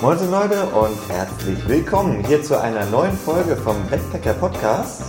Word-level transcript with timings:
Moin 0.00 0.16
Leute 0.30 0.64
und 0.66 0.96
herzlich 1.08 1.68
willkommen 1.68 2.24
hier 2.24 2.40
zu 2.40 2.56
einer 2.56 2.86
neuen 2.86 3.18
Folge 3.18 3.56
vom 3.56 3.74
Backpacker 3.90 4.32
Podcast. 4.34 5.02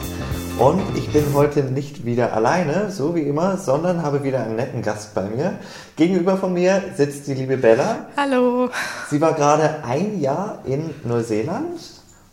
Und 0.57 0.81
ich 0.97 1.13
bin 1.13 1.25
heute 1.35 1.61
nicht 1.61 2.05
wieder 2.05 2.33
alleine, 2.33 2.89
so 2.89 3.13
wie 3.13 3.21
immer, 3.21 3.57
sondern 3.57 4.01
habe 4.01 4.23
wieder 4.23 4.41
einen 4.41 4.55
netten 4.55 4.81
Gast 4.81 5.13
bei 5.13 5.21
mir. 5.21 5.59
Gegenüber 5.95 6.37
von 6.37 6.53
mir 6.53 6.81
sitzt 6.97 7.27
die 7.27 7.35
liebe 7.35 7.57
Bella. 7.57 8.07
Hallo. 8.17 8.69
Sie 9.11 9.21
war 9.21 9.33
gerade 9.33 9.83
ein 9.87 10.19
Jahr 10.19 10.57
in 10.65 10.89
Neuseeland. 11.03 11.79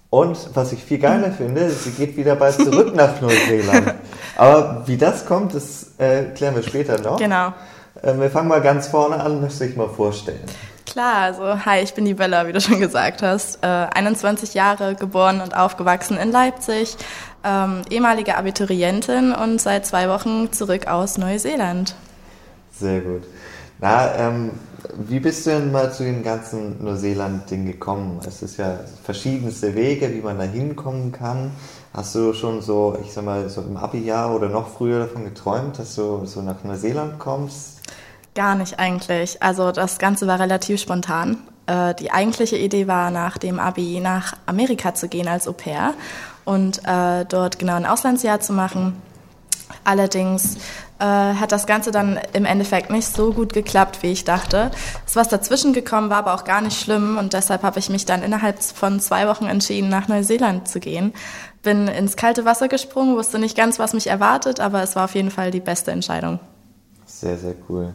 Und 0.08 0.38
was 0.54 0.72
ich 0.72 0.82
viel 0.82 0.98
geiler 0.98 1.32
finde, 1.32 1.68
sie 1.68 1.90
geht 1.90 2.16
wieder 2.16 2.36
bald 2.36 2.54
zurück 2.54 2.94
nach 2.94 3.20
Neuseeland. 3.20 3.96
Aber 4.38 4.82
wie 4.86 4.96
das 4.96 5.26
kommt, 5.26 5.54
das 5.54 5.88
äh, 5.98 6.22
klären 6.34 6.54
wir 6.54 6.62
später 6.62 6.98
noch. 7.02 7.18
Genau. 7.18 7.52
Äh, 8.00 8.18
wir 8.18 8.30
fangen 8.30 8.48
mal 8.48 8.62
ganz 8.62 8.86
vorne 8.86 9.20
an, 9.20 9.42
ihr 9.42 9.66
euch 9.66 9.76
mal 9.76 9.90
vorstellen. 9.90 10.40
Klar, 10.96 11.24
also 11.24 11.66
hi, 11.66 11.82
ich 11.82 11.92
bin 11.92 12.06
die 12.06 12.14
Bella, 12.14 12.48
wie 12.48 12.54
du 12.54 12.60
schon 12.62 12.80
gesagt 12.80 13.20
hast. 13.20 13.62
Äh, 13.62 13.66
21 13.66 14.54
Jahre, 14.54 14.94
geboren 14.94 15.42
und 15.42 15.54
aufgewachsen 15.54 16.16
in 16.16 16.32
Leipzig, 16.32 16.96
ähm, 17.44 17.82
ehemalige 17.90 18.34
Abiturientin 18.38 19.34
und 19.34 19.60
seit 19.60 19.84
zwei 19.84 20.08
Wochen 20.08 20.54
zurück 20.54 20.86
aus 20.86 21.18
Neuseeland. 21.18 21.94
Sehr 22.72 23.02
gut. 23.02 23.24
Na, 23.78 24.14
ähm, 24.14 24.52
wie 25.06 25.20
bist 25.20 25.44
du 25.44 25.50
denn 25.50 25.70
mal 25.70 25.92
zu 25.92 26.02
dem 26.02 26.24
ganzen 26.24 26.82
Neuseeland-Ding 26.82 27.66
gekommen? 27.66 28.18
Es 28.26 28.40
ist 28.40 28.56
ja 28.56 28.80
verschiedenste 29.04 29.74
Wege, 29.74 30.14
wie 30.14 30.22
man 30.22 30.38
da 30.38 30.44
hinkommen 30.44 31.12
kann. 31.12 31.50
Hast 31.92 32.14
du 32.14 32.32
schon 32.32 32.62
so, 32.62 32.96
ich 33.04 33.12
sag 33.12 33.26
mal, 33.26 33.50
so 33.50 33.60
im 33.60 33.76
Abi-Jahr 33.76 34.34
oder 34.34 34.48
noch 34.48 34.68
früher 34.68 35.00
davon 35.00 35.24
geträumt, 35.24 35.78
dass 35.78 35.94
du 35.94 36.24
so 36.24 36.40
nach 36.40 36.64
Neuseeland 36.64 37.18
kommst? 37.18 37.75
Gar 38.36 38.54
nicht 38.54 38.78
eigentlich. 38.78 39.42
Also 39.42 39.72
das 39.72 39.98
Ganze 39.98 40.26
war 40.26 40.38
relativ 40.38 40.78
spontan. 40.78 41.38
Äh, 41.66 41.94
die 41.94 42.12
eigentliche 42.12 42.58
Idee 42.58 42.86
war, 42.86 43.10
nach 43.10 43.38
dem 43.38 43.58
Abi 43.58 43.98
nach 43.98 44.34
Amerika 44.44 44.94
zu 44.94 45.08
gehen 45.08 45.26
als 45.26 45.48
Au 45.48 45.52
pair 45.52 45.94
und 46.44 46.82
äh, 46.86 47.24
dort 47.24 47.58
genau 47.58 47.76
ein 47.76 47.86
Auslandsjahr 47.86 48.40
zu 48.40 48.52
machen. 48.52 49.00
Allerdings 49.84 50.56
äh, 50.98 51.04
hat 51.04 51.50
das 51.50 51.66
Ganze 51.66 51.92
dann 51.92 52.20
im 52.34 52.44
Endeffekt 52.44 52.90
nicht 52.90 53.08
so 53.08 53.32
gut 53.32 53.54
geklappt, 53.54 54.02
wie 54.02 54.12
ich 54.12 54.24
dachte. 54.24 54.70
Ist 55.06 55.16
was 55.16 55.28
dazwischen 55.28 55.72
gekommen, 55.72 56.10
war 56.10 56.18
aber 56.18 56.34
auch 56.34 56.44
gar 56.44 56.60
nicht 56.60 56.78
schlimm 56.78 57.16
und 57.16 57.32
deshalb 57.32 57.62
habe 57.62 57.78
ich 57.78 57.88
mich 57.88 58.04
dann 58.04 58.22
innerhalb 58.22 58.62
von 58.62 59.00
zwei 59.00 59.28
Wochen 59.28 59.46
entschieden, 59.46 59.88
nach 59.88 60.08
Neuseeland 60.08 60.68
zu 60.68 60.78
gehen. 60.78 61.14
Bin 61.62 61.88
ins 61.88 62.16
kalte 62.16 62.44
Wasser 62.44 62.68
gesprungen, 62.68 63.16
wusste 63.16 63.38
nicht 63.38 63.56
ganz, 63.56 63.78
was 63.78 63.94
mich 63.94 64.08
erwartet, 64.08 64.60
aber 64.60 64.82
es 64.82 64.94
war 64.94 65.06
auf 65.06 65.14
jeden 65.14 65.30
Fall 65.30 65.50
die 65.50 65.60
beste 65.60 65.90
Entscheidung. 65.90 66.38
Sehr, 67.06 67.38
sehr 67.38 67.54
cool. 67.70 67.94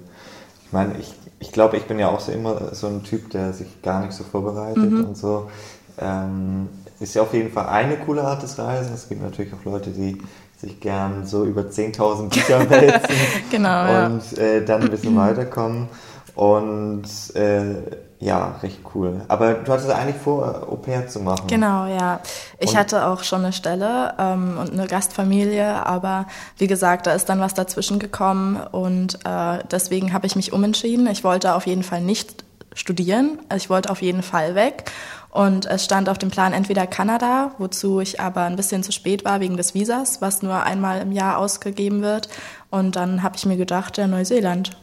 Ich 0.71 0.73
meine, 0.73 0.97
ich, 0.99 1.13
ich 1.39 1.51
glaube, 1.51 1.75
ich 1.75 1.83
bin 1.83 1.99
ja 1.99 2.07
auch 2.07 2.21
so 2.21 2.31
immer 2.31 2.73
so 2.73 2.87
ein 2.87 3.03
Typ, 3.03 3.29
der 3.31 3.51
sich 3.51 3.81
gar 3.81 4.05
nicht 4.05 4.13
so 4.13 4.23
vorbereitet 4.23 4.89
mhm. 4.89 5.03
und 5.03 5.17
so. 5.17 5.51
Ähm, 5.99 6.69
ist 7.01 7.13
ja 7.13 7.23
auf 7.23 7.33
jeden 7.33 7.51
Fall 7.51 7.67
eine 7.67 7.97
coole 7.97 8.23
Art 8.23 8.41
des 8.41 8.57
Reisen. 8.57 8.93
Es 8.93 9.09
gibt 9.09 9.21
natürlich 9.21 9.51
auch 9.53 9.65
Leute, 9.65 9.89
die 9.89 10.17
sich 10.57 10.79
gern 10.79 11.25
so 11.25 11.43
über 11.43 11.63
10.000 11.63 12.29
Bücher 12.29 12.69
wälzen 12.69 13.15
genau, 13.51 14.05
und 14.05 14.31
ja. 14.31 14.43
äh, 14.43 14.63
dann 14.63 14.83
ein 14.83 14.91
bisschen 14.91 15.13
weiterkommen. 15.17 15.89
Und 16.35 17.03
äh, 17.35 17.75
ja, 18.21 18.55
recht 18.61 18.79
cool. 18.93 19.21
Aber 19.29 19.55
du 19.55 19.73
hattest 19.73 19.89
eigentlich 19.89 20.15
vor, 20.15 20.67
Au 20.69 20.75
pair 20.75 21.07
zu 21.07 21.19
machen. 21.19 21.47
Genau, 21.47 21.87
ja. 21.87 22.19
Ich 22.59 22.69
und 22.69 22.77
hatte 22.77 23.07
auch 23.07 23.23
schon 23.23 23.43
eine 23.43 23.51
Stelle 23.51 24.13
ähm, 24.19 24.59
und 24.59 24.71
eine 24.71 24.85
Gastfamilie, 24.85 25.85
aber 25.87 26.27
wie 26.57 26.67
gesagt, 26.67 27.07
da 27.07 27.13
ist 27.13 27.29
dann 27.29 27.39
was 27.39 27.55
dazwischen 27.55 27.97
gekommen 27.97 28.57
und 28.71 29.15
äh, 29.25 29.63
deswegen 29.71 30.13
habe 30.13 30.27
ich 30.27 30.35
mich 30.35 30.53
umentschieden. 30.53 31.07
Ich 31.07 31.23
wollte 31.23 31.55
auf 31.55 31.65
jeden 31.65 31.81
Fall 31.81 32.01
nicht 32.01 32.45
studieren, 32.75 33.39
ich 33.55 33.71
wollte 33.71 33.89
auf 33.89 34.03
jeden 34.03 34.21
Fall 34.21 34.53
weg. 34.53 34.91
Und 35.31 35.65
es 35.65 35.83
stand 35.83 36.07
auf 36.07 36.19
dem 36.19 36.29
Plan 36.29 36.53
entweder 36.53 36.85
Kanada, 36.85 37.51
wozu 37.57 38.01
ich 38.01 38.19
aber 38.19 38.43
ein 38.43 38.55
bisschen 38.55 38.83
zu 38.83 38.91
spät 38.91 39.25
war 39.25 39.39
wegen 39.39 39.57
des 39.57 39.73
Visas, 39.73 40.21
was 40.21 40.43
nur 40.43 40.61
einmal 40.61 41.01
im 41.01 41.11
Jahr 41.11 41.39
ausgegeben 41.39 42.03
wird. 42.03 42.29
Und 42.69 42.97
dann 42.97 43.23
habe 43.23 43.37
ich 43.37 43.47
mir 43.47 43.57
gedacht, 43.57 43.97
ja, 43.97 44.05
Neuseeland. 44.05 44.77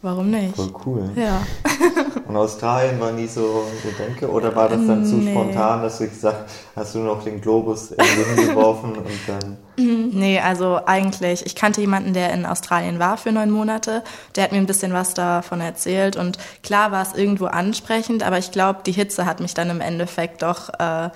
Warum 0.00 0.30
nicht? 0.30 0.54
Voll 0.54 0.72
cool. 0.86 1.10
Ja. 1.16 1.42
Und 2.28 2.36
Australien 2.36 3.00
war 3.00 3.10
nie 3.10 3.26
so, 3.26 3.64
so 3.82 3.90
denke? 3.98 4.30
Oder 4.30 4.54
war 4.54 4.68
das 4.68 4.86
dann 4.86 5.04
zu 5.04 5.16
nee. 5.16 5.32
spontan, 5.32 5.82
dass 5.82 5.98
du 5.98 6.06
gesagt 6.06 6.50
hast, 6.76 6.94
du 6.94 6.98
noch 6.98 7.24
den 7.24 7.40
Globus 7.40 7.94
hingeworfen 7.98 8.92
und 8.98 9.06
dann. 9.26 9.56
Nee, 9.76 10.38
also 10.38 10.78
eigentlich, 10.84 11.46
ich 11.46 11.54
kannte 11.54 11.80
jemanden, 11.80 12.12
der 12.12 12.32
in 12.34 12.44
Australien 12.44 12.98
war 12.98 13.16
für 13.16 13.32
neun 13.32 13.50
Monate. 13.50 14.04
Der 14.36 14.44
hat 14.44 14.52
mir 14.52 14.58
ein 14.58 14.66
bisschen 14.66 14.92
was 14.92 15.14
davon 15.14 15.62
erzählt. 15.62 16.16
Und 16.16 16.38
klar 16.62 16.92
war 16.92 17.02
es 17.02 17.14
irgendwo 17.14 17.46
ansprechend, 17.46 18.22
aber 18.22 18.36
ich 18.36 18.52
glaube, 18.52 18.80
die 18.84 18.92
Hitze 18.92 19.24
hat 19.24 19.40
mich 19.40 19.54
dann 19.54 19.70
im 19.70 19.80
Endeffekt 19.80 20.42
doch 20.42 20.68
äh, 20.78 21.08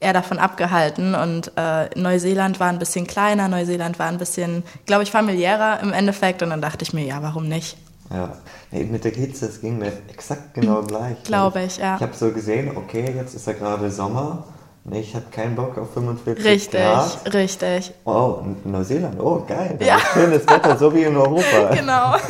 eher 0.00 0.12
davon 0.12 0.38
abgehalten. 0.38 1.14
Und 1.14 1.52
äh, 1.56 1.90
Neuseeland 1.94 2.58
war 2.58 2.68
ein 2.68 2.78
bisschen 2.78 3.06
kleiner, 3.06 3.48
Neuseeland 3.48 3.98
war 3.98 4.06
ein 4.06 4.18
bisschen, 4.18 4.62
glaube 4.86 5.02
ich, 5.02 5.10
familiärer 5.10 5.80
im 5.80 5.92
Endeffekt. 5.92 6.42
Und 6.42 6.50
dann 6.50 6.62
dachte 6.62 6.84
ich 6.84 6.94
mir, 6.94 7.04
ja, 7.04 7.22
warum 7.22 7.48
nicht? 7.48 7.76
Ja, 8.10 8.32
nee, 8.70 8.84
mit 8.84 9.04
der 9.04 9.12
Hitze, 9.12 9.46
es 9.46 9.60
ging 9.60 9.78
mir 9.78 9.92
exakt 10.08 10.54
genau 10.54 10.82
mhm. 10.82 10.86
gleich. 10.86 11.22
Glaube 11.24 11.62
ich, 11.62 11.78
ja. 11.78 11.96
Ich 11.96 12.02
habe 12.02 12.14
so 12.14 12.30
gesehen, 12.30 12.76
okay, 12.76 13.12
jetzt 13.16 13.34
ist 13.34 13.46
ja 13.46 13.54
gerade 13.54 13.90
Sommer. 13.90 14.44
Nee, 14.86 15.00
ich 15.00 15.14
habe 15.14 15.24
keinen 15.30 15.56
Bock 15.56 15.78
auf 15.78 15.94
45 15.94 16.44
richtig, 16.44 16.80
Grad. 16.80 17.20
Richtig, 17.32 17.62
richtig. 17.62 17.94
Oh, 18.04 18.40
Neuseeland, 18.64 19.18
oh 19.18 19.42
geil. 19.46 19.78
Ja. 19.80 19.98
Schönes 19.98 20.46
Wetter, 20.46 20.76
so 20.76 20.94
wie 20.94 21.04
in 21.04 21.16
Europa. 21.16 21.70
Genau. 21.74 22.16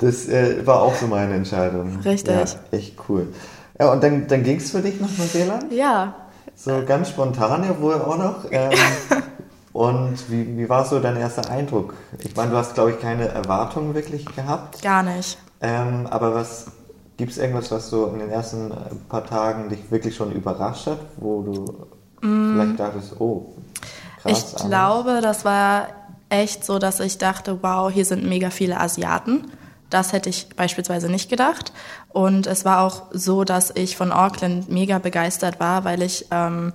Das 0.00 0.28
äh, 0.28 0.66
war 0.66 0.82
auch 0.82 0.96
so 0.96 1.06
meine 1.06 1.34
Entscheidung. 1.34 2.00
Richtig. 2.04 2.34
Ja, 2.34 2.76
echt 2.76 2.96
cool. 3.08 3.28
Ja, 3.78 3.92
und 3.92 4.02
dann, 4.02 4.26
dann 4.26 4.42
ging 4.42 4.56
es 4.56 4.72
für 4.72 4.80
dich 4.80 5.00
nach 5.00 5.16
Neuseeland? 5.16 5.72
Ja. 5.72 6.14
So 6.56 6.82
ganz 6.84 7.10
spontan 7.10 7.62
ja 7.62 7.80
wohl 7.80 7.94
auch 7.94 8.18
noch. 8.18 8.44
Ähm, 8.50 8.72
Und 9.72 10.30
wie, 10.30 10.56
wie 10.58 10.68
war 10.68 10.84
so 10.84 11.00
dein 11.00 11.16
erster 11.16 11.50
Eindruck? 11.50 11.94
Ich 12.18 12.36
meine, 12.36 12.50
du 12.50 12.56
hast, 12.56 12.74
glaube 12.74 12.92
ich, 12.92 13.00
keine 13.00 13.28
Erwartungen 13.28 13.94
wirklich 13.94 14.26
gehabt. 14.26 14.82
Gar 14.82 15.02
nicht. 15.02 15.38
Ähm, 15.62 16.06
aber 16.10 16.34
was 16.34 16.66
gibt 17.16 17.32
es 17.32 17.38
irgendwas, 17.38 17.70
was 17.70 17.88
so 17.88 18.08
in 18.08 18.18
den 18.18 18.30
ersten 18.30 18.70
äh, 18.70 18.74
paar 19.08 19.24
Tagen 19.24 19.68
dich 19.68 19.90
wirklich 19.90 20.14
schon 20.14 20.32
überrascht 20.32 20.86
hat, 20.86 20.98
wo 21.16 21.42
du 21.42 22.26
mm. 22.26 22.54
vielleicht 22.54 22.80
dachtest, 22.80 23.20
oh, 23.20 23.54
krass. 24.20 24.32
Ich 24.32 24.44
anders. 24.44 24.66
glaube, 24.66 25.20
das 25.22 25.44
war 25.44 25.88
echt 26.28 26.64
so, 26.64 26.78
dass 26.78 27.00
ich 27.00 27.18
dachte, 27.18 27.62
wow, 27.62 27.90
hier 27.90 28.04
sind 28.04 28.24
mega 28.24 28.50
viele 28.50 28.78
Asiaten. 28.78 29.52
Das 29.88 30.12
hätte 30.12 30.30
ich 30.30 30.48
beispielsweise 30.56 31.10
nicht 31.10 31.30
gedacht. 31.30 31.72
Und 32.08 32.46
es 32.46 32.64
war 32.64 32.80
auch 32.80 33.02
so, 33.12 33.44
dass 33.44 33.70
ich 33.74 33.96
von 33.96 34.10
Auckland 34.10 34.70
mega 34.70 34.98
begeistert 34.98 35.60
war, 35.60 35.84
weil 35.84 36.02
ich, 36.02 36.26
ähm, 36.30 36.72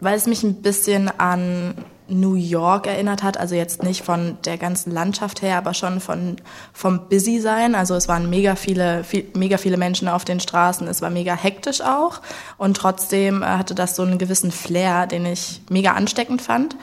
weil 0.00 0.16
es 0.16 0.26
mich 0.26 0.42
ein 0.42 0.62
bisschen 0.62 1.08
an 1.20 1.74
New 2.08 2.34
York 2.34 2.86
erinnert 2.86 3.22
hat, 3.22 3.38
also 3.38 3.54
jetzt 3.54 3.82
nicht 3.82 4.02
von 4.02 4.38
der 4.44 4.58
ganzen 4.58 4.90
Landschaft 4.90 5.42
her, 5.42 5.58
aber 5.58 5.74
schon 5.74 6.00
von 6.00 6.36
vom 6.72 7.08
Busy 7.08 7.40
sein. 7.40 7.74
Also 7.74 7.94
es 7.94 8.08
waren 8.08 8.30
mega 8.30 8.56
viele, 8.56 9.04
viel, 9.04 9.26
mega 9.34 9.58
viele 9.58 9.76
Menschen 9.76 10.08
auf 10.08 10.24
den 10.24 10.40
Straßen. 10.40 10.86
Es 10.88 11.02
war 11.02 11.10
mega 11.10 11.34
hektisch 11.34 11.80
auch 11.80 12.20
und 12.56 12.76
trotzdem 12.76 13.42
äh, 13.42 13.46
hatte 13.46 13.74
das 13.74 13.96
so 13.96 14.02
einen 14.02 14.18
gewissen 14.18 14.50
Flair, 14.50 15.06
den 15.06 15.26
ich 15.26 15.60
mega 15.68 15.92
ansteckend 15.92 16.42
fand. 16.42 16.76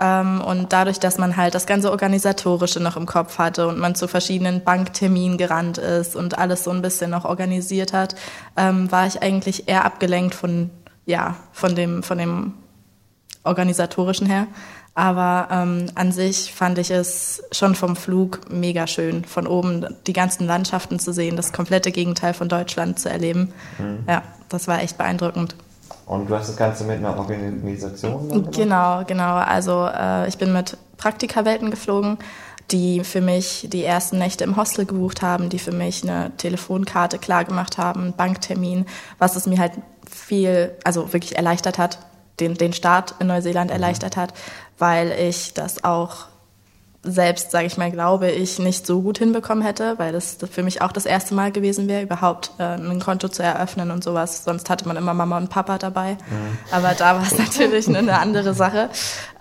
Ähm, 0.00 0.40
und 0.40 0.72
dadurch, 0.72 0.98
dass 0.98 1.18
man 1.18 1.36
halt 1.36 1.54
das 1.54 1.66
ganze 1.66 1.90
organisatorische 1.90 2.80
noch 2.80 2.96
im 2.96 3.06
Kopf 3.06 3.38
hatte 3.38 3.68
und 3.68 3.78
man 3.78 3.94
zu 3.94 4.08
verschiedenen 4.08 4.64
Bankterminen 4.64 5.36
gerannt 5.36 5.78
ist 5.78 6.16
und 6.16 6.38
alles 6.38 6.64
so 6.64 6.70
ein 6.70 6.82
bisschen 6.82 7.10
noch 7.10 7.26
organisiert 7.26 7.92
hat, 7.92 8.14
ähm, 8.56 8.90
war 8.90 9.06
ich 9.06 9.22
eigentlich 9.22 9.68
eher 9.68 9.84
abgelenkt 9.84 10.34
von 10.34 10.70
ja 11.06 11.36
von 11.52 11.74
dem 11.74 12.02
von 12.02 12.18
dem 12.18 12.54
organisatorischen 13.44 14.26
her. 14.26 14.46
Aber 14.94 15.48
ähm, 15.50 15.86
an 15.94 16.12
sich 16.12 16.52
fand 16.52 16.78
ich 16.78 16.90
es 16.90 17.42
schon 17.52 17.74
vom 17.74 17.96
Flug 17.96 18.40
mega 18.50 18.86
schön, 18.86 19.24
von 19.24 19.46
oben 19.46 19.86
die 20.06 20.12
ganzen 20.12 20.46
Landschaften 20.46 20.98
zu 20.98 21.12
sehen, 21.12 21.36
das 21.36 21.52
komplette 21.52 21.92
Gegenteil 21.92 22.34
von 22.34 22.48
Deutschland 22.48 22.98
zu 22.98 23.08
erleben. 23.08 23.52
Mhm. 23.78 24.04
Ja, 24.08 24.22
das 24.48 24.66
war 24.68 24.82
echt 24.82 24.98
beeindruckend. 24.98 25.54
Und 26.06 26.28
du 26.28 26.34
hast 26.34 26.48
das 26.48 26.56
Ganze 26.56 26.84
mit 26.84 26.98
einer 26.98 27.16
Organisation? 27.16 28.50
Genau, 28.50 29.04
genau. 29.06 29.36
Also 29.36 29.86
äh, 29.86 30.28
ich 30.28 30.38
bin 30.38 30.52
mit 30.52 30.76
Praktikawelten 30.96 31.70
geflogen, 31.70 32.18
die 32.72 33.04
für 33.04 33.20
mich 33.20 33.68
die 33.70 33.84
ersten 33.84 34.18
Nächte 34.18 34.42
im 34.42 34.56
Hostel 34.56 34.86
gebucht 34.86 35.22
haben, 35.22 35.48
die 35.48 35.60
für 35.60 35.72
mich 35.72 36.02
eine 36.02 36.32
Telefonkarte 36.36 37.18
klargemacht 37.18 37.78
haben, 37.78 38.02
einen 38.02 38.12
Banktermin, 38.14 38.86
was 39.18 39.36
es 39.36 39.46
mir 39.46 39.58
halt 39.58 39.72
viel, 40.10 40.72
also 40.84 41.12
wirklich 41.12 41.36
erleichtert 41.36 41.78
hat, 41.78 42.00
den, 42.40 42.54
den 42.54 42.72
Start 42.72 43.14
in 43.18 43.26
Neuseeland 43.26 43.70
mhm. 43.70 43.74
erleichtert 43.74 44.16
hat, 44.16 44.32
weil 44.78 45.12
ich 45.12 45.54
das 45.54 45.84
auch 45.84 46.26
selbst, 47.02 47.50
sage 47.50 47.66
ich 47.66 47.78
mal, 47.78 47.90
glaube 47.90 48.30
ich, 48.30 48.58
nicht 48.58 48.86
so 48.86 49.00
gut 49.00 49.18
hinbekommen 49.18 49.64
hätte, 49.64 49.98
weil 49.98 50.12
das 50.12 50.36
für 50.50 50.62
mich 50.62 50.82
auch 50.82 50.92
das 50.92 51.06
erste 51.06 51.34
Mal 51.34 51.50
gewesen 51.50 51.88
wäre, 51.88 52.02
überhaupt 52.02 52.52
äh, 52.58 52.62
ein 52.62 53.00
Konto 53.00 53.28
zu 53.28 53.42
eröffnen 53.42 53.90
und 53.90 54.04
sowas. 54.04 54.44
Sonst 54.44 54.68
hatte 54.68 54.86
man 54.86 54.98
immer 54.98 55.14
Mama 55.14 55.38
und 55.38 55.48
Papa 55.48 55.78
dabei. 55.78 56.14
Mhm. 56.14 56.58
Aber 56.70 56.92
da 56.92 57.16
war 57.16 57.22
es 57.22 57.38
natürlich 57.38 57.88
eine 57.88 58.18
andere 58.18 58.52
Sache. 58.52 58.90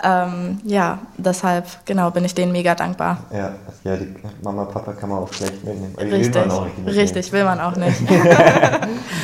Ähm, 0.01 0.59
ja, 0.63 0.99
deshalb, 1.17 1.65
genau, 1.85 2.09
bin 2.11 2.23
ich 2.23 2.33
denen 2.33 2.51
mega 2.51 2.75
dankbar. 2.75 3.17
Ja, 3.31 3.51
ja 3.83 3.97
die 3.97 4.13
Mama, 4.41 4.65
Papa 4.65 4.93
kann 4.93 5.09
man 5.09 5.19
auch 5.19 5.33
schlecht 5.33 5.63
mitnehmen. 5.63 5.93
Richtig, 5.97 6.33
will 6.33 6.41
man 6.41 6.51
auch 6.51 6.65
nicht 6.65 6.95
richtig, 6.95 7.31
will 7.31 7.43
man 7.43 7.59
auch 7.59 7.75
nicht. 7.75 8.01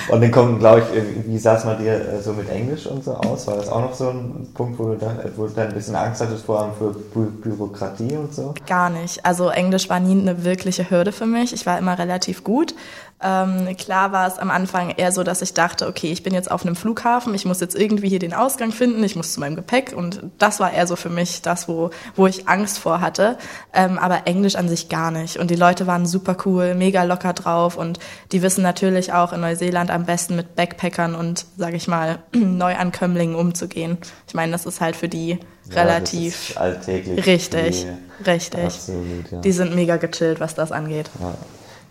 und 0.10 0.22
dann 0.22 0.32
kommt, 0.32 0.60
glaube 0.60 0.82
ich, 0.82 1.28
wie 1.28 1.38
sah 1.38 1.56
es 1.56 1.66
mal 1.66 1.78
dir 1.78 1.94
äh, 1.94 2.22
so 2.22 2.34
mit 2.34 2.50
Englisch 2.50 2.86
und 2.88 3.04
so 3.04 3.14
aus? 3.14 3.48
War 3.48 3.56
das 3.56 3.70
auch 3.70 3.82
noch 3.82 3.94
so 3.94 4.10
ein 4.10 4.48
Punkt, 4.54 4.78
wo 4.80 4.90
du 4.90 4.98
dann, 4.98 5.18
wo 5.36 5.48
du 5.48 5.54
dann 5.54 5.70
ein 5.70 5.74
bisschen 5.74 5.96
Angst 5.96 6.22
hattest, 6.22 6.46
vor 6.46 6.62
allem 6.62 6.74
für 6.78 6.92
Bü 6.92 7.26
Bürokratie 7.26 8.18
und 8.18 8.34
so? 8.34 8.54
Gar 8.68 8.90
nicht. 8.90 9.26
Also 9.26 9.50
Englisch 9.50 9.90
war 9.90 10.00
nie 10.00 10.20
eine 10.20 10.44
wirkliche 10.44 10.90
Hürde 10.90 11.12
für 11.12 11.26
mich. 11.26 11.54
Ich 11.54 11.66
war 11.66 11.78
immer 11.78 11.98
relativ 11.98 12.44
gut. 12.44 12.76
Ähm, 13.22 13.76
klar 13.78 14.12
war 14.12 14.28
es 14.28 14.38
am 14.38 14.52
Anfang 14.52 14.90
eher 14.90 15.12
so, 15.14 15.24
dass 15.24 15.42
ich 15.42 15.54
dachte, 15.54 15.88
okay, 15.88 16.12
ich 16.12 16.22
bin 16.22 16.34
jetzt 16.34 16.52
auf 16.52 16.66
einem 16.66 16.76
Flughafen, 16.76 17.34
ich 17.34 17.46
muss 17.46 17.62
jetzt 17.62 17.74
irgendwie 17.74 18.10
hier 18.10 18.20
den 18.20 18.34
Ausgang 18.34 18.74
finden, 18.74 19.02
ich 19.04 19.16
muss 19.16 19.32
zu 19.32 19.40
meinem 19.40 19.56
Gepäck 19.56 19.94
und 19.96 20.22
das 20.38 20.60
war 20.60 20.74
eher 20.74 20.86
so 20.86 20.98
für 20.98 21.10
mich 21.10 21.42
das, 21.42 21.70
wo, 21.70 21.92
wo 22.18 22.28
ich 22.28 22.50
Angst 22.50 22.78
vor 22.78 23.00
hatte. 23.00 23.38
Ähm, 23.74 23.98
aber 23.98 24.28
Englisch 24.28 24.56
an 24.56 24.68
sich 24.68 24.90
gar 24.90 25.12
nicht. 25.12 25.38
Und 25.38 25.50
die 25.50 25.56
Leute 25.56 25.88
waren 25.88 26.06
super 26.06 26.36
cool, 26.46 26.76
mega 26.76 27.04
locker 27.04 27.32
drauf 27.32 27.78
und 27.78 28.00
die 28.34 28.42
wissen 28.42 28.64
natürlich 28.64 29.14
auch 29.14 29.32
in 29.32 29.40
Neuseeland 29.40 29.92
am 29.92 30.06
besten 30.06 30.36
mit 30.36 30.56
Backpackern 30.56 31.16
und, 31.16 31.46
sage 31.58 31.78
ich 31.78 31.88
mal, 31.88 32.20
Neuankömmlingen 32.34 33.36
umzugehen. 33.36 33.98
Ich 34.28 34.34
meine, 34.34 34.52
das 34.52 34.66
ist 34.66 34.82
halt 34.82 34.98
für 34.98 35.08
die 35.08 35.40
ja, 35.70 35.82
relativ 35.82 36.58
alltäglich. 36.58 37.26
Richtig, 37.26 37.86
richtig. 38.28 38.66
Absolut, 38.66 39.32
ja. 39.32 39.40
Die 39.40 39.52
sind 39.54 39.74
mega 39.74 39.96
gechillt, 39.96 40.42
was 40.42 40.54
das 40.54 40.74
angeht. 40.74 41.10
Ja. 41.22 41.34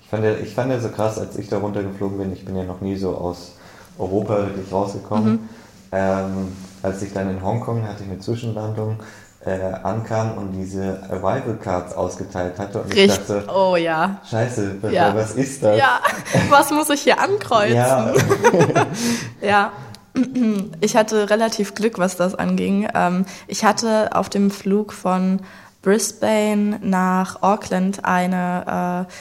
Ich 0.05 0.11
fand, 0.11 0.25
ja, 0.25 0.33
ich 0.35 0.55
fand 0.55 0.71
ja 0.71 0.79
so 0.79 0.91
krass, 0.91 1.19
als 1.19 1.37
ich 1.37 1.49
da 1.49 1.59
runtergeflogen 1.59 2.19
bin, 2.19 2.33
ich 2.33 2.45
bin 2.45 2.56
ja 2.56 2.65
noch 2.65 2.81
nie 2.81 2.97
so 2.97 3.17
aus 3.17 3.56
Europa 3.99 4.37
wirklich 4.39 4.71
rausgekommen. 4.71 5.33
Mhm. 5.33 5.49
Ähm, 5.93 6.53
als 6.83 7.03
ich 7.03 7.12
dann 7.12 7.31
in 7.31 7.43
Hongkong 7.43 7.87
hatte 7.87 8.03
ich 8.03 8.11
eine 8.11 8.19
Zwischenlandung 8.19 8.99
äh, 9.45 9.73
ankam 9.83 10.39
und 10.39 10.53
diese 10.53 11.01
Arrival 11.11 11.56
Cards 11.62 11.95
ausgeteilt 11.95 12.59
hatte 12.59 12.81
und 12.81 12.95
Richtig. 12.95 13.11
ich 13.11 13.17
dachte, 13.17 13.45
oh 13.55 13.77
ja, 13.77 14.21
scheiße, 14.29 14.77
ja. 14.91 15.15
was 15.15 15.33
ist 15.33 15.62
das? 15.62 15.79
Ja, 15.79 16.01
was 16.50 16.71
muss 16.71 16.91
ich 16.91 17.03
hier 17.03 17.21
ankreuzen? 17.21 17.77
Ja. 17.77 18.12
ja. 19.41 19.73
Ich 20.81 20.97
hatte 20.97 21.29
relativ 21.29 21.75
Glück, 21.75 21.99
was 21.99 22.17
das 22.17 22.37
anging. 22.37 22.89
Ähm, 22.95 23.27
ich 23.49 23.65
hatte 23.65 24.15
auf 24.15 24.29
dem 24.29 24.50
Flug 24.50 24.93
von 24.93 25.41
Brisbane 25.83 26.79
nach 26.83 27.43
Auckland 27.43 28.05
eine 28.05 29.07
äh, 29.09 29.12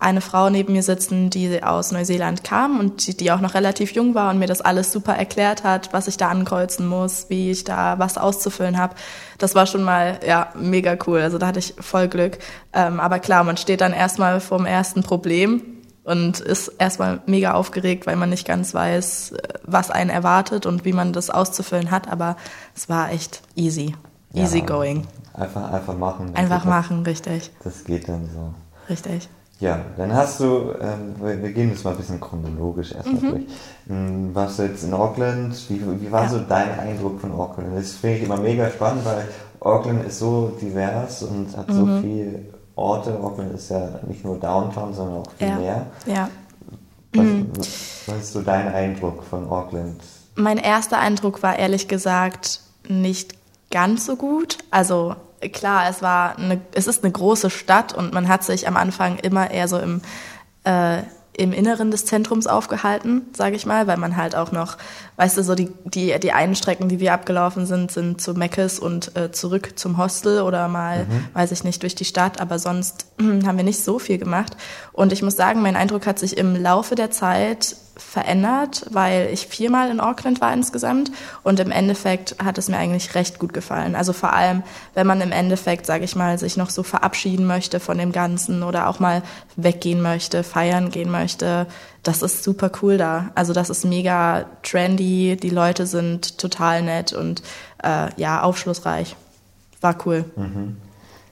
eine 0.00 0.22
Frau 0.22 0.48
neben 0.48 0.72
mir 0.72 0.82
sitzen, 0.82 1.28
die 1.28 1.62
aus 1.62 1.92
Neuseeland 1.92 2.42
kam 2.42 2.80
und 2.80 3.06
die, 3.06 3.16
die, 3.16 3.30
auch 3.30 3.40
noch 3.40 3.52
relativ 3.52 3.92
jung 3.92 4.14
war 4.14 4.30
und 4.30 4.38
mir 4.38 4.46
das 4.46 4.62
alles 4.62 4.92
super 4.92 5.14
erklärt 5.14 5.62
hat, 5.62 5.92
was 5.92 6.08
ich 6.08 6.16
da 6.16 6.30
ankreuzen 6.30 6.86
muss, 6.86 7.26
wie 7.28 7.50
ich 7.50 7.64
da 7.64 7.98
was 7.98 8.16
auszufüllen 8.16 8.78
habe. 8.78 8.94
Das 9.36 9.54
war 9.54 9.66
schon 9.66 9.82
mal 9.82 10.18
ja 10.26 10.48
mega 10.58 10.96
cool. 11.06 11.20
Also 11.20 11.36
da 11.36 11.46
hatte 11.46 11.58
ich 11.58 11.74
voll 11.78 12.08
Glück. 12.08 12.38
Ähm, 12.72 12.98
aber 12.98 13.18
klar, 13.18 13.44
man 13.44 13.58
steht 13.58 13.82
dann 13.82 13.92
erstmal 13.92 14.40
vor 14.40 14.56
dem 14.56 14.66
ersten 14.66 15.02
Problem 15.02 15.62
und 16.04 16.40
ist 16.40 16.68
erstmal 16.78 17.20
mega 17.26 17.52
aufgeregt, 17.52 18.06
weil 18.06 18.16
man 18.16 18.30
nicht 18.30 18.46
ganz 18.46 18.72
weiß, 18.72 19.34
was 19.64 19.90
einen 19.90 20.08
erwartet 20.08 20.64
und 20.64 20.86
wie 20.86 20.94
man 20.94 21.12
das 21.12 21.28
auszufüllen 21.28 21.90
hat. 21.90 22.10
Aber 22.10 22.36
es 22.74 22.88
war 22.88 23.12
echt 23.12 23.42
easy, 23.54 23.94
easy 24.32 24.60
ja, 24.60 24.64
going. 24.64 25.06
Einfach, 25.34 25.70
einfach 25.70 25.96
machen. 25.96 26.34
Einfach 26.34 26.64
machen, 26.64 27.02
richtig. 27.02 27.50
Das 27.62 27.84
geht 27.84 28.08
dann 28.08 28.30
so. 28.32 28.54
Richtig. 28.88 29.28
Ja, 29.60 29.78
dann 29.98 30.14
hast 30.14 30.40
du, 30.40 30.72
ähm, 30.80 31.14
wir 31.20 31.52
gehen 31.52 31.68
jetzt 31.68 31.84
mal 31.84 31.90
ein 31.90 31.98
bisschen 31.98 32.18
chronologisch 32.18 32.92
erstmal 32.92 33.22
mhm. 33.22 33.30
durch. 33.30 33.42
Ähm, 33.90 34.34
warst 34.34 34.58
du 34.58 34.62
jetzt 34.62 34.84
in 34.84 34.94
Auckland? 34.94 35.54
Wie, 35.68 35.82
wie 36.00 36.10
war 36.10 36.24
ja. 36.24 36.28
so 36.30 36.38
dein 36.38 36.78
Eindruck 36.78 37.20
von 37.20 37.32
Auckland? 37.32 37.68
Das 37.76 37.92
finde 37.92 38.16
ich 38.16 38.22
immer 38.24 38.38
mega 38.38 38.70
spannend, 38.70 39.04
weil 39.04 39.28
Auckland 39.60 40.06
ist 40.06 40.18
so 40.18 40.56
divers 40.60 41.22
und 41.24 41.54
hat 41.54 41.68
mhm. 41.68 41.74
so 41.74 42.00
viele 42.00 42.40
Orte. 42.74 43.20
Auckland 43.22 43.52
ist 43.52 43.70
ja 43.70 44.00
nicht 44.08 44.24
nur 44.24 44.38
Downtown, 44.38 44.94
sondern 44.94 45.18
auch 45.18 45.32
viel 45.36 45.48
ja. 45.48 45.56
mehr. 45.56 45.86
Ja. 46.06 46.30
Was, 47.12 47.24
mhm. 47.24 47.50
was 48.06 48.16
ist 48.16 48.32
so 48.32 48.40
dein 48.40 48.72
Eindruck 48.72 49.22
von 49.24 49.46
Auckland? 49.46 50.00
Mein 50.36 50.56
erster 50.56 50.98
Eindruck 50.98 51.42
war 51.42 51.58
ehrlich 51.58 51.86
gesagt 51.86 52.60
nicht 52.88 53.34
ganz 53.70 54.06
so 54.06 54.16
gut. 54.16 54.56
Also 54.70 55.16
klar, 55.52 55.88
es 55.88 56.02
war 56.02 56.38
eine, 56.38 56.60
es 56.74 56.86
ist 56.86 57.02
eine 57.02 57.12
große 57.12 57.50
Stadt 57.50 57.92
und 57.92 58.12
man 58.12 58.28
hat 58.28 58.44
sich 58.44 58.68
am 58.68 58.76
Anfang 58.76 59.18
immer 59.18 59.50
eher 59.50 59.68
so 59.68 59.78
im 59.78 60.02
äh, 60.64 61.02
im 61.40 61.52
Inneren 61.54 61.90
des 61.90 62.04
Zentrums 62.04 62.46
aufgehalten, 62.46 63.22
sage 63.34 63.56
ich 63.56 63.64
mal, 63.64 63.86
weil 63.86 63.96
man 63.96 64.16
halt 64.16 64.36
auch 64.36 64.52
noch, 64.52 64.76
weißt 65.16 65.38
du, 65.38 65.42
so 65.42 65.54
die, 65.54 65.70
die, 65.84 66.14
die 66.20 66.32
einen 66.32 66.54
Strecken, 66.54 66.90
die 66.90 67.00
wir 67.00 67.14
abgelaufen 67.14 67.64
sind, 67.64 67.90
sind 67.90 68.20
zu 68.20 68.34
Meckes 68.34 68.78
und 68.78 69.16
äh, 69.16 69.32
zurück 69.32 69.78
zum 69.78 69.96
Hostel 69.96 70.42
oder 70.42 70.68
mal, 70.68 71.04
mhm. 71.04 71.28
weiß 71.32 71.52
ich 71.52 71.64
nicht, 71.64 71.82
durch 71.82 71.94
die 71.94 72.04
Stadt, 72.04 72.40
aber 72.40 72.58
sonst 72.58 73.06
haben 73.18 73.56
wir 73.56 73.64
nicht 73.64 73.82
so 73.82 73.98
viel 73.98 74.18
gemacht. 74.18 74.56
Und 74.92 75.12
ich 75.12 75.22
muss 75.22 75.36
sagen, 75.36 75.62
mein 75.62 75.76
Eindruck 75.76 76.06
hat 76.06 76.18
sich 76.18 76.36
im 76.36 76.60
Laufe 76.60 76.94
der 76.94 77.10
Zeit 77.10 77.76
verändert, 78.00 78.86
weil 78.90 79.28
ich 79.32 79.46
viermal 79.46 79.90
in 79.90 80.00
Auckland 80.00 80.40
war 80.40 80.52
insgesamt 80.52 81.12
und 81.42 81.60
im 81.60 81.70
Endeffekt 81.70 82.36
hat 82.42 82.58
es 82.58 82.68
mir 82.68 82.76
eigentlich 82.76 83.14
recht 83.14 83.38
gut 83.38 83.52
gefallen. 83.52 83.94
Also 83.94 84.12
vor 84.12 84.32
allem, 84.32 84.62
wenn 84.94 85.06
man 85.06 85.20
im 85.20 85.32
Endeffekt, 85.32 85.86
sage 85.86 86.04
ich 86.04 86.16
mal, 86.16 86.38
sich 86.38 86.56
noch 86.56 86.70
so 86.70 86.82
verabschieden 86.82 87.46
möchte 87.46 87.80
von 87.80 87.98
dem 87.98 88.12
Ganzen 88.12 88.62
oder 88.62 88.88
auch 88.88 88.98
mal 88.98 89.22
weggehen 89.56 90.02
möchte, 90.02 90.42
feiern 90.42 90.90
gehen 90.90 91.10
möchte, 91.10 91.66
das 92.02 92.22
ist 92.22 92.42
super 92.42 92.70
cool 92.82 92.96
da. 92.96 93.30
Also 93.34 93.52
das 93.52 93.70
ist 93.70 93.84
mega 93.84 94.46
trendy, 94.62 95.36
die 95.36 95.50
Leute 95.50 95.86
sind 95.86 96.38
total 96.38 96.82
nett 96.82 97.12
und 97.12 97.42
äh, 97.82 98.08
ja, 98.16 98.42
aufschlussreich. 98.42 99.16
War 99.80 99.96
cool. 100.06 100.24
Mhm. 100.36 100.76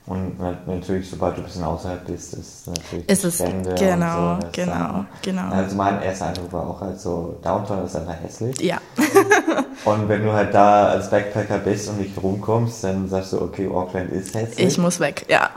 Und 0.09 0.39
natürlich, 0.67 1.11
sobald 1.11 1.37
du 1.37 1.43
ein 1.43 1.45
bisschen 1.45 1.65
außerhalb 1.65 2.07
bist, 2.07 2.33
ist 2.33 2.67
natürlich 2.67 3.07
ist 3.11 3.25
es 3.25 3.35
Stände 3.35 3.75
genau, 3.75 4.37
so, 4.41 4.49
genau, 4.53 4.73
dann, 4.73 5.07
genau. 5.21 5.51
Also 5.51 5.77
mein 5.77 6.01
erster 6.01 6.29
Eindruck 6.29 6.51
war 6.51 6.67
auch 6.67 6.81
halt 6.81 6.99
so, 6.99 7.39
Downtown 7.43 7.85
ist 7.85 7.95
einfach 7.95 8.15
hässlich. 8.23 8.59
Ja. 8.63 8.79
und 9.85 10.09
wenn 10.09 10.25
du 10.25 10.33
halt 10.33 10.55
da 10.55 10.87
als 10.87 11.11
Backpacker 11.11 11.59
bist 11.59 11.91
und 11.91 12.01
nicht 12.01 12.23
rumkommst, 12.23 12.85
dann 12.85 13.07
sagst 13.07 13.35
du, 13.35 13.43
okay, 13.43 13.69
Auckland 13.69 14.11
ist 14.11 14.35
hässlich. 14.35 14.67
Ich 14.67 14.79
muss 14.79 14.99
weg, 14.99 15.27
ja. 15.29 15.51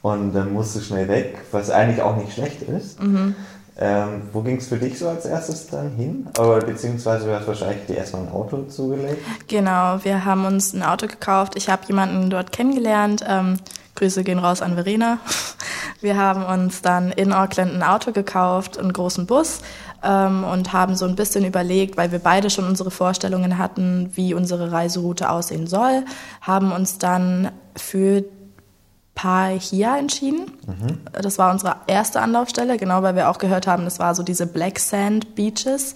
Und 0.00 0.32
dann 0.32 0.54
musst 0.54 0.76
du 0.76 0.80
schnell 0.80 1.06
weg, 1.06 1.36
was 1.52 1.68
eigentlich 1.68 2.00
auch 2.00 2.16
nicht 2.16 2.32
schlecht 2.32 2.62
ist. 2.62 3.02
Mhm. 3.02 3.34
Ähm, 3.78 4.22
wo 4.32 4.40
ging 4.40 4.56
es 4.56 4.68
für 4.68 4.78
dich 4.78 4.98
so 4.98 5.08
als 5.08 5.26
erstes 5.26 5.66
dann 5.68 5.90
hin? 5.92 6.26
Oder 6.38 6.60
beziehungsweise 6.60 7.26
du 7.26 7.34
hast 7.34 7.46
wahrscheinlich 7.46 7.84
dir 7.86 7.96
erstmal 7.96 8.22
ein 8.22 8.32
Auto 8.32 8.62
zugelegt? 8.62 9.18
Genau, 9.48 9.98
wir 10.02 10.24
haben 10.24 10.46
uns 10.46 10.72
ein 10.72 10.82
Auto 10.82 11.06
gekauft. 11.06 11.52
Ich 11.56 11.68
habe 11.68 11.82
jemanden 11.86 12.30
dort 12.30 12.52
kennengelernt. 12.52 13.22
Ähm, 13.28 13.58
Grüße 13.94 14.24
gehen 14.24 14.38
raus 14.38 14.62
an 14.62 14.74
Verena. 14.74 15.18
Wir 16.00 16.16
haben 16.16 16.44
uns 16.44 16.82
dann 16.82 17.12
in 17.12 17.32
Auckland 17.32 17.74
ein 17.74 17.82
Auto 17.82 18.12
gekauft, 18.12 18.78
einen 18.78 18.92
großen 18.92 19.26
Bus 19.26 19.60
ähm, 20.02 20.44
und 20.44 20.72
haben 20.72 20.96
so 20.96 21.04
ein 21.04 21.16
bisschen 21.16 21.44
überlegt, 21.44 21.96
weil 21.96 22.12
wir 22.12 22.18
beide 22.18 22.50
schon 22.50 22.66
unsere 22.66 22.90
Vorstellungen 22.90 23.58
hatten, 23.58 24.10
wie 24.14 24.34
unsere 24.34 24.72
Reiseroute 24.72 25.30
aussehen 25.30 25.66
soll, 25.66 26.04
haben 26.40 26.72
uns 26.72 26.98
dann 26.98 27.50
für 27.76 28.24
Paihia 29.14 29.98
entschieden. 29.98 30.52
Mhm. 30.66 31.00
Das 31.12 31.38
war 31.38 31.50
unsere 31.50 31.76
erste 31.86 32.22
Anlaufstelle, 32.22 32.78
genau 32.78 33.02
weil 33.02 33.16
wir 33.16 33.28
auch 33.28 33.38
gehört 33.38 33.66
haben, 33.66 33.84
das 33.84 33.98
war 33.98 34.14
so 34.14 34.22
diese 34.22 34.46
Black 34.46 34.78
Sand 34.78 35.34
Beaches. 35.34 35.94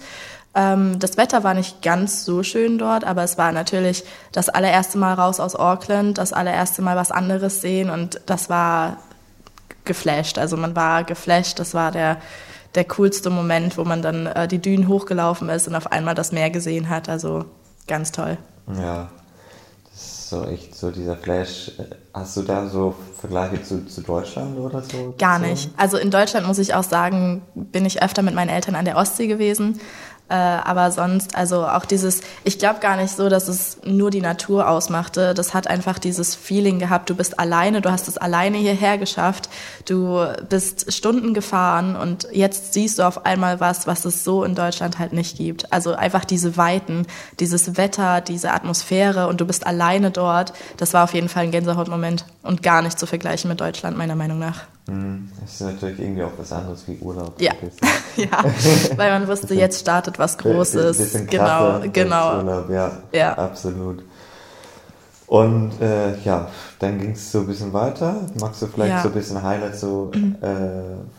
Ähm, 0.55 0.97
das 0.99 1.17
Wetter 1.17 1.43
war 1.43 1.53
nicht 1.53 1.81
ganz 1.81 2.23
so 2.23 2.41
schön 2.41 2.77
dort, 2.77 3.03
aber 3.03 3.23
es 3.23 3.37
war 3.37 3.51
natürlich 3.51 4.05
das 4.31 4.47
allererste 4.47 4.97
Mal 4.97 5.13
raus 5.13 5.39
aus 5.39 5.55
Auckland, 5.55 6.17
das 6.17 6.31
allererste 6.31 6.81
Mal 6.81 6.95
was 6.95 7.11
anderes 7.11 7.61
sehen 7.61 7.89
und 7.89 8.21
das 8.25 8.49
war 8.49 8.97
geflasht. 9.83 10.37
Also 10.37 10.55
man 10.57 10.75
war 10.75 11.03
geflasht, 11.03 11.59
das 11.59 11.73
war 11.73 11.91
der, 11.91 12.17
der 12.73 12.85
coolste 12.85 13.29
Moment, 13.29 13.77
wo 13.77 13.83
man 13.83 14.01
dann 14.01 14.27
äh, 14.27 14.47
die 14.47 14.59
Dünen 14.59 14.87
hochgelaufen 14.87 15.49
ist 15.49 15.67
und 15.67 15.75
auf 15.75 15.91
einmal 15.91 16.15
das 16.15 16.31
Meer 16.31 16.49
gesehen 16.49 16.89
hat. 16.89 17.09
Also 17.09 17.45
ganz 17.87 18.11
toll. 18.11 18.37
Ja, 18.79 19.09
das 19.91 20.01
ist 20.01 20.29
so 20.29 20.45
echt 20.45 20.75
so 20.75 20.89
dieser 20.89 21.17
Flash. 21.17 21.71
Hast 22.13 22.37
du 22.37 22.41
da 22.41 22.67
so 22.67 22.95
Vergleiche 23.19 23.61
zu, 23.61 23.85
zu 23.85 24.01
Deutschland 24.01 24.57
oder 24.57 24.81
so? 24.81 25.13
Gar 25.17 25.39
nicht. 25.39 25.69
Also 25.77 25.97
in 25.97 26.11
Deutschland 26.11 26.47
muss 26.47 26.59
ich 26.59 26.73
auch 26.73 26.83
sagen, 26.83 27.41
bin 27.53 27.85
ich 27.85 28.01
öfter 28.01 28.21
mit 28.21 28.33
meinen 28.33 28.49
Eltern 28.49 28.75
an 28.75 28.85
der 28.85 28.97
Ostsee 28.97 29.27
gewesen. 29.27 29.79
Äh, 30.27 30.33
aber 30.33 30.89
sonst, 30.91 31.35
also 31.35 31.67
auch 31.67 31.85
dieses, 31.85 32.21
ich 32.43 32.57
glaube 32.57 32.79
gar 32.79 32.97
nicht 32.97 33.15
so, 33.15 33.29
dass 33.29 33.47
es 33.47 33.77
nur 33.85 34.09
die 34.09 34.21
Natur 34.21 34.67
ausmachte. 34.67 35.35
Das 35.35 35.53
hat 35.53 35.67
einfach 35.67 35.99
dieses 35.99 36.33
Feeling 36.33 36.79
gehabt, 36.79 37.11
du 37.11 37.15
bist 37.15 37.39
alleine, 37.39 37.81
du 37.81 37.91
hast 37.91 38.07
es 38.07 38.17
alleine 38.17 38.57
hierher 38.57 38.97
geschafft, 38.97 39.49
du 39.87 40.25
bist 40.49 40.91
Stunden 40.91 41.35
gefahren 41.35 41.95
und 41.95 42.27
jetzt 42.31 42.73
siehst 42.73 42.97
du 42.97 43.03
auf 43.03 43.25
einmal 43.27 43.59
was, 43.59 43.85
was 43.85 44.03
es 44.05 44.23
so 44.23 44.43
in 44.43 44.55
Deutschland 44.55 44.97
halt 44.97 45.13
nicht 45.13 45.37
gibt. 45.37 45.71
Also 45.71 45.93
einfach 45.93 46.25
diese 46.25 46.57
Weiten, 46.57 47.05
dieses 47.39 47.77
Wetter, 47.77 48.21
diese 48.21 48.51
Atmosphäre 48.51 49.27
und 49.27 49.41
du 49.41 49.45
bist 49.45 49.67
alleine 49.67 50.09
dort. 50.09 50.53
Das 50.77 50.95
war 50.95 51.03
auf 51.03 51.13
jeden 51.13 51.29
Fall 51.29 51.43
ein 51.43 51.51
Gänsehautmoment 51.51 52.25
und 52.41 52.63
gar 52.63 52.81
nicht 52.81 52.97
zu 52.97 53.05
vergleichen 53.05 53.47
mit 53.47 53.61
Deutschland, 53.61 53.95
meiner 53.95 54.15
Meinung 54.15 54.39
nach. 54.39 54.65
Mhm. 54.87 55.29
Das 55.41 55.53
ist 55.53 55.61
natürlich 55.61 55.99
irgendwie 55.99 56.23
auch 56.23 56.31
was 56.37 56.51
anderes 56.51 56.83
wie 56.87 56.97
Urlaub. 57.01 57.39
Ja, 57.41 57.53
ja, 58.17 58.43
weil 58.97 59.11
man 59.19 59.27
wusste, 59.27 59.53
jetzt 59.55 59.79
startet 59.79 60.19
was 60.19 60.37
Großes. 60.39 61.25
Genau, 61.27 61.81
genau. 61.91 62.37
Urlaub, 62.37 62.69
ja, 62.69 62.91
Ja. 63.11 63.33
absolut. 63.37 64.03
Und 65.27 65.71
äh, 65.81 66.15
ja, 66.23 66.47
dann 66.77 66.99
ging 66.99 67.11
es 67.13 67.31
so 67.31 67.39
ein 67.39 67.47
bisschen 67.47 67.73
weiter. 67.73 68.15
Magst 68.39 68.61
du 68.61 68.67
vielleicht 68.67 68.91
Ja. 68.91 68.97
Mhm. 68.99 69.01
so 69.03 69.07
ein 69.09 69.13
bisschen 69.15 69.41
Highlights 69.43 69.81
so, 69.81 70.11
äh, 70.13 70.19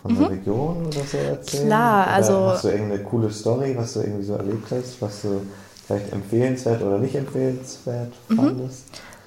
von 0.00 0.16
der 0.16 0.30
Region 0.30 0.86
oder 0.86 1.00
so 1.04 1.16
erzählen? 1.18 1.66
Klar, 1.66 2.04
oder 2.06 2.12
also- 2.12 2.46
Hast 2.50 2.64
du 2.64 2.68
irgendeine 2.68 3.02
coole 3.02 3.30
Story, 3.32 3.74
was 3.76 3.94
du 3.94 4.00
irgendwie 4.00 4.24
so 4.24 4.34
erlebt 4.34 4.68
hast, 4.70 5.02
was 5.02 5.22
du 5.22 5.40
vielleicht 5.88 6.12
empfehlenswert 6.12 6.82
oder 6.82 6.98
nicht 6.98 7.16
empfehlenswert 7.16 8.12
Mhm. 8.28 8.36
fandest? 8.36 8.84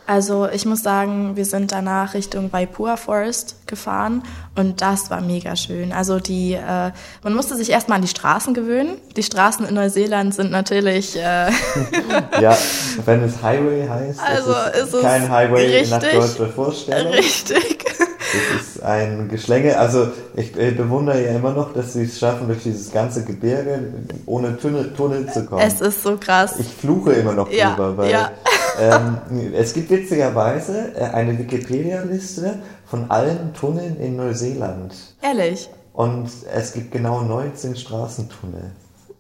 Also 0.10 0.50
ich 0.52 0.66
muss 0.66 0.82
sagen, 0.82 1.36
wir 1.36 1.46
sind 1.46 1.72
danach 1.72 2.16
Richtung 2.16 2.52
Waipua 2.52 2.98
Forest 2.98 3.58
gefahren 3.68 4.24
und 4.56 4.82
das 4.82 5.12
war 5.12 5.22
mega 5.22 5.56
schön. 5.56 5.92
Also 5.94 6.20
die, 6.20 6.54
äh, 6.54 6.92
man 7.22 7.36
musste 7.36 7.56
sich 7.56 7.70
erstmal 7.70 7.98
an 7.98 8.02
die 8.02 8.08
Straßen 8.08 8.56
gewöhnen. 8.56 8.98
Die 9.16 9.22
Straßen 9.22 9.68
in 9.68 9.76
Neuseeland 9.76 10.34
sind 10.34 10.50
natürlich 10.50 11.16
äh, 11.16 11.52
Ja, 12.42 12.58
wenn 13.06 13.22
es 13.24 13.44
Highway 13.44 13.88
heißt, 13.88 14.20
Also 14.20 14.52
es 14.74 14.88
ist 14.88 14.94
es 14.96 15.02
kein 15.04 15.30
Highway 15.30 15.86
nach 15.88 16.02
richtig- 16.02 16.20
deutscher 16.20 16.48
Vorstellung. 16.54 17.14
richtig. 17.14 17.86
Es 18.34 18.62
ist 18.76 18.84
ein 18.84 19.28
Geschlänge. 19.28 19.78
Also 19.78 20.10
ich 20.36 20.52
bewundere 20.54 21.24
ja 21.26 21.32
immer 21.32 21.52
noch, 21.52 21.74
dass 21.74 21.94
sie 21.94 22.04
es 22.04 22.20
schaffen, 22.20 22.48
durch 22.48 22.64
dieses 22.64 22.92
ganze 22.92 23.24
Gebirge 23.24 23.80
ohne 24.26 24.58
Tunnel, 24.58 24.94
Tunnel 24.94 25.32
zu 25.32 25.46
kommen. 25.46 25.62
Es 25.62 25.82
ist 25.82 26.04
so 26.04 26.18
krass. 26.18 26.60
ich 26.60 26.68
fluche 26.68 27.14
immer 27.14 27.34
noch 27.34 27.52
Ja, 27.52 27.70
drüber, 27.76 27.98
weil 27.98 28.12
ja. 28.12 28.32
ähm, 28.80 29.18
es 29.54 29.74
gibt 29.74 29.90
witzigerweise 29.90 30.94
äh, 30.96 31.04
eine 31.06 31.38
Wikipedia-Liste 31.38 32.60
von 32.86 33.10
allen 33.10 33.54
Tunneln 33.54 33.98
in 34.00 34.16
Neuseeland. 34.16 34.94
Ehrlich. 35.22 35.70
Und 35.94 36.30
es 36.54 36.74
gibt 36.74 36.92
genau 36.92 37.22
19 37.22 37.76
Straßentunnel. 37.76 38.72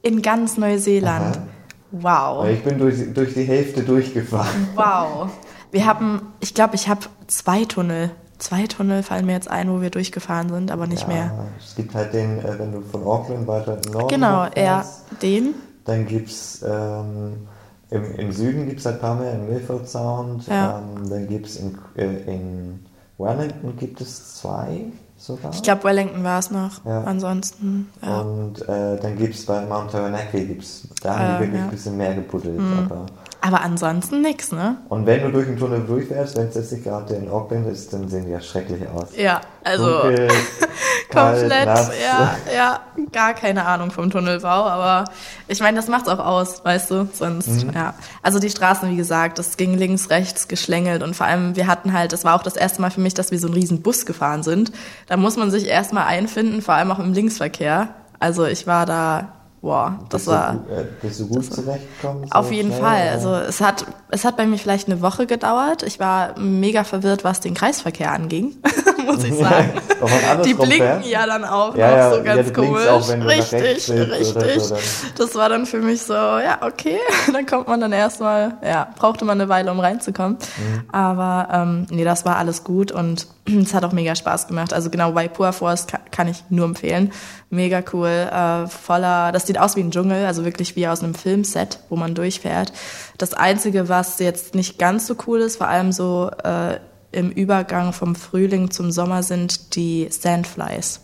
In 0.02 0.22
ganz 0.22 0.58
Neuseeland. 0.58 1.38
Aha. 1.38 1.44
Wow. 1.92 2.48
Ich 2.48 2.64
bin 2.64 2.78
durch, 2.78 3.14
durch 3.14 3.34
die 3.34 3.44
Hälfte 3.44 3.82
durchgefahren. 3.82 4.70
Wow. 4.76 5.30
Wir 5.72 5.86
haben, 5.86 6.22
ich 6.40 6.54
glaube, 6.54 6.76
ich 6.76 6.88
habe 6.88 7.02
zwei 7.28 7.66
Tunnel. 7.66 8.12
Zwei 8.40 8.68
Tunnel 8.68 9.04
fallen 9.04 9.26
mir 9.26 9.34
jetzt 9.34 9.50
ein, 9.50 9.70
wo 9.70 9.82
wir 9.82 9.90
durchgefahren 9.90 10.50
sind, 10.50 10.72
aber 10.72 10.88
nicht 10.88 11.04
ja, 11.04 11.08
mehr. 11.08 11.32
Es 11.60 11.76
gibt 11.76 11.94
halt 11.94 12.14
den, 12.14 12.40
äh, 12.40 12.58
wenn 12.58 12.72
du 12.72 12.82
von 12.82 13.04
Auckland 13.04 13.48
weiter 13.48 13.78
in 13.86 13.92
Norden 13.92 14.08
Genau, 14.08 14.46
hochfährst, 14.46 15.04
ja, 15.12 15.18
den. 15.22 15.54
Dann 15.86 16.08
gibt 16.08 16.30
es 16.30 16.64
ähm, 16.64 17.48
im, 17.92 18.16
im 18.16 18.32
Süden 18.32 18.68
gibt 18.68 18.80
es 18.80 18.86
halt 18.86 18.96
ein 18.96 19.02
paar 19.02 19.16
mehr, 19.16 19.34
im 19.34 19.50
Milford 19.50 19.88
Sound. 19.88 20.48
Ja. 20.48 20.80
Ähm, 20.80 21.10
dann 21.10 21.28
gibt 21.28 21.48
es 21.48 21.56
in, 21.58 21.78
äh, 21.96 22.34
in 22.34 22.86
Wellington 23.18 23.76
gibt 23.78 24.00
es 24.00 24.36
zwei 24.36 24.86
sogar. 25.18 25.52
Ich 25.54 25.64
glaube, 25.64 25.84
Wellington 25.84 26.24
war 26.24 26.40
es 26.40 26.52
noch. 26.52 26.86
Ja. 26.86 27.04
Ansonsten, 27.04 27.90
ja. 28.02 28.22
Und 28.22 28.62
äh, 28.62 28.98
dann 29.00 29.18
gibt 29.18 29.36
es 29.36 29.46
bei 29.46 29.62
Mount 29.66 29.92
Taranaki, 29.92 30.46
gibt's, 30.46 30.88
da 31.02 31.18
haben 31.18 31.36
die 31.36 31.40
wirklich 31.42 31.54
ja. 31.54 31.60
Mhm. 31.60 31.70
ein 31.70 31.72
bisschen 31.72 31.98
mehr 31.98 32.14
gebuddelt. 32.14 32.60
Aber, 32.60 33.06
Aber 33.42 33.62
ansonsten 33.62 34.22
nix, 34.22 34.52
ne? 34.52 34.76
und 34.90 35.06
wenn 35.06 35.22
du 35.24 35.32
durch 35.32 35.46
den 35.48 35.58
Tunnel 35.58 35.80
durchfährst, 35.88 36.36
wenn 36.38 36.48
es 36.48 36.56
jetzt 36.56 36.72
nicht 36.74 36.84
gerade 36.84 37.14
in 37.16 37.30
Auckland 37.30 37.68
ist, 37.68 37.94
dann 37.94 38.10
sehen 38.10 38.26
die 38.26 38.32
ja 38.32 38.42
schrecklich 38.42 38.82
aus. 38.90 39.16
Ja, 39.16 39.40
also 39.64 40.02
Dunkel, 40.02 40.28
kalt, 41.10 41.40
komplett, 41.40 41.66
nass. 41.66 41.90
ja, 42.04 42.36
ja, 42.54 42.80
gar 43.14 43.34
keine 43.34 43.66
Ahnung 43.66 43.92
vom 43.92 44.10
Tunnelbau, 44.10 44.66
aber 44.66 45.06
ich 45.48 45.62
meine, 45.62 45.78
das 45.78 45.88
macht's 45.88 46.10
auch 46.10 46.20
aus, 46.20 46.66
weißt 46.66 46.92
du, 46.92 47.08
sonst, 47.14 47.64
Mhm. 47.64 47.72
ja. 47.74 47.94
Also 48.22 48.40
die 48.40 48.50
Straßen, 48.50 48.90
wie 48.92 48.98
gesagt, 48.98 49.40
das 49.40 49.56
ging 49.56 49.74
links, 49.74 50.10
rechts 50.10 50.50
geschlängelt 50.50 51.02
und 51.02 51.16
vor 51.16 51.26
allem, 51.26 51.56
wir 51.56 51.68
hatten 51.68 51.94
halt, 51.94 52.12
das 52.12 52.26
war 52.26 52.36
auch 52.36 52.44
das 52.44 52.58
erste 52.58 52.82
Mal 52.82 52.92
für 52.92 53.00
mich, 53.02 53.14
dass 53.14 53.32
wir 53.32 53.40
so 53.40 53.48
einen 53.48 53.54
riesen 53.56 53.82
Bus 53.82 54.06
gefahren 54.06 54.44
sind. 54.44 54.74
Da 55.08 55.16
muss 55.16 55.38
man 55.38 55.50
sich 55.50 55.66
erstmal 55.66 56.08
einfinden, 56.08 56.62
vor 56.62 56.74
allem 56.76 56.92
auch 56.92 57.00
im 57.00 57.14
Linksverkehr. 57.14 57.88
Also 58.20 58.46
ich 58.46 58.68
war 58.68 58.86
da, 58.86 59.30
boah, 59.62 60.00
das 60.10 60.26
du 60.26 60.32
war... 60.32 60.54
äh, 60.70 60.84
bist 61.02 61.20
du 61.20 61.28
gut 61.28 61.46
zurechtgekommen? 61.54 62.26
so 62.28 62.32
Auf 62.32 62.52
jeden 62.52 62.70
schnell, 62.72 62.82
Fall. 62.82 63.02
oder? 63.04 63.12
Also 63.12 63.34
es 63.36 63.62
hat, 63.62 63.86
es 64.10 64.26
hat 64.26 64.38
bei 64.38 64.46
mir 64.46 64.58
vielleicht 64.58 64.88
eine 64.88 65.02
Woche 65.02 65.26
gedauert. 65.26 65.84
Ich 65.84 66.00
war 66.00 66.38
mega 66.40 66.84
verwirrt, 66.84 67.24
was 67.24 67.40
den 67.40 67.54
Kreisverkehr 67.54 68.12
anging, 68.12 68.56
muss 69.06 69.24
ich 69.24 69.36
sagen. 69.36 69.74
Die 70.46 70.54
blinken 70.54 71.04
ja 71.04 71.26
dann 71.26 71.44
auch 71.44 71.76
Ja, 71.76 71.90
noch 71.92 71.98
ja, 71.98 72.10
so 72.12 72.16
ja, 72.18 72.24
ganz 72.24 72.52
blinkst 72.52 72.56
komisch. 72.56 72.88
auch, 72.88 73.10
richtig, 73.28 73.90
richtig. 73.92 74.62
so, 74.64 74.76
das 75.18 75.36
war 75.36 75.50
dann 75.50 75.66
für 75.66 75.80
mich 75.80 76.02
so, 76.04 76.14
ja, 76.14 76.60
okay. 76.62 76.98
Dann 77.34 77.46
kommt 77.46 77.68
man 77.68 77.82
dann 77.82 77.92
erstmal, 77.92 78.58
ja, 78.64 78.88
brauchte 78.98 79.26
man 79.26 79.40
eine 79.40 79.50
Weile, 79.50 79.72
um 79.72 79.80
reinzukommen. 79.80 80.38
Mhm. 80.58 80.90
Aber 80.92 81.48
ähm, 81.52 81.88
nee, 81.90 82.04
das 82.04 82.26
war 82.26 82.38
alles 82.38 82.64
gut 82.64 82.92
und 82.92 83.28
es 83.46 83.74
hat 83.74 83.84
auch 83.84 83.92
mega 83.92 84.16
Spaß 84.16 84.48
gemacht. 84.48 84.74
Also 84.74 84.90
genau, 84.90 85.16
Waipua 85.16 85.52
Forest 85.52 85.90
kann, 85.92 86.02
kann 86.12 86.28
ich 86.28 86.44
nur 86.50 86.66
empfehlen. 86.66 87.12
Mega 87.50 87.82
cool, 87.94 88.08
äh, 88.08 88.68
voller, 88.68 89.32
das 89.32 89.46
sieht 89.50 89.60
aus 89.60 89.76
wie 89.76 89.82
ein 89.82 89.90
Dschungel, 89.90 90.28
also 90.28 90.46
wirklich 90.46 90.76
wie 90.76 90.88
aus 90.88 91.04
einem 91.04 91.16
Filmset, 91.16 91.80
wo 91.90 91.96
man 91.96 92.14
durchfährt. 92.14 92.72
Das 93.18 93.34
Einzige, 93.34 93.90
was 93.90 94.20
jetzt 94.20 94.54
nicht 94.54 94.78
ganz 94.78 95.08
so 95.08 95.16
cool 95.26 95.40
ist, 95.42 95.58
vor 95.58 95.68
allem 95.68 95.92
so 95.92 96.30
äh, 96.44 96.78
im 97.12 97.32
Übergang 97.32 97.92
vom 97.92 98.14
Frühling 98.14 98.70
zum 98.70 98.92
Sommer, 98.92 99.24
sind 99.24 99.76
die 99.76 100.08
Sandflies, 100.12 101.02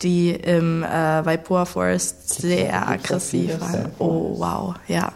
die 0.00 0.30
im 0.30 0.84
äh, 0.84 1.26
Waipua 1.26 1.64
Forest 1.64 2.40
sehr 2.40 2.88
aggressiv 2.88 3.60
waren. 3.60 3.90
Oh, 3.98 4.36
wow, 4.38 4.76
ja. 4.86 5.12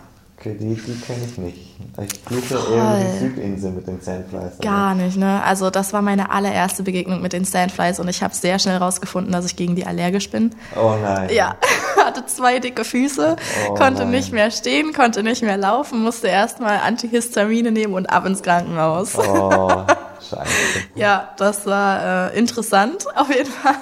Okay, 0.47 0.57
die, 0.61 0.75
die 0.75 1.01
kenne 1.01 1.19
ich 1.27 1.39
nicht. 1.39 1.59
Ich 2.01 2.21
fluche 2.21 2.73
eher 2.75 3.01
die 3.01 3.19
Südinsel 3.19 3.73
mit 3.73 3.87
den 3.87 4.01
Sandflies. 4.01 4.41
aber- 4.43 4.59
Gar 4.63 4.95
nicht, 4.95 5.17
ne? 5.17 5.43
Also 5.43 5.71
das 5.71 5.93
war 5.93 6.03
meine 6.03 6.31
allererste 6.31 6.83
Begegnung 6.85 7.21
mit 7.21 7.33
den 7.33 7.45
Sandflies 7.45 7.99
und 7.99 8.09
ich 8.09 8.23
habe 8.23 8.35
sehr 8.35 8.59
schnell 8.59 8.77
rausgefunden, 8.77 9.33
dass 9.33 9.45
ich 9.47 9.57
gegen 9.57 9.75
die 9.77 9.87
allergisch 9.87 10.31
bin. 10.31 10.55
Oh 10.77 10.95
nein. 11.03 11.31
Ja, 11.35 11.57
hatte 12.05 12.25
zwei 12.27 12.61
dicke 12.61 12.85
Füße, 12.85 13.37
Oh 13.69 13.75
konnte 13.75 14.03
nein. 14.03 14.11
nicht 14.13 14.33
mehr 14.33 14.51
stehen, 14.51 14.93
konnte 14.93 15.23
nicht 15.23 15.43
mehr 15.43 15.57
laufen, 15.57 16.03
musste 16.03 16.29
erstmal 16.29 16.79
Antihistamine 16.79 17.73
nehmen 17.73 17.95
und 17.95 18.07
ab 18.07 18.25
ins 18.27 18.43
Krankenhaus. 18.43 19.17
Oh, 19.19 19.83
scheiße. 20.31 20.51
Ja, 20.95 21.31
das 21.39 21.67
war 21.67 22.33
äh, 22.33 22.39
interessant 22.39 23.07
auf 23.17 23.29
jeden 23.29 23.51
Fall. 23.51 23.75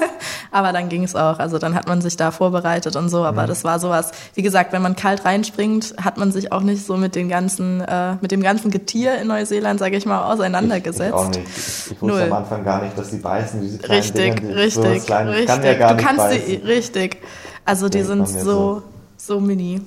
Aber 0.51 0.73
dann 0.73 0.89
ging 0.89 1.05
es 1.05 1.15
auch. 1.17 1.39
Also 1.39 1.59
dann 1.59 1.75
hat 1.75 1.87
man 1.89 2.01
sich 2.01 2.17
da 2.17 2.31
vorbereitet 2.31 2.97
und 2.97 3.09
so. 3.09 3.25
Aber 3.25 3.43
Mhm. 3.43 3.47
das 3.49 3.65
war 3.65 3.79
sowas. 3.79 4.13
Wie 4.35 4.43
gesagt, 4.43 4.73
wenn 4.73 4.83
man 4.83 4.97
kalt 4.97 5.25
reinspringt, 5.25 5.95
hat 6.03 6.17
man 6.17 6.33
sich 6.33 6.53
auch 6.53 6.61
nicht 6.63 6.85
so 6.87 6.97
mit 6.97 7.15
den 7.15 7.29
ganzen, 7.29 7.81
äh, 7.81 8.17
mit 8.21 8.31
dem 8.31 8.43
ganzen 8.43 8.71
Getier 8.71 9.17
in 9.21 9.29
Neuseeland, 9.29 9.79
sage 9.81 9.97
ich 9.97 10.07
mal, 10.07 10.25
auseinandergesetzt. 10.33 11.01
Ich, 11.01 11.07
ich 11.09 11.13
auch 11.15 11.29
nicht. 11.29 11.41
Ich, 11.57 11.93
ich 11.93 12.03
wusste 12.03 12.07
Null. 12.07 12.23
am 12.23 12.33
Anfang 12.33 12.65
gar 12.65 12.83
nicht, 12.83 12.97
dass 12.99 13.11
die 13.11 13.17
beißen, 13.19 13.61
diese 13.61 13.79
kleinen 13.79 14.01
Richtig, 14.03 14.35
Dinger, 14.37 14.41
die 14.41 14.53
richtig, 14.59 15.01
so 15.01 15.07
klein, 15.07 15.29
richtig. 15.29 15.45
Ich 15.45 15.51
kann 15.51 15.63
ja 15.65 15.75
gar 15.75 15.89
du 15.91 15.95
nicht 15.97 16.07
kannst 16.07 16.23
beißen. 16.25 16.47
die, 16.47 16.57
richtig. 16.57 17.17
Also 17.65 17.89
die 17.89 18.03
Denkt 18.03 18.09
sind 18.29 18.35
mir 18.35 18.45
so, 18.45 18.83
so 19.17 19.41
mini. 19.41 19.81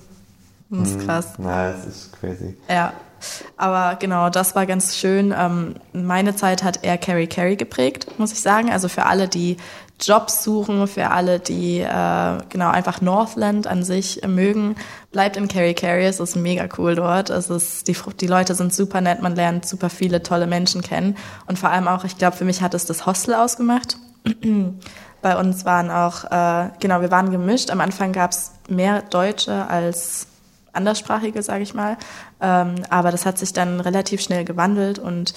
Das 0.69 0.79
Mhm. 0.79 0.85
ist 0.99 1.05
krass. 1.05 1.27
Na, 1.37 1.71
das 1.71 1.85
ist 1.85 2.19
crazy. 2.19 2.57
Ja. 2.67 2.91
Aber 3.57 3.95
genau, 3.95 4.29
das 4.29 4.55
war 4.55 4.65
ganz 4.65 4.95
schön. 4.95 5.33
Ähm, 5.37 5.75
meine 5.93 6.35
Zeit 6.35 6.63
hat 6.63 6.83
eher 6.83 6.97
Carry 6.97 7.27
Carry 7.27 7.55
geprägt, 7.55 8.07
muss 8.17 8.31
ich 8.31 8.41
sagen. 8.41 8.71
Also 8.71 8.87
für 8.87 9.05
alle, 9.05 9.27
die 9.27 9.57
Jobs 9.99 10.43
suchen, 10.43 10.87
für 10.87 11.09
alle, 11.09 11.39
die 11.39 11.79
äh, 11.79 12.37
genau 12.49 12.69
einfach 12.69 13.01
Northland 13.01 13.65
an 13.65 13.83
sich 13.83 14.21
mögen, 14.27 14.75
bleibt 15.11 15.37
in 15.37 15.47
Carry 15.47 15.73
Carry. 15.73 16.05
Es 16.05 16.19
ist 16.19 16.35
mega 16.35 16.67
cool 16.77 16.95
dort. 16.95 17.29
Es 17.31 17.49
ist 17.49 17.87
die, 17.87 17.95
die 18.19 18.27
Leute 18.27 18.53
sind 18.53 18.73
super 18.73 19.01
nett, 19.01 19.21
man 19.21 19.35
lernt 19.35 19.65
super 19.65 19.89
viele 19.89 20.21
tolle 20.21 20.45
Menschen 20.45 20.81
kennen 20.81 21.17
und 21.47 21.57
vor 21.57 21.69
allem 21.69 21.87
auch, 21.87 22.03
ich 22.03 22.17
glaube, 22.17 22.37
für 22.37 22.45
mich 22.45 22.61
hat 22.61 22.75
es 22.75 22.85
das 22.85 23.05
Hostel 23.05 23.33
ausgemacht. 23.33 23.97
Bei 25.23 25.37
uns 25.39 25.65
waren 25.65 25.89
auch, 25.89 26.25
äh, 26.25 26.69
genau, 26.79 27.01
wir 27.01 27.09
waren 27.09 27.31
gemischt. 27.31 27.71
Am 27.71 27.81
Anfang 27.81 28.13
gab 28.13 28.31
es 28.31 28.51
mehr 28.69 29.01
Deutsche 29.01 29.67
als 29.67 30.27
Anderssprachige, 30.77 31.43
sage 31.43 31.63
ich 31.63 31.73
mal. 31.73 31.97
Ähm, 32.39 32.75
aber 32.89 33.11
das 33.11 33.25
hat 33.25 33.37
sich 33.37 33.53
dann 33.53 33.79
relativ 33.79 34.21
schnell 34.21 34.45
gewandelt 34.45 34.99
und 34.99 35.33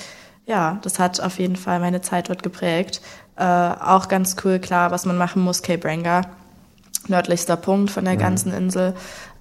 ja, 0.47 0.79
das 0.83 0.99
hat 0.99 1.21
auf 1.21 1.39
jeden 1.39 1.57
Fall 1.57 1.81
meine 1.81 2.01
Zeit 2.01 2.29
dort 2.29 2.43
geprägt. 2.43 3.01
Äh, 3.37 3.45
auch 3.45 4.09
ganz 4.09 4.37
cool, 4.45 4.59
klar, 4.59 4.91
was 4.91 5.07
man 5.07 5.17
machen 5.17 5.43
muss, 5.43 5.63
Cape 5.63 5.87
Ranga, 5.87 6.23
nördlichster 7.09 7.57
Punkt 7.57 7.91
von 7.91 8.05
der 8.05 8.17
ganzen 8.17 8.53
Insel 8.53 8.95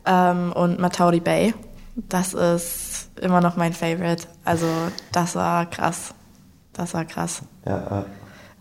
ähm, 0.05 0.51
und 0.53 0.79
Matauri 0.79 1.19
Bay. 1.19 1.53
Das 1.95 2.33
ist 2.33 3.09
immer 3.19 3.41
noch 3.41 3.57
mein 3.57 3.73
Favorite. 3.73 4.27
Also 4.45 4.67
das 5.11 5.35
war 5.35 5.65
krass. 5.65 6.13
Das 6.73 6.93
war 6.93 7.03
krass 7.05 7.41
Ja, 7.65 8.01
äh, 8.01 8.03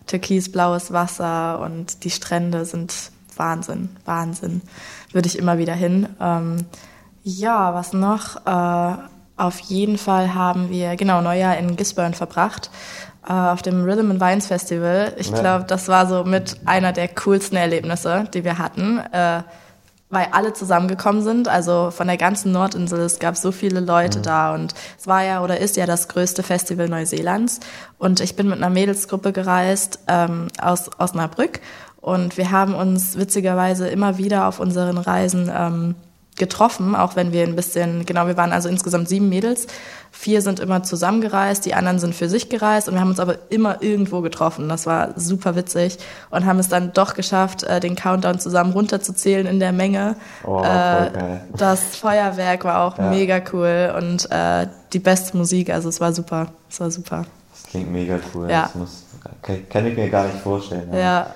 türkisblaues 0.07 0.91
Wasser 0.91 1.59
und 1.61 2.03
die 2.03 2.09
Strände 2.09 2.65
sind 2.65 3.11
Wahnsinn, 3.37 3.89
Wahnsinn. 4.05 4.61
Würde 5.13 5.27
ich 5.27 5.37
immer 5.37 5.57
wieder 5.57 5.73
hin. 5.73 6.09
Ähm, 6.19 6.65
ja, 7.23 7.73
was 7.73 7.93
noch? 7.93 8.45
Äh, 8.45 8.97
auf 9.37 9.59
jeden 9.59 9.97
Fall 9.97 10.33
haben 10.33 10.69
wir, 10.69 10.95
genau, 10.95 11.21
Neujahr 11.21 11.57
in 11.57 11.75
Gisborne 11.75 12.13
verbracht 12.13 12.69
äh, 13.27 13.33
auf 13.33 13.61
dem 13.61 13.83
Rhythm 13.83 14.11
and 14.11 14.21
Vines 14.21 14.47
Festival. 14.47 15.13
Ich 15.17 15.29
ja. 15.29 15.39
glaube, 15.39 15.65
das 15.65 15.87
war 15.87 16.07
so 16.07 16.23
mit 16.23 16.57
einer 16.65 16.91
der 16.91 17.07
coolsten 17.09 17.55
Erlebnisse, 17.55 18.25
die 18.33 18.43
wir 18.43 18.57
hatten. 18.57 18.99
Äh, 19.11 19.43
weil 20.11 20.27
alle 20.31 20.53
zusammengekommen 20.53 21.21
sind, 21.21 21.47
also 21.47 21.91
von 21.91 22.07
der 22.07 22.17
ganzen 22.17 22.51
Nordinsel. 22.51 22.99
Es 23.01 23.19
gab 23.19 23.37
so 23.37 23.51
viele 23.51 23.79
Leute 23.79 24.17
mhm. 24.17 24.23
da 24.23 24.55
und 24.55 24.73
es 24.97 25.05
war 25.05 25.23
ja 25.23 25.43
oder 25.43 25.59
ist 25.59 25.77
ja 25.77 25.85
das 25.85 26.07
größte 26.07 26.41
Festival 26.41 26.89
Neuseelands. 26.89 27.59
Und 27.99 28.19
ich 28.19 28.35
bin 28.35 28.49
mit 28.49 28.57
einer 28.57 28.71
Mädelsgruppe 28.71 29.31
gereist 29.31 29.99
ähm, 30.07 30.47
aus 30.59 30.89
Osnabrück 30.97 31.59
und 32.01 32.37
wir 32.37 32.49
haben 32.49 32.73
uns 32.73 33.17
witzigerweise 33.17 33.87
immer 33.87 34.17
wieder 34.17 34.47
auf 34.47 34.59
unseren 34.59 34.97
Reisen 34.97 35.51
ähm, 35.55 35.95
getroffen, 36.39 36.95
auch 36.95 37.15
wenn 37.15 37.31
wir 37.31 37.43
ein 37.43 37.55
bisschen, 37.55 38.05
genau, 38.05 38.25
wir 38.25 38.37
waren 38.37 38.51
also 38.51 38.67
insgesamt 38.69 39.07
sieben 39.07 39.29
Mädels. 39.29 39.67
Vier 40.11 40.41
sind 40.41 40.59
immer 40.59 40.81
zusammengereist, 40.81 41.65
die 41.65 41.75
anderen 41.75 41.99
sind 41.99 42.15
für 42.15 42.27
sich 42.27 42.49
gereist 42.49 42.87
und 42.87 42.95
wir 42.95 43.01
haben 43.01 43.09
uns 43.09 43.19
aber 43.19 43.35
immer 43.49 43.81
irgendwo 43.81 44.21
getroffen. 44.21 44.67
Das 44.67 44.87
war 44.87 45.09
super 45.15 45.55
witzig 45.55 45.99
und 46.31 46.45
haben 46.45 46.57
es 46.57 46.67
dann 46.67 46.93
doch 46.93 47.13
geschafft, 47.13 47.63
äh, 47.63 47.79
den 47.79 47.95
Countdown 47.95 48.39
zusammen 48.39 48.73
runterzuzählen 48.73 49.45
in 49.45 49.59
der 49.59 49.71
Menge. 49.71 50.15
Oh, 50.43 50.63
äh, 50.63 51.39
das 51.55 51.95
Feuerwerk 51.97 52.63
war 52.63 52.81
auch 52.81 52.97
ja. 52.97 53.09
mega 53.11 53.39
cool 53.53 53.93
und 53.95 54.31
äh, 54.31 54.67
die 54.93 54.99
beste 54.99 55.37
Musik, 55.37 55.69
also 55.69 55.89
es 55.89 56.01
war 56.01 56.13
super. 56.13 56.47
Es 56.69 56.79
war 56.79 56.89
super. 56.89 57.25
Das 57.53 57.69
klingt 57.69 57.91
mega 57.91 58.19
cool. 58.33 58.49
Ja. 58.49 58.63
Das 58.63 58.75
muss 58.75 59.03
kann, 59.69 59.85
ich 59.85 59.95
mir 59.95 60.09
gar 60.09 60.25
nicht 60.25 60.39
vorstellen. 60.39 60.93
Ja. 60.93 61.33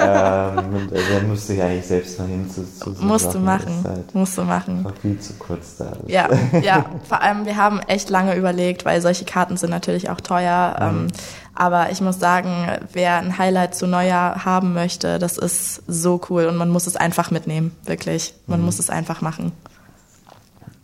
ähm, 0.00 0.88
der 0.90 1.22
musste 1.22 1.54
ich 1.54 1.62
eigentlich 1.62 1.86
selbst 1.86 2.18
mal 2.18 2.28
hin 2.28 2.48
zu, 2.50 2.64
zu 2.64 2.92
so 2.92 3.04
Musst 3.04 3.34
du 3.34 3.38
machen. 3.38 3.84
Halt 3.84 4.14
Musst 4.14 4.38
du 4.38 4.42
machen. 4.42 4.84
War 4.84 4.92
viel 5.00 5.18
zu 5.18 5.34
kurz 5.34 5.76
da. 5.76 5.92
Ja, 6.06 6.28
ja. 6.62 6.84
Vor 7.08 7.22
allem, 7.22 7.46
wir 7.46 7.56
haben 7.56 7.80
echt 7.80 8.10
lange 8.10 8.34
überlegt, 8.34 8.84
weil 8.84 9.00
solche 9.00 9.24
Karten 9.24 9.56
sind 9.56 9.70
natürlich 9.70 10.10
auch 10.10 10.20
teuer. 10.20 10.76
Mhm. 10.78 10.86
Ähm, 10.86 11.06
aber 11.54 11.90
ich 11.90 12.00
muss 12.00 12.20
sagen, 12.20 12.68
wer 12.92 13.16
ein 13.16 13.36
Highlight 13.36 13.74
zu 13.74 13.88
Neujahr 13.88 14.44
haben 14.44 14.74
möchte, 14.74 15.18
das 15.18 15.36
ist 15.36 15.82
so 15.88 16.20
cool 16.30 16.46
und 16.46 16.56
man 16.56 16.68
muss 16.70 16.86
es 16.86 16.94
einfach 16.94 17.32
mitnehmen, 17.32 17.76
wirklich. 17.84 18.34
Man 18.46 18.60
mhm. 18.60 18.66
muss 18.66 18.78
es 18.78 18.90
einfach 18.90 19.22
machen. 19.22 19.52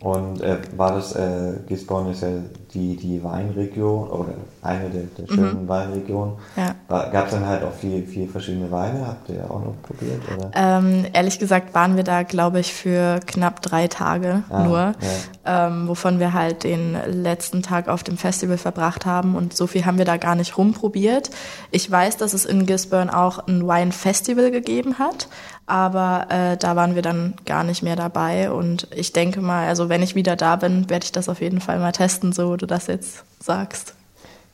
Und 0.05 0.39
äh, 0.41 0.57
war 0.77 0.93
das, 0.93 1.15
äh, 1.15 1.53
Gisborne 1.67 2.11
ist 2.11 2.21
ja 2.21 2.27
die, 2.75 2.95
die 2.95 3.23
Weinregion 3.23 4.07
oder 4.07 4.35
eine 4.61 4.87
der, 4.91 5.03
der 5.17 5.33
schönen 5.33 5.63
mhm. 5.63 5.67
Weinregionen. 5.67 6.35
Ja. 6.55 6.75
Gab 6.87 7.25
es 7.25 7.31
dann 7.31 7.47
halt 7.47 7.63
auch 7.63 7.73
viel, 7.73 8.05
viel 8.05 8.27
verschiedene 8.27 8.69
Weine? 8.69 9.07
Habt 9.07 9.29
ihr 9.29 9.49
auch 9.49 9.61
noch 9.61 9.73
probiert? 9.81 10.21
Oder? 10.31 10.51
Ähm, 10.53 11.07
ehrlich 11.11 11.39
gesagt 11.39 11.73
waren 11.73 11.95
wir 11.95 12.03
da, 12.03 12.21
glaube 12.21 12.59
ich, 12.59 12.71
für 12.71 13.19
knapp 13.25 13.63
drei 13.63 13.87
Tage 13.87 14.43
ah, 14.51 14.63
nur, 14.63 14.77
ja. 14.77 15.67
ähm, 15.67 15.87
wovon 15.87 16.19
wir 16.19 16.33
halt 16.33 16.65
den 16.65 16.95
letzten 17.07 17.63
Tag 17.63 17.87
auf 17.87 18.03
dem 18.03 18.17
Festival 18.17 18.59
verbracht 18.59 19.07
haben 19.07 19.35
und 19.35 19.55
so 19.55 19.65
viel 19.65 19.87
haben 19.87 19.97
wir 19.97 20.05
da 20.05 20.17
gar 20.17 20.35
nicht 20.35 20.55
rumprobiert. 20.55 21.31
Ich 21.71 21.89
weiß, 21.89 22.17
dass 22.17 22.35
es 22.35 22.45
in 22.45 22.67
Gisborne 22.67 23.17
auch 23.17 23.47
ein 23.47 23.67
Wine-Festival 23.67 24.51
gegeben 24.51 24.99
hat, 24.99 25.29
aber 25.67 26.27
äh, 26.29 26.57
da 26.57 26.75
waren 26.75 26.95
wir 26.95 27.01
dann 27.01 27.33
gar 27.45 27.63
nicht 27.63 27.81
mehr 27.81 27.95
dabei 27.95 28.51
und 28.51 28.87
ich 28.93 29.13
denke 29.13 29.41
mal, 29.41 29.67
also 29.67 29.89
wenn 29.89 30.03
ich 30.03 30.15
wieder 30.15 30.35
da 30.35 30.55
bin, 30.55 30.89
werde 30.89 31.05
ich 31.05 31.11
das 31.11 31.27
auf 31.27 31.41
jeden 31.41 31.61
Fall 31.61 31.79
mal 31.79 31.91
testen, 31.91 32.33
so 32.33 32.55
du 32.55 32.65
das 32.65 32.87
jetzt 32.87 33.23
sagst. 33.39 33.95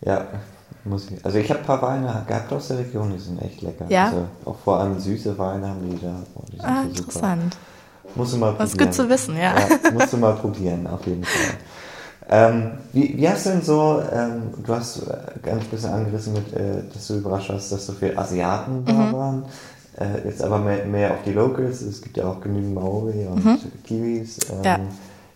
Ja, 0.05 0.25
muss 0.85 1.11
ich. 1.11 1.23
Also 1.25 1.37
ich 1.37 1.49
habe 1.49 1.59
ein 1.59 1.65
paar 1.65 1.81
Weine 1.81 2.23
gehabt 2.27 2.51
aus 2.53 2.69
der 2.69 2.79
Region, 2.79 3.11
die 3.11 3.19
sind 3.19 3.41
echt 3.41 3.61
lecker. 3.61 3.85
Ja. 3.89 4.05
Also 4.05 4.27
auch 4.45 4.57
vor 4.59 4.79
allem 4.79 4.99
süße 4.99 5.37
Weine 5.37 5.67
haben 5.67 5.89
die 5.89 6.01
da. 6.01 6.15
Oh, 6.35 6.43
die 6.51 6.59
ah, 6.61 6.83
interessant. 6.83 7.53
Super. 7.53 8.15
Musst 8.15 8.33
du 8.33 8.37
mal 8.37 8.53
probieren. 8.53 8.57
Das 8.59 8.71
ist 8.71 8.79
gut 8.79 8.93
zu 8.93 9.09
wissen, 9.09 9.37
ja. 9.37 9.55
ja 9.57 9.91
musst 9.91 10.13
du 10.13 10.17
mal 10.17 10.33
probieren, 10.33 10.87
auf 10.87 11.05
jeden 11.05 11.23
Fall. 11.23 11.55
Ähm, 12.29 12.71
wie, 12.93 13.17
wie, 13.17 13.27
hast 13.27 13.45
du 13.45 13.49
denn 13.49 13.61
so, 13.61 14.01
ähm, 14.11 14.53
du 14.65 14.73
hast 14.73 15.01
äh, 15.03 15.17
ganz 15.43 15.65
bisschen 15.65 15.91
angerissen, 15.91 16.33
mit, 16.33 16.53
äh, 16.53 16.83
dass 16.93 17.07
du 17.07 17.15
überrascht 17.15 17.49
warst, 17.49 17.71
dass 17.71 17.85
so 17.85 17.93
viele 17.93 18.17
Asiaten 18.17 18.85
da 18.85 18.93
mhm. 18.93 19.13
waren. 19.13 19.45
Äh, 19.97 20.25
jetzt 20.25 20.41
aber 20.41 20.57
mehr, 20.57 20.85
mehr, 20.85 21.11
auf 21.11 21.23
die 21.25 21.33
Locals. 21.33 21.81
Es 21.81 22.01
gibt 22.01 22.17
ja 22.17 22.25
auch 22.25 22.41
genügend 22.41 22.73
Maori 22.73 23.27
und 23.27 23.43
mhm. 23.43 23.59
Kiwis. 23.83 24.39
Ähm, 24.51 24.63
ja. 24.63 24.79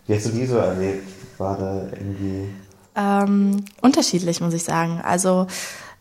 Wie 0.06 0.14
hast 0.14 0.26
du 0.26 0.30
die 0.30 0.46
so 0.46 0.56
erlebt? 0.56 1.08
War 1.38 1.58
da 1.58 1.82
irgendwie. 1.92 2.48
Ähm, 2.94 3.64
unterschiedlich, 3.82 4.40
muss 4.40 4.54
ich 4.54 4.64
sagen. 4.64 5.00
Also 5.04 5.46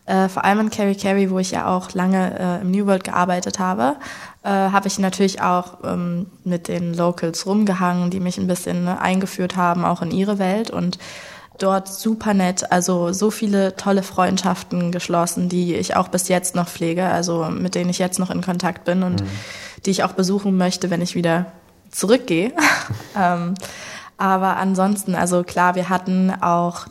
äh, 0.05 0.29
vor 0.29 0.45
allem 0.45 0.59
in 0.59 0.69
Carry 0.69 0.95
Carry, 0.95 1.29
wo 1.31 1.39
ich 1.39 1.51
ja 1.51 1.67
auch 1.67 1.93
lange 1.93 2.39
äh, 2.39 2.61
im 2.61 2.71
New 2.71 2.85
World 2.85 3.03
gearbeitet 3.03 3.59
habe, 3.59 3.95
äh, 4.43 4.49
habe 4.49 4.87
ich 4.87 4.99
natürlich 4.99 5.41
auch 5.41 5.79
ähm, 5.83 6.27
mit 6.43 6.67
den 6.67 6.93
Locals 6.93 7.45
rumgehangen, 7.45 8.11
die 8.11 8.19
mich 8.19 8.37
ein 8.37 8.47
bisschen 8.47 8.85
ne, 8.85 9.01
eingeführt 9.01 9.55
haben, 9.55 9.83
auch 9.83 10.01
in 10.01 10.11
ihre 10.11 10.37
Welt 10.37 10.69
und 10.69 10.99
dort 11.57 11.87
super 11.87 12.33
nett, 12.33 12.71
also 12.71 13.13
so 13.13 13.31
viele 13.31 13.75
tolle 13.75 14.03
Freundschaften 14.03 14.91
geschlossen, 14.91 15.49
die 15.49 15.75
ich 15.75 15.95
auch 15.95 16.07
bis 16.09 16.27
jetzt 16.27 16.55
noch 16.55 16.67
pflege, 16.67 17.05
also 17.05 17.45
mit 17.45 17.75
denen 17.75 17.89
ich 17.89 17.99
jetzt 17.99 18.19
noch 18.19 18.29
in 18.29 18.41
Kontakt 18.41 18.83
bin 18.83 19.03
und 19.03 19.21
mhm. 19.21 19.29
die 19.85 19.91
ich 19.91 20.03
auch 20.03 20.13
besuchen 20.13 20.57
möchte, 20.57 20.89
wenn 20.89 21.01
ich 21.01 21.15
wieder 21.15 21.47
zurückgehe. 21.91 22.51
ähm, 23.17 23.55
aber 24.17 24.57
ansonsten, 24.57 25.15
also 25.15 25.43
klar, 25.43 25.75
wir 25.75 25.89
hatten 25.89 26.31
auch 26.41 26.87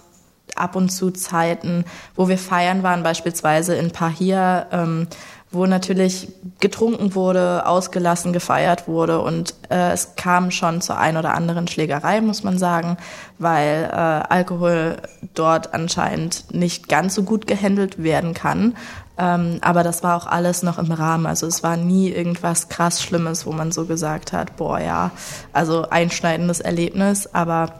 ab 0.56 0.76
und 0.76 0.90
zu 0.90 1.10
Zeiten, 1.10 1.84
wo 2.14 2.28
wir 2.28 2.38
feiern 2.38 2.82
waren, 2.82 3.02
beispielsweise 3.02 3.74
in 3.74 3.90
Pahir, 3.90 4.66
ähm, 4.70 5.08
wo 5.54 5.66
natürlich 5.66 6.28
getrunken 6.60 7.14
wurde, 7.14 7.66
ausgelassen 7.66 8.32
gefeiert 8.32 8.86
wurde 8.88 9.20
und 9.20 9.54
äh, 9.70 9.92
es 9.92 10.16
kam 10.16 10.50
schon 10.50 10.80
zur 10.80 10.98
ein 10.98 11.16
oder 11.16 11.34
anderen 11.34 11.68
Schlägerei, 11.68 12.20
muss 12.20 12.44
man 12.44 12.58
sagen, 12.58 12.96
weil 13.38 13.88
äh, 13.90 13.94
Alkohol 13.94 14.96
dort 15.34 15.72
anscheinend 15.74 16.52
nicht 16.54 16.88
ganz 16.88 17.14
so 17.14 17.22
gut 17.22 17.46
gehandelt 17.46 18.02
werden 18.02 18.34
kann. 18.34 18.76
Ähm, 19.16 19.58
aber 19.60 19.84
das 19.84 20.02
war 20.02 20.16
auch 20.16 20.26
alles 20.26 20.62
noch 20.62 20.78
im 20.78 20.90
Rahmen. 20.90 21.26
Also 21.26 21.46
es 21.46 21.62
war 21.62 21.76
nie 21.76 22.10
irgendwas 22.10 22.68
krass 22.68 23.02
Schlimmes, 23.02 23.46
wo 23.46 23.52
man 23.52 23.70
so 23.70 23.84
gesagt 23.84 24.32
hat, 24.32 24.56
boah 24.56 24.80
ja, 24.80 25.12
also 25.52 25.88
einschneidendes 25.88 26.60
Erlebnis, 26.60 27.32
aber 27.32 27.74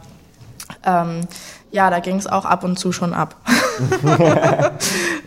ähm, 0.85 1.21
ja, 1.71 1.89
da 1.89 1.99
ging 1.99 2.15
es 2.15 2.27
auch 2.27 2.45
ab 2.45 2.63
und 2.63 2.79
zu 2.79 2.91
schon 2.91 3.13
ab. 3.13 3.35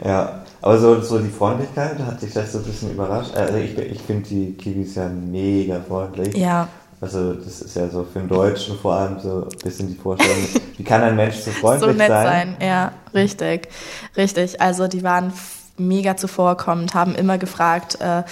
ja. 0.04 0.40
Aber 0.60 0.78
so, 0.78 1.00
so 1.00 1.18
die 1.18 1.30
Freundlichkeit, 1.30 1.98
hat 2.00 2.20
dich 2.20 2.32
das 2.32 2.52
so 2.52 2.58
ein 2.58 2.64
bisschen 2.64 2.92
überrascht? 2.92 3.34
Also 3.36 3.54
ich, 3.56 3.78
ich 3.78 4.02
finde 4.02 4.28
die 4.28 4.52
Kiwis 4.54 4.96
ja 4.96 5.08
mega 5.08 5.80
freundlich. 5.80 6.36
Ja. 6.36 6.68
Also 7.00 7.34
das 7.34 7.60
ist 7.60 7.76
ja 7.76 7.88
so 7.88 8.04
für 8.12 8.18
einen 8.18 8.28
Deutschen 8.28 8.76
vor 8.76 8.94
allem 8.94 9.20
so 9.20 9.44
ein 9.44 9.58
bisschen 9.62 9.86
die 9.86 9.94
Vorstellung, 9.94 10.36
wie 10.76 10.82
kann 10.82 11.02
ein 11.02 11.14
Mensch 11.14 11.36
so 11.36 11.50
freundlich 11.60 11.80
sein? 11.80 11.92
so 11.92 11.96
nett 11.96 12.08
sein? 12.08 12.56
sein? 12.58 12.68
Ja, 12.68 12.92
richtig, 13.14 13.68
richtig. 14.16 14.60
Also 14.60 14.88
die 14.88 15.04
waren 15.04 15.32
mega 15.76 16.16
zuvorkommend, 16.16 16.94
haben 16.94 17.14
immer 17.14 17.38
gefragt, 17.38 18.00
äh, 18.00 18.24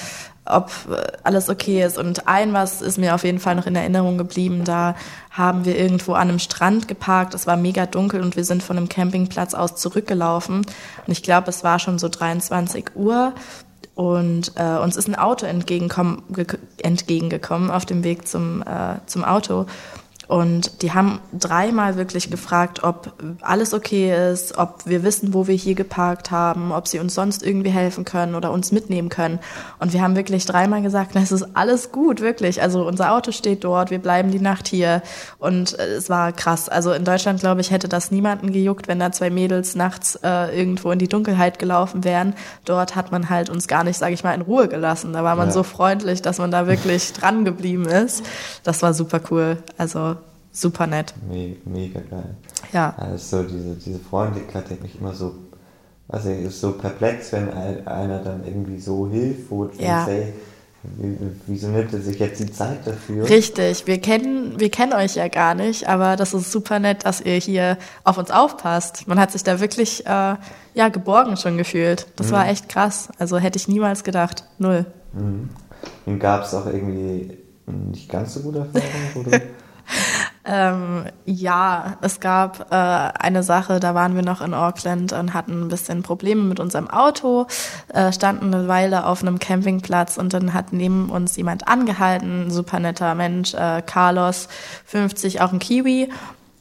ob 0.46 0.70
alles 1.22 1.48
okay 1.48 1.82
ist. 1.84 1.98
Und 1.98 2.28
ein 2.28 2.52
was 2.52 2.82
ist 2.82 2.98
mir 2.98 3.14
auf 3.14 3.24
jeden 3.24 3.38
Fall 3.38 3.54
noch 3.54 3.66
in 3.66 3.76
Erinnerung 3.76 4.18
geblieben. 4.18 4.64
Da 4.64 4.94
haben 5.30 5.64
wir 5.64 5.78
irgendwo 5.78 6.14
an 6.14 6.28
einem 6.28 6.38
Strand 6.38 6.88
geparkt. 6.88 7.34
Es 7.34 7.46
war 7.46 7.56
mega 7.56 7.86
dunkel 7.86 8.22
und 8.22 8.36
wir 8.36 8.44
sind 8.44 8.62
von 8.62 8.76
einem 8.76 8.88
Campingplatz 8.88 9.54
aus 9.54 9.76
zurückgelaufen. 9.76 10.58
Und 10.58 11.12
ich 11.12 11.22
glaube, 11.22 11.50
es 11.50 11.64
war 11.64 11.78
schon 11.78 11.98
so 11.98 12.08
23 12.08 12.96
Uhr. 12.96 13.32
Und 13.94 14.52
äh, 14.56 14.76
uns 14.76 14.96
ist 14.96 15.08
ein 15.08 15.14
Auto 15.14 15.46
entgegengekommen 15.46 16.20
auf 17.70 17.86
dem 17.86 18.04
Weg 18.04 18.28
zum, 18.28 18.62
äh, 18.62 18.96
zum 19.06 19.24
Auto. 19.24 19.64
Und 20.28 20.82
die 20.82 20.92
haben 20.92 21.20
dreimal 21.32 21.96
wirklich 21.96 22.30
gefragt, 22.30 22.82
ob 22.82 23.12
alles 23.42 23.72
okay 23.74 24.32
ist, 24.32 24.58
ob 24.58 24.84
wir 24.84 25.04
wissen, 25.04 25.34
wo 25.34 25.46
wir 25.46 25.54
hier 25.54 25.74
geparkt 25.74 26.30
haben, 26.30 26.72
ob 26.72 26.88
sie 26.88 26.98
uns 26.98 27.14
sonst 27.14 27.44
irgendwie 27.44 27.70
helfen 27.70 28.04
können 28.04 28.34
oder 28.34 28.50
uns 28.50 28.72
mitnehmen 28.72 29.08
können. 29.08 29.38
Und 29.78 29.92
wir 29.92 30.02
haben 30.02 30.16
wirklich 30.16 30.44
dreimal 30.44 30.82
gesagt, 30.82 31.14
es 31.14 31.30
ist 31.30 31.56
alles 31.56 31.92
gut, 31.92 32.20
wirklich. 32.20 32.60
Also 32.60 32.86
unser 32.86 33.12
Auto 33.12 33.30
steht 33.30 33.62
dort, 33.62 33.90
wir 33.90 34.00
bleiben 34.00 34.32
die 34.32 34.40
Nacht 34.40 34.66
hier. 34.66 35.02
Und 35.38 35.78
äh, 35.78 35.86
es 35.94 36.10
war 36.10 36.32
krass. 36.32 36.68
Also 36.68 36.92
in 36.92 37.04
Deutschland, 37.04 37.40
glaube 37.40 37.60
ich, 37.60 37.70
hätte 37.70 37.88
das 37.88 38.10
niemanden 38.10 38.52
gejuckt, 38.52 38.88
wenn 38.88 38.98
da 38.98 39.12
zwei 39.12 39.30
Mädels 39.30 39.76
nachts 39.76 40.16
äh, 40.22 40.58
irgendwo 40.58 40.90
in 40.90 40.98
die 40.98 41.08
Dunkelheit 41.08 41.58
gelaufen 41.60 42.02
wären. 42.02 42.34
Dort 42.64 42.96
hat 42.96 43.12
man 43.12 43.30
halt 43.30 43.48
uns 43.48 43.68
gar 43.68 43.84
nicht, 43.84 43.96
sage 43.96 44.14
ich 44.14 44.24
mal, 44.24 44.34
in 44.34 44.42
Ruhe 44.42 44.66
gelassen. 44.66 45.12
Da 45.12 45.22
war 45.22 45.36
man 45.36 45.48
ja. 45.48 45.52
so 45.52 45.62
freundlich, 45.62 46.20
dass 46.20 46.38
man 46.38 46.50
da 46.50 46.66
wirklich 46.66 47.12
dran 47.12 47.44
geblieben 47.44 47.86
ist. 47.86 48.24
Das 48.64 48.82
war 48.82 48.92
super 48.92 49.20
cool. 49.30 49.58
Also 49.78 50.15
super 50.56 50.86
nett. 50.86 51.14
Me 51.28 51.56
mega 51.64 52.00
geil. 52.00 52.34
Ja. 52.72 52.94
Also 52.96 53.42
diese, 53.42 53.74
diese 53.74 53.98
Freundlichkeit 53.98 54.70
denke 54.70 54.86
ich 54.86 54.98
immer 54.98 55.12
so, 55.12 55.34
also 56.08 56.30
ist 56.30 56.60
so 56.60 56.72
perplex, 56.72 57.32
wenn 57.32 57.52
einer 57.52 58.22
dann 58.22 58.44
irgendwie 58.46 58.78
so 58.78 59.08
hilft, 59.08 59.50
wo 59.50 59.66
ja. 59.78 60.00
ich 60.00 60.06
say, 60.06 60.32
wieso 61.46 61.68
nimmt 61.68 61.92
er 61.92 62.00
sich 62.00 62.18
jetzt 62.18 62.40
die 62.40 62.50
Zeit 62.50 62.86
dafür? 62.86 63.28
Richtig, 63.28 63.86
wir 63.86 64.00
kennen, 64.00 64.58
wir 64.58 64.70
kennen 64.70 64.92
euch 64.92 65.16
ja 65.16 65.28
gar 65.28 65.54
nicht, 65.54 65.88
aber 65.88 66.16
das 66.16 66.32
ist 66.32 66.52
super 66.52 66.78
nett, 66.78 67.04
dass 67.04 67.20
ihr 67.20 67.34
hier 67.34 67.76
auf 68.04 68.18
uns 68.18 68.30
aufpasst. 68.30 69.08
Man 69.08 69.18
hat 69.18 69.32
sich 69.32 69.42
da 69.42 69.60
wirklich 69.60 70.06
äh, 70.06 70.36
ja, 70.74 70.88
geborgen 70.90 71.36
schon 71.36 71.58
gefühlt. 71.58 72.06
Das 72.16 72.28
mhm. 72.28 72.32
war 72.32 72.48
echt 72.48 72.68
krass. 72.68 73.08
Also 73.18 73.38
hätte 73.38 73.58
ich 73.58 73.68
niemals 73.68 74.04
gedacht. 74.04 74.44
Null. 74.58 74.86
Mhm. 75.12 75.50
Und 76.06 76.20
gab 76.20 76.44
es 76.44 76.54
auch 76.54 76.66
irgendwie 76.66 77.36
nicht 77.66 78.08
ganz 78.08 78.34
so 78.34 78.40
gute 78.40 78.60
Erfahrungen? 78.60 79.42
Ähm, 80.48 81.06
ja, 81.24 81.96
es 82.02 82.20
gab 82.20 82.70
äh, 82.70 82.74
eine 82.74 83.42
Sache, 83.42 83.80
da 83.80 83.94
waren 83.96 84.14
wir 84.14 84.22
noch 84.22 84.40
in 84.40 84.54
Auckland 84.54 85.12
und 85.12 85.34
hatten 85.34 85.62
ein 85.62 85.68
bisschen 85.68 86.04
Probleme 86.04 86.42
mit 86.42 86.60
unserem 86.60 86.88
Auto, 86.88 87.48
äh, 87.92 88.12
standen 88.12 88.54
eine 88.54 88.68
Weile 88.68 89.06
auf 89.06 89.22
einem 89.22 89.40
Campingplatz 89.40 90.18
und 90.18 90.32
dann 90.32 90.54
hat 90.54 90.72
neben 90.72 91.10
uns 91.10 91.36
jemand 91.36 91.66
angehalten, 91.66 92.50
super 92.52 92.78
netter 92.78 93.16
Mensch, 93.16 93.54
äh, 93.54 93.82
Carlos, 93.82 94.48
50, 94.84 95.40
auch 95.40 95.52
ein 95.52 95.58
Kiwi 95.58 96.10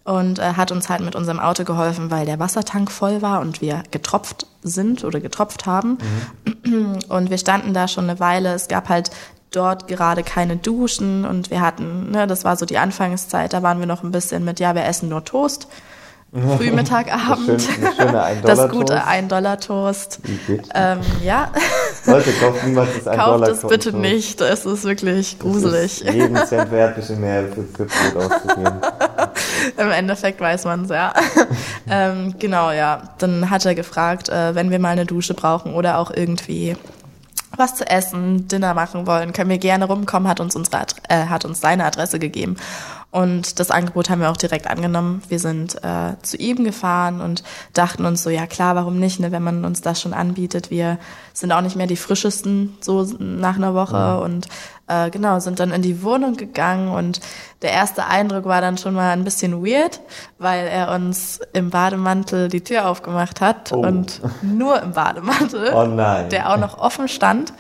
und 0.06 0.38
äh, 0.39 0.54
hat 0.54 0.71
uns 0.71 0.89
halt 0.89 1.02
mit 1.02 1.15
unserem 1.15 1.39
Auto 1.39 1.63
geholfen, 1.63 2.10
weil 2.10 2.26
der 2.26 2.39
Wassertank 2.39 2.91
voll 2.91 3.21
war 3.21 3.41
und 3.41 3.62
wir 3.62 3.84
getropft 3.91 4.48
sind 4.63 5.04
oder 5.04 5.19
getropft 5.19 5.65
haben. 5.65 5.98
Mhm. 6.63 7.00
Und 7.10 7.30
wir 7.30 7.38
standen 7.38 7.74
da 7.74 7.88
schon 7.88 8.10
eine 8.10 8.19
Weile. 8.19 8.54
Es 8.54 8.67
gab 8.67 8.89
halt 8.89 9.12
dort 9.56 9.88
gerade 9.88 10.24
keine 10.24 10.58
Duschen 10.58 11.26
und 11.26 11.50
wir 11.50 11.62
hatten, 11.62 12.12
ne, 12.12 12.28
das 12.28 12.44
war 12.44 12.58
so 12.58 12.65
die 12.65 12.78
Anfangszeit, 12.78 13.54
da 13.54 13.63
waren 13.63 13.80
wir 13.80 13.86
noch 13.86 14.04
ein 14.04 14.12
bisschen 14.12 14.44
mit, 14.44 14.60
ja, 14.60 14.76
wir 14.76 14.86
essen 14.86 15.10
nur 15.10 15.24
Toast. 15.24 15.68
Früh, 16.58 16.72
Mittag, 16.72 17.13
Abend. 17.13 17.68
Das, 18.44 18.70
gute 18.70 19.06
1-Dollar-Toast. 19.06 20.20
Ähm, 20.74 21.00
ja. 21.24 21.50
Leute, 22.06 22.32
kauft 22.34 22.65
niemals 22.65 22.89
das 22.98 23.08
1 23.08 23.18
Kauft 23.18 23.48
es 23.48 23.62
bitte 23.62 23.94
nicht. 23.94 24.41
Es 24.41 24.65
ist 24.65 24.84
wirklich 24.84 25.39
gruselig. 25.39 26.04
Ist 26.04 26.13
jeden 26.13 26.36
Cent 26.46 26.72
wert, 26.72 26.89
ein 26.89 26.96
bisschen 26.96 27.22
mehr 27.22 27.44
für, 27.46 27.86
Brot 27.86 28.32
auszugeben. 28.32 28.82
Im 29.78 29.91
Endeffekt 29.91 30.41
weiß 30.41 30.65
man 30.65 30.84
es, 30.84 30.89
ja. 30.89 31.13
ähm, 31.89 32.36
genau, 32.38 32.72
ja. 32.72 33.02
Dann 33.18 33.50
hat 33.50 33.65
er 33.65 33.76
gefragt, 33.76 34.30
äh, 34.30 34.54
wenn 34.56 34.72
wir 34.72 34.80
mal 34.80 34.89
eine 34.89 35.06
Dusche 35.06 35.34
brauchen 35.34 35.74
oder 35.74 36.00
auch 36.00 36.12
irgendwie 36.12 36.76
was 37.58 37.76
zu 37.76 37.88
essen, 37.89 38.48
Dinner 38.48 38.74
machen 38.74 39.08
wollen, 39.08 39.34
können 39.34 39.50
wir 39.50 39.58
gerne 39.58 39.86
rumkommen, 39.86 40.28
hat 40.28 40.39
uns 40.39 40.56
unsere, 40.56 40.86
äh, 41.10 41.26
hat 41.28 41.46
uns 41.46 41.62
seine 41.62 41.86
Adresse 41.86 42.20
gegeben. 42.20 42.58
Und 43.15 43.62
das 43.62 43.72
Angebot 43.72 44.10
haben 44.10 44.20
wir 44.20 44.30
auch 44.30 44.36
direkt 44.36 44.68
angenommen. 44.68 45.22
Wir 45.30 45.39
sind 45.39 45.82
äh, 45.84 46.15
zu 46.22 46.36
ihm 46.36 46.65
gefahren 46.65 47.22
und 47.22 47.44
dachten 47.72 48.06
uns 48.06 48.24
so, 48.24 48.30
ja 48.30 48.46
klar, 48.46 48.76
warum 48.76 49.00
nicht, 49.00 49.22
ne, 49.22 49.32
wenn 49.32 49.41
man 49.41 49.63
uns 49.63 49.80
das 49.80 50.02
schon 50.02 50.13
anbietet. 50.13 50.70
Wir 50.70 51.00
sind 51.32 51.54
auch 51.54 51.62
nicht 51.62 51.78
mehr 51.78 51.88
die 51.88 51.96
frischesten 51.96 52.76
so 52.82 53.08
nach 53.20 53.56
einer 53.56 53.74
Woche 53.74 53.96
ja. 53.96 54.15
und 54.15 54.50
äh, 54.88 55.10
genau, 55.10 55.39
sind 55.39 55.60
dann 55.60 55.71
in 55.71 55.82
die 55.82 56.04
Wohnung 56.04 56.38
gegangen 56.38 56.89
und 56.89 57.19
der 57.63 57.71
erste 57.71 58.06
Eindruck 58.06 58.45
war 58.45 58.62
dann 58.62 58.78
schon 58.78 58.93
mal 58.93 59.12
ein 59.12 59.24
bisschen 59.24 59.65
weird, 59.65 60.00
weil 60.38 60.67
er 60.67 60.91
uns 60.91 61.39
im 61.54 61.71
Bademantel 61.71 62.50
die 62.50 62.62
Tür 62.62 62.88
aufgemacht 62.88 63.41
hat 63.41 63.71
oh. 63.71 63.78
und 63.78 64.21
nur 64.43 64.80
im 64.84 64.91
Bademantel, 64.91 65.74
oh 65.74 65.86
nein. 65.86 66.30
der 66.30 66.52
auch 66.52 66.58
noch 66.58 66.78
offen 66.78 67.08
stand. 67.08 67.54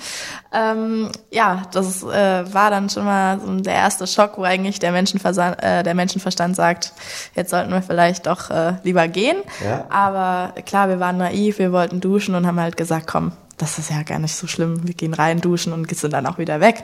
Ähm, 0.53 1.09
ja, 1.31 1.63
das 1.71 2.03
äh, 2.03 2.53
war 2.53 2.69
dann 2.69 2.89
schon 2.89 3.05
mal 3.05 3.39
so 3.39 3.55
der 3.55 3.73
erste 3.73 4.05
Schock, 4.05 4.37
wo 4.37 4.43
eigentlich 4.43 4.79
der, 4.79 4.91
Menschenverstand, 4.91 5.63
äh, 5.63 5.81
der 5.81 5.95
Menschenverstand 5.95 6.55
sagt, 6.55 6.93
jetzt 7.33 7.49
sollten 7.49 7.71
wir 7.71 7.81
vielleicht 7.81 8.27
doch 8.27 8.51
äh, 8.51 8.73
lieber 8.83 9.07
gehen. 9.07 9.37
Ja. 9.63 9.85
Aber 9.89 10.53
klar, 10.65 10.89
wir 10.89 10.99
waren 10.99 11.17
naiv, 11.17 11.57
wir 11.57 11.71
wollten 11.71 11.99
duschen 11.99 12.35
und 12.35 12.45
haben 12.45 12.59
halt 12.59 12.77
gesagt, 12.77 13.07
komm, 13.07 13.31
das 13.57 13.79
ist 13.79 13.89
ja 13.89 14.03
gar 14.03 14.19
nicht 14.19 14.35
so 14.35 14.47
schlimm, 14.47 14.87
wir 14.87 14.93
gehen 14.93 15.13
rein, 15.13 15.41
duschen 15.41 15.73
und 15.73 15.93
sind 15.95 16.13
dann 16.13 16.25
auch 16.25 16.37
wieder 16.37 16.59
weg. 16.59 16.83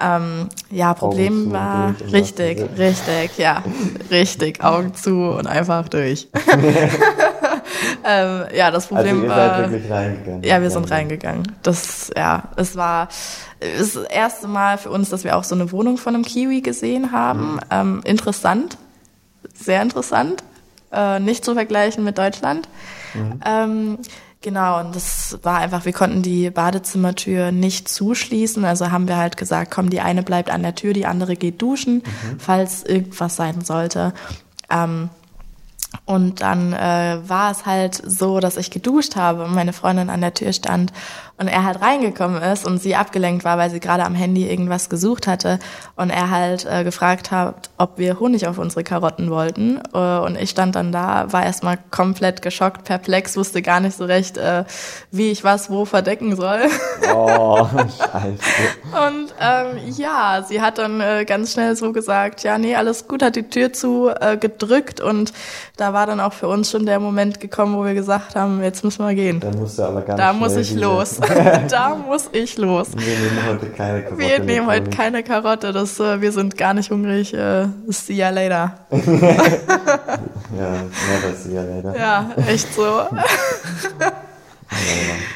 Ähm, 0.00 0.48
ja, 0.70 0.94
Problem 0.94 1.44
zu, 1.44 1.52
war 1.52 1.94
richtig, 2.12 2.60
richtig, 2.76 3.38
ja, 3.38 3.62
richtig, 4.10 4.64
Augen 4.64 4.94
zu 4.94 5.30
und 5.30 5.46
einfach 5.46 5.88
durch. 5.88 6.28
ähm, 8.04 8.44
ja, 8.54 8.70
das 8.70 8.84
also 8.84 8.96
Problem 8.96 9.22
also 9.22 9.28
war. 9.28 9.48
Seid 9.48 9.70
wirklich 9.70 9.90
reingegangen. 9.90 10.42
Ja, 10.42 10.62
wir 10.62 10.70
sind 10.70 10.90
reingegangen. 10.90 11.52
Das, 11.62 12.10
ja, 12.16 12.44
es 12.56 12.74
war 12.74 13.08
das 13.60 13.96
erste 13.96 14.48
Mal 14.48 14.78
für 14.78 14.90
uns, 14.90 15.10
dass 15.10 15.24
wir 15.24 15.36
auch 15.36 15.44
so 15.44 15.54
eine 15.54 15.70
Wohnung 15.70 15.98
von 15.98 16.14
einem 16.14 16.24
Kiwi 16.24 16.62
gesehen 16.62 17.12
haben. 17.12 17.54
Mhm. 17.54 17.60
Ähm, 17.70 18.00
interessant, 18.04 18.78
sehr 19.54 19.82
interessant, 19.82 20.42
äh, 20.90 21.20
nicht 21.20 21.44
zu 21.44 21.54
vergleichen 21.54 22.02
mit 22.02 22.18
Deutschland. 22.18 22.68
Mhm. 23.14 23.98
Genau, 24.42 24.80
und 24.80 24.96
das 24.96 25.38
war 25.44 25.58
einfach, 25.58 25.84
wir 25.84 25.92
konnten 25.92 26.22
die 26.22 26.50
Badezimmertür 26.50 27.52
nicht 27.52 27.88
zuschließen. 27.88 28.64
Also 28.64 28.90
haben 28.90 29.06
wir 29.06 29.16
halt 29.16 29.36
gesagt, 29.36 29.70
komm, 29.70 29.88
die 29.88 30.00
eine 30.00 30.24
bleibt 30.24 30.50
an 30.50 30.62
der 30.62 30.74
Tür, 30.74 30.92
die 30.92 31.06
andere 31.06 31.36
geht 31.36 31.62
duschen, 31.62 32.02
mhm. 32.02 32.40
falls 32.40 32.82
irgendwas 32.82 33.36
sein 33.36 33.60
sollte. 33.60 34.12
Ähm, 34.68 35.10
und 36.06 36.40
dann 36.40 36.72
äh, 36.72 37.18
war 37.26 37.52
es 37.52 37.66
halt 37.66 37.94
so, 37.94 38.40
dass 38.40 38.56
ich 38.56 38.70
geduscht 38.70 39.14
habe 39.14 39.44
und 39.44 39.54
meine 39.54 39.72
Freundin 39.72 40.10
an 40.10 40.20
der 40.20 40.34
Tür 40.34 40.52
stand 40.52 40.92
und 41.38 41.48
er 41.48 41.64
halt 41.64 41.80
reingekommen 41.80 42.42
ist 42.42 42.66
und 42.66 42.78
sie 42.78 42.94
abgelenkt 42.94 43.44
war, 43.44 43.58
weil 43.58 43.70
sie 43.70 43.80
gerade 43.80 44.04
am 44.04 44.14
Handy 44.14 44.48
irgendwas 44.48 44.88
gesucht 44.88 45.26
hatte 45.26 45.58
und 45.96 46.10
er 46.10 46.30
halt 46.30 46.66
äh, 46.66 46.84
gefragt 46.84 47.30
hat, 47.30 47.70
ob 47.78 47.98
wir 47.98 48.20
Honig 48.20 48.46
auf 48.46 48.58
unsere 48.58 48.84
Karotten 48.84 49.30
wollten 49.30 49.80
äh, 49.94 50.18
und 50.18 50.38
ich 50.38 50.50
stand 50.50 50.76
dann 50.76 50.92
da, 50.92 51.32
war 51.32 51.44
erstmal 51.44 51.78
komplett 51.90 52.42
geschockt, 52.42 52.84
perplex, 52.84 53.36
wusste 53.36 53.62
gar 53.62 53.80
nicht 53.80 53.96
so 53.96 54.04
recht, 54.04 54.36
äh, 54.36 54.64
wie 55.10 55.30
ich 55.30 55.42
was 55.44 55.70
wo 55.70 55.84
verdecken 55.84 56.36
soll. 56.36 56.60
Oh, 57.14 57.66
scheiße. 57.76 59.08
und 59.08 59.34
ähm, 59.40 59.78
ja, 59.96 60.44
sie 60.46 60.60
hat 60.60 60.78
dann 60.78 61.00
äh, 61.00 61.24
ganz 61.24 61.52
schnell 61.52 61.76
so 61.76 61.92
gesagt, 61.92 62.42
ja, 62.42 62.58
nee, 62.58 62.76
alles 62.76 63.08
gut, 63.08 63.22
hat 63.22 63.36
die 63.36 63.48
Tür 63.48 63.72
zu 63.72 64.08
äh, 64.08 64.36
gedrückt 64.36 65.00
und 65.00 65.32
da 65.76 65.92
war 65.92 66.06
dann 66.06 66.20
auch 66.20 66.32
für 66.32 66.48
uns 66.48 66.70
schon 66.70 66.86
der 66.86 67.00
Moment 67.00 67.40
gekommen, 67.40 67.76
wo 67.76 67.84
wir 67.84 67.94
gesagt 67.94 68.36
haben, 68.36 68.62
jetzt 68.62 68.84
müssen 68.84 69.04
wir 69.04 69.14
gehen. 69.14 69.40
Da 69.40 69.50
musst 69.50 69.78
du 69.78 69.82
aber 69.82 70.02
ganz 70.02 70.18
Da 70.18 70.32
muss 70.32 70.56
ich 70.56 70.74
los. 70.74 71.18
da 71.68 71.94
muss 71.94 72.28
ich 72.32 72.58
los. 72.58 72.88
Wir 72.94 73.18
nehmen 73.18 73.46
heute 73.48 73.66
keine 73.66 74.02
Karotte. 74.02 74.18
Wir 74.18 74.40
nehmen 74.40 74.66
heute 74.66 74.90
keine 74.90 75.22
Karotte. 75.22 75.72
Das, 75.72 76.00
äh, 76.00 76.20
wir 76.20 76.32
sind 76.32 76.56
gar 76.56 76.74
nicht 76.74 76.90
hungrig. 76.90 77.32
Äh, 77.34 77.68
see 77.88 78.14
ya 78.14 78.30
later. 78.30 78.78
ja, 78.90 78.98
never 79.00 80.18
see 81.36 81.54
ya 81.54 81.62
later. 81.62 81.96
Ja, 81.96 82.30
echt 82.46 82.74
so. 82.74 82.86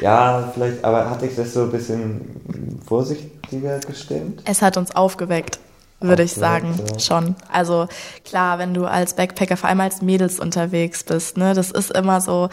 ja, 0.01 0.51
vielleicht, 0.55 0.83
aber 0.85 1.11
hat 1.11 1.22
dich 1.22 1.37
das 1.37 1.53
so 1.53 1.62
ein 1.62 1.70
bisschen 1.70 2.81
vorsichtiger 2.87 3.79
gestimmt? 3.81 4.42
Es 4.44 4.62
hat 4.62 4.77
uns 4.77 4.94
aufgeweckt 4.94 5.59
würde 6.01 6.22
ich 6.22 6.35
sagen, 6.35 6.79
ja. 6.92 6.99
schon. 6.99 7.37
Also 7.51 7.88
klar, 8.25 8.59
wenn 8.59 8.75
du 8.75 8.85
als 8.85 9.14
Backpacker, 9.14 9.57
vor 9.57 9.68
allem 9.68 9.81
als 9.81 10.03
Mädels 10.03 10.38
unterwegs 10.38 11.05
bist, 11.05 11.37
ne, 11.37 11.55
das 11.55 11.70
ist 11.70 11.90
immer 11.90 12.20
so, 12.20 12.49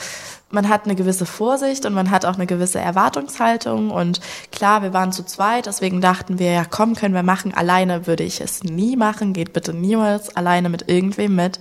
man 0.53 0.69
hat 0.69 0.85
eine 0.85 0.95
gewisse 0.95 1.25
Vorsicht 1.25 1.85
und 1.85 1.93
man 1.93 2.11
hat 2.11 2.25
auch 2.25 2.35
eine 2.35 2.45
gewisse 2.45 2.79
Erwartungshaltung 2.79 3.89
und 3.89 4.21
klar, 4.51 4.83
wir 4.83 4.93
waren 4.93 5.11
zu 5.11 5.25
zweit, 5.25 5.65
deswegen 5.65 5.99
dachten 5.99 6.39
wir, 6.39 6.51
ja 6.51 6.63
komm, 6.69 6.95
können 6.95 7.15
wir 7.15 7.23
machen. 7.23 7.53
Alleine 7.53 8.07
würde 8.07 8.23
ich 8.23 8.39
es 8.39 8.63
nie 8.63 8.95
machen, 8.95 9.33
geht 9.33 9.53
bitte 9.53 9.73
niemals 9.73 10.35
alleine 10.35 10.69
mit 10.69 10.89
irgendwem 10.89 11.35
mit. 11.35 11.59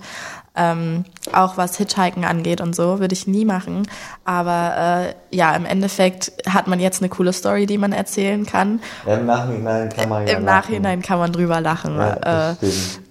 Ähm, 0.55 1.05
auch 1.31 1.57
was 1.57 1.77
Hitchhiken 1.77 2.25
angeht 2.25 2.61
und 2.61 2.75
so, 2.75 2.99
würde 2.99 3.13
ich 3.13 3.25
nie 3.25 3.43
machen. 3.43 3.87
Aber 4.23 5.07
äh, 5.31 5.35
ja, 5.35 5.55
im 5.55 5.65
Endeffekt 5.65 6.31
hat 6.47 6.67
man 6.67 6.79
jetzt 6.79 7.01
eine 7.01 7.09
coole 7.09 7.33
Story, 7.33 7.65
die 7.65 7.79
man 7.79 7.91
erzählen 7.91 8.45
kann. 8.45 8.79
Ja, 9.07 9.15
Im 9.15 9.25
Nachhinein 9.25 9.89
kann 9.89 10.09
man 10.09 10.27
ja 10.27 10.37
Im 10.37 10.45
Nachhinein 10.45 11.01
kann 11.01 11.17
man 11.17 11.31
drüber 11.31 11.59
lachen. 11.59 11.97
Ja, 11.97 12.51
äh, 12.51 12.55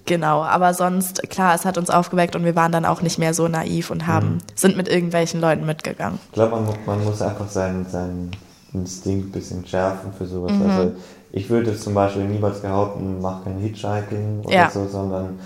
genau, 0.05 0.43
aber 0.43 0.75
sonst, 0.75 1.29
klar, 1.31 1.55
es 1.55 1.65
hat 1.65 1.79
uns 1.79 1.91
aufgeweckt 1.91 2.37
und 2.37 2.45
wir 2.45 2.57
waren 2.57 2.73
dann 2.73 2.85
auch 2.85 3.03
nicht 3.03 3.19
mehr 3.19 3.35
so 3.35 3.49
naiv 3.49 3.91
und 3.91 4.07
haben, 4.07 4.35
mhm. 4.35 4.39
sind 4.55 4.77
mit 4.77 4.89
irgendwelchen 4.89 5.41
Leuten 5.41 5.67
mitgegangen. 5.67 6.19
Ich 6.27 6.33
glaube, 6.33 6.57
man, 6.57 6.67
man, 6.87 7.05
muss 7.05 7.23
einfach 7.23 7.49
seinen, 7.49 7.87
seinen 7.87 8.31
Instinkt 8.73 9.29
ein 9.29 9.33
bisschen 9.33 9.67
schärfen 9.67 10.13
für 10.17 10.27
sowas. 10.27 10.53
Mhm. 10.53 10.71
Also 10.71 10.93
ich 11.33 11.49
würde 11.49 11.77
zum 11.77 11.95
Beispiel 11.95 12.25
niemals 12.25 12.61
behaupten, 12.61 13.21
mach 13.21 13.45
kein 13.45 13.59
Hitchhiking 13.59 14.43
oder 14.45 14.55
ja. 14.55 14.71
so, 14.71 14.87
sondern 14.87 15.39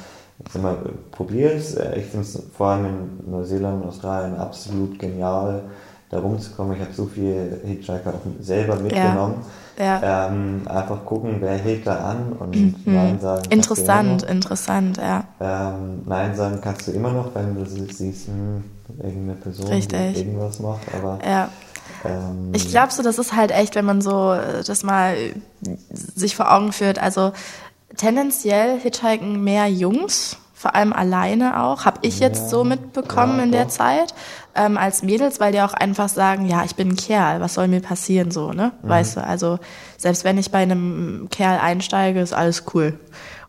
mal, 0.61 0.77
probier 1.11 1.53
es. 1.53 1.75
Äh, 1.75 2.01
ich 2.01 2.07
finde 2.07 2.27
es 2.27 2.43
vor 2.57 2.69
allem 2.69 2.87
in 2.87 3.31
Neuseeland 3.31 3.83
und 3.83 3.89
Australien 3.89 4.37
absolut 4.37 4.99
genial, 4.99 5.63
da 6.11 6.19
rumzukommen. 6.19 6.77
Ich 6.77 6.81
habe 6.81 6.93
so 6.93 7.07
viele 7.07 7.61
Hitchhiker 7.65 8.11
auch 8.11 8.43
selber 8.43 8.77
mitgenommen. 8.77 9.37
Ja. 9.41 9.47
Ja. 9.79 10.27
Ähm, 10.29 10.63
einfach 10.67 11.05
gucken, 11.05 11.37
wer 11.41 11.57
hält 11.57 11.87
da 11.87 11.97
an 11.97 12.33
und 12.39 12.57
mhm. 12.57 12.75
Nein 12.85 13.21
sagen. 13.21 13.43
Interessant, 13.51 14.23
interessant, 14.23 14.97
ja. 14.99 15.25
Ähm, 15.41 16.03
Nein 16.07 16.35
sagen 16.35 16.61
kannst 16.63 16.89
du 16.89 16.93
immer 16.93 17.13
noch, 17.13 17.35
wenn 17.35 17.55
du 17.55 17.65
siehst, 17.67 18.29
hm, 18.29 18.65
irgendeine 19.03 19.35
Person, 19.35 19.69
Richtig. 19.69 20.15
die 20.15 20.21
irgendwas 20.21 20.61
macht, 20.61 20.83
aber 20.95 21.19
ja. 21.27 21.49
Ähm, 22.05 22.53
ich 22.55 22.69
glaube 22.69 22.93
so, 22.93 23.03
das 23.03 23.19
ist 23.19 23.35
halt 23.35 23.51
echt, 23.51 23.75
wenn 23.75 23.85
man 23.85 24.01
so 24.01 24.33
äh, 24.33 24.63
das 24.65 24.83
mal 24.83 25.17
sich 25.91 26.37
vor 26.37 26.53
Augen 26.53 26.73
führt, 26.73 26.99
also 26.99 27.33
tendenziell 27.97 28.79
hitchhiken 28.79 29.43
mehr 29.43 29.69
Jungs, 29.69 30.37
vor 30.55 30.75
allem 30.75 30.93
alleine 30.93 31.63
auch, 31.63 31.85
habe 31.85 31.99
ich 32.03 32.19
jetzt 32.19 32.45
ja, 32.45 32.49
so 32.49 32.65
mitbekommen 32.65 33.39
ja, 33.39 33.45
in 33.45 33.53
der 33.53 33.69
Zeit, 33.69 34.15
ähm, 34.57 34.77
als 34.77 35.03
Mädels, 35.03 35.41
weil 35.41 35.53
die 35.53 35.61
auch 35.61 35.75
einfach 35.75 36.09
sagen, 36.09 36.47
ja, 36.47 36.65
ich 36.65 36.75
bin 36.75 36.91
ein 36.91 36.97
Kerl, 36.97 37.41
was 37.41 37.55
soll 37.55 37.69
mir 37.69 37.81
passieren 37.81 38.31
so, 38.31 38.53
ne? 38.53 38.73
Mhm. 38.83 38.89
Weißt 38.89 39.17
du, 39.17 39.25
also 39.25 39.59
selbst 39.97 40.25
wenn 40.25 40.39
ich 40.39 40.51
bei 40.51 40.59
einem 40.59 41.29
Kerl 41.31 41.59
einsteige, 41.59 42.21
ist 42.21 42.33
alles 42.33 42.65
cool. 42.75 42.99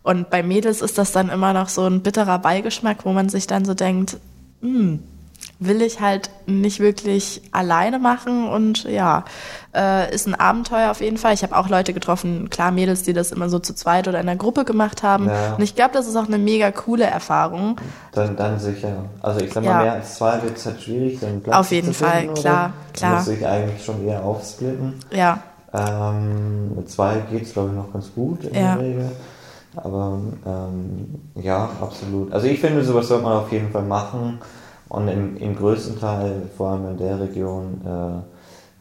Und 0.04 0.30
bei 0.30 0.44
Mädels 0.44 0.82
ist 0.82 0.98
das 0.98 1.12
dann 1.12 1.30
immer 1.30 1.54
noch 1.54 1.70
so 1.70 1.86
ein 1.86 2.02
bitterer 2.02 2.40
Beigeschmack, 2.40 3.06
wo 3.06 3.12
man 3.12 3.30
sich 3.30 3.48
dann 3.48 3.66
so 3.66 3.74
denkt, 3.74 4.18
hm, 4.62 5.00
will 5.60 5.82
ich 5.82 6.00
halt 6.02 6.30
nicht 6.46 6.80
wirklich 6.80 7.42
alleine 7.52 7.98
machen 7.98 8.48
und 8.48 8.84
ja, 8.84 9.26
äh, 9.74 10.14
ist 10.14 10.28
ein 10.28 10.36
Abenteuer 10.36 10.92
auf 10.92 11.02
jeden 11.02 11.18
Fall. 11.18 11.34
Ich 11.34 11.42
habe 11.42 11.58
auch 11.58 11.68
Leute 11.68 11.94
getroffen, 11.94 12.50
klar 12.52 12.70
Mädels, 12.72 13.02
die 13.04 13.14
das 13.14 13.32
immer 13.32 13.50
so 13.50 13.58
zu 13.58 13.74
zweit 13.74 14.08
oder 14.08 14.20
in 14.20 14.30
einer 14.30 14.38
Gruppe 14.38 14.66
gemacht 14.66 15.02
haben. 15.02 15.28
Ja. 15.28 15.56
Und 15.56 15.64
ich 15.64 15.76
glaube, 15.76 15.92
das 15.94 16.08
ist 16.08 16.16
auch 16.16 16.28
eine 16.28 16.38
mega 16.38 16.70
coole 16.72 17.06
Erfahrung. 17.06 17.78
Dann, 18.12 18.36
dann 18.36 18.60
sicher. 18.60 19.06
Also 19.22 19.40
ich 19.42 19.52
sag 19.52 19.64
mal, 19.64 19.72
Ja. 19.72 19.82
mehr 19.84 19.94
als 19.94 20.16
zwei 20.16 20.42
wird 20.44 20.58
es 20.58 20.66
halt 20.68 20.82
schwierig, 20.82 21.20
dann 21.22 21.42
Platz 21.42 21.56
Auf 21.58 21.72
jeden 21.72 21.94
finden, 21.94 22.12
Fall, 22.14 22.30
oder? 22.30 22.42
klar, 22.42 22.74
klar. 22.94 23.16
Muss 23.18 23.28
ich 23.28 23.46
eigentlich 23.46 23.84
schon 23.84 24.06
eher 24.08 24.24
aufsplitten. 24.24 24.94
Ja, 25.12 25.40
Ähm, 25.74 26.76
mit 26.76 26.90
zwei 26.90 27.18
geht 27.32 27.44
es, 27.44 27.54
glaube 27.54 27.70
ich, 27.70 27.76
noch 27.76 27.92
ganz 27.92 28.14
gut 28.14 28.44
in 28.46 28.56
Ja. 28.56 28.76
der 28.76 28.84
Regel. 28.86 29.12
Aber 29.76 30.18
ähm, 30.46 31.16
ja, 31.36 31.70
absolut. 31.82 32.32
Also 32.34 32.48
ich 32.48 32.60
finde, 32.60 32.84
sowas 32.84 33.08
sollte 33.08 33.24
man 33.26 33.34
auf 33.34 33.52
jeden 33.52 33.70
Fall 33.72 33.84
machen. 33.84 34.40
Und 34.90 35.08
im, 35.08 35.38
im 35.38 35.56
größten 35.56 36.00
Teil, 36.00 36.44
vor 36.56 36.70
allem 36.72 36.92
in 36.92 36.98
der 36.98 37.20
Region, 37.20 37.82
äh, 37.86 38.22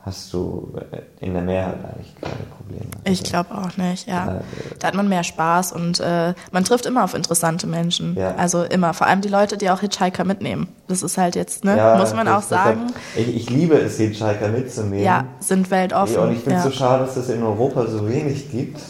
hast 0.04 0.32
du 0.32 0.72
äh, 0.92 1.24
in 1.24 1.34
der 1.34 1.42
Mehrheit 1.42 1.78
eigentlich 1.84 2.14
keine 2.20 2.44
Probleme. 2.56 2.86
ich 3.04 3.24
glaube 3.24 3.50
auch 3.56 3.76
nicht, 3.76 4.06
ja. 4.06 4.40
Da 4.78 4.86
hat 4.86 4.94
man 4.94 5.08
mehr 5.08 5.24
Spaß 5.24 5.72
und 5.72 5.98
äh, 5.98 6.34
man 6.52 6.62
trifft 6.62 6.86
immer 6.86 7.02
auf 7.02 7.14
interessante 7.14 7.66
Menschen. 7.66 8.14
Ja. 8.14 8.36
Also 8.36 8.62
immer, 8.62 8.94
vor 8.94 9.08
allem 9.08 9.20
die 9.20 9.28
Leute, 9.28 9.56
die 9.56 9.68
auch 9.68 9.80
Hitchhiker 9.80 10.24
mitnehmen. 10.24 10.68
Das 10.86 11.02
ist 11.02 11.18
halt 11.18 11.34
jetzt, 11.34 11.64
ne, 11.64 11.76
ja, 11.76 11.96
muss 11.96 12.14
man 12.14 12.28
auch 12.28 12.42
sagen. 12.42 12.82
hat- 12.86 12.94
ich, 13.16 13.34
ich 13.34 13.50
liebe 13.50 13.74
es, 13.74 13.96
Hitchhiker 13.96 14.48
mitzunehmen. 14.48 15.04
Ja, 15.04 15.24
sind 15.40 15.72
weltoffen. 15.72 16.18
Und 16.18 16.32
ich 16.32 16.38
finde 16.38 16.58
es 16.58 16.64
ja. 16.64 16.70
so 16.70 16.76
schade, 16.76 17.04
dass 17.04 17.16
es 17.16 17.28
in 17.28 17.42
Europa 17.42 17.86
so 17.88 18.08
wenig 18.08 18.52
gibt. 18.52 18.80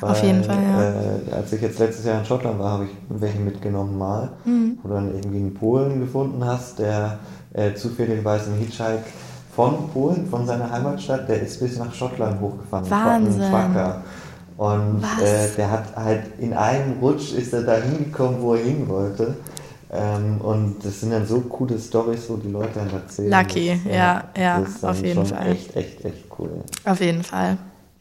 Auf 0.00 0.22
jeden 0.22 0.44
Fall, 0.44 0.58
ja. 0.62 0.82
Äh, 0.82 1.34
als 1.34 1.52
ich 1.52 1.62
jetzt 1.62 1.78
letztes 1.78 2.04
Jahr 2.04 2.18
in 2.20 2.24
Schottland 2.26 2.58
war, 2.58 2.72
habe 2.72 2.84
ich 2.84 2.90
welche 3.08 3.38
mitgenommen 3.38 3.96
mal, 3.96 4.30
Mhm. 4.44 4.78
wo 4.82 4.88
du 4.88 4.94
dann 4.94 5.14
irgendwie 5.14 5.38
einen 5.38 5.54
Polen 5.54 6.00
gefunden 6.00 6.44
hast, 6.44 6.78
der 6.78 7.18
äh, 7.54 7.74
zufälligerweise 7.74 8.50
einen 8.50 8.58
Hitchhike 8.60 9.04
von 9.54 9.88
Polen, 9.92 10.26
von 10.26 10.46
seiner 10.46 10.70
Heimatstadt, 10.70 11.28
der 11.28 11.40
ist 11.40 11.58
bis 11.60 11.78
nach 11.78 11.92
Schottland 11.94 12.40
hochgefahren. 12.40 12.90
Wahnsinn. 12.90 13.42
Und 14.58 15.02
äh, 15.22 15.48
der 15.56 15.70
hat 15.70 15.96
halt 15.96 16.22
in 16.38 16.54
einem 16.54 16.98
Rutsch 17.00 17.32
ist 17.34 17.52
er 17.52 17.62
da 17.62 17.76
hingekommen, 17.76 18.40
wo 18.40 18.54
er 18.54 18.62
hin 18.64 18.88
wollte. 18.88 19.36
Ähm, 19.92 20.40
und 20.40 20.76
das 20.84 21.00
sind 21.00 21.12
dann 21.12 21.26
so 21.26 21.40
coole 21.42 21.78
Stories, 21.78 22.28
wo 22.28 22.36
die 22.36 22.50
Leute 22.50 22.70
dann 22.74 22.90
erzählen. 22.90 23.30
Lucky, 23.30 23.80
Das, 23.84 23.94
ja, 23.94 24.24
ja, 24.36 24.60
das 24.60 24.68
ist 24.70 24.82
dann 24.82 24.90
auf 24.90 25.02
jeden 25.02 25.14
schon 25.26 25.36
Fall. 25.36 25.46
Echt, 25.48 25.76
echt, 25.76 26.04
echt 26.04 26.24
cool. 26.38 26.50
Auf 26.84 27.00
jeden 27.00 27.22
Fall. 27.22 27.56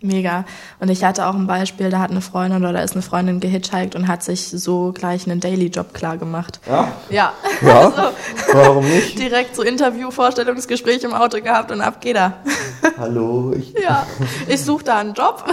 Mega. 0.05 0.45
Und 0.79 0.89
ich 0.89 1.03
hatte 1.03 1.25
auch 1.27 1.33
ein 1.35 1.47
Beispiel, 1.47 1.89
da 1.89 1.99
hat 1.99 2.11
eine 2.11 2.21
Freundin 2.21 2.61
oder 2.63 2.73
da 2.73 2.79
ist 2.79 2.93
eine 2.93 3.01
Freundin 3.01 3.39
gehitchhiked 3.39 3.95
und 3.95 4.07
hat 4.07 4.23
sich 4.23 4.47
so 4.49 4.91
gleich 4.93 5.25
einen 5.27 5.39
Daily-Job 5.39 5.93
klar 5.93 6.17
gemacht. 6.17 6.59
Ja, 6.67 6.91
Ja. 7.09 7.33
ja 7.61 8.11
warum 8.53 8.85
nicht? 8.87 9.17
Direkt 9.19 9.55
so 9.55 9.63
Interview, 9.63 10.11
Vorstellungsgespräch 10.11 11.03
im 11.03 11.13
Auto 11.13 11.41
gehabt 11.41 11.71
und 11.71 11.81
ab 11.81 12.01
geht 12.01 12.15
er. 12.15 12.33
Hallo, 12.97 13.53
ich, 13.57 13.73
Ja, 13.81 14.05
ich 14.47 14.63
suche 14.63 14.83
da 14.83 14.99
einen 14.99 15.13
Job. 15.13 15.43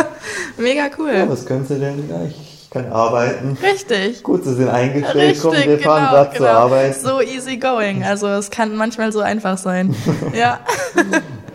Mega 0.56 0.84
ja, 0.84 0.90
cool. 0.98 1.24
was 1.28 1.46
können 1.46 1.66
Sie 1.66 1.78
denn? 1.78 2.08
Ja, 2.08 2.22
ich 2.24 2.68
kann 2.70 2.90
arbeiten. 2.92 3.56
Richtig. 3.62 4.22
Gut, 4.22 4.44
Sie 4.44 4.54
sind 4.54 4.68
eingestellt, 4.68 5.38
komm, 5.40 5.52
wir 5.52 5.58
Richtig, 5.60 5.84
fahren 5.84 6.00
genau, 6.02 6.10
gerade 6.12 6.36
zur 6.36 6.46
genau. 6.46 6.58
Arbeit. 6.58 6.96
So 7.00 7.20
easy 7.20 7.56
going. 7.56 8.02
Also 8.04 8.26
es 8.28 8.50
kann 8.50 8.74
manchmal 8.76 9.12
so 9.12 9.20
einfach 9.20 9.56
sein. 9.58 9.94
Ja, 10.34 10.58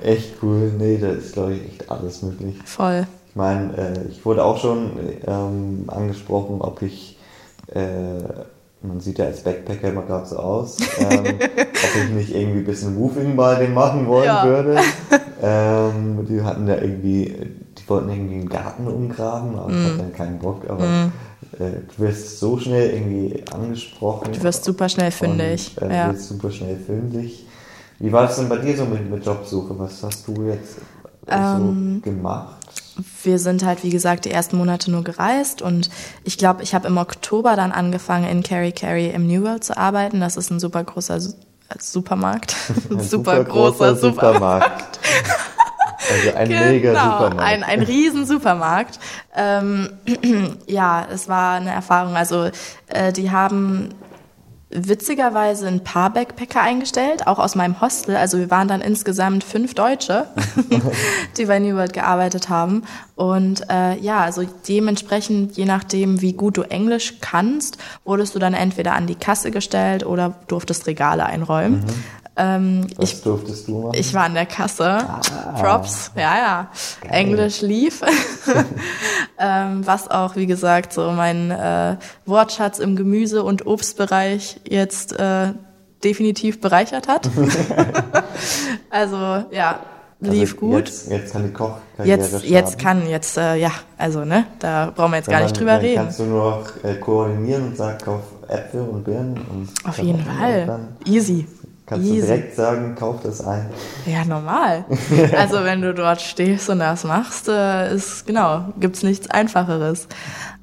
Echt 0.03 0.35
cool. 0.41 0.71
Nee, 0.77 0.97
da 0.97 1.09
ist, 1.09 1.33
glaube 1.33 1.53
ich, 1.53 1.65
echt 1.65 1.89
alles 1.91 2.21
möglich. 2.21 2.55
voll. 2.65 3.05
Ich 3.29 3.35
meine, 3.35 3.77
äh, 3.77 4.07
ich 4.09 4.25
wurde 4.25 4.43
auch 4.43 4.57
schon 4.57 4.91
ähm, 5.27 5.83
angesprochen, 5.87 6.61
ob 6.61 6.81
ich, 6.81 7.17
äh, 7.73 8.17
man 8.81 8.99
sieht 8.99 9.19
ja 9.19 9.25
als 9.25 9.41
Backpacker 9.41 9.89
immer 9.89 10.01
gerade 10.01 10.25
so 10.25 10.37
aus, 10.37 10.77
ähm, 10.99 11.35
ob 11.39 12.03
ich 12.03 12.09
nicht 12.09 12.33
irgendwie 12.35 12.59
ein 12.59 12.65
bisschen 12.65 12.97
Roofing 12.97 13.35
bei 13.35 13.55
dem 13.55 13.73
machen 13.75 14.07
wollen 14.07 14.25
Ja. 14.25 14.45
würde. 14.45 14.77
Ähm, 15.41 16.25
die 16.27 16.41
hatten 16.41 16.67
da 16.67 16.75
irgendwie, 16.75 17.33
die 17.77 17.87
wollten 17.89 18.09
irgendwie 18.09 18.33
einen 18.35 18.49
Garten 18.49 18.85
umgraben, 18.87 19.57
aber 19.57 19.69
ich 19.71 19.85
hatte 19.85 19.97
dann 19.99 20.11
keinen 20.13 20.37
Bock, 20.37 20.63
aber 20.69 20.83
äh, 21.57 21.79
du 21.95 22.03
wirst 22.03 22.39
so 22.41 22.57
schnell 22.59 22.89
irgendwie 22.89 23.41
angesprochen. 23.53 24.33
Du 24.33 24.43
wirst 24.43 24.65
super 24.65 24.89
schnell 24.89 25.11
fündig. 25.11 25.77
Und, 25.79 25.89
äh, 25.89 25.95
ja. 25.95 26.07
Du 26.09 26.15
wirst 26.15 26.27
super 26.27 26.51
schnell 26.51 26.75
fündig. 26.75 27.45
Wie 27.99 28.11
war 28.11 28.29
es 28.29 28.37
denn 28.37 28.49
bei 28.49 28.57
dir 28.57 28.75
so 28.77 28.85
mit, 28.85 29.09
mit 29.09 29.25
Jobsuche? 29.25 29.77
Was 29.77 30.01
hast 30.03 30.27
du 30.27 30.43
jetzt 30.45 30.77
äh, 31.27 31.35
Ähm, 31.35 32.01
so 32.03 32.09
gemacht? 32.11 32.55
Wir 33.23 33.39
sind 33.39 33.63
halt, 33.63 33.83
wie 33.83 33.89
gesagt, 33.89 34.25
die 34.25 34.31
ersten 34.31 34.57
Monate 34.57 34.91
nur 34.91 35.03
gereist 35.03 35.61
und 35.61 35.89
ich 36.23 36.37
glaube, 36.37 36.63
ich 36.63 36.73
habe 36.73 36.87
im 36.87 36.97
Oktober 36.97 37.55
dann 37.55 37.71
angefangen, 37.71 38.25
in 38.25 38.43
Carry 38.43 38.71
Carry 38.73 39.07
im 39.09 39.25
New 39.27 39.43
World 39.43 39.63
zu 39.63 39.77
arbeiten. 39.77 40.19
Das 40.19 40.35
ist 40.37 40.49
ein 40.49 40.59
super 40.59 40.83
großer 40.83 41.15
äh, 41.17 41.19
Supermarkt. 41.79 42.55
Ein 42.89 42.99
super 43.01 43.43
großer 43.43 43.95
Supermarkt. 43.95 44.99
Also 46.11 46.35
ein 46.35 46.47
mega 46.49 46.91
Genau, 46.93 47.11
Supermarkt. 47.11 47.41
ein, 47.41 47.63
ein 47.63 47.81
riesen 47.83 48.25
Supermarkt. 48.25 48.99
Ähm, 49.35 49.89
ja, 50.65 51.05
es 51.11 51.27
war 51.29 51.55
eine 51.57 51.69
Erfahrung. 51.71 52.15
Also 52.15 52.49
äh, 52.87 53.13
die 53.13 53.29
haben 53.29 53.89
witzigerweise 54.71 55.67
ein 55.67 55.83
paar 55.83 56.11
Backpacker 56.11 56.61
eingestellt, 56.61 57.25
auch 57.25 57.39
aus 57.39 57.55
meinem 57.55 57.81
Hostel. 57.81 58.15
Also 58.15 58.37
wir 58.37 58.51
waren 58.51 58.67
dann 58.67 58.81
insgesamt 58.81 59.43
fünf 59.43 59.73
Deutsche, 59.73 60.27
die 61.37 61.45
bei 61.45 61.57
New 61.57 61.75
World 61.75 61.93
gearbeitet 61.93 62.49
haben. 62.49 62.83
Und 63.15 63.67
äh, 63.69 63.97
ja, 63.97 64.19
also 64.19 64.43
dementsprechend, 64.67 65.57
je 65.57 65.65
nachdem, 65.65 66.21
wie 66.21 66.33
gut 66.33 66.57
du 66.57 66.61
Englisch 66.61 67.15
kannst, 67.19 67.79
wurdest 68.05 68.35
du 68.35 68.39
dann 68.39 68.53
entweder 68.53 68.93
an 68.93 69.07
die 69.07 69.15
Kasse 69.15 69.49
gestellt 69.49 70.05
oder 70.05 70.35
durftest 70.47 70.85
Regale 70.85 71.25
einräumen. 71.25 71.83
Ähm, 72.41 72.87
Was 72.95 73.11
ich 73.13 73.21
durftest 73.21 73.67
du 73.67 73.79
machen? 73.81 73.91
ich 73.95 74.13
war 74.13 74.23
an 74.23 74.33
der 74.33 74.45
Kasse. 74.45 74.99
Props, 75.59 76.11
ja, 76.15 76.37
ja. 76.37 76.67
Englisch 77.09 77.61
lief. 77.61 78.01
ähm, 79.37 79.85
was 79.85 80.09
auch, 80.09 80.35
wie 80.37 80.45
gesagt, 80.45 80.93
so 80.93 81.11
mein 81.11 81.51
äh, 81.51 81.97
Wortschatz 82.25 82.79
im 82.79 82.95
Gemüse- 82.95 83.43
und 83.43 83.67
Obstbereich 83.67 84.61
jetzt 84.67 85.19
äh, 85.19 85.53
definitiv 86.03 86.61
bereichert 86.61 87.07
hat. 87.09 87.29
also, 88.89 89.43
ja, 89.51 89.79
lief 90.21 90.53
Also 90.53 90.55
gut. 90.65 90.85
Jetzt, 90.87 91.09
jetzt 91.11 91.33
kann 91.33 91.43
die 91.43 91.51
Kochkarriere 91.53 92.17
Jetzt, 92.17 92.29
starten. 92.29 92.47
jetzt 92.53 92.79
kann, 92.79 93.07
jetzt, 93.09 93.37
äh, 93.37 93.55
ja, 93.55 93.71
also, 93.97 94.23
ne, 94.23 94.45
da 94.59 94.91
brauchen 94.95 95.11
wir 95.11 95.17
jetzt 95.17 95.27
gar 95.29 95.39
Dann- 95.39 95.47
nicht 95.49 95.59
drüber 95.59 95.71
dann 95.73 95.81
reden. 95.81 96.03
Kannst 96.03 96.19
du 96.19 96.23
nur 96.23 96.51
noch 96.51 96.83
äh, 96.89 96.95
koordinieren 96.95 97.67
und 97.67 97.77
sagen, 97.77 97.97
kauf 98.03 98.21
Äpfel 98.47 98.81
und 98.81 99.03
Birnen. 99.03 99.37
Und 99.51 99.69
Auf 99.87 99.97
jeden 99.99 100.23
Fall. 100.23 100.79
Easy. 101.05 101.45
Kannst 101.89 102.07
du 102.07 102.13
Easy. 102.13 102.27
direkt 102.27 102.55
sagen, 102.55 102.95
kauf 102.95 103.17
das 103.23 103.41
ein. 103.41 103.69
Ja, 104.05 104.23
normal. 104.23 104.85
Also 105.35 105.63
wenn 105.63 105.81
du 105.81 105.93
dort 105.93 106.21
stehst 106.21 106.69
und 106.69 106.79
das 106.79 107.03
machst, 107.03 107.47
äh, 107.47 107.93
ist 107.93 108.27
genau, 108.27 108.65
gibt's 108.79 109.03
nichts 109.03 109.29
Einfacheres. 109.29 110.07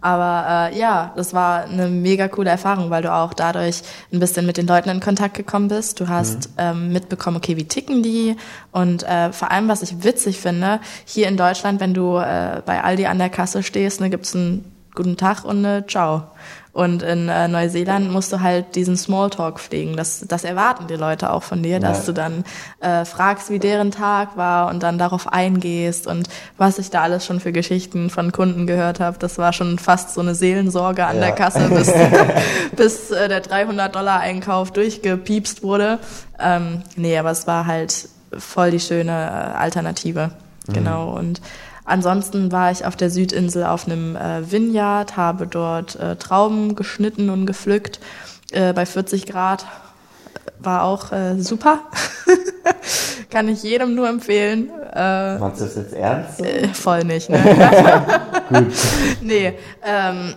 Aber 0.00 0.70
äh, 0.72 0.78
ja, 0.78 1.12
das 1.16 1.34
war 1.34 1.64
eine 1.64 1.88
mega 1.88 2.28
coole 2.28 2.50
Erfahrung, 2.50 2.90
weil 2.90 3.02
du 3.02 3.12
auch 3.12 3.34
dadurch 3.34 3.82
ein 4.12 4.20
bisschen 4.20 4.46
mit 4.46 4.56
den 4.56 4.66
Leuten 4.66 4.88
in 4.88 5.00
Kontakt 5.00 5.34
gekommen 5.34 5.68
bist. 5.68 5.98
Du 5.98 6.08
hast 6.08 6.50
ähm, 6.58 6.92
mitbekommen, 6.92 7.38
okay, 7.38 7.56
wie 7.56 7.66
ticken 7.66 8.02
die? 8.02 8.36
Und 8.70 9.02
äh, 9.02 9.32
vor 9.32 9.50
allem, 9.50 9.68
was 9.68 9.82
ich 9.82 10.04
witzig 10.04 10.38
finde, 10.38 10.80
hier 11.04 11.26
in 11.26 11.36
Deutschland, 11.36 11.80
wenn 11.80 11.94
du 11.94 12.18
äh, 12.18 12.62
bei 12.64 12.84
Aldi 12.84 13.06
an 13.06 13.18
der 13.18 13.30
Kasse 13.30 13.62
stehst, 13.62 14.00
ne, 14.00 14.10
gibt's 14.10 14.34
einen 14.36 14.72
guten 14.94 15.16
Tag 15.16 15.44
und 15.44 15.64
eine 15.64 15.86
Ciao. 15.86 16.24
Und 16.76 17.02
in 17.02 17.30
äh, 17.30 17.48
Neuseeland 17.48 18.10
musst 18.12 18.30
du 18.34 18.42
halt 18.42 18.74
diesen 18.76 18.98
Smalltalk 18.98 19.58
pflegen. 19.60 19.96
Das, 19.96 20.26
das 20.28 20.44
erwarten 20.44 20.88
die 20.88 20.94
Leute 20.96 21.32
auch 21.32 21.42
von 21.42 21.62
dir, 21.62 21.80
dass 21.80 22.00
Ja. 22.00 22.04
du 22.04 22.12
dann 22.12 22.44
äh, 22.80 23.06
fragst, 23.06 23.48
wie 23.48 23.58
deren 23.58 23.92
Tag 23.92 24.36
war 24.36 24.68
und 24.68 24.82
dann 24.82 24.98
darauf 24.98 25.32
eingehst 25.32 26.06
und 26.06 26.28
was 26.58 26.78
ich 26.78 26.90
da 26.90 27.00
alles 27.00 27.24
schon 27.24 27.40
für 27.40 27.50
Geschichten 27.52 28.10
von 28.10 28.30
Kunden 28.30 28.66
gehört 28.66 29.00
habe. 29.00 29.16
Das 29.18 29.38
war 29.38 29.54
schon 29.54 29.78
fast 29.78 30.12
so 30.12 30.20
eine 30.20 30.34
Seelensorge 30.34 31.06
an 31.06 31.16
Ja. 31.16 31.22
der 31.22 31.32
Kasse, 31.32 31.60
bis, 31.70 31.90
bis 32.76 33.10
äh, 33.10 33.28
der 33.28 33.42
300-Dollar-Einkauf 33.42 34.70
durchgepiepst 34.72 35.62
wurde. 35.62 35.98
Ähm, 36.38 36.82
nee, 36.96 37.16
aber 37.16 37.30
es 37.30 37.46
war 37.46 37.64
halt 37.64 38.06
voll 38.36 38.70
die 38.70 38.80
schöne 38.80 39.12
äh, 39.12 39.56
Alternative. 39.56 40.32
Genau. 40.68 41.10
Und 41.16 41.40
ansonsten 41.86 42.52
war 42.52 42.70
ich 42.70 42.84
auf 42.84 42.96
der 42.96 43.10
Südinsel 43.10 43.64
auf 43.64 43.86
einem 43.86 44.16
äh, 44.16 44.50
Vineyard, 44.50 45.16
habe 45.16 45.46
dort 45.46 45.96
äh, 45.96 46.16
Trauben 46.16 46.74
geschnitten 46.74 47.30
und 47.30 47.46
gepflückt 47.46 48.00
äh, 48.50 48.72
bei 48.72 48.84
40 48.84 49.26
Grad. 49.26 49.66
War 50.58 50.84
auch 50.84 51.12
äh, 51.12 51.38
super. 51.38 51.80
Kann 53.30 53.48
ich 53.48 53.62
jedem 53.62 53.94
nur 53.94 54.08
empfehlen. 54.08 54.70
Äh, 54.94 55.38
Machst 55.38 55.60
du 55.60 55.64
das 55.64 55.76
jetzt 55.76 55.92
ernst? 55.92 56.40
äh, 56.40 56.68
voll 56.68 57.04
nicht, 57.04 57.28
ne? 57.28 57.38
Gut. 58.48 58.72
nee, 59.20 59.54
ähm, 59.84 60.34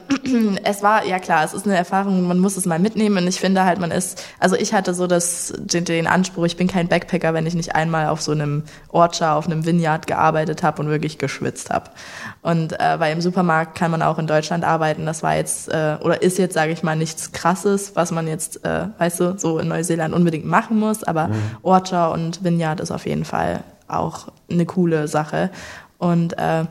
es 0.63 0.81
war, 0.81 1.05
ja 1.05 1.19
klar, 1.19 1.43
es 1.43 1.53
ist 1.53 1.65
eine 1.65 1.77
Erfahrung, 1.77 2.27
man 2.27 2.39
muss 2.39 2.57
es 2.57 2.65
mal 2.65 2.79
mitnehmen 2.79 3.17
und 3.17 3.27
ich 3.27 3.39
finde 3.39 3.65
halt, 3.65 3.79
man 3.79 3.91
ist, 3.91 4.23
also 4.39 4.55
ich 4.55 4.73
hatte 4.73 4.93
so 4.93 5.05
das, 5.07 5.53
den, 5.57 5.85
den 5.85 6.07
Anspruch, 6.07 6.45
ich 6.45 6.57
bin 6.57 6.67
kein 6.67 6.87
Backpacker, 6.87 7.33
wenn 7.33 7.45
ich 7.45 7.53
nicht 7.53 7.75
einmal 7.75 8.07
auf 8.07 8.21
so 8.21 8.31
einem 8.31 8.63
Orchard, 8.89 9.37
auf 9.37 9.45
einem 9.45 9.65
Vineyard 9.65 10.07
gearbeitet 10.07 10.63
habe 10.63 10.81
und 10.81 10.89
wirklich 10.89 11.19
geschwitzt 11.19 11.69
habe. 11.69 11.91
Und 12.41 12.79
äh, 12.79 12.99
weil 12.99 13.13
im 13.13 13.21
Supermarkt 13.21 13.75
kann 13.75 13.91
man 13.91 14.01
auch 14.01 14.17
in 14.17 14.27
Deutschland 14.27 14.63
arbeiten, 14.63 15.05
das 15.05 15.23
war 15.23 15.35
jetzt, 15.35 15.67
äh, 15.69 15.97
oder 16.01 16.21
ist 16.21 16.37
jetzt, 16.37 16.53
sage 16.53 16.71
ich 16.71 16.83
mal, 16.83 16.95
nichts 16.95 17.33
krasses, 17.33 17.95
was 17.95 18.11
man 18.11 18.27
jetzt, 18.27 18.63
äh, 18.63 18.87
weißt 18.97 19.19
du, 19.19 19.37
so 19.37 19.59
in 19.59 19.67
Neuseeland 19.67 20.13
unbedingt 20.13 20.45
machen 20.45 20.79
muss, 20.79 21.03
aber 21.03 21.27
mhm. 21.27 21.41
Orchard 21.63 22.13
und 22.13 22.43
Vineyard 22.43 22.79
ist 22.79 22.91
auf 22.91 23.05
jeden 23.05 23.25
Fall 23.25 23.63
auch 23.89 24.29
eine 24.49 24.65
coole 24.65 25.07
Sache. 25.07 25.49
Und 25.97 26.37
äh, 26.37 26.63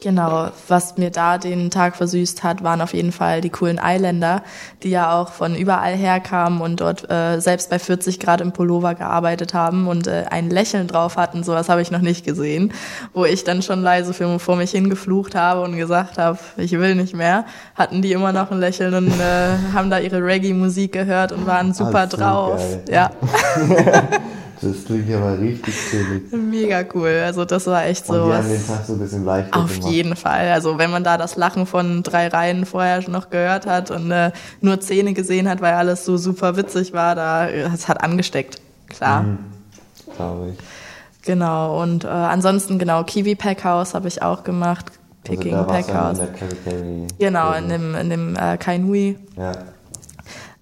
Genau, 0.00 0.50
was 0.68 0.96
mir 0.96 1.10
da 1.10 1.38
den 1.38 1.70
Tag 1.70 1.96
versüßt 1.96 2.44
hat, 2.44 2.62
waren 2.62 2.80
auf 2.80 2.94
jeden 2.94 3.10
Fall 3.10 3.40
die 3.40 3.50
coolen 3.50 3.80
Eiländer, 3.80 4.42
die 4.82 4.90
ja 4.90 5.12
auch 5.12 5.32
von 5.32 5.56
überall 5.56 5.94
herkamen 5.94 6.60
und 6.60 6.80
dort 6.80 7.10
äh, 7.10 7.40
selbst 7.40 7.68
bei 7.68 7.80
40 7.80 8.20
Grad 8.20 8.40
im 8.40 8.52
Pullover 8.52 8.94
gearbeitet 8.94 9.54
haben 9.54 9.88
und 9.88 10.06
äh, 10.06 10.26
ein 10.30 10.50
Lächeln 10.50 10.86
drauf 10.86 11.16
hatten. 11.16 11.42
Sowas 11.42 11.68
habe 11.68 11.82
ich 11.82 11.90
noch 11.90 12.00
nicht 12.00 12.24
gesehen, 12.24 12.72
wo 13.12 13.24
ich 13.24 13.42
dann 13.42 13.60
schon 13.60 13.82
leise 13.82 14.14
für, 14.14 14.38
vor 14.38 14.56
mich 14.56 14.70
hingeflucht 14.70 15.34
habe 15.34 15.62
und 15.62 15.76
gesagt 15.76 16.18
habe, 16.18 16.38
ich 16.56 16.72
will 16.72 16.94
nicht 16.94 17.14
mehr. 17.14 17.44
Hatten 17.74 18.00
die 18.00 18.12
immer 18.12 18.32
noch 18.32 18.52
ein 18.52 18.60
Lächeln 18.60 18.94
und 18.94 19.08
äh, 19.08 19.56
haben 19.74 19.90
da 19.90 19.98
ihre 19.98 20.22
Reggae-Musik 20.22 20.92
gehört 20.92 21.32
und 21.32 21.46
waren 21.46 21.74
super 21.74 22.06
drauf. 22.06 22.60
So 22.86 22.92
ja. 22.92 23.10
Das 24.60 24.84
klingt 24.86 25.08
ja 25.08 25.20
mal 25.20 25.36
richtig 25.36 25.74
chillig. 25.90 26.32
Mega 26.32 26.84
cool. 26.94 27.22
Also 27.24 27.44
das 27.44 27.66
war 27.66 27.84
echt 27.86 28.06
so. 28.06 28.14
Und 28.14 28.30
die 28.30 28.34
haben 28.34 28.48
den 28.48 28.66
Tag 28.66 28.84
so 28.84 28.94
ein 28.94 28.98
bisschen 28.98 29.24
leichter 29.24 29.56
Auf 29.56 29.74
gemacht. 29.74 29.92
jeden 29.92 30.16
Fall. 30.16 30.48
Also 30.50 30.78
wenn 30.78 30.90
man 30.90 31.04
da 31.04 31.16
das 31.16 31.36
Lachen 31.36 31.64
von 31.64 32.02
drei 32.02 32.28
Reihen 32.28 32.66
vorher 32.66 33.00
schon 33.02 33.12
noch 33.12 33.30
gehört 33.30 33.66
hat 33.66 33.90
und 33.90 34.10
äh, 34.10 34.32
nur 34.60 34.80
Zähne 34.80 35.12
gesehen 35.12 35.48
hat, 35.48 35.60
weil 35.60 35.74
alles 35.74 36.04
so 36.04 36.16
super 36.16 36.56
witzig 36.56 36.92
war, 36.92 37.14
da 37.14 37.48
es 37.48 37.88
hat 37.88 38.02
angesteckt. 38.02 38.60
Klar. 38.88 39.22
Mhm. 39.22 39.38
Glaube 40.16 40.50
ich. 40.50 41.24
Genau. 41.24 41.80
Und 41.80 42.04
äh, 42.04 42.08
ansonsten 42.08 42.78
genau 42.78 43.04
Kiwi 43.04 43.36
Packhouse 43.36 43.94
habe 43.94 44.08
ich 44.08 44.22
auch 44.22 44.42
gemacht. 44.42 44.86
Picking 45.22 45.54
also 45.54 45.68
Packhouse. 45.68 46.18
Genau 47.18 47.52
in 47.52 47.68
dem 47.68 47.94
in 47.94 48.10
dem 48.10 48.36
äh, 48.36 48.56
Kainui. 48.56 49.18
Ja 49.36 49.52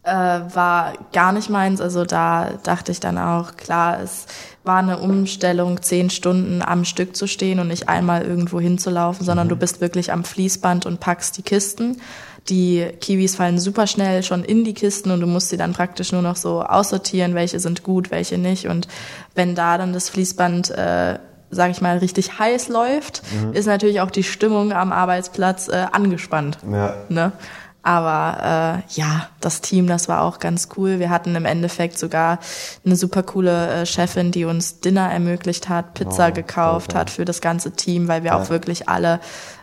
äh, 0.06 0.54
war 0.54 0.92
gar 1.12 1.32
nicht 1.32 1.50
meins. 1.50 1.80
Also 1.80 2.04
da 2.04 2.50
dachte 2.62 2.92
ich 2.92 3.00
dann 3.00 3.18
auch, 3.18 3.56
klar, 3.56 4.00
es 4.00 4.26
war 4.64 4.78
eine 4.78 4.98
Umstellung, 4.98 5.82
zehn 5.82 6.10
Stunden 6.10 6.62
am 6.62 6.84
Stück 6.84 7.16
zu 7.16 7.26
stehen 7.26 7.60
und 7.60 7.68
nicht 7.68 7.88
einmal 7.88 8.22
irgendwo 8.22 8.60
hinzulaufen, 8.60 9.24
sondern 9.24 9.48
mhm. 9.48 9.50
du 9.50 9.56
bist 9.56 9.80
wirklich 9.80 10.12
am 10.12 10.24
Fließband 10.24 10.86
und 10.86 11.00
packst 11.00 11.36
die 11.36 11.42
Kisten. 11.42 12.00
Die 12.48 12.86
Kiwis 13.00 13.34
fallen 13.34 13.58
super 13.58 13.88
schnell 13.88 14.22
schon 14.22 14.44
in 14.44 14.62
die 14.62 14.74
Kisten 14.74 15.10
und 15.10 15.20
du 15.20 15.26
musst 15.26 15.48
sie 15.48 15.56
dann 15.56 15.72
praktisch 15.72 16.12
nur 16.12 16.22
noch 16.22 16.36
so 16.36 16.62
aussortieren, 16.62 17.34
welche 17.34 17.58
sind 17.58 17.82
gut, 17.82 18.12
welche 18.12 18.38
nicht. 18.38 18.68
Und 18.68 18.86
wenn 19.34 19.56
da 19.56 19.78
dann 19.78 19.92
das 19.92 20.08
Fließband 20.08 20.70
äh, 20.70 21.18
sage 21.50 21.70
ich 21.70 21.80
mal, 21.80 21.98
richtig 21.98 22.38
heiß 22.38 22.68
läuft, 22.68 23.22
mhm. 23.32 23.52
ist 23.52 23.66
natürlich 23.66 24.00
auch 24.00 24.10
die 24.10 24.24
Stimmung 24.24 24.72
am 24.72 24.92
Arbeitsplatz 24.92 25.68
äh, 25.68 25.86
angespannt. 25.92 26.58
Ja. 26.70 26.94
Ne? 27.08 27.32
Aber 27.86 28.82
äh, 28.88 28.98
ja, 28.98 29.28
das 29.40 29.60
Team, 29.60 29.86
das 29.86 30.08
war 30.08 30.22
auch 30.22 30.40
ganz 30.40 30.70
cool. 30.76 30.98
Wir 30.98 31.08
hatten 31.08 31.36
im 31.36 31.44
Endeffekt 31.44 31.96
sogar 31.96 32.40
eine 32.84 32.96
super 32.96 33.22
coole 33.22 33.82
äh, 33.82 33.86
Chefin, 33.86 34.32
die 34.32 34.44
uns 34.44 34.80
Dinner 34.80 35.08
ermöglicht 35.08 35.68
hat, 35.68 35.94
Pizza 35.94 36.30
oh, 36.30 36.32
gekauft 36.32 36.90
okay. 36.90 36.98
hat 36.98 37.10
für 37.10 37.24
das 37.24 37.40
ganze 37.40 37.70
Team, 37.70 38.08
weil 38.08 38.24
wir 38.24 38.32
ja. 38.32 38.40
auch 38.40 38.50
wirklich 38.50 38.88
alle 38.88 39.20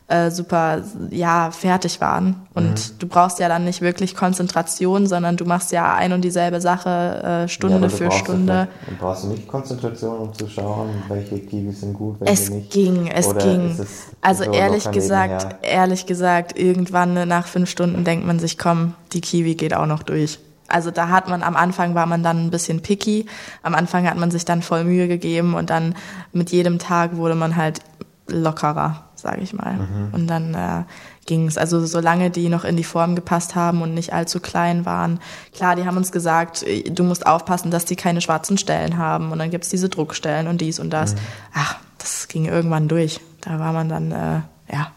äh, 0.07 0.31
super 0.31 0.81
ja 1.11 1.51
fertig 1.51 2.01
waren 2.01 2.35
und 2.53 2.63
mhm. 2.63 2.99
du 2.99 3.07
brauchst 3.07 3.39
ja 3.39 3.47
dann 3.47 3.63
nicht 3.63 3.81
wirklich 3.81 4.15
Konzentration, 4.15 5.07
sondern 5.07 5.37
du 5.37 5.45
machst 5.45 5.71
ja 5.71 5.95
ein 5.95 6.11
und 6.11 6.21
dieselbe 6.21 6.59
Sache 6.59 7.45
äh, 7.45 7.47
Stunde 7.47 7.87
ja, 7.87 7.89
für 7.89 8.11
Stunde. 8.11 8.67
Und 8.87 8.99
brauchst 8.99 9.23
du 9.23 9.29
nicht 9.29 9.47
Konzentration, 9.47 10.17
um 10.17 10.33
zu 10.33 10.47
schauen, 10.47 10.89
welche 11.07 11.39
Kiwis 11.39 11.79
sind 11.79 11.93
gut, 11.93 12.19
welche 12.19 12.33
es 12.33 12.49
nicht? 12.49 12.71
Ging, 12.71 13.07
es 13.07 13.27
Oder 13.27 13.41
ging, 13.43 13.77
es 13.79 14.07
Also 14.21 14.43
ehrlich 14.43 14.91
gesagt, 14.91 15.45
nebenher? 15.45 15.63
ehrlich 15.63 16.05
gesagt, 16.05 16.59
irgendwann 16.59 17.27
nach 17.27 17.47
fünf 17.47 17.69
Stunden 17.69 18.03
denkt 18.03 18.25
man 18.25 18.39
sich, 18.39 18.57
komm, 18.57 18.95
die 19.13 19.21
Kiwi 19.21 19.55
geht 19.55 19.73
auch 19.73 19.85
noch 19.85 20.03
durch. 20.03 20.37
Also 20.67 20.91
da 20.91 21.09
hat 21.09 21.29
man 21.29 21.43
am 21.43 21.55
Anfang 21.55 21.95
war 21.95 22.07
man 22.07 22.23
dann 22.23 22.45
ein 22.45 22.49
bisschen 22.49 22.81
picky. 22.81 23.25
Am 23.61 23.75
Anfang 23.75 24.09
hat 24.09 24.17
man 24.17 24.31
sich 24.31 24.43
dann 24.43 24.61
voll 24.61 24.83
Mühe 24.83 25.07
gegeben 25.07 25.53
und 25.53 25.69
dann 25.69 25.95
mit 26.31 26.51
jedem 26.51 26.79
Tag 26.79 27.15
wurde 27.15 27.35
man 27.35 27.55
halt 27.55 27.81
lockerer 28.27 29.03
sage 29.23 29.41
ich 29.41 29.53
mal. 29.53 29.73
Mhm. 29.73 30.09
Und 30.11 30.27
dann 30.27 30.53
äh, 30.53 30.83
ging 31.25 31.47
es. 31.47 31.57
Also 31.57 31.83
solange 31.85 32.29
die 32.29 32.49
noch 32.49 32.63
in 32.63 32.77
die 32.77 32.83
Form 32.83 33.15
gepasst 33.15 33.55
haben 33.55 33.81
und 33.81 33.95
nicht 33.95 34.13
allzu 34.13 34.39
klein 34.39 34.85
waren. 34.85 35.19
Klar, 35.55 35.75
die 35.75 35.85
haben 35.85 35.97
uns 35.97 36.11
gesagt, 36.11 36.61
äh, 36.61 36.83
du 36.83 37.03
musst 37.03 37.25
aufpassen, 37.25 37.71
dass 37.71 37.85
die 37.85 37.95
keine 37.95 38.21
schwarzen 38.21 38.59
Stellen 38.59 38.97
haben. 38.97 39.31
Und 39.31 39.39
dann 39.39 39.49
gibt's 39.49 39.69
diese 39.69 39.89
Druckstellen 39.89 40.47
und 40.47 40.61
dies 40.61 40.79
und 40.79 40.91
das. 40.91 41.15
Mhm. 41.15 41.19
Ach, 41.55 41.77
das 41.97 42.27
ging 42.27 42.45
irgendwann 42.45 42.87
durch. 42.87 43.19
Da 43.41 43.59
war 43.59 43.73
man 43.73 43.89
dann, 43.89 44.11
äh, 44.11 44.41
ja, 44.71 44.91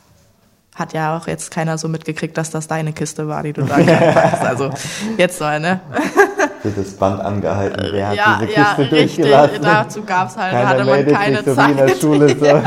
hat 0.75 0.93
ja 0.93 1.17
auch 1.17 1.27
jetzt 1.27 1.51
keiner 1.51 1.79
so 1.79 1.89
mitgekriegt, 1.89 2.37
dass 2.37 2.51
das 2.51 2.69
deine 2.69 2.93
Kiste 2.93 3.29
war, 3.29 3.43
die 3.43 3.55
du 3.55 3.63
da 3.63 3.77
hast. 4.15 4.43
Also 4.43 4.71
jetzt 5.17 5.41
mal, 5.41 5.59
ne? 5.59 5.81
Wird 6.67 6.79
das 6.79 6.95
Band 6.95 7.21
angehalten, 7.21 7.89
wer 7.93 8.09
hat 8.09 8.17
ja, 8.17 8.39
diese 8.41 8.53
Kiste 8.89 9.23
ja, 9.29 9.43
richtig. 9.43 9.63
Dazu 9.63 10.03
gab's 10.03 10.37
halt, 10.37 10.53
Keiner 10.53 10.69
hatte 10.69 10.85
man 10.85 11.07
keine 11.07 11.43
so 11.45 11.55
Zeit. 11.55 11.69
Wie 11.69 11.81
in 11.81 11.87
der 11.87 11.95
Schule, 11.95 12.29
so. 12.37 12.63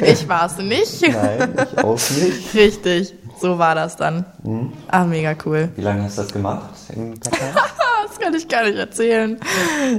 ich 0.04 0.28
war's 0.28 0.58
nicht. 0.58 1.02
Nein, 1.08 1.54
ich 1.72 1.78
auch 1.82 1.92
nicht. 1.92 2.54
Richtig, 2.54 3.14
so 3.40 3.58
war 3.58 3.74
das 3.74 3.96
dann. 3.96 4.26
Mhm. 4.42 4.74
Ah, 4.88 5.04
mega 5.04 5.34
cool. 5.46 5.70
Wie 5.74 5.80
lange 5.80 6.02
hast 6.02 6.18
du 6.18 6.22
das 6.22 6.32
gemacht 6.34 6.68
das 6.88 8.18
kann 8.20 8.34
ich 8.34 8.46
gar 8.46 8.64
nicht 8.64 8.76
erzählen. 8.76 9.40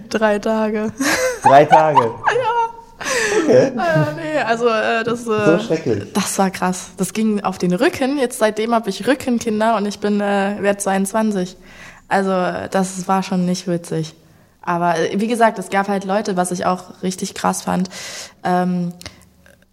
Drei 0.10 0.38
Tage. 0.38 0.92
Drei 1.42 1.66
Tage? 1.66 2.00
ja. 2.00 2.72
Okay. 3.44 3.68
Äh, 3.68 3.72
nee, 4.16 4.40
also 4.46 4.68
äh, 4.68 5.04
das, 5.04 5.22
äh, 5.22 5.24
so 5.24 6.04
das 6.14 6.38
war 6.38 6.52
krass. 6.52 6.92
Das 6.98 7.14
ging 7.14 7.44
auf 7.44 7.58
den 7.58 7.74
Rücken. 7.74 8.20
Jetzt 8.20 8.38
seitdem 8.38 8.76
habe 8.76 8.92
ich 8.92 9.08
Rückenkinder 9.08 9.76
und 9.78 9.88
ich 9.88 10.00
bin 10.00 10.22
äh, 10.22 10.58
werde 10.60 10.78
22. 10.78 11.58
Also 12.12 12.32
das 12.70 13.08
war 13.08 13.24
schon 13.24 13.46
nicht 13.46 13.68
witzig. 13.68 14.14
Aber 14.62 15.00
äh, 15.00 15.20
wie 15.20 15.28
gesagt, 15.28 15.58
es 15.60 15.70
gab 15.70 15.88
halt 15.88 16.04
Leute, 16.04 16.36
was 16.36 16.52
ich 16.52 16.66
auch 16.66 17.02
richtig 17.02 17.34
krass 17.34 17.64
fand. 17.64 17.90
Ähm, 18.44 18.94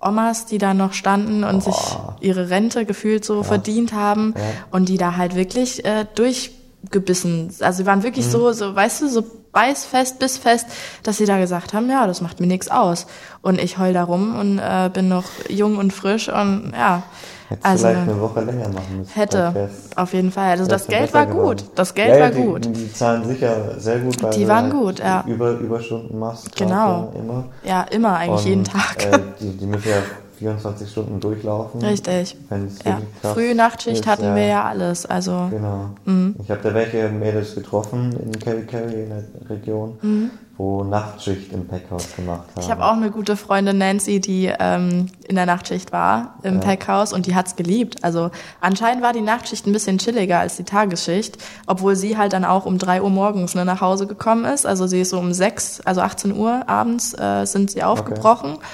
Omas, 0.01 0.47
die 0.47 0.59
da 0.59 0.73
noch 0.73 0.93
standen 0.93 1.43
und 1.43 1.57
oh. 1.57 1.61
sich 1.61 1.99
ihre 2.21 2.51
Rente 2.51 2.87
gefühlt 2.87 3.25
so 3.25 3.39
ja. 3.39 3.43
verdient 3.43 3.93
haben 3.93 4.35
ja. 4.37 4.43
und 4.71 4.89
die 4.89 4.97
da 4.97 5.17
halt 5.17 5.35
wirklich 5.35 5.85
äh, 5.85 6.07
durchgebissen. 6.15 7.53
Also 7.61 7.79
sie 7.79 7.87
waren 7.87 8.05
wirklich 8.05 8.27
mhm. 8.27 8.31
so, 8.31 8.53
so, 8.53 8.75
weißt 8.77 9.03
du, 9.03 9.09
so 9.09 9.25
beißfest, 9.53 10.21
bissfest, 10.21 10.69
dass 11.03 11.17
sie 11.17 11.27
da 11.27 11.39
gesagt 11.39 11.75
haben, 11.75 11.91
ja, 11.91 12.07
das 12.07 12.21
macht 12.21 12.39
mir 12.39 12.47
nichts 12.47 12.71
aus. 12.71 13.09
Und 13.43 13.61
ich 13.61 13.79
heul 13.79 13.93
da 13.93 14.05
rum 14.05 14.39
und 14.39 14.61
äh, 14.61 14.89
bin 14.93 15.09
noch 15.09 15.25
jung 15.49 15.77
und 15.77 15.93
frisch 15.93 16.29
und 16.29 16.73
ja. 16.77 17.03
Hättest 17.49 17.67
also, 17.67 17.87
vielleicht 17.89 18.11
eine 18.11 18.21
Woche 18.21 18.41
länger 18.41 18.69
machen 18.69 18.99
müssen. 18.99 19.15
Hätte, 19.15 19.71
auf 19.97 20.13
jeden 20.13 20.31
Fall. 20.31 20.51
Also 20.51 20.67
das 20.67 20.87
Geld 20.87 21.15
war 21.15 21.27
gut. 21.27 21.65
Das 21.75 21.95
Geld 21.95 22.15
ja, 22.15 22.21
war 22.21 22.31
die, 22.31 22.43
gut. 22.43 22.65
Die 22.67 22.93
zahlen 22.93 23.25
sicher 23.27 23.79
sehr 23.79 24.01
gut, 24.01 24.23
weil 24.23 24.35
die 24.35 24.47
waren 24.47 24.71
gut, 24.71 24.99
ja. 24.99 25.25
Über, 25.27 25.53
Überstunden 25.53 26.19
machst. 26.19 26.55
Genau. 26.57 27.13
Immer. 27.19 27.45
Ja, 27.65 27.83
immer 27.83 28.17
eigentlich 28.17 28.41
und, 28.41 28.47
jeden 28.47 28.65
Tag. 28.65 29.03
Äh, 29.03 29.19
die, 29.41 29.57
die 29.57 29.67
müssen 29.67 29.89
ja 29.89 29.97
24 30.39 30.91
Stunden 30.91 31.21
durchlaufen. 31.21 31.83
Richtig. 31.83 32.37
Ja. 32.85 33.01
Früh 33.33 33.55
Nachtschicht 33.55 34.01
ist, 34.01 34.07
hatten 34.07 34.35
wir 34.35 34.47
ja 34.47 34.65
alles. 34.65 35.07
Also, 35.07 35.49
genau. 35.51 35.91
Mhm. 36.05 36.37
Ich 36.43 36.51
habe 36.51 36.61
da 36.63 36.75
welche 36.75 37.09
Mädels 37.09 37.55
getroffen 37.55 38.15
in 38.23 38.39
Kerry 38.39 38.63
Kerry 38.63 39.05
in 39.05 39.09
der 39.09 39.25
Region, 39.49 39.99
mhm. 40.03 40.31
Wo 40.59 40.83
Nachtschicht 40.83 41.53
im 41.53 41.69
Packhaus 41.69 42.17
gemacht 42.17 42.49
haben. 42.51 42.61
Ich 42.61 42.69
habe 42.69 42.85
auch 42.85 42.93
eine 42.93 43.13
gute 43.13 43.37
Freundin 43.37 43.79
Nancy, 43.79 44.21
die 44.21 44.53
ähm, 44.59 45.07
in 45.29 45.37
der 45.37 45.47
Nachtschicht 45.47 45.93
war 45.93 46.35
im 46.43 46.57
ja. 46.57 46.61
Packhaus 46.61 47.13
und 47.13 47.27
die 47.27 47.37
hat's 47.37 47.55
geliebt. 47.55 48.03
Also 48.03 48.33
anscheinend 48.61 49.03
war 49.03 49.13
die 49.13 49.21
Nachtschicht 49.21 49.69
ein 49.69 49.73
bisschen 49.73 49.99
chilliger 49.99 50.41
als 50.41 50.57
die 50.57 50.65
Tagesschicht, 50.65 51.39
obwohl 51.69 51.95
sie 51.95 52.19
halt 52.19 52.33
dann 52.33 52.45
auch 52.45 52.67
um 52.67 52.79
drei 52.79 53.01
Uhr 53.01 53.11
morgens 53.11 53.55
ne, 53.55 53.65
nach 53.65 53.81
Hause 53.81 54.09
gekommen 54.09 54.45
ist. 54.45 54.67
Also 54.67 54.89
sie 54.89 55.01
ist 55.03 55.11
so 55.11 55.19
um 55.21 55.33
sechs, 55.33 55.81
also 55.83 56.01
18 56.01 56.37
Uhr 56.37 56.69
abends 56.69 57.15
äh, 57.17 57.45
sind 57.45 57.71
sie 57.71 57.85
aufgebrochen. 57.85 58.55
Okay. 58.55 58.65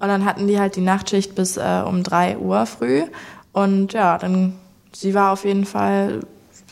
Und 0.00 0.08
dann 0.08 0.26
hatten 0.26 0.46
die 0.46 0.60
halt 0.60 0.76
die 0.76 0.82
Nachtschicht 0.82 1.34
bis 1.34 1.56
äh, 1.56 1.82
um 1.86 2.02
drei 2.02 2.36
Uhr 2.36 2.66
früh. 2.66 3.04
Und 3.52 3.94
ja, 3.94 4.18
dann, 4.18 4.58
sie 4.92 5.14
war 5.14 5.32
auf 5.32 5.46
jeden 5.46 5.64
Fall, 5.64 6.20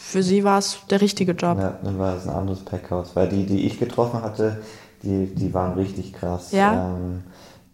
für 0.08 0.22
sie 0.22 0.42
war 0.42 0.58
es 0.58 0.78
der 0.88 1.02
richtige 1.02 1.32
Job. 1.32 1.58
Ja, 1.58 1.74
dann 1.82 1.98
war 1.98 2.16
es 2.16 2.26
ein 2.26 2.34
anderes 2.34 2.64
Packhaus. 2.64 3.14
Weil 3.14 3.28
die, 3.28 3.44
die 3.44 3.66
ich 3.66 3.78
getroffen 3.78 4.22
hatte, 4.22 4.62
die, 5.02 5.26
die 5.26 5.52
waren 5.52 5.74
richtig 5.74 6.14
krass. 6.14 6.50
Ja. 6.50 6.96
Ähm, 6.96 7.24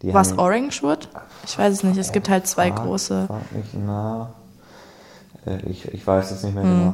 Was 0.03 0.37
Orangewood? 0.37 1.07
Ich 1.45 1.57
weiß 1.57 1.71
es 1.71 1.83
nicht. 1.83 1.97
Es 1.97 2.11
gibt 2.11 2.27
halt 2.27 2.45
zwei 2.45 2.71
große. 2.71 3.29
Mich 3.51 3.73
nach. 3.73 4.31
Äh, 5.45 5.61
ich, 5.69 5.93
ich 5.93 6.05
weiß 6.05 6.31
es 6.31 6.43
nicht 6.43 6.53
mehr 6.53 6.65
hm. 6.65 6.77
genau. 6.77 6.93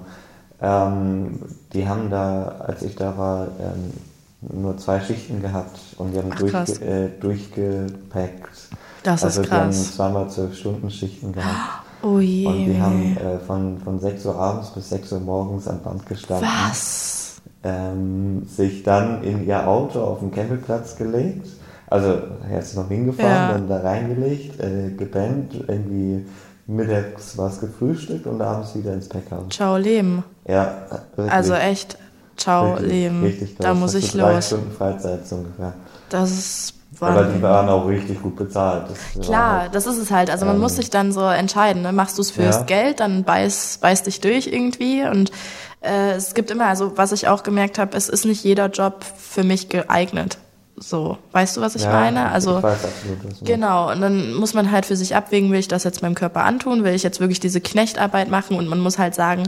Ähm, 0.61 1.39
die 1.73 1.89
haben 1.89 2.11
da, 2.11 2.57
als 2.59 2.83
ich 2.83 2.95
da 2.95 3.17
war, 3.17 3.47
ähm, 3.59 3.93
nur 4.41 4.77
zwei 4.77 5.01
Schichten 5.01 5.41
gehabt 5.41 5.79
und 5.97 6.13
die 6.13 6.19
haben 6.19 6.29
Ach, 6.33 6.37
durchge 6.37 6.85
äh, 6.85 7.09
durchgepackt. 7.19 8.69
Das 9.01 9.23
also 9.23 9.41
ist 9.41 9.49
die 9.49 9.55
haben 9.55 9.71
krass. 9.71 9.95
zweimal 9.95 10.29
zwölf 10.29 10.55
Stunden 10.55 10.91
Schichten 10.91 11.33
gehabt. 11.33 11.85
Oh 12.03 12.19
je. 12.19 12.47
Und 12.47 12.65
die 12.65 12.81
haben 12.81 13.17
äh, 13.17 13.37
von, 13.45 13.77
von 13.79 13.99
6 13.99 14.25
Uhr 14.25 14.35
abends 14.35 14.69
bis 14.71 14.89
6 14.89 15.11
Uhr 15.13 15.19
morgens 15.19 15.67
am 15.67 15.79
Band 15.81 16.05
gestanden. 16.05 16.47
Was? 16.47 17.41
Ähm, 17.63 18.45
sich 18.47 18.83
dann 18.83 19.23
in 19.23 19.45
ihr 19.45 19.67
Auto 19.67 19.99
auf 20.01 20.19
den 20.19 20.31
Campingplatz 20.31 20.95
gelegt. 20.95 21.47
Also 21.87 22.17
er 22.49 22.59
ist 22.59 22.75
noch 22.75 22.87
hingefahren, 22.87 23.29
Ja. 23.31 23.51
dann 23.51 23.67
da 23.67 23.81
reingelegt, 23.81 24.59
äh, 24.59 24.91
gepennt, 24.97 25.53
irgendwie 25.67 26.25
mittags 26.65 27.37
was 27.37 27.59
gefrühstückt 27.59 28.25
und 28.27 28.41
abends 28.41 28.73
wieder 28.75 28.93
ins 28.93 29.09
Packhaus. 29.09 29.49
Ciao 29.49 29.77
Leben. 29.77 30.23
Ja, 30.47 30.73
wirklich. 31.15 31.31
Also 31.33 31.53
echt, 31.53 31.97
ciao 32.37 32.73
Richtig, 32.73 32.89
Leben. 32.89 33.23
Richtig 33.23 33.57
da 33.57 33.73
muss 33.73 33.93
ich 33.93 34.13
los. 34.13 34.47
Stunden 34.47 34.71
Freizeit 34.71 35.27
so 35.27 35.35
ungefähr. 35.35 35.73
Das 36.09 36.31
ist 36.31 36.73
Aber 36.99 37.11
die 37.21 37.25
Wahnsinn. 37.25 37.41
waren 37.41 37.69
auch 37.69 37.87
richtig 37.87 38.21
gut 38.21 38.35
bezahlt. 38.35 38.85
Das 39.15 39.25
Klar, 39.25 39.61
halt- 39.61 39.75
das 39.75 39.87
ist 39.87 39.97
es 39.97 40.11
halt. 40.11 40.29
Also 40.29 40.45
man 40.45 40.55
Ähm, 40.55 40.61
muss 40.61 40.75
sich 40.75 40.89
dann 40.89 41.11
so 41.11 41.21
entscheiden. 41.25 41.81
Ne? 41.81 41.93
Machst 41.93 42.17
du 42.17 42.21
es 42.21 42.31
fürs 42.31 42.57
Ja. 42.57 42.63
Geld, 42.63 42.99
dann 42.99 43.23
beiß, 43.23 43.79
beiß 43.81 44.03
dich 44.03 44.19
durch 44.21 44.47
irgendwie. 44.47 45.03
Und 45.03 45.31
äh, 45.81 46.11
es 46.11 46.33
gibt 46.33 46.51
immer, 46.51 46.65
also 46.67 46.97
was 46.97 47.11
ich 47.13 47.27
auch 47.27 47.43
gemerkt 47.43 47.79
habe, 47.79 47.95
es 47.95 48.09
ist 48.09 48.25
nicht 48.25 48.43
jeder 48.43 48.67
Job 48.67 49.05
für 49.17 49.43
mich 49.43 49.69
geeignet. 49.69 50.37
So, 50.77 51.17
weißt 51.31 51.57
du, 51.57 51.61
was 51.61 51.75
ich 51.75 51.83
ja, 51.83 51.91
meine? 51.91 52.29
Also 52.31 52.57
ich 52.57 52.63
weiß 52.63 52.79
absolut. 52.85 53.45
Genau, 53.45 53.91
und 53.91 54.01
dann 54.01 54.33
muss 54.33 54.53
man 54.53 54.71
halt 54.71 54.85
für 54.85 54.95
sich 54.95 55.15
abwägen, 55.15 55.51
will 55.51 55.59
ich 55.59 55.67
das 55.67 55.83
jetzt 55.83 56.01
meinem 56.01 56.15
Körper 56.15 56.43
antun, 56.43 56.83
will 56.83 56.93
ich 56.95 57.03
jetzt 57.03 57.19
wirklich 57.19 57.39
diese 57.39 57.61
Knechtarbeit 57.61 58.29
machen 58.29 58.57
und 58.57 58.67
man 58.67 58.79
muss 58.79 58.97
halt 58.97 59.13
sagen, 59.13 59.43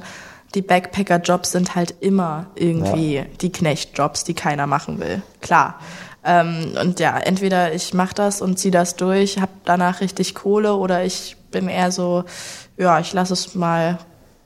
die 0.54 0.62
Backpacker-Jobs 0.62 1.52
sind 1.52 1.74
halt 1.76 1.96
immer 2.02 2.48
irgendwie 2.56 3.26
die 3.42 3.52
Knechtjobs, 3.52 4.24
die 4.26 4.36
keiner 4.36 4.68
machen 4.68 5.00
will. 5.00 5.24
Klar. 5.42 5.80
Ähm, 6.26 6.74
und 6.80 7.00
ja, 7.00 7.18
entweder 7.18 7.74
ich 7.74 7.94
mache 7.94 8.14
das 8.16 8.42
und 8.42 8.58
ziehe 8.58 8.72
das 8.72 8.96
durch, 8.96 9.40
habe 9.40 9.52
danach 9.66 10.02
richtig 10.02 10.36
Kohle 10.36 10.76
oder 10.76 11.04
ich 11.04 11.36
bin 11.52 11.68
eher 11.68 11.92
so, 11.92 12.24
ja, 12.78 13.00
ich 13.00 13.14
lasse 13.14 13.34
es 13.34 13.56
mal, 13.56 13.98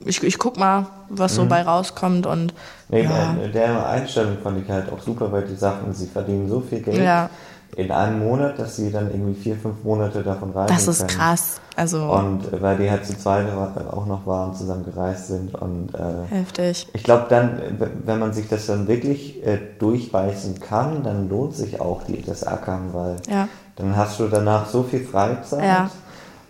ich, 0.05 0.23
ich 0.23 0.37
guck 0.39 0.57
mal, 0.57 0.87
was 1.09 1.35
so 1.35 1.45
bei 1.45 1.61
rauskommt 1.61 2.25
und 2.25 2.53
Nee, 2.89 3.03
ja, 3.03 3.35
äh, 3.35 3.49
der 3.49 3.87
Einstellung 3.89 4.37
fand 4.41 4.63
ich 4.63 4.69
halt 4.71 4.91
auch 4.91 5.01
super, 5.01 5.31
weil 5.31 5.43
die 5.43 5.55
sagten, 5.55 5.93
sie 5.93 6.07
verdienen 6.07 6.47
so 6.47 6.61
viel 6.61 6.81
Geld. 6.81 6.97
Ja. 6.97 7.29
In 7.75 7.91
einem 7.91 8.19
Monat, 8.19 8.57
dass 8.57 8.75
sie 8.77 8.91
dann 8.91 9.11
irgendwie 9.11 9.35
vier, 9.35 9.55
fünf 9.55 9.83
Monate 9.83 10.23
davon 10.23 10.51
reisen 10.51 10.73
das 10.75 10.87
ist 10.87 10.99
können. 11.07 11.19
krass. 11.19 11.61
Also 11.75 12.03
Und 12.11 12.51
äh, 12.51 12.59
weil 12.61 12.77
die 12.77 12.89
halt 12.89 13.05
zu 13.05 13.15
zweit 13.17 13.45
auch 13.91 14.05
noch 14.07 14.25
waren, 14.25 14.55
zusammen 14.55 14.83
gereist 14.83 15.27
sind 15.27 15.53
und 15.53 15.93
äh, 15.93 16.25
heftig. 16.33 16.87
ich 16.93 17.03
glaube 17.03 17.25
dann, 17.29 17.59
äh, 17.59 17.71
wenn 18.03 18.17
man 18.19 18.33
sich 18.33 18.47
das 18.47 18.65
dann 18.65 18.87
wirklich 18.87 19.45
äh, 19.45 19.59
durchbeißen 19.77 20.59
kann, 20.59 21.03
dann 21.03 21.29
lohnt 21.29 21.55
sich 21.55 21.79
auch 21.79 22.01
die, 22.03 22.21
das 22.23 22.43
Ackern, 22.45 22.89
weil 22.93 23.17
Ja. 23.29 23.47
dann 23.75 23.95
hast 23.95 24.19
du 24.19 24.27
danach 24.27 24.67
so 24.67 24.81
viel 24.81 25.05
Freizeit, 25.05 25.63
Ja. 25.63 25.91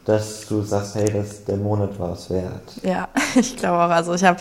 dass 0.06 0.48
du 0.48 0.62
sagst, 0.62 0.96
hey, 0.96 1.12
das, 1.12 1.44
der 1.44 1.58
Monat 1.58 2.00
war 2.00 2.14
es 2.14 2.30
wert. 2.30 2.62
Ja, 2.84 3.10
ich 3.36 3.58
glaube 3.58 3.80
auch. 3.84 3.90
Also 3.90 4.14
ich 4.14 4.24
habe, 4.24 4.40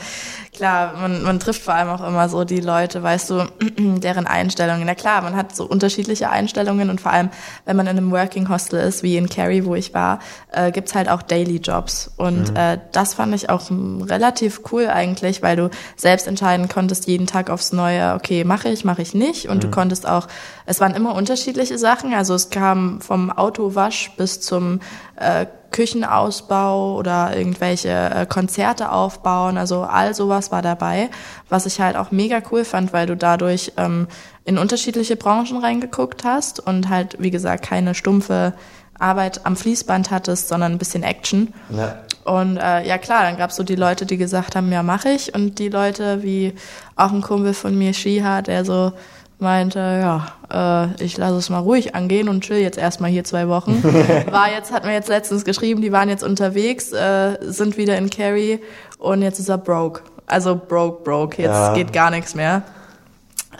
klar, 0.56 0.94
man, 1.00 1.22
man 1.22 1.38
trifft 1.38 1.62
vor 1.62 1.74
allem 1.74 1.88
auch 1.88 2.06
immer 2.06 2.28
so 2.28 2.44
die 2.44 2.60
Leute, 2.60 3.02
weißt 3.02 3.30
du, 3.30 3.44
deren 3.78 4.26
Einstellungen. 4.26 4.84
Na 4.86 4.94
klar, 4.94 5.22
man 5.22 5.36
hat 5.36 5.54
so 5.54 5.64
unterschiedliche 5.64 6.30
Einstellungen 6.30 6.90
und 6.90 7.00
vor 7.00 7.12
allem, 7.12 7.30
wenn 7.64 7.76
man 7.76 7.86
in 7.86 7.96
einem 7.96 8.10
Working 8.10 8.48
Hostel 8.48 8.80
ist, 8.80 9.02
wie 9.02 9.16
in 9.16 9.28
Cary, 9.28 9.64
wo 9.64 9.74
ich 9.74 9.94
war, 9.94 10.18
äh, 10.52 10.72
gibt's 10.72 10.94
halt 10.94 11.08
auch 11.08 11.22
Daily 11.22 11.56
Jobs. 11.56 12.10
Und 12.16 12.56
äh, 12.56 12.78
das 12.92 13.14
fand 13.14 13.34
ich 13.34 13.50
auch 13.50 13.70
relativ 13.70 14.62
cool 14.72 14.88
eigentlich, 14.88 15.42
weil 15.42 15.56
du 15.56 15.70
selbst 15.96 16.26
entscheiden 16.26 16.68
konntest, 16.68 17.06
jeden 17.06 17.26
Tag 17.26 17.50
aufs 17.50 17.72
Neue, 17.72 18.14
okay, 18.14 18.44
mache 18.44 18.68
ich, 18.68 18.84
mache 18.84 19.02
ich 19.02 19.14
nicht. 19.14 19.48
Und 19.48 19.62
du 19.62 19.70
konntest 19.70 20.08
auch, 20.08 20.26
es 20.64 20.80
waren 20.80 20.94
immer 20.94 21.14
unterschiedliche 21.14 21.78
Sachen. 21.78 22.14
Also 22.14 22.34
es 22.34 22.50
kam 22.50 23.00
vom 23.00 23.30
Autowasch 23.30 24.12
bis 24.16 24.40
zum 24.40 24.80
äh, 25.16 25.46
Küchenausbau 25.76 26.96
oder 26.96 27.36
irgendwelche 27.36 27.90
äh, 27.90 28.24
Konzerte 28.24 28.90
aufbauen. 28.90 29.58
Also 29.58 29.82
all 29.82 30.14
sowas 30.14 30.50
war 30.50 30.62
dabei, 30.62 31.10
was 31.50 31.66
ich 31.66 31.82
halt 31.82 31.96
auch 31.96 32.10
mega 32.10 32.40
cool 32.50 32.64
fand, 32.64 32.94
weil 32.94 33.06
du 33.06 33.14
dadurch 33.14 33.72
ähm, 33.76 34.08
in 34.46 34.56
unterschiedliche 34.56 35.16
Branchen 35.16 35.58
reingeguckt 35.58 36.24
hast 36.24 36.60
und 36.60 36.88
halt, 36.88 37.16
wie 37.18 37.30
gesagt, 37.30 37.62
keine 37.62 37.94
stumpfe 37.94 38.54
Arbeit 38.98 39.44
am 39.44 39.54
Fließband 39.54 40.10
hattest, 40.10 40.48
sondern 40.48 40.72
ein 40.72 40.78
bisschen 40.78 41.02
Action. 41.02 41.52
Ja. 41.68 41.98
Und 42.24 42.56
äh, 42.56 42.86
ja 42.88 42.96
klar, 42.96 43.24
dann 43.24 43.36
gab's 43.36 43.56
so 43.56 43.62
die 43.62 43.76
Leute, 43.76 44.06
die 44.06 44.16
gesagt 44.16 44.56
haben, 44.56 44.72
ja, 44.72 44.82
mache 44.82 45.10
ich. 45.10 45.34
Und 45.34 45.58
die 45.58 45.68
Leute, 45.68 46.22
wie 46.22 46.54
auch 46.96 47.12
ein 47.12 47.20
Kumpel 47.20 47.52
von 47.52 47.76
mir, 47.76 47.92
Shiha, 47.92 48.40
der 48.40 48.64
so 48.64 48.92
meinte, 49.38 49.78
ja, 49.78 50.86
äh, 50.96 51.02
ich 51.04 51.16
lasse 51.16 51.36
es 51.36 51.50
mal 51.50 51.58
ruhig 51.58 51.94
angehen 51.94 52.28
und 52.28 52.42
chill 52.42 52.58
jetzt 52.58 52.78
erstmal 52.78 53.10
hier 53.10 53.24
zwei 53.24 53.48
Wochen. 53.48 53.82
War 54.30 54.50
jetzt, 54.50 54.72
hat 54.72 54.84
mir 54.84 54.92
jetzt 54.92 55.08
letztens 55.08 55.44
geschrieben, 55.44 55.82
die 55.82 55.92
waren 55.92 56.08
jetzt 56.08 56.24
unterwegs, 56.24 56.92
äh, 56.92 57.36
sind 57.42 57.76
wieder 57.76 57.96
in 57.98 58.08
Cary 58.10 58.60
und 58.98 59.22
jetzt 59.22 59.38
ist 59.38 59.48
er 59.48 59.58
broke. 59.58 60.02
Also 60.26 60.56
broke, 60.56 61.02
broke. 61.04 61.40
Jetzt 61.42 61.50
Ja. 61.52 61.74
geht 61.74 61.92
gar 61.92 62.10
nichts 62.10 62.34
mehr. 62.34 62.62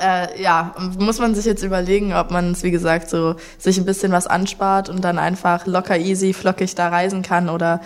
Äh, 0.03 0.43
ja, 0.43 0.75
muss 0.99 1.19
man 1.19 1.35
sich 1.35 1.45
jetzt 1.45 1.63
überlegen, 1.63 2.13
ob 2.13 2.31
man 2.31 2.53
es, 2.53 2.63
wie 2.63 2.71
gesagt, 2.71 3.09
so 3.09 3.37
sich 3.59 3.79
ein 3.79 3.85
bisschen 3.85 4.13
was 4.13 4.27
anspart 4.27 4.89
und 4.89 5.03
dann 5.05 5.19
einfach 5.19 5.67
locker 5.67 5.97
easy, 5.99 6.33
flockig 6.33 6.75
da 6.75 6.89
reisen 6.89 7.23
kann 7.23 7.49
oder 7.49 7.81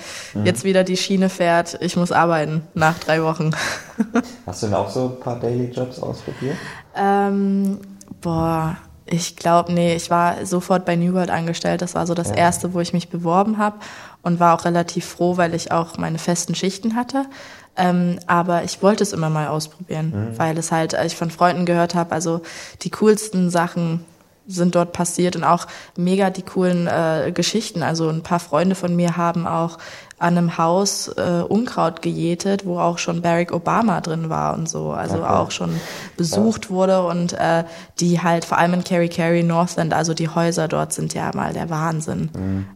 jetzt 0.45 0.65
wieder 0.65 0.83
die 0.85 0.97
Schiene 0.97 1.29
fährt, 1.29 1.79
ich 1.81 1.97
muss 1.97 2.13
arbeiten 2.13 2.63
nach 2.75 2.99
drei 2.99 3.23
Wochen. 3.23 3.51
Hast 4.47 4.63
du 4.63 4.67
denn 4.67 4.75
auch 4.75 4.91
so 4.91 5.17
ein 5.17 5.21
paar 5.21 5.39
Daily 5.39 5.71
Jobs 5.71 5.99
ausprobiert? 6.01 6.57
ähm, 6.97 7.79
boah, 8.21 8.77
ich 9.07 9.37
glaube, 9.37 9.73
nee, 9.73 9.95
ich 9.97 10.09
war 10.11 10.47
sofort 10.47 10.85
bei 10.85 10.95
New 10.95 11.15
World 11.15 11.31
angestellt. 11.31 11.83
Das 11.83 11.95
war 11.95 12.07
so 12.07 12.15
das 12.15 12.29
Ja. 12.29 12.37
erste, 12.37 12.75
wo 12.75 12.81
ich 12.81 12.93
mich 12.93 13.09
beworben 13.09 13.59
habe 13.59 13.77
und 14.23 14.39
war 14.39 14.55
auch 14.55 14.65
relativ 14.65 15.05
froh, 15.05 15.37
weil 15.37 15.55
ich 15.55 15.73
auch 15.73 15.99
meine 15.99 16.19
festen 16.19 16.55
Schichten 16.55 16.95
hatte. 16.95 17.25
Ähm, 17.77 18.19
aber 18.27 18.65
ich 18.65 18.83
wollte 18.83 19.03
es 19.03 19.13
immer 19.13 19.31
mal 19.31 19.49
ausprobieren, 19.49 20.35
weil 20.37 20.59
es 20.59 20.73
halt, 20.73 20.93
äh, 20.93 21.07
ich 21.07 21.17
von 21.17 21.31
Freunden 21.31 21.67
gehört 21.67 21.95
habe, 21.95 22.13
also 22.13 22.43
die 22.83 22.91
coolsten 22.91 23.51
Sachen 23.51 24.05
sind 24.47 24.75
dort 24.75 24.93
passiert 24.93 25.37
und 25.37 25.45
auch 25.45 25.67
mega 25.97 26.31
die 26.31 26.43
coolen 26.43 26.87
äh, 26.87 27.31
Geschichten. 27.33 27.83
Also 27.83 28.09
ein 28.09 28.23
paar 28.23 28.41
Freunde 28.41 28.75
von 28.75 28.95
mir 28.97 29.17
haben 29.17 29.47
auch 29.47 29.79
an 30.21 30.37
einem 30.39 30.59
Haus 30.59 31.09
äh, 31.09 31.43
Unkraut 31.49 32.03
gejätet, 32.03 32.65
wo 32.67 32.79
auch 32.79 32.99
schon 32.99 33.23
Barack 33.23 33.53
Obama 33.53 34.01
drin 34.01 34.29
war 34.29 34.55
und 34.55 34.69
so. 34.69 34.91
Also 34.93 35.17
Okay. 35.19 35.27
auch 35.27 35.51
schon 35.51 35.81
besucht 36.17 36.71
wurde 36.71 37.05
und 37.07 37.33
äh, 37.33 37.65
die 37.99 38.23
halt 38.23 38.45
vor 38.45 38.59
allem 38.59 38.75
in 38.75 38.85
Kerry 38.85 39.09
Kerry, 39.09 39.43
Northland, 39.43 39.93
also 39.95 40.13
die 40.15 40.29
Häuser 40.29 40.69
dort 40.69 40.93
sind 40.93 41.15
ja 41.15 41.31
mal 41.35 41.53
der 41.55 41.71
Wahnsinn. 41.71 42.31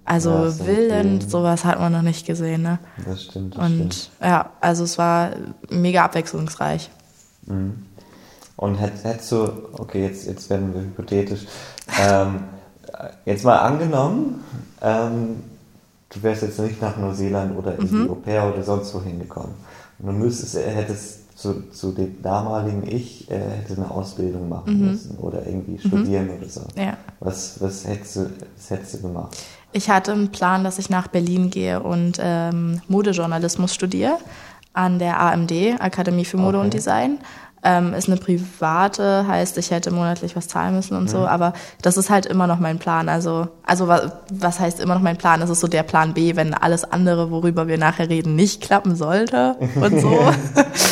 Also 0.07 0.31
Ja, 0.31 0.51
Villen, 0.51 1.21
sowas 1.21 1.65
hat 1.65 1.79
man 1.79 1.93
noch 1.93 2.03
nicht 2.03 2.27
gesehen, 2.27 2.63
ne? 2.63 2.79
Das 3.07 3.23
stimmt, 3.25 3.57
das 3.57 3.67
stimmt. 3.67 3.81
Und 3.81 4.11
ja, 4.23 4.51
also 4.61 4.83
es 4.85 4.97
war 4.99 5.31
mega 5.71 6.05
abwechslungsreich. 6.05 6.91
Und 8.57 8.77
hätt- 8.79 9.03
hättest 9.05 9.33
du, 9.33 9.49
okay, 9.73 10.03
jetzt, 10.07 10.27
jetzt 10.27 10.49
werden 10.49 10.73
wir 10.75 10.81
hypothetisch, 10.83 11.41
ähm, 12.01 12.45
jetzt 13.27 13.45
mal 13.45 13.59
angenommen, 13.59 14.43
ähm, 14.81 15.43
du 16.15 16.23
wärst 16.23 16.43
jetzt 16.43 16.59
nicht 16.61 16.81
nach 16.81 16.97
Neuseeland 16.97 17.57
oder 17.57 17.77
in 17.79 17.85
Mhm. 17.85 18.05
die 18.05 18.11
Au 18.11 18.15
pair 18.15 18.53
oder 18.53 18.63
sonst 18.63 18.95
wo 18.95 19.01
hingekommen. 19.03 19.53
Und 19.99 20.07
du 20.07 20.13
müsstest, 20.13 20.57
hättest 20.57 21.37
zu, 21.39 21.69
zu 21.71 21.93
dem 21.93 22.23
damaligen 22.23 22.87
Ich, 22.87 23.29
äh, 23.31 23.35
hätte 23.39 23.75
eine 23.77 23.91
Ausbildung 23.91 24.49
machen 24.49 24.87
müssen 24.91 25.19
oder 25.19 25.45
irgendwie 25.47 25.79
studieren 25.79 26.31
oder 26.31 26.49
so. 26.49 26.61
Mhm. 26.77 26.83
Ja. 26.83 26.97
Was, 27.21 27.61
was, 27.61 27.87
hättest 27.87 28.17
du, 28.17 28.31
was 28.57 28.71
hättest 28.71 28.95
du 28.95 29.03
gemacht? 29.03 29.37
Ich 29.73 29.91
hatte 29.91 30.13
einen 30.13 30.31
Plan, 30.31 30.63
dass 30.63 30.79
ich 30.79 30.89
nach 30.91 31.09
Berlin 31.09 31.51
gehe 31.51 31.81
und 31.83 32.19
ähm, 32.21 32.81
Modejournalismus 32.87 33.75
studiere 33.75 34.19
an 34.73 34.99
der 35.01 35.21
AMD, 35.21 35.53
Akademie 35.81 36.25
für 36.25 36.37
Mode 36.37 36.59
Okay. 36.59 36.65
und 36.67 36.75
Design. 36.75 37.19
Ähm, 37.65 37.95
ist 37.95 38.09
eine 38.09 38.19
private, 38.19 39.27
heißt, 39.27 39.57
ich 39.57 39.71
hätte 39.71 39.91
monatlich 39.91 40.37
was 40.37 40.49
zahlen 40.49 40.75
müssen 40.75 40.97
und 40.97 41.09
so, 41.09 41.27
aber 41.27 41.55
das 41.81 41.97
ist 41.97 42.11
halt 42.11 42.27
immer 42.27 42.47
noch 42.47 42.59
mein 42.59 42.79
Plan. 42.79 43.09
Also, 43.09 43.49
also 43.65 43.89
was, 43.89 44.13
was 44.31 44.61
heißt 44.61 44.81
immer 44.81 44.95
noch 44.95 45.01
mein 45.01 45.17
Plan? 45.17 45.41
Es 45.41 45.49
ist 45.49 45.61
so 45.61 45.67
der 45.67 45.83
Plan 45.83 46.13
B, 46.13 46.37
wenn 46.37 46.53
alles 46.53 46.85
andere, 46.85 47.31
worüber 47.31 47.67
wir 47.67 47.79
nachher 47.79 48.11
reden, 48.11 48.37
nicht 48.37 48.61
klappen 48.61 48.97
sollte 48.97 49.57
und 49.81 49.99
so. 49.99 50.11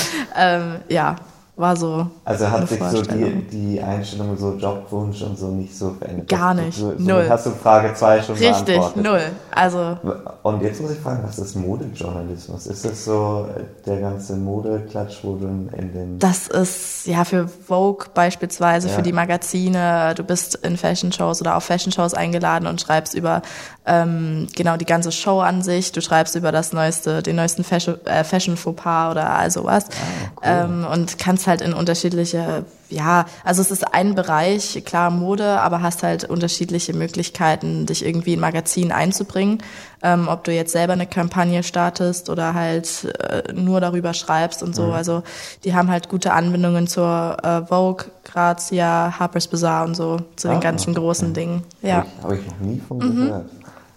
ähm, 0.37 0.77
ja, 0.89 1.17
war 1.55 1.77
so. 1.77 2.07
Also 2.25 2.51
hat 2.51 2.67
sich 2.69 2.83
so 2.83 3.03
die, 3.03 3.43
die 3.53 3.81
Einstellung, 3.81 4.37
so 4.39 4.55
Jobwunsch 4.55 5.21
und 5.23 5.39
so 5.39 5.49
nicht 5.49 5.77
so 5.77 5.91
verändert? 5.99 6.29
Gar 6.29 6.55
nicht, 6.55 6.79
So, 6.79 6.93
so 6.97 7.05
null. 7.05 7.27
Hast 7.29 7.45
du 7.47 7.51
Frage 7.51 7.93
2 7.95 8.23
schon 8.23 8.37
Richtig, 8.37 8.65
beantwortet? 8.77 9.03
null. 9.05 9.21
Also 9.55 9.99
Und 10.43 10.63
jetzt 10.63 10.81
muss 10.81 10.93
ich 10.93 10.99
fragen, 10.99 11.23
was 11.27 11.39
ist 11.39 11.55
Modejournalismus? 11.55 12.67
Ist 12.67 12.85
das 12.87 13.05
so 13.05 13.47
äh, 13.55 13.65
der 13.85 14.01
ganze 14.01 14.35
Modeklatsch, 14.37 15.19
wo 15.23 15.37
du 15.37 15.47
in 15.47 15.93
den... 15.93 16.19
Das 16.19 16.49
ist 16.49 17.07
ja 17.07 17.25
für 17.25 17.47
Vogue 17.47 18.07
beispielsweise, 18.15 18.89
Ja. 18.89 18.95
für 18.95 19.03
die 19.03 19.13
Magazine. 19.13 20.15
Du 20.17 20.23
bist 20.25 20.55
in 20.57 20.79
Fashion-Shows 20.79 21.43
oder 21.43 21.57
auf 21.57 21.65
Fashion-Shows 21.65 22.15
eingeladen 22.15 22.67
und 22.67 22.81
schreibst 22.81 23.15
über 23.15 23.43
ähm, 23.85 24.47
genau 24.57 24.77
die 24.79 24.87
ganze 24.87 25.13
Show 25.13 25.41
an 25.41 25.61
sich. 25.63 25.93
Du 25.93 26.01
schreibst 26.01 26.35
über 26.35 26.51
das 26.51 26.73
neueste, 26.73 27.23
den 27.23 27.37
neuesten 27.37 27.63
Fashion, 27.63 27.97
äh, 28.07 28.25
Fashion 28.25 28.57
Fauxpas 28.57 29.11
oder 29.11 29.29
all 29.31 29.51
sowas. 29.51 29.85
Ah, 29.91 30.31
cool. 30.37 30.41
ähm, 30.45 30.87
und 30.91 31.19
kannst 31.19 31.42
kannst 31.43 31.47
halt 31.47 31.61
in 31.61 31.75
unterschiedliche, 31.75 32.65
ja, 32.89 33.27
also 33.45 33.63
es 33.63 33.71
ist 33.71 33.95
ein 33.95 34.15
Bereich, 34.15 34.83
klar 34.85 35.11
Mode, 35.11 35.61
aber 35.61 35.83
hast 35.83 36.03
halt 36.03 36.25
unterschiedliche 36.25 36.95
Möglichkeiten, 36.95 37.87
dich 37.87 38.05
irgendwie 38.05 38.35
in 38.35 38.41
Magazin 38.41 38.93
einzubringen. 38.93 39.59
Ähm, 40.05 40.29
ob 40.29 40.45
du 40.45 40.53
jetzt 40.53 40.73
selber 40.73 40.93
eine 40.93 41.07
Kampagne 41.07 41.63
startest 41.63 42.29
oder 42.29 42.55
halt 42.55 43.05
äh, 43.19 43.53
nur 43.53 43.81
darüber 43.81 44.15
schreibst 44.15 44.63
und 44.63 44.75
so. 44.75 44.87
Mhm. 44.87 44.93
Also 44.93 45.23
die 45.65 45.75
haben 45.75 45.91
halt 45.91 46.09
gute 46.09 46.33
Anbindungen 46.33 46.87
zur 46.87 47.37
äh, 47.43 47.67
Vogue, 47.67 48.07
Grazia, 48.25 49.15
Harper's 49.19 49.49
Bazaar 49.49 49.85
und 49.85 49.95
so, 49.95 50.21
zu 50.37 50.49
ah, 50.49 50.53
den 50.53 50.61
ganzen 50.61 50.95
großen 50.95 51.31
okay. 51.31 51.41
Dingen. 51.41 51.63
Ja. 51.83 52.07
Habe 52.23 52.37
ich, 52.37 52.41
hab 52.41 52.47
ich 52.47 52.47
noch 52.47 52.61
nie 52.61 52.83
von 52.87 52.99
mhm. 52.99 53.17
gehört. 53.17 53.47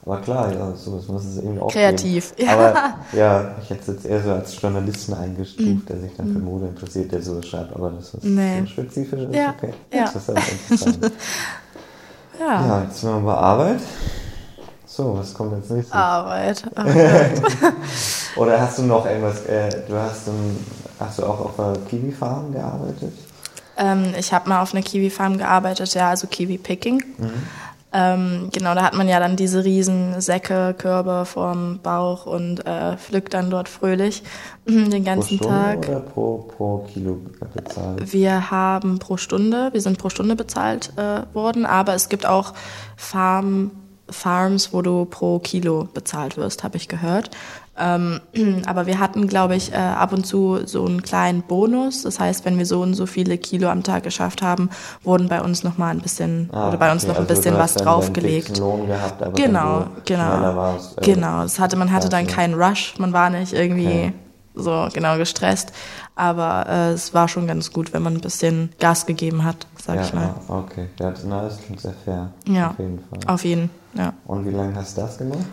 Aber 0.06 0.22
klar, 0.22 0.54
ja, 0.54 0.72
sowas 0.76 1.08
muss 1.08 1.26
es 1.26 1.38
irgendwie 1.38 1.60
auch 1.60 1.72
Kreativ, 1.72 2.34
ja. 2.38 2.54
Aber 2.54 2.94
ja, 3.12 3.56
ich 3.62 3.72
hätte 3.72 3.82
es 3.82 3.88
jetzt 3.88 4.06
eher 4.06 4.22
so 4.22 4.32
als 4.34 4.62
Journalisten 4.62 5.16
eingestuft, 5.16 5.68
mhm. 5.68 5.86
der 5.88 6.00
sich 6.00 6.16
dann 6.16 6.28
für 6.32 6.38
mhm. 6.38 6.46
Mode 6.46 6.68
interessiert, 6.68 7.12
der 7.12 7.24
so 7.24 7.42
schreibt, 7.42 7.76
aber 7.76 7.90
das 7.90 8.14
ist 8.14 8.24
nee. 8.24 8.60
so 8.62 8.68
spezifisch 8.68 9.22
ist. 9.22 9.34
Ja. 9.34 9.56
Okay. 9.58 9.74
Ja. 9.92 10.06
Interessant, 10.06 10.42
interessant. 10.70 11.00
ja. 12.40 12.68
ja, 12.68 12.84
jetzt 12.84 13.02
sind 13.02 13.10
wir 13.10 13.20
bei 13.20 13.34
Arbeit. 13.34 13.80
So, 14.86 15.18
was 15.18 15.34
kommt 15.34 15.58
jetzt 15.58 15.72
nächstes? 15.72 15.94
Arbeit. 15.94 16.64
Oh 18.38 18.42
Oder 18.42 18.62
hast 18.62 18.78
du 18.78 18.84
noch 18.84 19.06
irgendwas, 19.06 19.46
äh, 19.46 19.70
du 19.88 19.96
hast, 19.96 20.28
um, 20.28 20.58
hast 21.00 21.20
du 21.20 21.24
auch 21.24 21.40
auf 21.40 21.60
einer 21.60 21.78
Kiwi-Farm 21.90 22.52
gearbeitet? 22.52 23.14
Ähm, 23.78 24.14
ich 24.18 24.32
habe 24.34 24.50
mal 24.50 24.62
auf 24.62 24.74
einer 24.74 24.84
Kiwi-Farm 24.84 25.38
gearbeitet, 25.38 25.94
ja, 25.96 26.10
also 26.10 26.28
Kiwi-Picking. 26.28 27.04
Mhm. 27.18 27.32
Ähm, 27.98 28.50
genau, 28.52 28.76
da 28.76 28.84
hat 28.84 28.94
man 28.94 29.08
ja 29.08 29.22
dann 29.22 29.38
diese 29.38 29.64
riesen 29.64 30.20
Säcke, 30.20 30.76
Körbe 30.78 31.24
vorm 31.24 31.80
Bauch 31.82 32.26
und 32.26 32.66
äh, 32.66 32.98
pflückt 32.98 33.34
dann 33.34 33.50
dort 33.50 33.70
fröhlich 33.70 34.22
den 34.68 35.06
ganzen 35.06 35.38
pro 35.38 35.46
Stunde 35.46 35.64
Tag. 35.64 35.88
Oder 35.88 36.00
pro, 36.02 36.38
pro 36.40 36.78
Kilo 36.80 37.20
bezahlt? 37.54 38.12
Wir 38.12 38.52
haben 38.52 39.00
pro 39.00 39.16
Stunde, 39.16 39.70
wir 39.72 39.80
sind 39.80 39.98
pro 39.98 40.10
Stunde 40.10 40.36
bezahlt 40.36 40.92
äh, 40.98 41.22
worden, 41.34 41.66
aber 41.66 41.94
es 41.94 42.10
gibt 42.10 42.26
auch 42.26 42.54
Farm, 42.98 43.72
Farms, 44.10 44.74
wo 44.74 44.82
du 44.82 45.06
pro 45.06 45.40
Kilo 45.40 45.88
bezahlt 45.94 46.36
wirst, 46.36 46.66
habe 46.66 46.76
ich 46.76 46.90
gehört. 46.90 47.30
Ähm, 47.78 48.22
aber 48.66 48.86
wir 48.86 49.00
hatten, 49.00 49.28
glaube 49.28 49.56
ich, 49.56 49.74
äh, 49.74 49.76
ab 49.76 50.14
und 50.14 50.26
zu 50.26 50.66
so 50.66 50.86
einen 50.86 51.02
kleinen 51.02 51.42
Bonus. 51.42 52.04
Das 52.04 52.20
heißt, 52.20 52.46
wenn 52.46 52.58
wir 52.58 52.66
so 52.66 52.82
und 52.82 52.94
so 52.94 53.06
viele 53.06 53.38
Kilo 53.38 53.70
am 53.70 53.84
Tag 53.84 54.04
geschafft 54.04 54.42
haben, 54.42 54.70
wurden 55.04 55.28
bei 55.28 55.42
uns 55.42 55.64
noch 55.64 55.78
mal 55.78 55.90
ein 55.90 56.00
bisschen 56.00 56.50
ah, 56.54 56.70
oder 56.70 56.78
bei 56.78 56.92
uns 56.92 57.04
okay. 57.04 57.12
noch 57.12 57.20
ein 57.20 57.28
also 57.28 57.36
bisschen 57.36 57.58
was 57.58 57.74
draufgelegt. 57.76 58.54
Gehabt, 58.54 59.36
genau, 59.36 59.88
genau, 60.06 60.56
warst, 60.56 60.98
äh, 60.98 61.02
genau. 61.02 61.44
Das 61.44 61.60
hatte 61.60 61.76
man 61.76 61.92
hatte 61.92 62.10
dann 62.10 62.28
keinen 62.28 62.54
Rush. 62.54 62.96
Man 62.98 63.12
war 63.12 63.30
nicht 63.30 63.52
irgendwie 63.52 63.88
okay. 63.88 64.14
so 64.56 64.88
genau 64.94 65.18
gestresst, 65.18 65.74
aber 66.16 66.66
äh, 66.70 66.92
es 66.92 67.14
war 67.14 67.28
schon 67.28 67.46
ganz 67.46 67.74
gut, 67.74 67.94
wenn 67.94 68.04
man 68.04 68.14
ein 68.14 68.22
bisschen 68.22 68.72
Gas 68.80 69.06
gegeben 69.06 69.44
hat, 69.44 69.68
sag 69.84 69.98
ja, 69.98 70.02
ich 70.04 70.14
mal. 70.14 70.34
Okay, 70.48 70.88
ja, 71.00 71.12
das 71.12 71.60
klingt 71.66 71.82
sehr 71.82 71.94
fair. 72.06 72.32
Ja, 72.48 72.70
auf 72.70 72.80
jeden 72.80 73.00
Fall. 73.00 73.34
Auf 73.34 73.44
jeden, 73.44 73.70
ja. 73.96 74.14
Und 74.26 74.46
wie 74.46 74.52
lange 74.52 74.76
hast 74.76 74.98
du 74.98 75.02
das 75.02 75.18
gemacht? 75.18 75.46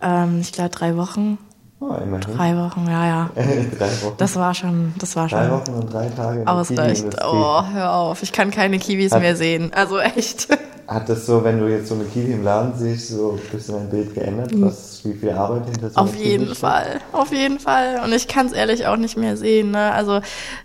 Ähm, 0.00 0.38
ich 0.40 0.52
glaube 0.52 0.70
drei 0.70 0.96
Wochen. 0.96 1.38
Oh, 1.80 1.94
immerhin. 2.02 2.36
Drei 2.36 2.56
Wochen, 2.56 2.86
ja, 2.88 3.06
ja. 3.06 3.30
drei 3.34 3.90
Wochen. 4.02 4.14
Das 4.16 4.34
war 4.34 4.52
schon, 4.54 4.94
das 4.98 5.14
war 5.14 5.28
schon. 5.28 5.38
Drei 5.38 5.50
Wochen 5.50 5.70
und 5.74 5.92
drei 5.92 6.08
Tage. 6.08 6.46
Ausreicht. 6.46 7.06
Oh, 7.24 7.62
hör 7.72 7.94
auf. 7.94 8.22
Ich 8.22 8.32
kann 8.32 8.50
keine 8.50 8.78
Kiwis 8.78 9.12
Hat, 9.12 9.20
mehr 9.20 9.36
sehen. 9.36 9.70
Also 9.72 9.98
echt. 9.98 10.48
Hat 10.88 11.08
das 11.08 11.26
so, 11.26 11.44
wenn 11.44 11.60
du 11.60 11.68
jetzt 11.68 11.88
so 11.88 11.94
eine 11.94 12.04
Kiwi 12.04 12.32
im 12.32 12.42
Laden 12.42 12.72
siehst, 12.76 13.08
so 13.08 13.32
ein 13.32 13.56
bisschen 13.56 13.76
dein 13.76 13.90
Bild 13.90 14.14
geändert, 14.14 14.52
mhm. 14.52 14.62
Wie 15.04 15.14
viel 15.14 15.30
Arbeit 15.30 15.66
hinter 15.66 15.90
so 15.90 16.00
Auf 16.00 16.14
jeden 16.16 16.54
Fall, 16.54 17.00
auf 17.12 17.32
jeden 17.32 17.58
Fall. 17.58 18.00
Und 18.04 18.12
ich 18.12 18.28
kann 18.28 18.46
es 18.46 18.52
ehrlich 18.52 18.86
auch 18.86 18.96
nicht 18.96 19.16
mehr 19.16 19.36
sehen. 19.36 19.72
Ne? 19.72 19.92
Also 19.92 20.20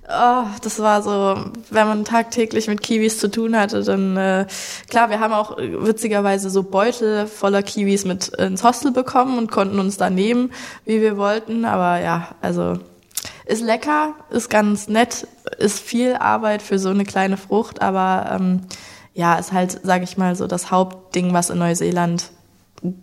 oh, 0.08 0.44
das 0.62 0.80
war 0.80 1.02
so, 1.02 1.36
wenn 1.70 1.88
man 1.88 2.06
tagtäglich 2.06 2.68
mit 2.68 2.82
Kiwis 2.82 3.20
zu 3.20 3.30
tun 3.30 3.58
hatte, 3.58 3.84
dann 3.84 4.18
äh, 4.18 4.46
klar, 4.90 5.10
wir 5.10 5.20
haben 5.20 5.34
auch 5.34 5.58
witzigerweise 5.58 6.50
so 6.50 6.64
Beutel 6.64 7.28
voller 7.28 7.64
Kiwis 7.64 8.06
mit 8.06 8.30
ins 8.30 8.64
Hostel 8.64 8.92
bekommen 8.92 9.38
und 9.38 9.52
konnten 9.52 9.80
uns 9.80 9.98
da 9.98 10.10
nehmen, 10.10 10.52
wie 10.86 11.02
wir 11.02 11.18
wollten. 11.18 11.66
Aber 11.66 12.00
ja, 12.00 12.30
also 12.42 12.78
ist 13.46 13.62
lecker, 13.62 14.14
ist 14.30 14.50
ganz 14.50 14.88
nett, 14.88 15.28
ist 15.58 15.80
viel 15.80 16.16
Arbeit 16.16 16.62
für 16.62 16.80
so 16.80 16.90
eine 16.90 17.04
kleine 17.04 17.38
Frucht, 17.38 17.82
aber 17.82 18.32
ähm, 18.32 18.62
ja, 19.14 19.36
ist 19.36 19.52
halt, 19.52 19.80
sage 19.84 20.04
ich 20.04 20.18
mal, 20.18 20.36
so 20.36 20.48
das 20.48 20.72
Hauptding, 20.72 21.34
was 21.34 21.50
in 21.50 21.60
Neuseeland 21.60 22.32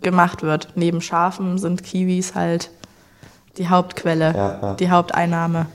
gemacht 0.01 0.43
wird. 0.43 0.69
Neben 0.75 1.01
Schafen 1.01 1.57
sind 1.57 1.83
Kiwis 1.83 2.35
halt 2.35 2.69
die 3.57 3.69
Hauptquelle, 3.69 4.33
ja, 4.35 4.59
ja. 4.61 4.73
die 4.75 4.89
Haupteinnahme. 4.89 5.67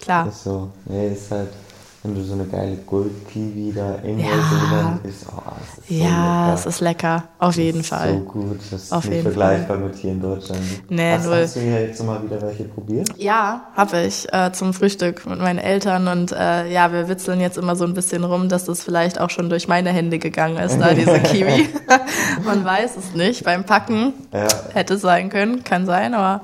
Klar. 0.00 0.28
Ist 0.28 0.44
so. 0.44 0.70
Nee, 0.86 1.12
ist 1.12 1.30
halt 1.30 1.50
wenn 2.02 2.14
du 2.14 2.22
so 2.22 2.32
eine 2.32 2.46
geile 2.46 2.76
Gold-Kiwi 2.76 3.74
da 3.74 3.96
in 3.96 4.20
ja. 4.20 4.98
Isst. 5.04 5.26
Oh, 5.28 5.52
es 5.62 5.78
ist 5.78 5.88
so 5.88 5.94
ja, 5.94 6.46
lecker. 6.46 6.54
es 6.54 6.66
ist 6.66 6.80
lecker, 6.80 7.24
auf 7.38 7.56
jeden 7.56 7.80
ist 7.80 7.88
Fall. 7.88 8.14
So 8.14 8.20
gut, 8.20 8.60
das 8.70 8.84
ist 8.84 8.92
auf 8.92 9.06
nicht 9.06 9.22
vergleichbar 9.22 9.76
Fall. 9.76 9.86
mit 9.86 9.96
hier 9.96 10.12
in 10.12 10.22
Deutschland. 10.22 10.60
Nee, 10.88 11.12
hast, 11.12 11.26
hast 11.26 11.56
du 11.56 11.60
hier 11.60 11.82
jetzt 11.82 12.02
mal 12.02 12.22
wieder 12.22 12.40
welche 12.40 12.64
probiert? 12.64 13.10
Ja, 13.18 13.68
habe 13.76 14.00
ich 14.00 14.32
äh, 14.32 14.50
zum 14.52 14.72
Frühstück 14.72 15.26
mit 15.26 15.40
meinen 15.40 15.58
Eltern 15.58 16.08
und 16.08 16.32
äh, 16.32 16.72
ja, 16.72 16.90
wir 16.90 17.08
witzeln 17.08 17.38
jetzt 17.38 17.58
immer 17.58 17.76
so 17.76 17.84
ein 17.84 17.92
bisschen 17.92 18.24
rum, 18.24 18.48
dass 18.48 18.64
das 18.64 18.82
vielleicht 18.82 19.20
auch 19.20 19.28
schon 19.28 19.50
durch 19.50 19.68
meine 19.68 19.90
Hände 19.90 20.18
gegangen 20.18 20.56
ist, 20.56 20.78
da 20.80 20.94
diese 20.94 21.20
Kiwi. 21.20 21.68
man 22.44 22.64
weiß 22.64 22.96
es 22.96 23.14
nicht. 23.14 23.44
Beim 23.44 23.64
Packen 23.64 24.14
ja. 24.32 24.48
hätte 24.72 24.94
es 24.94 25.02
sein 25.02 25.28
können, 25.28 25.64
kann 25.64 25.84
sein, 25.84 26.14
aber 26.14 26.40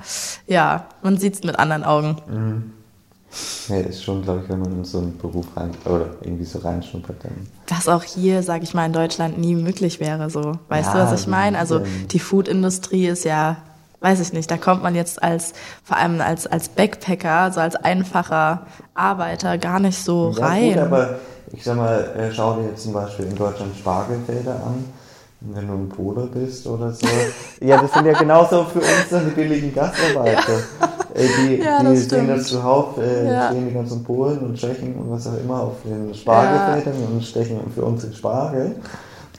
ja, 0.46 0.88
man 1.02 1.16
sieht 1.16 1.34
es 1.34 1.44
mit 1.44 1.58
anderen 1.58 1.84
Augen. 1.84 2.16
Mhm. 2.28 2.75
Ja, 3.68 3.76
ist 3.78 4.04
schon, 4.04 4.22
glaube 4.22 4.42
ich, 4.42 4.48
wenn 4.48 4.60
man 4.60 4.72
in 4.72 4.84
so 4.84 4.98
einen 4.98 5.18
Beruf 5.18 5.46
rein 5.56 5.70
oder 5.84 6.06
irgendwie 6.20 6.44
so 6.44 6.58
reinschnuppert, 6.58 7.16
dann. 7.24 7.46
Was 7.68 7.88
auch 7.88 8.02
hier, 8.02 8.42
sage 8.42 8.64
ich 8.64 8.74
mal, 8.74 8.86
in 8.86 8.92
Deutschland 8.92 9.38
nie 9.38 9.54
möglich 9.54 10.00
wäre, 10.00 10.30
so. 10.30 10.52
Weißt 10.68 10.94
ja, 10.94 11.04
du, 11.04 11.12
was 11.12 11.20
ich 11.20 11.26
meine? 11.26 11.58
Also 11.58 11.80
die 12.10 12.18
Food-Industrie 12.18 13.06
ist 13.08 13.24
ja, 13.24 13.56
weiß 14.00 14.20
ich 14.20 14.32
nicht, 14.32 14.50
da 14.50 14.56
kommt 14.56 14.82
man 14.82 14.94
jetzt 14.94 15.22
als, 15.22 15.52
vor 15.82 15.96
allem 15.96 16.20
als, 16.20 16.46
als 16.46 16.68
Backpacker, 16.68 17.30
also 17.30 17.60
als 17.60 17.76
einfacher 17.76 18.66
Arbeiter 18.94 19.58
gar 19.58 19.80
nicht 19.80 19.98
so 20.02 20.34
ja, 20.36 20.46
rein. 20.46 20.74
Gut, 20.74 20.82
aber 20.82 21.18
ich 21.52 21.64
sag 21.64 21.76
mal, 21.76 22.04
äh, 22.16 22.32
schau 22.32 22.56
dir 22.56 22.68
jetzt 22.68 22.84
zum 22.84 22.92
Beispiel 22.92 23.26
in 23.26 23.36
Deutschland 23.36 23.76
Spargelfelder 23.76 24.54
an 24.54 24.84
wenn 25.54 25.66
du 25.66 25.74
ein 25.74 25.88
Pole 25.88 26.28
bist 26.32 26.66
oder 26.66 26.92
so. 26.92 27.06
ja, 27.60 27.80
das 27.80 27.92
sind 27.92 28.06
ja 28.06 28.12
genauso 28.12 28.64
für 28.64 28.80
uns 28.80 29.08
dann 29.10 29.26
die 29.26 29.34
billigen 29.34 29.74
Gastarbeiter. 29.74 30.52
Ja. 30.52 30.88
Die, 31.16 31.56
ja, 31.56 31.82
die 31.82 31.96
sehen 31.96 32.28
das 32.28 32.44
zuhauf, 32.44 32.98
äh, 32.98 33.26
ja. 33.26 33.48
stehen 33.48 33.68
die 33.68 33.74
ganzen 33.74 34.04
Polen 34.04 34.38
und 34.40 34.56
Tschechen 34.56 34.94
und 34.96 35.10
was 35.10 35.26
auch 35.26 35.38
immer 35.38 35.62
auf 35.62 35.76
den 35.84 36.14
Spargelfeldern 36.14 36.94
ja. 37.00 37.06
und 37.08 37.24
stechen 37.24 37.60
für 37.74 37.82
uns 37.82 38.02
den 38.02 38.12
Spargel. 38.12 38.76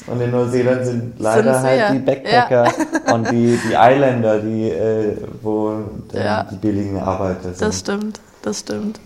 Und 0.08 0.22
in 0.22 0.32
Neuseeland 0.32 0.86
sind 0.86 1.20
leider 1.20 1.54
Sind's 1.54 1.68
halt 1.68 1.94
die 1.94 2.00
Backpacker 2.00 2.66
ja. 2.66 3.14
und 3.14 3.30
die, 3.30 3.60
die 3.64 3.74
Islander, 3.74 4.40
die, 4.40 4.70
äh, 4.70 5.18
wo 5.42 5.74
die 6.14 6.56
billigen 6.56 7.00
Arbeiter 7.00 7.44
sind. 7.44 7.62
Das 7.62 7.80
stimmt, 7.80 8.20
das 8.42 8.60
stimmt. 8.62 9.00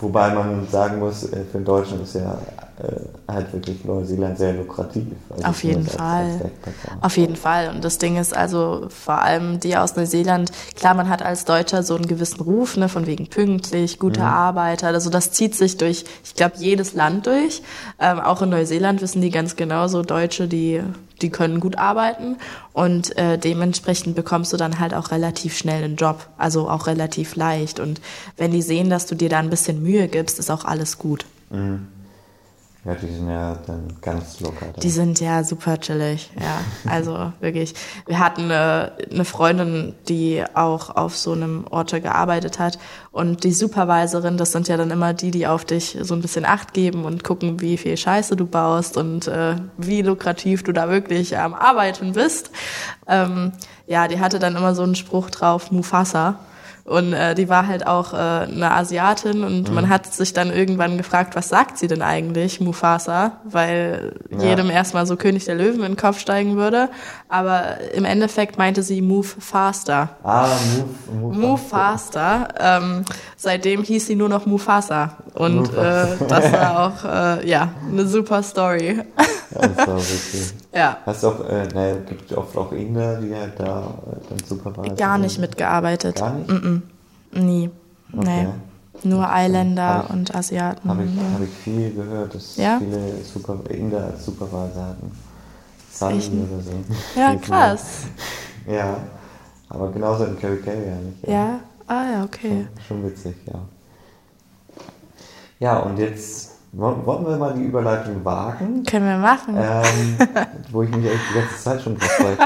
Wobei 0.00 0.32
man 0.32 0.66
sagen 0.68 1.00
muss, 1.00 1.24
äh, 1.24 1.44
für 1.50 1.58
Deutschland 1.58 2.04
ist 2.04 2.14
ja 2.14 2.38
äh, 2.80 3.32
halt 3.32 3.52
wirklich 3.52 3.84
Neuseeland 3.84 4.38
sehr 4.38 4.52
lukrativ. 4.52 5.06
Also 5.30 5.44
Auf 5.44 5.64
jeden 5.64 5.84
Fall. 5.84 6.52
Auf 7.00 7.16
jeden 7.16 7.34
Fall. 7.34 7.70
Und 7.74 7.84
das 7.84 7.98
Ding 7.98 8.16
ist 8.16 8.36
also 8.36 8.86
vor 8.90 9.20
allem 9.20 9.58
die 9.58 9.76
aus 9.76 9.96
Neuseeland, 9.96 10.52
klar, 10.76 10.94
man 10.94 11.08
hat 11.08 11.22
als 11.22 11.44
Deutscher 11.44 11.82
so 11.82 11.96
einen 11.96 12.06
gewissen 12.06 12.40
Ruf, 12.40 12.76
ne, 12.76 12.88
von 12.88 13.06
wegen 13.06 13.28
pünktlich, 13.28 13.98
guter 13.98 14.22
mhm. 14.22 14.28
Arbeiter. 14.28 14.86
Also 14.88 15.10
das 15.10 15.32
zieht 15.32 15.56
sich 15.56 15.76
durch, 15.78 16.04
ich 16.22 16.36
glaube, 16.36 16.54
jedes 16.58 16.94
Land 16.94 17.26
durch. 17.26 17.62
Ähm, 17.98 18.20
auch 18.20 18.40
in 18.42 18.50
Neuseeland 18.50 19.02
wissen 19.02 19.20
die 19.20 19.30
ganz 19.30 19.56
genau, 19.56 19.88
so 19.88 20.02
Deutsche, 20.02 20.46
die, 20.46 20.80
die 21.22 21.30
können 21.30 21.60
gut 21.60 21.76
arbeiten. 21.76 22.36
Und 22.72 23.16
äh, 23.16 23.38
dementsprechend 23.38 24.14
bekommst 24.14 24.52
du 24.52 24.56
dann 24.56 24.78
halt 24.78 24.94
auch 24.94 25.10
relativ 25.10 25.56
schnell 25.56 25.84
einen 25.84 25.96
Job. 25.96 26.28
Also 26.38 26.68
auch 26.68 26.86
relativ 26.86 27.36
leicht. 27.36 27.80
Und 27.80 28.00
wenn 28.36 28.50
die 28.50 28.62
sehen, 28.62 28.90
dass 28.90 29.06
du 29.06 29.14
dir 29.14 29.28
da 29.28 29.38
ein 29.38 29.50
bisschen 29.50 29.82
Mühe 29.82 30.08
gibst, 30.08 30.38
ist 30.38 30.50
auch 30.50 30.64
alles 30.64 30.98
gut. 30.98 31.24
Mhm. 31.50 31.88
Ja, 32.88 32.94
die 32.94 33.06
sind 33.06 33.28
ja 33.28 33.58
dann 33.66 33.98
ganz 34.00 34.40
locker. 34.40 34.64
Dann. 34.72 34.80
Die 34.80 34.88
sind 34.88 35.20
ja 35.20 35.44
super 35.44 35.78
chillig, 35.78 36.30
ja. 36.40 36.58
Also 36.90 37.34
wirklich. 37.38 37.74
Wir 38.06 38.18
hatten 38.18 38.44
eine, 38.44 38.92
eine 39.12 39.26
Freundin, 39.26 39.94
die 40.08 40.42
auch 40.54 40.96
auf 40.96 41.14
so 41.14 41.32
einem 41.32 41.66
Orte 41.68 42.00
gearbeitet 42.00 42.58
hat. 42.58 42.78
Und 43.12 43.44
die 43.44 43.52
Supervisorin, 43.52 44.38
das 44.38 44.52
sind 44.52 44.68
ja 44.68 44.78
dann 44.78 44.90
immer 44.90 45.12
die, 45.12 45.30
die 45.30 45.46
auf 45.46 45.66
dich 45.66 45.98
so 46.00 46.14
ein 46.14 46.22
bisschen 46.22 46.46
Acht 46.46 46.72
geben 46.72 47.04
und 47.04 47.24
gucken, 47.24 47.60
wie 47.60 47.76
viel 47.76 47.98
Scheiße 47.98 48.36
du 48.36 48.46
baust 48.46 48.96
und 48.96 49.28
äh, 49.28 49.56
wie 49.76 50.00
lukrativ 50.00 50.62
du 50.62 50.72
da 50.72 50.88
wirklich 50.88 51.36
am 51.36 51.52
Arbeiten 51.52 52.14
bist. 52.14 52.50
Ähm, 53.06 53.52
ja, 53.86 54.08
die 54.08 54.18
hatte 54.18 54.38
dann 54.38 54.56
immer 54.56 54.74
so 54.74 54.82
einen 54.82 54.94
Spruch 54.94 55.28
drauf, 55.28 55.70
Mufasa. 55.70 56.38
Und 56.88 57.12
äh, 57.12 57.34
die 57.34 57.50
war 57.50 57.66
halt 57.66 57.86
auch 57.86 58.14
äh, 58.14 58.16
eine 58.16 58.70
Asiatin 58.70 59.44
und 59.44 59.68
mhm. 59.68 59.74
man 59.74 59.88
hat 59.90 60.06
sich 60.06 60.32
dann 60.32 60.50
irgendwann 60.50 60.96
gefragt, 60.96 61.36
was 61.36 61.50
sagt 61.50 61.76
sie 61.76 61.86
denn 61.86 62.00
eigentlich, 62.00 62.60
Mufasa? 62.60 63.32
Weil 63.44 64.14
ja. 64.30 64.48
jedem 64.48 64.70
erstmal 64.70 65.06
so 65.06 65.16
König 65.16 65.44
der 65.44 65.54
Löwen 65.54 65.80
in 65.80 65.92
den 65.92 65.96
Kopf 65.96 66.18
steigen 66.18 66.56
würde. 66.56 66.88
Aber 67.28 67.78
im 67.92 68.06
Endeffekt 68.06 68.56
meinte 68.56 68.82
sie 68.82 69.02
Move 69.02 69.26
Faster. 69.26 70.16
Ah, 70.22 70.48
Move, 70.76 71.20
move, 71.20 71.38
move 71.38 71.58
Faster. 71.58 72.48
Ähm, 72.58 73.04
seitdem 73.36 73.82
hieß 73.82 74.06
sie 74.06 74.16
nur 74.16 74.30
noch 74.30 74.46
Mufasa. 74.46 75.18
Und 75.34 75.68
äh, 75.74 76.06
das 76.26 76.52
war 76.52 76.86
auch 76.86 77.04
äh, 77.04 77.46
ja 77.46 77.72
eine 77.86 78.06
super 78.06 78.42
Story. 78.42 79.02
Ja, 79.50 79.66
das 79.66 79.86
war 79.86 79.96
wirklich. 79.96 80.52
Ja. 80.72 80.98
Hast 81.06 81.22
du 81.22 81.28
auch, 81.28 81.48
äh, 81.48 81.66
naja, 81.68 81.96
gibt 82.06 82.32
oft 82.32 82.56
auch 82.56 82.72
Inder, 82.72 83.20
die 83.20 83.34
halt 83.34 83.58
da 83.58 83.80
äh, 83.80 84.16
dann 84.28 84.38
Supervisor 84.46 84.96
Gar 84.96 85.18
nicht 85.18 85.38
mitgearbeitet. 85.38 86.16
Gar 86.16 86.34
nicht? 86.34 86.50
Mm 86.50 86.54
-mm. 86.54 87.40
Nie. 87.40 87.70
Nee. 88.12 88.20
Okay. 88.20 88.48
Nur 89.04 89.30
Eiländer 89.30 90.04
ich- 90.04 90.12
und 90.12 90.34
Asiaten. 90.34 90.88
Habe 90.88 91.04
ich, 91.04 91.14
ja. 91.14 91.22
hab 91.34 91.42
ich 91.42 91.50
viel 91.50 91.94
gehört, 91.94 92.34
dass 92.34 92.56
Ja? 92.56 92.78
viele 92.78 93.22
Super 93.24 93.58
Inder 93.70 94.04
als 94.04 94.24
Supervisor 94.24 94.86
hatten. 94.86 95.12
Echt? 96.16 96.32
oder 96.32 96.62
so. 96.62 96.70
Ja, 97.18 97.34
krass. 97.42 98.02
Ja, 98.66 98.98
aber 99.68 99.90
genauso 99.90 100.24
in 100.24 100.38
Carry 100.38 100.58
Carry 100.58 100.88
eigentlich. 100.88 101.22
Ja? 101.28 101.60
Ah 101.86 102.04
ja, 102.12 102.24
okay. 102.24 102.66
Schon, 102.86 103.02
schon 103.02 103.06
witzig, 103.06 103.36
ja. 103.46 103.60
Ja, 105.60 105.78
und 105.78 105.98
jetzt 105.98 106.57
wollen 106.72 107.26
wir 107.26 107.36
mal 107.36 107.54
die 107.54 107.64
Überleitung 107.64 108.24
wagen, 108.24 108.84
Können 108.84 109.06
wir 109.06 109.16
machen. 109.18 109.56
ähm, 109.56 110.16
wo 110.72 110.82
ich 110.82 110.90
mich 110.90 111.06
eigentlich 111.06 111.20
die 111.32 111.38
ganze 111.38 111.56
Zeit 111.62 111.82
schon 111.82 111.96
drauf 111.98 112.10
freue. 112.10 112.36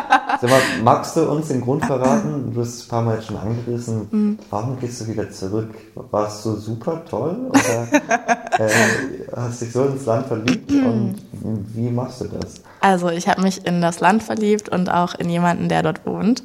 Sag 0.40 0.50
mal, 0.50 0.60
magst 0.82 1.16
du 1.16 1.30
uns 1.30 1.48
den 1.48 1.60
Grund 1.60 1.84
verraten? 1.84 2.52
Du 2.54 2.60
hast 2.60 2.84
ein 2.84 2.88
paar 2.88 3.02
Mal 3.02 3.14
jetzt 3.16 3.26
schon 3.26 3.36
angerissen. 3.36 4.08
Mhm. 4.10 4.38
Warum 4.50 4.78
gehst 4.78 5.00
du 5.00 5.08
wieder 5.08 5.30
zurück? 5.30 5.70
Warst 6.10 6.44
du 6.44 6.56
super 6.56 7.02
toll? 7.08 7.36
Oder 7.50 7.88
äh, 8.58 8.70
hast 9.36 9.62
dich 9.62 9.72
so 9.72 9.84
ins 9.84 10.06
Land 10.06 10.26
verliebt? 10.26 10.70
Und 10.70 11.16
wie 11.74 11.90
machst 11.90 12.20
du 12.22 12.28
das? 12.28 12.62
Also 12.82 13.10
ich 13.10 13.28
habe 13.28 13.42
mich 13.42 13.64
in 13.64 13.80
das 13.80 14.00
Land 14.00 14.24
verliebt 14.24 14.68
und 14.68 14.90
auch 14.90 15.14
in 15.14 15.30
jemanden, 15.30 15.68
der 15.68 15.84
dort 15.84 16.04
wohnt. 16.04 16.42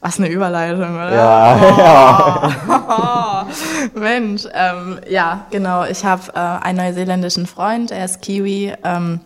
Was 0.00 0.18
eine 0.18 0.28
Überleitung, 0.28 0.94
oder? 0.94 1.14
Ja, 1.14 1.56
ja. 1.78 3.46
Mensch, 3.94 4.42
ähm, 4.52 5.00
ja, 5.08 5.46
genau. 5.50 5.84
Ich 5.84 6.04
habe 6.04 6.30
äh, 6.34 6.38
einen 6.38 6.76
neuseeländischen 6.76 7.46
Freund, 7.46 7.90
er 7.90 8.04
ist 8.04 8.20
Kiwi. 8.20 8.74
Ähm, 8.84 9.20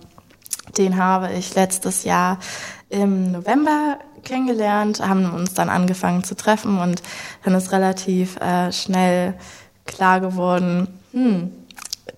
den 0.78 0.96
habe 0.96 1.32
ich 1.32 1.54
letztes 1.56 2.04
Jahr 2.04 2.38
im 2.88 3.32
November 3.32 3.98
kennengelernt, 4.22 5.00
haben 5.06 5.32
uns 5.32 5.54
dann 5.54 5.68
angefangen 5.68 6.22
zu 6.22 6.36
treffen 6.36 6.78
und 6.78 7.02
dann 7.44 7.54
ist 7.54 7.72
relativ 7.72 8.36
äh, 8.36 8.70
schnell 8.70 9.34
klar 9.84 10.20
geworden, 10.20 10.86
hm, 11.12 11.50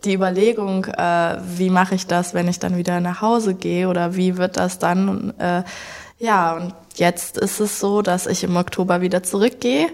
die 0.05 0.15
Überlegung, 0.15 0.85
äh, 0.87 1.39
wie 1.57 1.71
mache 1.71 1.95
ich 1.95 2.07
das, 2.07 2.35
wenn 2.35 2.49
ich 2.49 2.59
dann 2.59 2.77
wieder 2.77 3.01
nach 3.01 3.21
Hause 3.21 3.55
gehe 3.55 3.89
oder 3.89 4.17
wie 4.17 4.37
wird 4.37 4.57
das 4.57 4.79
dann? 4.79 5.35
Äh, 5.39 5.63
ja, 6.19 6.55
und 6.55 6.75
jetzt 6.95 7.37
ist 7.37 7.61
es 7.61 7.81
so, 7.81 8.01
dass 8.01 8.27
ich 8.27 8.45
im 8.45 8.57
Oktober 8.57 9.01
wieder 9.01 9.23
zurückgehe. 9.23 9.89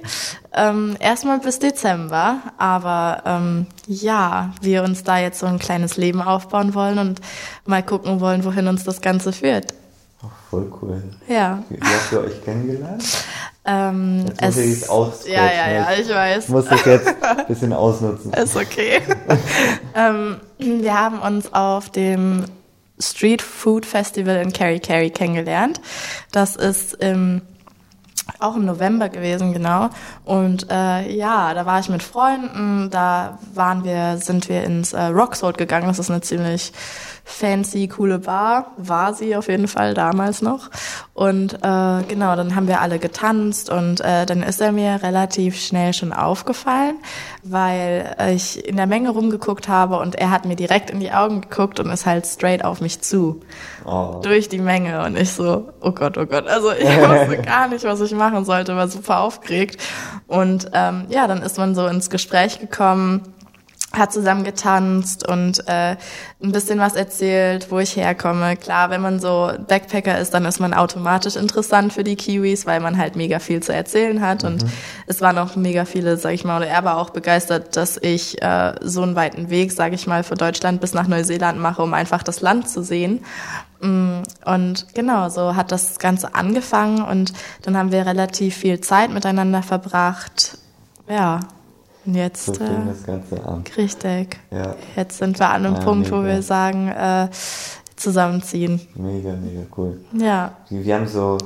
Ähm, 0.52 0.96
erstmal 1.00 1.38
bis 1.40 1.58
Dezember, 1.58 2.38
aber 2.58 3.22
ähm, 3.24 3.66
ja, 3.86 4.52
wir 4.60 4.82
uns 4.82 5.02
da 5.02 5.18
jetzt 5.18 5.40
so 5.40 5.46
ein 5.46 5.58
kleines 5.58 5.96
Leben 5.96 6.20
aufbauen 6.20 6.74
wollen 6.74 6.98
und 6.98 7.20
mal 7.64 7.82
gucken 7.82 8.20
wollen, 8.20 8.44
wohin 8.44 8.68
uns 8.68 8.84
das 8.84 9.00
Ganze 9.00 9.32
führt. 9.32 9.74
Oh, 10.22 10.28
voll 10.50 10.70
cool. 10.82 11.02
Ja. 11.28 11.62
Wie, 11.70 11.80
habt 11.80 12.12
ihr 12.12 12.20
euch 12.20 12.44
kennengelernt? 12.44 13.04
Ähm, 13.64 14.26
Jetzt 14.26 14.42
muss 14.42 14.56
ich 14.56 14.82
es 14.82 15.26
ja, 15.26 15.46
ja, 15.46 15.70
ja, 15.70 15.92
ich 15.92 16.08
weiß. 16.08 16.44
Ich 16.44 16.50
muss 16.50 16.66
das 16.66 16.84
jetzt 16.84 17.08
ein 17.22 17.46
bisschen 17.46 17.72
ausnutzen. 17.72 18.32
Ist 18.32 18.56
okay. 18.56 19.00
ähm, 19.94 20.36
wir 20.58 20.98
haben 20.98 21.20
uns 21.20 21.52
auf 21.54 21.88
dem 21.90 22.44
Street 22.98 23.40
Food 23.40 23.86
Festival 23.86 24.36
in 24.36 24.52
Kerry 24.52 24.80
Kerry 24.80 25.10
kennengelernt. 25.10 25.80
Das 26.32 26.56
ist 26.56 26.94
im 26.94 27.42
auch 28.38 28.56
im 28.56 28.64
November 28.64 29.08
gewesen, 29.08 29.52
genau. 29.52 29.90
Und 30.24 30.70
äh, 30.70 31.10
ja, 31.10 31.52
da 31.52 31.66
war 31.66 31.80
ich 31.80 31.88
mit 31.88 32.02
Freunden, 32.02 32.88
da 32.90 33.38
waren 33.54 33.82
wir, 33.82 34.18
sind 34.18 34.48
wir 34.48 34.62
ins 34.64 34.92
äh, 34.92 35.02
Roxhold 35.06 35.58
gegangen. 35.58 35.88
Das 35.88 35.98
ist 35.98 36.10
eine 36.10 36.20
ziemlich 36.20 36.72
fancy, 37.24 37.88
coole 37.88 38.18
Bar. 38.18 38.72
War 38.76 39.14
sie 39.14 39.36
auf 39.36 39.48
jeden 39.48 39.68
Fall 39.68 39.94
damals 39.94 40.42
noch. 40.42 40.70
Und 41.14 41.54
äh, 41.54 42.02
genau, 42.08 42.36
dann 42.36 42.54
haben 42.54 42.68
wir 42.68 42.80
alle 42.80 42.98
getanzt 42.98 43.70
und 43.70 44.00
äh, 44.00 44.26
dann 44.26 44.42
ist 44.42 44.60
er 44.60 44.72
mir 44.72 45.02
relativ 45.02 45.60
schnell 45.60 45.92
schon 45.92 46.12
aufgefallen, 46.12 46.96
weil 47.42 48.16
ich 48.34 48.66
in 48.66 48.76
der 48.76 48.86
Menge 48.86 49.10
rumgeguckt 49.10 49.68
habe 49.68 49.98
und 49.98 50.14
er 50.14 50.30
hat 50.30 50.44
mir 50.44 50.56
direkt 50.56 50.90
in 50.90 51.00
die 51.00 51.12
Augen 51.12 51.42
geguckt 51.42 51.80
und 51.80 51.90
ist 51.90 52.06
halt 52.06 52.26
straight 52.26 52.64
auf 52.64 52.80
mich 52.80 53.00
zu 53.00 53.40
Oh, 53.84 54.20
durch 54.22 54.48
die 54.48 54.58
Menge 54.58 55.02
und 55.04 55.16
ich 55.16 55.32
so, 55.32 55.72
oh 55.80 55.92
Gott, 55.92 56.18
oh 56.18 56.26
Gott. 56.26 56.46
Also 56.46 56.72
ich 56.72 56.84
wusste 56.86 57.38
gar 57.42 57.68
nicht, 57.68 57.84
was 57.84 58.00
ich 58.00 58.12
machen 58.12 58.44
sollte, 58.44 58.76
war 58.76 58.88
super 58.88 59.20
aufgeregt. 59.20 59.80
Und 60.26 60.70
ähm, 60.74 61.06
ja, 61.08 61.26
dann 61.26 61.42
ist 61.42 61.58
man 61.58 61.74
so 61.74 61.86
ins 61.86 62.10
Gespräch 62.10 62.60
gekommen, 62.60 63.22
hat 63.92 64.12
zusammen 64.12 64.44
getanzt 64.44 65.26
und 65.26 65.66
äh, 65.66 65.96
ein 66.42 66.52
bisschen 66.52 66.78
was 66.78 66.94
erzählt, 66.94 67.70
wo 67.70 67.80
ich 67.80 67.96
herkomme. 67.96 68.56
Klar, 68.56 68.90
wenn 68.90 69.00
man 69.00 69.18
so 69.18 69.50
Backpacker 69.66 70.18
ist, 70.18 70.32
dann 70.32 70.44
ist 70.44 70.60
man 70.60 70.72
automatisch 70.74 71.34
interessant 71.34 71.92
für 71.92 72.04
die 72.04 72.14
Kiwis, 72.14 72.66
weil 72.66 72.80
man 72.80 72.98
halt 72.98 73.16
mega 73.16 73.40
viel 73.40 73.62
zu 73.62 73.72
erzählen 73.72 74.20
hat. 74.20 74.44
Und 74.44 74.64
es 75.06 75.20
waren 75.20 75.38
auch 75.38 75.56
mega 75.56 75.84
viele, 75.84 76.16
sag 76.16 76.34
ich 76.34 76.44
mal, 76.44 76.58
oder 76.58 76.68
er 76.68 76.84
war 76.84 76.98
auch 76.98 77.10
begeistert, 77.10 77.76
dass 77.76 77.96
ich 77.96 78.40
äh, 78.42 78.74
so 78.80 79.02
einen 79.02 79.16
weiten 79.16 79.50
Weg, 79.50 79.72
sag 79.72 79.92
ich 79.92 80.06
mal, 80.06 80.22
von 80.22 80.38
Deutschland 80.38 80.80
bis 80.80 80.94
nach 80.94 81.08
Neuseeland 81.08 81.58
mache, 81.58 81.82
um 81.82 81.92
einfach 81.92 82.22
das 82.22 82.40
Land 82.40 82.68
zu 82.68 82.84
sehen. 82.84 83.24
Mm, 83.80 84.20
Und 84.44 84.86
genau, 84.94 85.28
so 85.30 85.56
hat 85.56 85.72
das 85.72 85.98
Ganze 85.98 86.34
angefangen 86.36 87.02
und 87.02 87.32
dann 87.62 87.76
haben 87.76 87.90
wir 87.90 88.06
relativ 88.06 88.56
viel 88.56 88.80
Zeit 88.80 89.10
miteinander 89.10 89.64
verbracht. 89.64 90.58
Ja, 91.08 91.40
und 92.06 92.14
so 92.14 92.18
jetzt 92.20 92.56
fing 92.56 92.66
äh, 92.66 92.88
das 92.88 93.02
Ganze 93.04 93.44
an. 93.46 93.64
richtig. 93.76 94.38
Ja, 94.50 94.74
Jetzt 94.96 95.18
sind 95.18 95.38
wir 95.38 95.48
an 95.48 95.66
einem 95.66 95.74
Ja, 95.76 95.80
Punkt, 95.82 96.10
wo 96.10 96.16
mega. 96.16 96.34
wir 96.36 96.42
sagen, 96.42 96.88
äh, 96.88 97.28
zusammenziehen. 97.96 98.80
mega, 98.94 99.32
mega 99.32 99.62
cool. 99.76 100.00
Ja. 100.12 100.52
Wie, 100.68 100.84
wie 100.84 100.94
haben 100.94 101.06
so, 101.06 101.36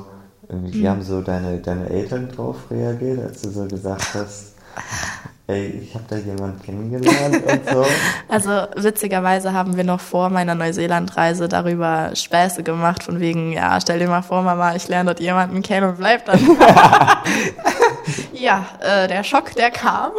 wie 0.49 0.81
Hm. 0.83 0.87
haben 0.89 1.01
so 1.03 1.21
deine, 1.21 1.57
deine 1.57 1.89
Eltern 1.89 2.29
drauf 2.33 2.55
reagiert, 2.71 3.19
als 3.21 3.41
du 3.41 3.49
so 3.49 3.65
gesagt 3.65 4.13
hast, 4.13 4.53
ey, 5.47 5.81
ich 5.83 5.93
habe 5.93 6.05
da 6.09 6.15
jemanden 6.17 6.61
kennengelernt 6.63 7.35
und 7.45 7.69
so? 7.69 7.85
Also 8.29 8.49
witzigerweise 8.75 9.53
haben 9.53 9.75
wir 9.77 9.83
noch 9.83 9.99
vor 9.99 10.29
meiner 10.29 10.55
Neuseeland-Reise 10.55 11.47
darüber 11.47 12.11
Späße 12.15 12.63
gemacht, 12.63 13.03
von 13.03 13.19
wegen, 13.19 13.51
ja, 13.53 13.79
stell 13.81 13.99
dir 13.99 14.07
mal 14.07 14.21
vor, 14.23 14.41
Mama, 14.41 14.75
ich 14.75 14.87
lerne 14.87 15.09
dort 15.11 15.19
jemanden 15.19 15.61
kennen 15.61 15.89
und 15.89 15.97
bleib 15.97 16.25
dann. 16.25 16.39
ja, 18.37 18.65
äh, 18.81 19.07
der 19.07 19.23
Schock, 19.23 19.53
der 19.55 19.71
kam. 19.71 20.11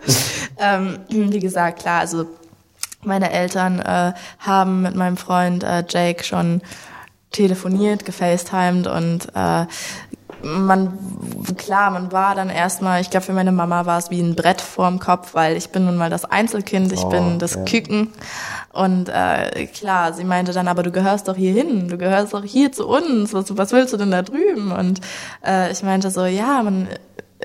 ähm, 0.58 1.00
wie 1.08 1.40
gesagt, 1.40 1.80
klar, 1.80 2.00
also 2.00 2.26
meine 3.02 3.30
Eltern 3.32 3.80
äh, 3.80 4.12
haben 4.38 4.82
mit 4.82 4.94
meinem 4.94 5.16
Freund 5.16 5.62
äh, 5.62 5.84
Jake 5.88 6.24
schon 6.24 6.62
telefoniert, 7.30 8.04
gefacetimed 8.04 8.86
und 8.86 9.26
äh, 9.34 9.66
man, 10.42 10.98
klar, 11.56 11.90
man 11.90 12.12
war 12.12 12.34
dann 12.34 12.50
erstmal, 12.50 13.00
ich 13.00 13.10
glaube 13.10 13.24
für 13.24 13.32
meine 13.32 13.52
Mama 13.52 13.86
war 13.86 13.98
es 13.98 14.10
wie 14.10 14.20
ein 14.20 14.34
Brett 14.36 14.60
vorm 14.60 14.98
Kopf, 14.98 15.34
weil 15.34 15.56
ich 15.56 15.70
bin 15.70 15.86
nun 15.86 15.96
mal 15.96 16.10
das 16.10 16.24
Einzelkind, 16.24 16.92
ich 16.92 17.02
Oh, 17.04 17.08
bin 17.08 17.38
das 17.38 17.54
ja. 17.54 17.64
Küken 17.64 18.12
und 18.72 19.08
äh, 19.08 19.66
klar, 19.66 20.12
sie 20.12 20.24
meinte 20.24 20.52
dann, 20.52 20.68
aber 20.68 20.82
du 20.82 20.90
gehörst 20.90 21.28
doch 21.28 21.36
hier 21.36 21.52
hin, 21.52 21.88
du 21.88 21.96
gehörst 21.96 22.34
doch 22.34 22.44
hier 22.44 22.72
zu 22.72 22.86
uns, 22.86 23.32
was, 23.32 23.56
was 23.56 23.72
willst 23.72 23.92
du 23.92 23.96
denn 23.96 24.10
da 24.10 24.22
drüben? 24.22 24.72
Und 24.72 25.00
äh, 25.46 25.70
ich 25.72 25.82
meinte 25.82 26.10
so, 26.10 26.24
ja, 26.24 26.62
man, 26.62 26.88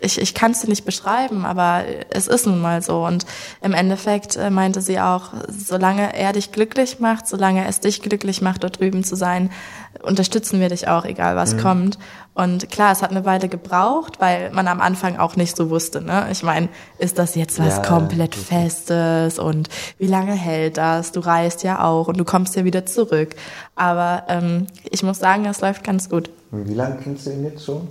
ich, 0.01 0.19
ich 0.19 0.33
kann 0.33 0.51
es 0.51 0.61
dir 0.61 0.67
nicht 0.69 0.85
beschreiben, 0.85 1.45
aber 1.45 1.83
es 2.09 2.27
ist 2.27 2.45
nun 2.45 2.61
mal 2.61 2.81
so. 2.81 3.05
Und 3.05 3.25
im 3.61 3.73
Endeffekt 3.73 4.35
äh, 4.35 4.49
meinte 4.49 4.81
sie 4.81 4.99
auch, 4.99 5.33
solange 5.47 6.15
er 6.15 6.33
dich 6.33 6.51
glücklich 6.51 6.99
macht, 6.99 7.27
solange 7.27 7.67
es 7.67 7.79
dich 7.79 8.01
glücklich 8.01 8.41
macht, 8.41 8.63
dort 8.63 8.79
drüben 8.79 9.03
zu 9.03 9.15
sein, 9.15 9.51
unterstützen 10.03 10.59
wir 10.59 10.69
dich 10.69 10.87
auch, 10.87 11.05
egal 11.05 11.35
was 11.35 11.55
Mhm. 11.55 11.59
kommt. 11.59 11.99
Und 12.33 12.69
klar, 12.71 12.91
es 12.93 13.01
hat 13.01 13.11
eine 13.11 13.25
Weile 13.25 13.49
gebraucht, 13.49 14.21
weil 14.21 14.49
man 14.51 14.67
am 14.69 14.79
Anfang 14.79 15.17
auch 15.17 15.35
nicht 15.35 15.57
so 15.57 15.69
wusste. 15.69 16.01
Ne? 16.01 16.27
Ich 16.31 16.41
meine, 16.43 16.69
ist 16.97 17.19
das 17.19 17.35
jetzt 17.35 17.59
was 17.59 17.77
Ja, 17.77 17.81
komplett 17.81 18.35
richtig. 18.37 18.45
Festes 18.47 19.39
und 19.39 19.67
wie 19.97 20.07
lange 20.07 20.31
hält 20.33 20.77
das? 20.77 21.11
Du 21.11 21.19
reist 21.19 21.63
ja 21.63 21.83
auch 21.83 22.07
und 22.07 22.17
du 22.17 22.23
kommst 22.23 22.55
ja 22.55 22.63
wieder 22.63 22.85
zurück. 22.85 23.35
Aber 23.75 24.23
ähm, 24.29 24.67
ich 24.89 25.03
muss 25.03 25.19
sagen, 25.19 25.45
es 25.45 25.59
läuft 25.59 25.83
ganz 25.83 26.09
gut. 26.09 26.29
Wie 26.51 26.73
lange 26.73 26.97
kennst 26.97 27.27
du 27.27 27.31
ihn 27.31 27.43
jetzt 27.43 27.63
schon? 27.63 27.87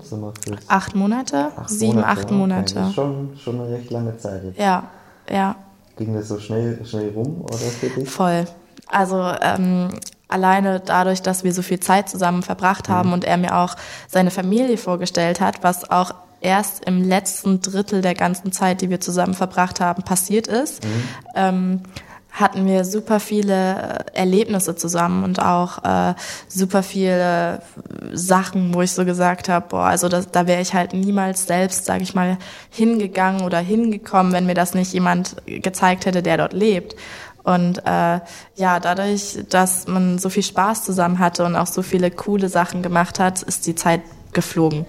Acht 0.66 0.94
Monate, 0.96 1.52
acht 1.56 1.70
sieben, 1.70 2.02
acht 2.02 2.24
Okay, 2.24 2.34
Monate. 2.34 2.74
Das 2.74 2.88
ist 2.88 2.94
schon, 2.94 3.36
schon 3.42 3.60
eine 3.60 3.70
recht 3.70 3.90
lange 3.90 4.16
Zeit. 4.18 4.42
jetzt. 4.44 4.58
Ja, 4.58 4.84
ja, 5.30 5.56
Ging 5.96 6.14
das 6.14 6.28
so 6.28 6.38
schnell, 6.38 6.84
schnell 6.84 7.10
rum 7.10 7.40
oder 7.42 7.56
für 7.56 7.88
dich? 7.88 8.08
voll. 8.08 8.46
Also 8.90 9.22
ähm, 9.42 9.90
alleine 10.28 10.80
dadurch, 10.80 11.22
dass 11.22 11.44
wir 11.44 11.52
so 11.52 11.62
viel 11.62 11.80
Zeit 11.80 12.08
zusammen 12.08 12.42
verbracht 12.42 12.88
haben 12.88 13.12
und 13.12 13.24
er 13.24 13.36
mir 13.36 13.56
auch 13.56 13.74
seine 14.08 14.30
Familie 14.30 14.76
vorgestellt 14.78 15.40
hat, 15.40 15.62
was 15.62 15.90
auch 15.90 16.12
erst 16.40 16.84
im 16.84 17.02
letzten 17.02 17.60
Drittel 17.60 18.00
der 18.00 18.14
ganzen 18.14 18.52
Zeit, 18.52 18.80
die 18.80 18.90
wir 18.90 19.00
zusammen 19.00 19.34
verbracht 19.34 19.80
haben, 19.80 20.02
passiert 20.04 20.46
ist, 20.46 20.82
ähm, 21.34 21.80
hatten 22.40 22.66
wir 22.66 22.84
super 22.84 23.20
viele 23.20 24.04
äh, 24.12 24.18
Erlebnisse 24.18 24.76
zusammen 24.76 25.24
und 25.24 25.40
auch 25.40 25.82
äh, 25.84 26.14
super 26.48 26.82
viele 26.82 27.62
Sachen, 28.12 28.74
wo 28.74 28.82
ich 28.82 28.92
so 28.92 29.04
gesagt 29.04 29.48
habe, 29.48 29.66
boah, 29.68 29.84
also 29.84 30.08
das, 30.08 30.30
da 30.30 30.46
wäre 30.46 30.60
ich 30.60 30.74
halt 30.74 30.92
niemals 30.92 31.46
selbst, 31.46 31.84
sage 31.84 32.02
ich 32.02 32.14
mal, 32.14 32.38
hingegangen 32.70 33.42
oder 33.42 33.58
hingekommen, 33.58 34.32
wenn 34.32 34.46
mir 34.46 34.54
das 34.54 34.74
nicht 34.74 34.92
jemand 34.92 35.36
gezeigt 35.46 36.06
hätte, 36.06 36.22
der 36.22 36.36
dort 36.36 36.52
lebt. 36.52 36.94
Und 37.42 37.78
äh, 37.86 38.20
ja, 38.56 38.80
dadurch, 38.80 39.38
dass 39.48 39.86
man 39.86 40.18
so 40.18 40.28
viel 40.28 40.42
Spaß 40.42 40.84
zusammen 40.84 41.18
hatte 41.18 41.44
und 41.44 41.56
auch 41.56 41.66
so 41.66 41.82
viele 41.82 42.10
coole 42.10 42.48
Sachen 42.48 42.82
gemacht 42.82 43.18
hat, 43.18 43.42
ist 43.42 43.66
die 43.66 43.74
Zeit 43.74 44.02
geflogen. 44.32 44.84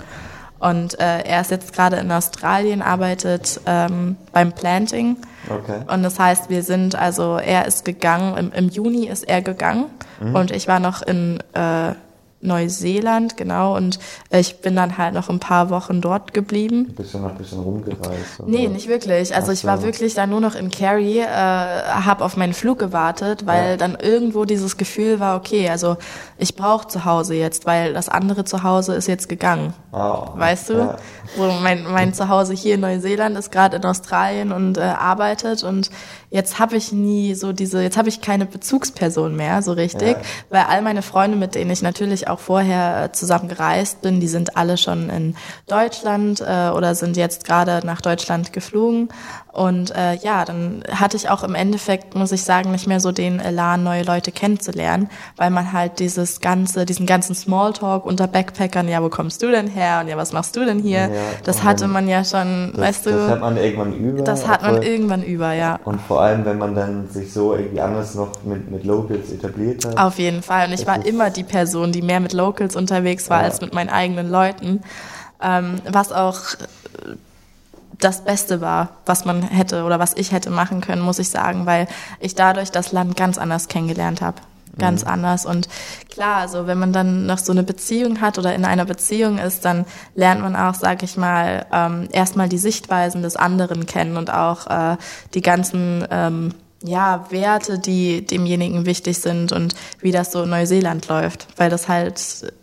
Und 0.60 1.00
äh, 1.00 1.22
er 1.22 1.42
ist 1.42 1.52
jetzt 1.52 1.74
gerade 1.74 1.98
in 1.98 2.12
Australien, 2.12 2.82
arbeitet 2.82 3.62
ähm, 3.66 4.18
beim 4.34 4.52
Planting. 4.52 5.18
Okay. 5.50 5.82
Und 5.92 6.04
das 6.04 6.20
heißt, 6.20 6.50
wir 6.50 6.64
sind, 6.64 6.96
also 6.96 7.38
er 7.38 7.66
ist 7.66 7.86
gegangen, 7.86 8.38
im, 8.38 8.52
im 8.52 8.70
Juni 8.70 9.08
ist 9.08 9.28
er 9.28 9.42
gegangen 9.42 9.86
mhm. 10.20 10.36
und 10.36 10.52
ich 10.52 10.68
war 10.68 10.80
noch 10.80 11.02
in 11.02 11.40
äh, 11.54 11.94
Neuseeland, 12.42 13.36
genau. 13.38 13.76
Und 13.76 14.00
ich 14.30 14.62
bin 14.62 14.76
dann 14.76 14.98
halt 14.98 15.14
noch 15.14 15.30
ein 15.30 15.40
paar 15.40 15.70
Wochen 15.70 16.02
dort 16.02 16.34
geblieben. 16.34 16.94
Bist 16.96 17.14
du 17.14 17.20
noch 17.20 17.32
ein 17.32 17.38
bisschen 17.38 17.60
rumgereist? 17.60 18.40
Oder? 18.40 18.50
Nee, 18.50 18.68
nicht 18.68 18.88
wirklich. 18.88 19.36
Also 19.36 19.52
ich 19.52 19.66
war 19.66 19.84
wirklich 19.84 20.14
dann 20.14 20.30
nur 20.30 20.40
noch 20.40 20.56
in 20.56 20.70
Cary, 20.70 21.20
äh, 21.20 21.26
habe 21.26 22.24
auf 22.24 22.38
meinen 22.38 22.54
Flug 22.54 22.80
gewartet, 22.80 23.46
weil 23.46 23.72
ja. 23.72 23.78
dann 23.78 23.98
irgendwo 24.02 24.46
dieses 24.46 24.78
Gefühl 24.78 25.20
war, 25.20 25.36
okay, 25.36 25.70
also 25.70 25.98
ich 26.38 26.56
brauche 26.56 26.88
zu 26.88 27.06
Hause 27.06 27.36
jetzt, 27.36 27.66
weil 27.66 27.94
das 27.94 28.08
andere 28.08 28.46
Zuhause 28.46 28.96
ist 28.96 29.08
jetzt 29.08 29.28
gegangen. 29.28 29.74
Oh. 29.92 30.28
Weißt 30.36 30.70
du? 30.70 30.74
Ja. 30.74 30.98
Wo 31.36 31.52
mein, 31.62 31.84
mein 31.84 32.14
Zuhause 32.14 32.54
hier 32.54 32.76
in 32.76 32.82
Neuseeland 32.82 33.38
ist 33.38 33.52
gerade 33.52 33.78
in 33.78 33.86
Australien 33.86 34.52
und 34.52 34.78
äh, 34.78 34.82
arbeitet 34.82 35.64
und 35.64 35.90
jetzt 36.30 36.60
habe 36.60 36.76
ich 36.78 36.92
nie 36.92 37.34
so 37.34 37.54
diese, 37.54 37.82
jetzt 37.82 37.98
habe 37.98 38.10
ich 38.10 38.22
keine 38.22 38.46
Bezugsperson 38.46 39.36
mehr, 39.36 39.62
so 39.62 39.74
richtig, 39.74 40.18
ja. 40.18 40.22
weil 40.50 40.64
all 40.64 40.82
meine 40.82 41.02
Freunde, 41.02 41.38
mit 41.38 41.56
denen 41.56 41.72
ich 41.72 41.82
natürlich 41.82 42.28
auch 42.28 42.40
vorher 42.40 43.06
äh, 43.06 43.12
zusammen 43.12 43.48
gereist 43.48 44.02
bin, 44.02 44.20
die 44.20 44.28
sind 44.28 44.56
alle 44.56 44.78
schon 44.78 45.10
in 45.10 45.36
Deutschland 45.68 46.42
äh, 46.42 46.70
oder 46.70 46.96
sind 46.96 47.18
jetzt 47.18 47.46
gerade 47.46 47.86
nach 47.86 48.02
Deutschland 48.02 48.54
geflogen 48.54 49.10
und 49.52 49.96
äh, 49.96 50.14
ja, 50.16 50.46
dann 50.46 50.84
hatte 50.92 51.18
ich 51.18 51.30
auch 51.30 51.44
im 51.44 51.56
Endeffekt, 51.56 52.16
muss 52.16 52.32
ich 52.32 52.44
sagen, 52.44 52.72
nicht 52.72 52.88
mehr 52.88 53.00
so 53.00 53.12
den 53.12 53.40
Elan, 53.40 53.84
neue 53.84 54.04
Leute 54.04 54.32
kennenzulernen, 54.32 55.10
weil 55.38 55.50
man 55.50 55.74
halt 55.74 56.00
dieses 56.00 56.40
ganze, 56.40 56.86
diesen 56.86 57.08
ganzen 57.08 57.34
Smalltalk 57.34 58.06
unter 58.06 58.28
Backpackern, 58.28 58.88
ja, 58.88 59.02
wo 59.02 59.10
kommst 59.10 59.42
du 59.42 59.50
denn 59.50 59.68
her 59.68 60.02
und 60.02 60.08
ja, 60.08 60.18
was 60.18 60.34
machst 60.34 60.56
du 60.56 60.66
denn 60.66 60.80
hier? 60.80 61.00
Ja, 61.00 61.10
das 61.44 61.64
hatte 61.64 61.88
man 61.88 62.08
ja 62.08 62.24
schon, 62.24 62.74
das, 62.74 62.82
weißt 62.82 63.06
du. 63.08 63.10
Das 63.10 63.32
hat 63.32 63.42
man 63.42 63.58
irgendwann 63.58 63.94
über. 63.94 64.22
Das 64.22 64.48
hat 64.48 64.62
man 64.62 64.84
irgendwann 64.84 65.24
über, 65.24 65.54
ja. 65.54 65.80
Und 65.84 66.00
vor 66.00 66.22
allem, 66.22 66.46
wenn 66.46 66.60
man 66.60 66.76
dann 66.76 67.10
sich 67.10 67.34
so 67.34 67.56
irgendwie 67.56 67.82
anders 67.82 68.14
noch 68.14 68.44
mit, 68.44 68.70
mit 68.70 68.84
Locals 68.84 69.32
etabliert 69.32 69.84
hat. 69.84 69.98
Auf 69.98 70.20
jeden 70.20 70.44
Fall. 70.44 70.68
Und 70.68 70.74
ich 70.74 70.86
war 70.86 71.04
immer 71.04 71.32
die 71.32 71.44
Person, 71.44 71.92
die 71.92 72.04
mehr 72.04 72.20
mit 72.20 72.34
Locals 72.34 72.76
unterwegs 72.76 73.30
war 73.32 73.40
ja. 73.40 73.46
als 73.46 73.62
mit 73.62 73.74
meinen 73.74 73.90
eigenen 73.90 74.30
Leuten. 74.30 74.82
Ähm, 75.42 75.76
was 75.90 76.12
auch 76.12 76.40
das 78.00 78.24
Beste 78.24 78.62
war, 78.62 78.90
was 79.06 79.26
man 79.26 79.44
hätte 79.44 79.84
oder 79.84 80.00
was 80.00 80.14
ich 80.16 80.32
hätte 80.32 80.50
machen 80.50 80.82
können, 80.82 81.02
muss 81.02 81.20
ich 81.20 81.30
sagen, 81.30 81.66
weil 81.66 81.88
ich 82.20 82.34
dadurch 82.34 82.72
das 82.72 82.92
Land 82.92 83.16
ganz 83.16 83.38
anders 83.38 83.68
kennengelernt 83.68 84.22
habe. 84.22 84.38
Ganz 84.78 85.04
mhm. 85.04 85.12
anders. 85.12 85.46
Und 85.46 85.68
klar, 86.10 86.38
also 86.38 86.66
wenn 86.66 86.80
man 86.80 86.94
dann 86.94 87.26
noch 87.26 87.38
so 87.38 87.52
eine 87.52 87.64
Beziehung 87.64 88.22
hat 88.22 88.38
oder 88.38 88.56
in 88.56 88.66
einer 88.66 88.86
Beziehung 88.86 89.38
ist, 89.38 89.66
dann 89.66 89.86
lernt 90.16 90.42
man 90.42 90.56
auch, 90.56 90.74
sag 90.74 91.04
ich 91.04 91.18
mal, 91.18 91.66
ähm, 91.74 92.08
erstmal 92.12 92.48
die 92.48 92.58
Sichtweisen 92.58 93.22
des 93.22 93.36
anderen 93.36 93.86
kennen 93.86 94.16
und 94.16 94.32
auch 94.32 94.68
äh, 94.68 94.98
die 95.34 95.42
ganzen 95.42 96.08
ähm, 96.10 96.54
ja, 96.84 97.26
Werte, 97.30 97.80
die 97.80 98.26
demjenigen 98.26 98.86
wichtig 98.86 99.20
sind 99.20 99.52
und 99.52 99.76
wie 100.00 100.12
das 100.12 100.32
so 100.32 100.44
in 100.44 100.50
Neuseeland 100.50 101.08
läuft, 101.10 101.48
weil 101.58 101.70
das 101.70 101.90
halt 101.90 102.54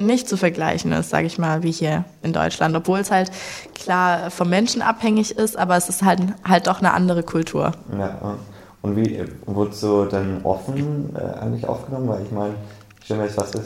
nicht 0.00 0.28
zu 0.28 0.36
vergleichen 0.36 0.92
ist, 0.92 1.10
sage 1.10 1.26
ich 1.26 1.38
mal, 1.38 1.62
wie 1.62 1.70
hier 1.70 2.04
in 2.22 2.32
Deutschland, 2.32 2.74
obwohl 2.76 3.00
es 3.00 3.10
halt 3.10 3.30
klar 3.74 4.30
vom 4.30 4.48
Menschen 4.48 4.82
abhängig 4.82 5.36
ist, 5.36 5.56
aber 5.58 5.76
es 5.76 5.88
ist 5.88 6.02
halt 6.02 6.20
halt 6.44 6.66
doch 6.66 6.78
eine 6.78 6.92
andere 6.92 7.22
Kultur. 7.22 7.72
Ja, 7.96 8.36
und 8.82 8.96
wie 8.96 9.24
wurdest 9.46 9.82
du 9.82 10.04
dann 10.04 10.40
offen 10.44 11.14
äh, 11.16 11.38
eigentlich 11.40 11.66
aufgenommen? 11.66 12.08
Weil 12.08 12.22
ich 12.22 12.30
meine, 12.30 12.54
ich 12.98 13.04
stelle 13.04 13.20
mir 13.20 13.26
jetzt 13.26 13.36
fast 13.36 13.58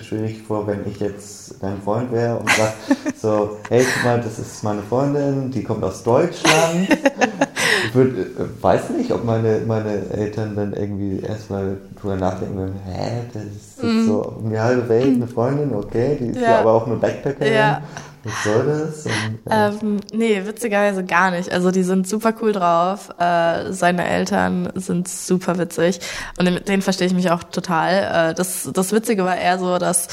schwierig 0.00 0.42
vor, 0.42 0.66
wenn 0.66 0.86
ich 0.86 1.00
jetzt 1.00 1.54
dein 1.62 1.80
Freund 1.82 2.12
wäre 2.12 2.36
und 2.36 2.50
sag 2.50 2.74
so, 3.16 3.58
hey, 3.68 3.84
guck 3.94 4.04
mal, 4.04 4.20
das 4.20 4.38
ist 4.38 4.62
meine 4.62 4.82
Freundin, 4.82 5.50
die 5.50 5.62
kommt 5.62 5.82
aus 5.84 6.02
Deutschland. 6.02 6.88
ich 7.86 7.94
würd, 7.94 8.18
äh, 8.18 8.62
weiß 8.62 8.90
nicht, 8.90 9.12
ob 9.12 9.24
meine, 9.24 9.60
meine 9.66 10.10
Eltern 10.10 10.56
dann 10.56 10.72
irgendwie 10.72 11.20
erstmal 11.20 11.78
drüber 12.00 12.16
nachdenken 12.16 12.56
würden, 12.56 12.80
hä, 12.84 13.22
das 13.32 13.42
ist 13.44 13.82
mm. 13.82 14.06
so 14.06 14.22
um 14.38 14.50
die 14.50 14.58
halbe 14.58 14.88
Welt 14.88 15.14
eine 15.16 15.26
Freundin, 15.26 15.74
okay, 15.74 16.16
die 16.20 16.26
ist 16.28 16.40
ja, 16.40 16.50
ja 16.50 16.60
aber 16.60 16.72
auch 16.72 16.86
eine 16.86 16.96
Backpackerin. 16.96 17.52
Ja. 17.52 17.82
Was 18.24 18.44
soll 18.44 18.66
das? 18.66 19.06
Und, 19.06 19.52
äh 19.52 19.68
ähm, 19.68 20.00
nee, 20.12 20.42
witzigerweise 20.44 21.04
gar 21.04 21.30
nicht. 21.30 21.50
Also 21.50 21.70
die 21.70 21.82
sind 21.82 22.08
super 22.08 22.34
cool 22.42 22.52
drauf. 22.52 23.10
Äh, 23.18 23.72
seine 23.72 24.06
Eltern 24.08 24.70
sind 24.74 25.08
super 25.08 25.58
witzig. 25.58 26.00
Und 26.38 26.52
mit 26.52 26.68
denen 26.68 26.82
verstehe 26.82 27.06
ich 27.06 27.14
mich 27.14 27.30
auch 27.30 27.44
total. 27.44 28.30
Äh, 28.30 28.34
das, 28.34 28.68
das 28.72 28.92
Witzige 28.92 29.24
war 29.24 29.36
eher 29.36 29.58
so, 29.58 29.78
dass 29.78 30.08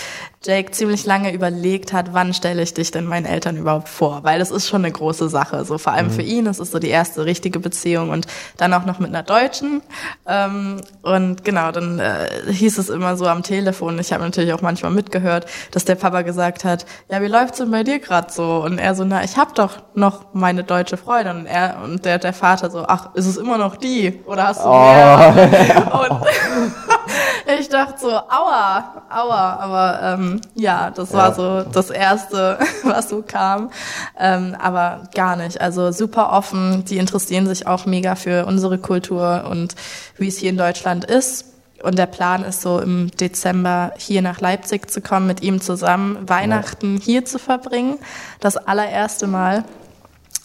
Jake 0.45 0.71
ziemlich 0.71 1.05
lange 1.07 1.33
überlegt 1.33 1.91
hat, 1.91 2.13
wann 2.13 2.33
stelle 2.33 2.61
ich 2.61 2.75
dich 2.75 2.91
denn 2.91 3.05
meinen 3.05 3.25
Eltern 3.25 3.57
überhaupt 3.57 3.89
vor? 3.89 4.23
Weil 4.23 4.37
das 4.37 4.51
ist 4.51 4.67
schon 4.67 4.85
eine 4.85 4.91
große 4.91 5.27
Sache. 5.27 5.65
So 5.65 5.79
vor 5.79 5.93
allem 5.93 6.07
mhm. 6.07 6.11
für 6.11 6.21
ihn, 6.21 6.45
das 6.45 6.59
ist 6.59 6.71
so 6.71 6.77
die 6.77 6.89
erste 6.89 7.25
richtige 7.25 7.59
Beziehung 7.59 8.11
und 8.11 8.27
dann 8.57 8.73
auch 8.73 8.85
noch 8.85 8.99
mit 8.99 9.09
einer 9.09 9.23
Deutschen. 9.23 9.81
Ähm, 10.27 10.81
und 11.01 11.43
genau, 11.43 11.71
dann 11.71 11.97
äh, 11.97 12.27
hieß 12.51 12.77
es 12.77 12.89
immer 12.89 13.17
so 13.17 13.25
am 13.27 13.41
Telefon, 13.41 13.97
ich 13.97 14.13
habe 14.13 14.23
natürlich 14.23 14.53
auch 14.53 14.61
manchmal 14.61 14.91
mitgehört, 14.91 15.47
dass 15.71 15.83
der 15.85 15.95
Papa 15.95 16.21
gesagt 16.21 16.63
hat, 16.63 16.85
ja, 17.09 17.21
wie 17.21 17.27
läuft's 17.27 17.57
denn 17.57 17.71
bei 17.71 17.83
dir 17.83 17.99
gerade 17.99 18.31
so? 18.31 18.63
Und 18.63 18.77
er 18.77 18.93
so, 18.93 19.03
na, 19.03 19.23
ich 19.23 19.37
habe 19.37 19.51
doch 19.55 19.81
noch 19.95 20.33
meine 20.33 20.63
deutsche 20.63 20.97
Freundin. 20.97 21.37
Und 21.37 21.45
er 21.47 21.81
und 21.83 22.05
der, 22.05 22.19
der 22.19 22.33
Vater 22.33 22.69
so, 22.69 22.85
ach, 22.87 23.15
ist 23.15 23.25
es 23.25 23.37
immer 23.37 23.57
noch 23.57 23.77
die? 23.77 24.21
Oder 24.25 24.47
hast 24.47 24.63
du 24.63 24.69
mehr? 24.69 25.91
Oh. 25.91 25.95
Und 26.15 26.25
ich 27.59 27.69
dachte 27.69 27.99
so, 27.99 28.09
aua, 28.09 29.03
aua, 29.09 29.55
aber 29.59 29.99
ähm, 30.01 30.41
ja, 30.55 30.91
das 30.91 31.13
war 31.13 31.33
so 31.33 31.63
das 31.63 31.89
Erste, 31.89 32.59
was 32.83 33.09
so 33.09 33.23
kam. 33.25 33.71
Ähm, 34.19 34.55
aber 34.61 35.03
gar 35.13 35.35
nicht. 35.35 35.61
Also 35.61 35.91
super 35.91 36.31
offen, 36.31 36.85
die 36.85 36.97
interessieren 36.97 37.47
sich 37.47 37.67
auch 37.67 37.85
mega 37.85 38.15
für 38.15 38.45
unsere 38.45 38.77
Kultur 38.77 39.47
und 39.49 39.75
wie 40.17 40.27
es 40.27 40.37
hier 40.37 40.49
in 40.49 40.57
Deutschland 40.57 41.05
ist. 41.05 41.45
Und 41.83 41.99
der 41.99 42.07
Plan 42.07 42.43
ist 42.43 42.61
so 42.61 42.79
im 42.79 43.11
Dezember 43.11 43.93
hier 43.97 44.21
nach 44.21 44.39
Leipzig 44.39 44.89
zu 44.89 45.01
kommen, 45.01 45.27
mit 45.27 45.43
ihm 45.43 45.61
zusammen 45.61 46.27
Weihnachten 46.27 46.97
hier 46.97 47.25
zu 47.25 47.37
verbringen. 47.37 47.99
Das 48.39 48.57
allererste 48.57 49.27
Mal 49.27 49.65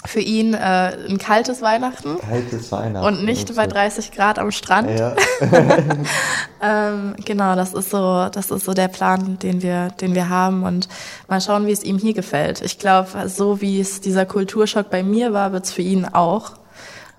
für 0.04 0.20
ihn 0.20 0.54
äh, 0.54 0.96
ein 1.08 1.18
kaltes 1.18 1.60
Weihnachten. 1.60 2.18
Kaltes 2.18 2.72
Weihnachten. 2.72 3.06
Und 3.06 3.24
nicht 3.24 3.54
bei 3.54 3.66
30 3.66 4.12
Grad 4.12 4.38
am 4.38 4.50
Strand. 4.50 4.98
Ja. 4.98 5.14
ähm, 6.62 7.14
genau, 7.24 7.54
das 7.54 7.74
ist 7.74 7.90
so, 7.90 8.28
das 8.32 8.50
ist 8.50 8.64
so 8.64 8.72
der 8.72 8.88
Plan, 8.88 9.38
den 9.38 9.62
wir, 9.62 9.90
den 10.00 10.14
wir 10.14 10.28
haben 10.30 10.62
und 10.62 10.88
mal 11.28 11.40
schauen, 11.40 11.66
wie 11.66 11.72
es 11.72 11.84
ihm 11.84 11.98
hier 11.98 12.14
gefällt. 12.14 12.62
Ich 12.62 12.78
glaube, 12.78 13.08
so 13.28 13.60
wie 13.60 13.80
es 13.80 14.00
dieser 14.00 14.24
Kulturschock 14.24 14.88
bei 14.88 15.02
mir 15.02 15.32
war, 15.34 15.52
wird 15.52 15.64
es 15.64 15.72
für 15.72 15.82
ihn 15.82 16.06
auch. 16.06 16.52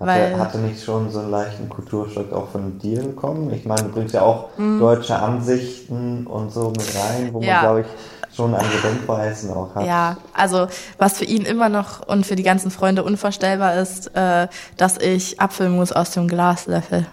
Hat 0.00 0.08
weil, 0.08 0.32
er, 0.32 0.38
hatte 0.40 0.58
nicht 0.58 0.82
schon 0.82 1.08
so 1.10 1.20
einen 1.20 1.30
leichten 1.30 1.68
Kulturschock 1.68 2.32
auch 2.32 2.48
von 2.48 2.78
dir 2.80 3.02
bekommen? 3.02 3.52
Ich 3.52 3.64
meine, 3.64 3.84
du 3.84 3.88
bringst 3.90 4.14
ja 4.14 4.22
auch 4.22 4.48
mhm. 4.56 4.80
deutsche 4.80 5.16
Ansichten 5.16 6.26
und 6.26 6.50
so 6.50 6.70
mit 6.70 6.96
rein, 6.96 7.32
wo 7.32 7.40
man, 7.40 7.60
glaube 7.60 7.80
ich, 7.82 7.86
schon 8.34 8.54
an 8.54 8.64
Gedenkweisen 8.70 9.50
auch 9.50 9.74
hat. 9.74 9.86
Ja, 9.86 10.16
also 10.32 10.68
was 10.98 11.18
für 11.18 11.24
ihn 11.24 11.42
immer 11.42 11.68
noch 11.68 12.06
und 12.06 12.26
für 12.26 12.36
die 12.36 12.42
ganzen 12.42 12.70
Freunde 12.70 13.02
unvorstellbar 13.02 13.74
ist, 13.74 14.14
äh, 14.16 14.48
dass 14.76 14.98
ich 14.98 15.40
Apfelmus 15.40 15.92
aus 15.92 16.10
dem 16.12 16.28
Glas 16.28 16.66
löffel. 16.66 17.06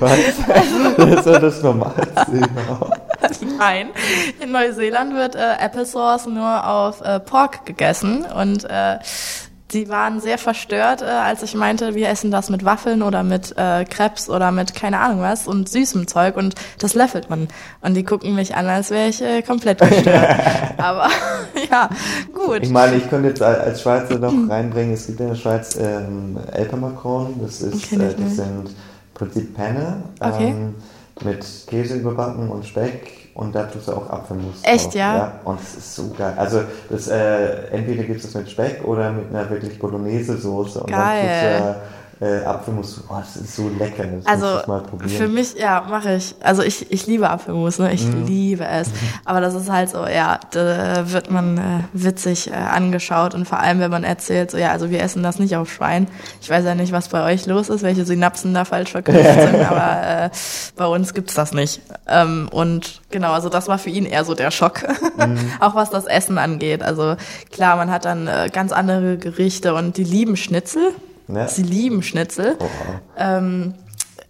Was? 0.00 0.18
Das 0.96 1.26
ist 1.26 1.26
das 1.26 1.62
Normalste. 1.62 2.40
Nein, 3.58 3.90
in 4.40 4.52
Neuseeland 4.52 5.14
wird 5.14 5.36
äh, 5.36 5.56
Applesauce 5.60 6.26
nur 6.26 6.66
auf 6.66 7.00
äh, 7.00 7.20
Pork 7.20 7.64
gegessen 7.66 8.24
und 8.24 8.64
äh, 8.64 8.98
Sie 9.70 9.88
waren 9.88 10.20
sehr 10.20 10.38
verstört, 10.38 11.00
äh, 11.02 11.04
als 11.04 11.42
ich 11.42 11.54
meinte, 11.54 11.94
wir 11.94 12.08
essen 12.08 12.30
das 12.30 12.50
mit 12.50 12.64
Waffeln 12.64 13.02
oder 13.02 13.22
mit 13.22 13.54
äh, 13.56 13.84
Krebs 13.84 14.28
oder 14.28 14.50
mit 14.50 14.74
keine 14.74 14.98
Ahnung 14.98 15.20
was 15.20 15.46
und 15.46 15.68
süßem 15.68 16.08
Zeug 16.08 16.36
und 16.36 16.54
das 16.78 16.94
löffelt 16.94 17.30
man. 17.30 17.46
Und 17.80 17.94
die 17.94 18.02
gucken 18.02 18.34
mich 18.34 18.56
an, 18.56 18.66
als 18.66 18.90
wäre 18.90 19.08
ich 19.08 19.22
äh, 19.22 19.42
komplett 19.42 19.78
verstört. 19.78 20.36
Aber 20.78 21.08
ja, 21.70 21.88
gut. 22.32 22.62
Ich 22.62 22.70
meine, 22.70 22.96
ich 22.96 23.08
könnte 23.08 23.28
jetzt 23.28 23.42
als 23.42 23.82
Schweizer 23.82 24.18
noch 24.18 24.34
reinbringen, 24.48 24.94
es 24.94 25.06
gibt 25.06 25.20
in 25.20 25.28
der 25.28 25.36
Schweiz 25.36 25.76
ähm, 25.80 26.36
Elpermacron, 26.52 27.34
das 27.40 27.60
ist, 27.60 27.92
äh, 27.92 27.98
das 27.98 28.36
sind 28.36 28.66
im 28.66 28.74
Prinzip 29.14 29.54
Penne 29.54 30.02
okay. 30.18 30.48
ähm, 30.48 30.74
mit 31.22 31.46
Käse 31.68 31.94
überbacken 31.94 32.48
und 32.48 32.66
Speck 32.66 33.19
und 33.34 33.54
da 33.54 33.64
tust 33.64 33.88
du 33.88 33.92
auch 33.92 34.10
Apfelmus 34.10 34.56
Echt, 34.62 34.94
ja? 34.94 35.16
ja? 35.16 35.32
Und 35.44 35.60
es 35.60 35.76
ist 35.76 35.94
so 35.94 36.10
geil. 36.16 36.34
Also 36.36 36.62
das, 36.88 37.08
äh, 37.08 37.68
entweder 37.70 38.04
gibt 38.04 38.18
es 38.18 38.24
das 38.24 38.34
mit 38.34 38.50
Speck 38.50 38.84
oder 38.84 39.12
mit 39.12 39.30
einer 39.30 39.48
wirklich 39.48 39.78
Bolognese-Soße. 39.78 40.80
Und 40.80 40.90
geil. 40.90 41.58
dann 41.58 41.64
tust 41.64 41.76
äh, 42.20 42.44
Apfelmus, 42.44 43.02
oh, 43.08 43.14
das 43.18 43.36
ist 43.36 43.56
so 43.56 43.70
lecker. 43.78 44.04
Das 44.04 44.26
also 44.26 44.60
für 45.06 45.26
mich, 45.26 45.54
ja, 45.54 45.86
mache 45.88 46.16
ich. 46.16 46.34
Also 46.40 46.62
ich, 46.62 46.92
ich 46.92 47.06
liebe 47.06 47.30
Apfelmus, 47.30 47.78
ne? 47.78 47.94
ich 47.94 48.06
mm. 48.06 48.26
liebe 48.26 48.66
es. 48.66 48.90
Aber 49.24 49.40
das 49.40 49.54
ist 49.54 49.70
halt 49.70 49.88
so, 49.88 50.06
ja, 50.06 50.38
da 50.50 51.10
wird 51.10 51.30
man 51.30 51.56
äh, 51.56 51.60
witzig 51.94 52.50
äh, 52.50 52.54
angeschaut 52.54 53.34
und 53.34 53.48
vor 53.48 53.60
allem, 53.60 53.80
wenn 53.80 53.90
man 53.90 54.04
erzählt, 54.04 54.50
so 54.50 54.58
ja, 54.58 54.70
also 54.70 54.90
wir 54.90 55.00
essen 55.00 55.22
das 55.22 55.38
nicht 55.38 55.56
auf 55.56 55.72
Schwein. 55.72 56.08
Ich 56.42 56.50
weiß 56.50 56.62
ja 56.66 56.74
nicht, 56.74 56.92
was 56.92 57.08
bei 57.08 57.24
euch 57.24 57.46
los 57.46 57.70
ist, 57.70 57.82
welche 57.82 58.04
Synapsen 58.04 58.52
da 58.52 58.66
falsch 58.66 58.90
verknüpft 58.90 59.40
sind, 59.40 59.64
aber 59.64 60.24
äh, 60.26 60.30
bei 60.76 60.86
uns 60.86 61.14
gibt's 61.14 61.32
das 61.32 61.54
nicht. 61.54 61.80
Ähm, 62.06 62.50
und 62.52 63.00
genau, 63.10 63.32
also 63.32 63.48
das 63.48 63.66
war 63.66 63.78
für 63.78 63.90
ihn 63.90 64.04
eher 64.04 64.24
so 64.24 64.34
der 64.34 64.50
Schock, 64.50 64.82
mm. 65.16 65.36
auch 65.60 65.74
was 65.74 65.88
das 65.88 66.04
Essen 66.04 66.36
angeht. 66.36 66.82
Also 66.82 67.16
klar, 67.50 67.76
man 67.76 67.90
hat 67.90 68.04
dann 68.04 68.26
äh, 68.26 68.50
ganz 68.52 68.72
andere 68.72 69.16
Gerichte 69.16 69.74
und 69.74 69.96
die 69.96 70.04
lieben 70.04 70.36
Schnitzel. 70.36 70.92
Ja. 71.34 71.48
Sie 71.48 71.62
lieben 71.62 72.02
Schnitzel. 72.02 72.56
Oh. 72.58 72.66
Ähm, 73.16 73.74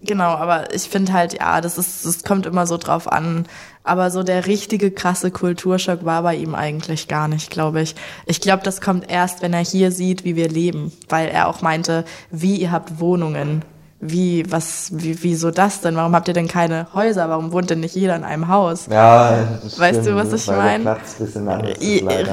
genau, 0.03 0.31
aber 0.31 0.75
ich 0.75 0.83
finde 0.83 1.13
halt, 1.13 1.35
ja, 1.35 1.61
das 1.61 1.79
ist, 1.79 2.07
das 2.07 2.25
kommt 2.25 2.47
immer 2.47 2.67
so 2.67 2.77
drauf 2.77 3.11
an. 3.11 3.47
Aber 3.83 4.11
so 4.11 4.23
der 4.23 4.47
richtige 4.47 4.91
krasse 4.91 5.31
Kulturschock 5.31 6.05
war 6.05 6.23
bei 6.23 6.37
ihm 6.37 6.55
eigentlich 6.55 7.09
gar 7.09 7.29
nicht, 7.29 7.51
glaube 7.51 7.81
ich. 7.81 7.95
Ich 8.27 8.41
glaube, 8.41 8.63
das 8.63 8.81
kommt 8.81 9.11
erst, 9.11 9.43
wenn 9.43 9.53
er 9.53 9.65
hier 9.65 9.91
sieht, 9.91 10.25
wie 10.25 10.37
wir 10.37 10.49
leben, 10.49 10.93
weil 11.09 11.29
er 11.29 11.49
auch 11.49 11.63
meinte, 11.63 12.05
wie 12.31 12.57
ihr 12.57 12.71
habt 12.71 13.01
Wohnungen 13.01 13.63
wie, 14.01 14.51
was, 14.51 14.91
wie, 14.95 15.23
wieso 15.23 15.51
das 15.51 15.83
denn? 15.83 15.95
Warum 15.95 16.15
habt 16.15 16.27
ihr 16.27 16.35
denn 16.35 16.49
keine 16.49 16.87
Häuser? 16.95 17.29
Warum 17.29 17.53
wohnt 17.53 17.69
denn 17.69 17.81
nicht 17.81 17.95
jeder 17.95 18.17
in 18.17 18.25
einem 18.25 18.49
Haus? 18.49 18.87
Ja, 18.91 19.59
das 19.63 19.79
Weißt 19.79 20.07
du, 20.07 20.17
was 20.17 20.33
ich 20.33 20.47
meine? 20.47 20.97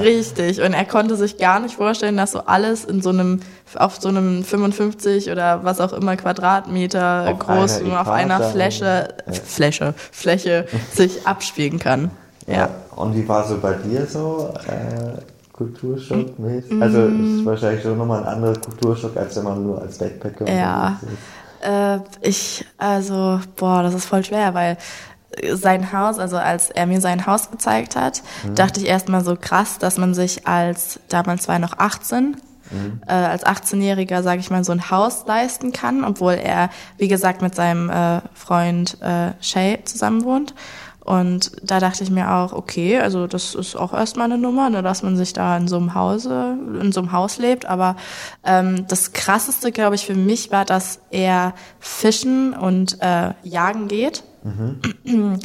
Richtig. 0.02 0.62
Und 0.62 0.74
er 0.74 0.86
konnte 0.86 1.18
sich 1.18 1.38
gar 1.38 1.60
nicht 1.60 1.76
vorstellen, 1.76 2.16
dass 2.16 2.32
so 2.32 2.40
alles 2.46 2.86
in 2.86 3.02
so 3.02 3.10
einem, 3.10 3.42
auf 3.76 4.00
so 4.00 4.10
einem 4.10 4.44
55 4.44 5.32
oder 5.32 5.64
was 5.64 5.82
auch 5.82 5.94
immer 5.94 6.16
Quadratmeter 6.16 7.30
auf 7.32 7.40
groß 7.40 7.82
einer 7.82 8.02
auf 8.02 8.10
einer 8.10 8.42
Fläche, 8.42 9.10
ja. 9.26 9.34
Fläche, 9.34 9.94
Fläche 10.12 10.68
sich 10.94 11.28
abspielen 11.28 11.80
kann. 11.80 12.12
Ja. 12.46 12.54
ja. 12.54 12.70
Und 12.96 13.16
wie 13.16 13.28
war 13.28 13.46
so 13.46 13.58
bei 13.58 13.74
dir 13.74 14.06
so? 14.06 14.54
Äh 14.68 15.22
Kulturschock-mäßig? 15.58 16.82
Also 16.82 17.08
ist 17.08 17.46
wahrscheinlich 17.46 17.82
schon 17.82 17.98
nochmal 17.98 18.22
ein 18.22 18.28
anderer 18.28 18.54
Kulturschock, 18.54 19.18
als 19.18 19.36
wenn 19.38 19.44
man 19.44 19.64
nur 19.64 19.82
als 19.82 19.98
Backpacker 19.98 20.48
ja. 20.48 21.00
ist. 21.02 21.68
Äh, 21.68 22.00
ich, 22.22 22.66
also, 22.78 23.40
boah, 23.56 23.82
das 23.82 23.96
ist 23.96 24.06
voll 24.06 24.24
schwer, 24.24 24.54
weil 24.54 24.78
sein 25.54 25.92
Haus, 25.92 26.20
also 26.20 26.38
als 26.38 26.70
er 26.70 26.86
mir 26.86 27.02
sein 27.02 27.26
Haus 27.26 27.52
gezeigt 27.52 27.96
hat, 27.96 28.22
mhm. 28.44 28.56
dachte 28.56 28.80
ich 28.80 28.88
erstmal 28.88 29.24
so 29.24 29.36
krass, 29.40 29.78
dass 29.80 29.98
man 29.98 30.14
sich 30.14 30.48
als, 30.48 31.00
damals 31.10 31.48
war 31.48 31.56
er 31.56 31.60
noch 31.60 31.78
18, 31.78 32.38
mhm. 32.72 33.02
äh, 33.08 33.12
als 33.12 33.46
18-Jähriger, 33.46 34.24
sage 34.24 34.40
ich 34.40 34.50
mal, 34.50 34.64
so 34.64 34.72
ein 34.72 34.90
Haus 34.90 35.26
leisten 35.26 35.72
kann, 35.72 36.04
obwohl 36.04 36.34
er, 36.34 36.70
wie 36.98 37.08
gesagt, 37.08 37.42
mit 37.42 37.56
seinem 37.56 37.90
äh, 37.90 38.22
Freund 38.34 39.02
äh, 39.02 39.32
Shay 39.42 39.80
zusammen 39.84 40.24
wohnt. 40.24 40.54
Und 41.08 41.54
da 41.64 41.80
dachte 41.80 42.04
ich 42.04 42.12
mir 42.12 42.34
auch, 42.34 42.52
okay, 42.52 43.00
also 43.00 43.28
das 43.28 43.56
ist 43.56 43.78
auch 43.78 43.94
erstmal 43.94 44.26
eine 44.26 44.38
Nummer, 44.38 44.70
ne, 44.70 44.84
dass 44.84 45.04
man 45.04 45.16
sich 45.16 45.32
da 45.32 45.56
in 45.56 45.70
so 45.70 45.78
einem 45.78 45.94
Hause, 45.94 46.58
in 46.82 46.92
so 46.92 47.00
einem 47.00 47.14
Haus 47.14 47.38
lebt. 47.38 47.66
Aber 47.66 47.96
ähm, 48.44 48.86
das 48.90 49.14
krasseste, 49.14 49.72
glaube 49.72 49.96
ich, 49.96 50.06
für 50.06 50.16
mich 50.16 50.52
war, 50.52 50.66
dass 50.66 51.00
er 51.10 51.54
fischen 51.80 52.54
und 52.54 53.02
äh, 53.02 53.32
jagen 53.44 53.88
geht. 53.88 54.24
Mhm. 54.44 55.40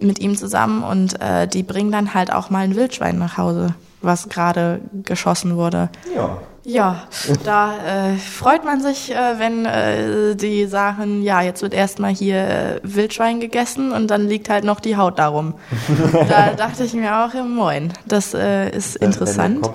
mit 0.00 0.20
ihm 0.20 0.36
zusammen 0.36 0.82
und 0.82 1.20
äh, 1.20 1.48
die 1.48 1.62
bringen 1.62 1.90
dann 1.90 2.14
halt 2.14 2.32
auch 2.32 2.50
mal 2.50 2.60
ein 2.60 2.76
Wildschwein 2.76 3.18
nach 3.18 3.36
Hause, 3.36 3.74
was 4.00 4.28
gerade 4.28 4.80
geschossen 5.02 5.56
wurde. 5.56 5.90
Ja. 6.14 6.38
Ja, 6.68 7.04
da 7.44 8.10
äh, 8.12 8.16
freut 8.18 8.62
man 8.62 8.82
sich, 8.82 9.10
äh, 9.10 9.38
wenn 9.38 9.64
äh, 9.64 10.36
die 10.36 10.66
sagen, 10.66 11.22
ja, 11.22 11.40
jetzt 11.40 11.62
wird 11.62 11.72
erstmal 11.72 12.12
hier 12.12 12.36
äh, 12.36 12.80
Wildschwein 12.82 13.40
gegessen 13.40 13.90
und 13.90 14.08
dann 14.08 14.28
liegt 14.28 14.50
halt 14.50 14.64
noch 14.64 14.78
die 14.78 14.98
Haut 14.98 15.18
darum. 15.18 15.54
da 16.28 16.52
dachte 16.52 16.84
ich 16.84 16.92
mir 16.92 17.24
auch, 17.24 17.32
ja, 17.32 17.42
moin, 17.42 17.94
das 18.04 18.34
äh, 18.34 18.68
ist 18.68 18.96
interessant. 18.96 19.66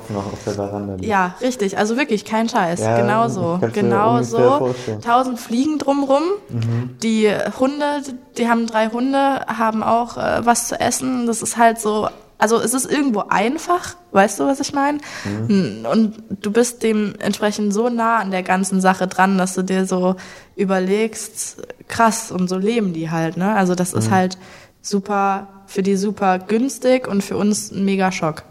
Ja, 1.02 1.34
richtig, 1.42 1.80
also 1.80 1.98
wirklich 1.98 2.26
kein 2.26 2.48
Scheiß, 2.48 2.82
ja, 2.82 2.96
genau 2.96 3.28
so, 3.28 3.60
genau 3.74 4.22
so. 4.22 4.76
Tausend 5.04 5.40
Fliegen 5.40 5.80
drumrum, 5.80 6.22
mhm. 6.50 6.96
die 7.02 7.28
Hunde, 7.60 8.04
die 8.38 8.48
haben 8.48 8.68
drei 8.68 8.90
Hunde, 8.90 9.42
haben 9.48 9.82
auch 9.82 10.18
äh, 10.18 10.46
was 10.46 10.68
zu 10.68 10.80
essen. 10.80 11.26
Das 11.26 11.42
ist 11.42 11.58
halt 11.58 11.80
so 11.80 12.08
also 12.44 12.60
es 12.60 12.74
ist 12.74 12.92
irgendwo 12.92 13.24
einfach, 13.30 13.96
weißt 14.12 14.42
du, 14.42 14.44
was 14.44 14.60
ich 14.60 14.74
meine? 14.74 14.98
Mhm. 15.24 15.88
Und 15.90 16.24
du 16.42 16.52
bist 16.52 16.84
dementsprechend 16.84 17.74
so 17.74 17.88
nah 17.88 18.18
an 18.18 18.32
der 18.32 18.44
ganzen 18.44 18.82
Sache 18.82 19.08
dran, 19.08 19.38
dass 19.38 19.54
du 19.54 19.62
dir 19.62 19.86
so 19.86 20.18
überlegst, 20.58 21.66
krass, 21.88 22.34
und 22.34 22.50
so 22.50 22.58
leben 22.58 22.92
die 22.92 23.10
halt, 23.10 23.38
ne? 23.38 23.56
Also 23.56 23.76
das 23.76 23.94
mhm. 23.94 24.00
ist 24.00 24.12
halt 24.12 24.38
super, 24.82 25.48
für 25.68 25.84
die 25.84 25.96
super 25.96 26.38
günstig 26.38 27.08
und 27.08 27.24
für 27.24 27.38
uns 27.38 27.72
ein 27.72 27.86
mega 27.86 28.12
Schock. 28.12 28.44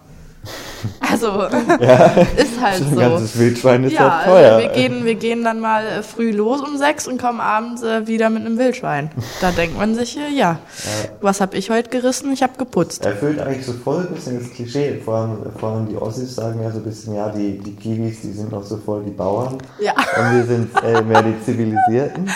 Also 1.01 1.27
ja, 1.81 2.05
ist 2.37 2.61
halt 2.61 2.79
so. 2.79 2.99
Ein 2.99 3.11
ganzes 3.11 3.39
Wildschwein 3.39 3.85
ist 3.85 3.93
ja, 3.93 4.19
halt 4.19 4.27
teuer. 4.27 4.53
Also 4.53 4.69
wir, 4.69 4.75
gehen, 4.75 5.05
wir 5.05 5.15
gehen 5.15 5.45
dann 5.45 5.61
mal 5.61 5.85
äh, 5.87 6.03
früh 6.03 6.31
los 6.31 6.61
um 6.61 6.77
sechs 6.77 7.07
und 7.07 7.21
kommen 7.21 7.41
abends 7.41 7.83
äh, 7.83 8.07
wieder 8.07 8.31
mit 8.31 8.45
einem 8.45 8.59
Wildschwein. 8.59 9.11
Da 9.41 9.51
denkt 9.57 9.79
man 9.79 9.95
sich, 9.95 10.17
äh, 10.17 10.31
ja, 10.35 10.43
ja, 10.43 10.59
was 11.21 11.41
habe 11.41 11.57
ich 11.57 11.71
heute 11.71 11.91
gerissen? 11.91 12.33
Ich 12.33 12.43
habe 12.43 12.55
geputzt. 12.59 13.05
Erfüllt 13.05 13.39
eigentlich 13.39 13.65
so 13.65 13.73
voll 13.73 14.07
ein 14.09 14.15
bisschen 14.15 14.41
das 14.41 14.51
Klischee. 14.51 15.01
Vor 15.05 15.15
allem, 15.15 15.39
vor 15.59 15.71
allem 15.71 15.89
die 15.89 15.97
Ossis 15.97 16.35
sagen 16.35 16.63
ja 16.63 16.71
so 16.71 16.79
ein 16.79 16.85
bisschen, 16.85 17.15
ja, 17.15 17.29
die, 17.29 17.59
die 17.59 17.77
Kiwis, 17.77 18.23
die 18.23 18.33
sind 18.33 18.51
noch 18.51 18.65
so 18.65 18.77
voll 18.77 19.05
die 19.05 19.11
Bauern. 19.11 19.59
Ja. 19.81 19.93
Und 19.93 20.37
wir 20.37 20.45
sind 20.45 20.71
äh, 20.83 21.03
mehr 21.03 21.23
die 21.23 21.41
Zivilisierten. 21.45 22.29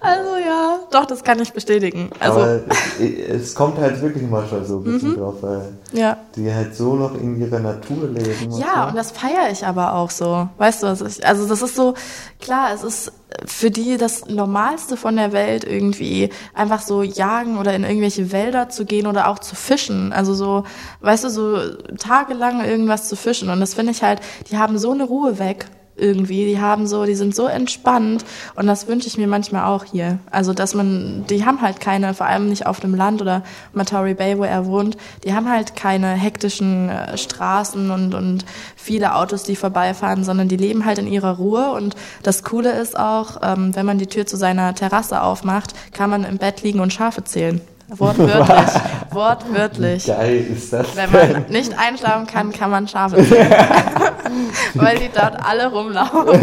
Also 0.00 0.36
ja, 0.36 0.78
doch, 0.90 1.06
das 1.06 1.22
kann 1.22 1.40
ich 1.40 1.52
bestätigen. 1.52 2.10
Also 2.20 2.40
Aber 2.40 2.60
es, 2.68 3.42
es 3.42 3.54
kommt 3.54 3.78
halt 3.78 4.00
wirklich 4.00 4.28
mal 4.28 4.46
schon 4.48 4.64
so 4.64 4.78
ein 4.78 4.84
bisschen 4.84 5.10
mhm. 5.10 5.16
drauf, 5.16 5.34
weil 5.42 5.62
ja. 5.92 6.16
die 6.36 6.52
halt 6.52 6.74
so 6.74 6.94
noch 6.94 7.14
in 7.14 7.40
ihrer 7.40 7.58
Natur 7.58 7.79
leben. 7.88 8.52
Und 8.52 8.60
ja, 8.60 8.82
so. 8.82 8.88
und 8.88 8.96
das 8.96 9.10
feiere 9.10 9.50
ich 9.50 9.66
aber 9.66 9.94
auch 9.94 10.10
so. 10.10 10.48
Weißt 10.58 10.82
du, 10.82 10.86
was 10.88 11.00
ich, 11.00 11.26
also 11.26 11.48
das 11.48 11.62
ist 11.62 11.76
so, 11.76 11.94
klar, 12.40 12.72
es 12.74 12.82
ist 12.82 13.12
für 13.46 13.70
die 13.70 13.96
das 13.96 14.26
Normalste 14.26 14.96
von 14.96 15.16
der 15.16 15.32
Welt 15.32 15.64
irgendwie 15.64 16.30
einfach 16.54 16.82
so 16.82 17.02
jagen 17.02 17.58
oder 17.58 17.74
in 17.74 17.84
irgendwelche 17.84 18.32
Wälder 18.32 18.68
zu 18.68 18.84
gehen 18.84 19.06
oder 19.06 19.28
auch 19.28 19.38
zu 19.38 19.54
fischen. 19.54 20.12
Also 20.12 20.34
so, 20.34 20.64
weißt 21.00 21.24
du, 21.24 21.30
so 21.30 21.58
tagelang 21.96 22.64
irgendwas 22.64 23.08
zu 23.08 23.16
fischen. 23.16 23.50
Und 23.50 23.60
das 23.60 23.74
finde 23.74 23.92
ich 23.92 24.02
halt, 24.02 24.20
die 24.50 24.58
haben 24.58 24.78
so 24.78 24.92
eine 24.92 25.04
Ruhe 25.04 25.38
weg 25.38 25.66
irgendwie. 26.00 26.46
Die 26.46 26.60
haben 26.60 26.86
so, 26.86 27.04
die 27.04 27.14
sind 27.14 27.34
so 27.34 27.46
entspannt 27.46 28.24
und 28.56 28.66
das 28.66 28.88
wünsche 28.88 29.06
ich 29.06 29.18
mir 29.18 29.26
manchmal 29.26 29.64
auch 29.64 29.84
hier. 29.84 30.18
Also, 30.30 30.52
dass 30.52 30.74
man, 30.74 31.24
die 31.28 31.44
haben 31.44 31.60
halt 31.60 31.80
keine, 31.80 32.14
vor 32.14 32.26
allem 32.26 32.48
nicht 32.48 32.66
auf 32.66 32.80
dem 32.80 32.94
Land 32.94 33.22
oder 33.22 33.42
Matari 33.72 34.14
Bay, 34.14 34.38
wo 34.38 34.44
er 34.44 34.66
wohnt, 34.66 34.96
die 35.24 35.34
haben 35.34 35.48
halt 35.48 35.76
keine 35.76 36.08
hektischen 36.08 36.88
äh, 36.88 37.16
Straßen 37.16 37.90
und, 37.90 38.14
und 38.14 38.44
viele 38.76 39.14
Autos, 39.14 39.42
die 39.42 39.56
vorbeifahren, 39.56 40.24
sondern 40.24 40.48
die 40.48 40.56
leben 40.56 40.84
halt 40.84 40.98
in 40.98 41.06
ihrer 41.06 41.36
Ruhe 41.36 41.72
und 41.72 41.94
das 42.22 42.42
Coole 42.42 42.72
ist 42.72 42.98
auch, 42.98 43.38
ähm, 43.42 43.74
wenn 43.76 43.86
man 43.86 43.98
die 43.98 44.06
Tür 44.06 44.26
zu 44.26 44.36
seiner 44.36 44.74
Terrasse 44.74 45.22
aufmacht, 45.22 45.74
kann 45.92 46.10
man 46.10 46.24
im 46.24 46.38
Bett 46.38 46.62
liegen 46.62 46.80
und 46.80 46.92
Schafe 46.92 47.24
zählen. 47.24 47.60
Wortwörtlich. 47.96 48.82
Wortwörtlich. 49.10 50.06
Wie 50.06 50.10
geil 50.10 50.46
ist 50.52 50.72
das? 50.72 50.94
Wenn 50.94 51.10
man 51.10 51.46
nicht 51.48 51.76
einschlafen 51.78 52.26
kann, 52.26 52.52
kann 52.52 52.70
man 52.70 52.88
Schafe 52.88 53.22
sehen. 53.24 53.48
Weil 54.74 54.98
die 54.98 55.10
dort 55.12 55.36
alle 55.44 55.70
rumlaufen 55.70 56.38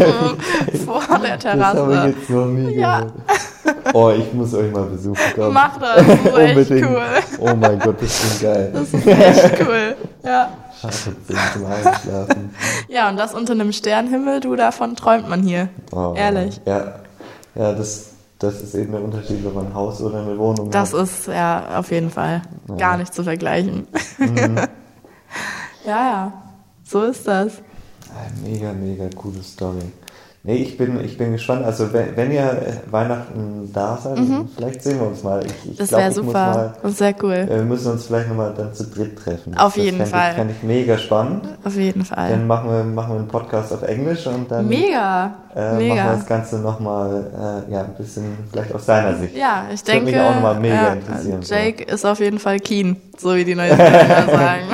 vor 0.84 1.02
der 1.22 1.38
Terrasse. 1.38 1.76
Das 1.76 1.96
habe 1.96 2.10
ich 2.10 2.16
jetzt 2.16 2.30
noch 2.30 2.46
nie 2.46 2.74
ja. 2.74 3.00
gehört. 3.00 3.12
Oh, 3.94 4.10
ich 4.10 4.32
muss 4.32 4.54
euch 4.54 4.70
mal 4.72 4.84
besuchen 4.84 5.18
kommen. 5.34 5.52
Mach 5.52 5.78
das, 5.78 6.06
das 6.06 6.58
ist 6.58 6.70
echt 6.70 6.84
cool. 6.84 7.02
Oh 7.38 7.54
mein 7.54 7.78
Gott, 7.78 7.96
das 8.00 8.24
ist 8.24 8.42
geil. 8.42 8.70
Das 8.72 8.92
ist 8.92 9.06
echt 9.06 9.60
cool, 9.60 9.96
ja. 10.24 10.50
Schafe 10.80 11.16
zum 11.24 11.66
Einschlafen. 11.66 12.54
Ja, 12.88 13.08
und 13.08 13.16
das 13.16 13.34
unter 13.34 13.52
einem 13.52 13.72
Sternhimmel, 13.72 14.40
du, 14.40 14.56
davon 14.56 14.96
träumt 14.96 15.28
man 15.28 15.42
hier. 15.42 15.68
Oh, 15.92 16.14
Ehrlich. 16.16 16.60
Ja, 16.64 17.00
ja 17.54 17.72
das 17.72 18.17
das 18.38 18.62
ist 18.62 18.74
eben 18.74 18.92
der 18.92 19.02
Unterschied, 19.02 19.44
ob 19.44 19.54
man 19.54 19.66
ein 19.66 19.74
Haus 19.74 20.00
oder 20.00 20.22
eine 20.22 20.38
Wohnung 20.38 20.70
das 20.70 20.92
hat. 20.92 21.00
Das 21.00 21.10
ist 21.10 21.26
ja 21.26 21.78
auf 21.78 21.90
jeden 21.90 22.10
Fall 22.10 22.42
ja. 22.68 22.76
gar 22.76 22.96
nicht 22.96 23.12
zu 23.12 23.24
vergleichen. 23.24 23.86
Mhm. 24.18 24.56
ja, 25.84 25.86
ja, 25.86 26.32
so 26.84 27.02
ist 27.02 27.26
das. 27.26 27.54
Mega, 28.44 28.72
mega 28.72 29.08
coole 29.16 29.42
Story. 29.42 29.82
Nee, 30.44 30.56
ich 30.62 30.78
bin, 30.78 31.04
ich 31.04 31.18
bin 31.18 31.32
gespannt. 31.32 31.64
Also 31.64 31.92
wenn, 31.92 32.16
wenn 32.16 32.30
ihr 32.30 32.40
äh, 32.40 32.92
Weihnachten 32.92 33.70
da 33.72 33.98
seid, 33.98 34.18
mhm. 34.18 34.48
vielleicht 34.54 34.82
sehen 34.82 35.00
wir 35.00 35.08
uns 35.08 35.22
mal. 35.22 35.44
Ich, 35.44 35.72
ich 35.72 35.76
das 35.76 35.90
wäre 35.90 36.12
super. 36.12 36.32
Mal, 36.32 36.74
das 36.80 36.98
sehr 36.98 37.14
cool. 37.22 37.44
Wir 37.48 37.62
müssen 37.64 37.92
uns 37.92 38.06
vielleicht 38.06 38.28
nochmal 38.28 38.54
dann 38.56 38.72
zu 38.72 38.84
dritt 38.84 39.18
treffen. 39.18 39.58
Auf 39.58 39.74
das 39.74 39.84
jeden 39.84 40.06
Fall. 40.06 40.28
Das 40.28 40.36
fände 40.36 40.54
ich 40.56 40.62
mega 40.62 40.96
spannend. 40.96 41.46
Auf 41.64 41.74
jeden 41.74 42.04
Fall. 42.04 42.30
Dann 42.30 42.46
machen 42.46 42.70
wir, 42.70 42.84
machen 42.84 43.14
wir 43.14 43.18
einen 43.18 43.28
Podcast 43.28 43.72
auf 43.72 43.82
Englisch 43.82 44.26
und 44.26 44.50
dann 44.50 44.68
mega. 44.68 45.34
Äh, 45.58 45.72
machen 45.72 45.88
wir 45.88 46.12
das 46.14 46.26
Ganze 46.26 46.60
nochmal 46.60 47.64
äh, 47.68 47.72
ja, 47.72 47.80
ein 47.80 47.94
bisschen 47.94 48.38
vielleicht 48.52 48.72
aus 48.72 48.86
seiner 48.86 49.16
Sicht. 49.16 49.36
Ja, 49.36 49.64
ich 49.64 49.80
das 49.80 49.92
denke. 49.92 50.12
mich 50.12 50.20
auch 50.20 50.32
nochmal 50.32 50.60
mega 50.60 50.74
ja, 50.74 50.92
interessieren. 50.92 51.40
Jake 51.42 51.84
so. 51.88 51.94
ist 51.94 52.04
auf 52.04 52.20
jeden 52.20 52.38
Fall 52.38 52.60
keen, 52.60 52.96
so 53.16 53.34
wie 53.34 53.44
die 53.44 53.56
Neuseeländer 53.56 54.26
sagen. 54.30 54.66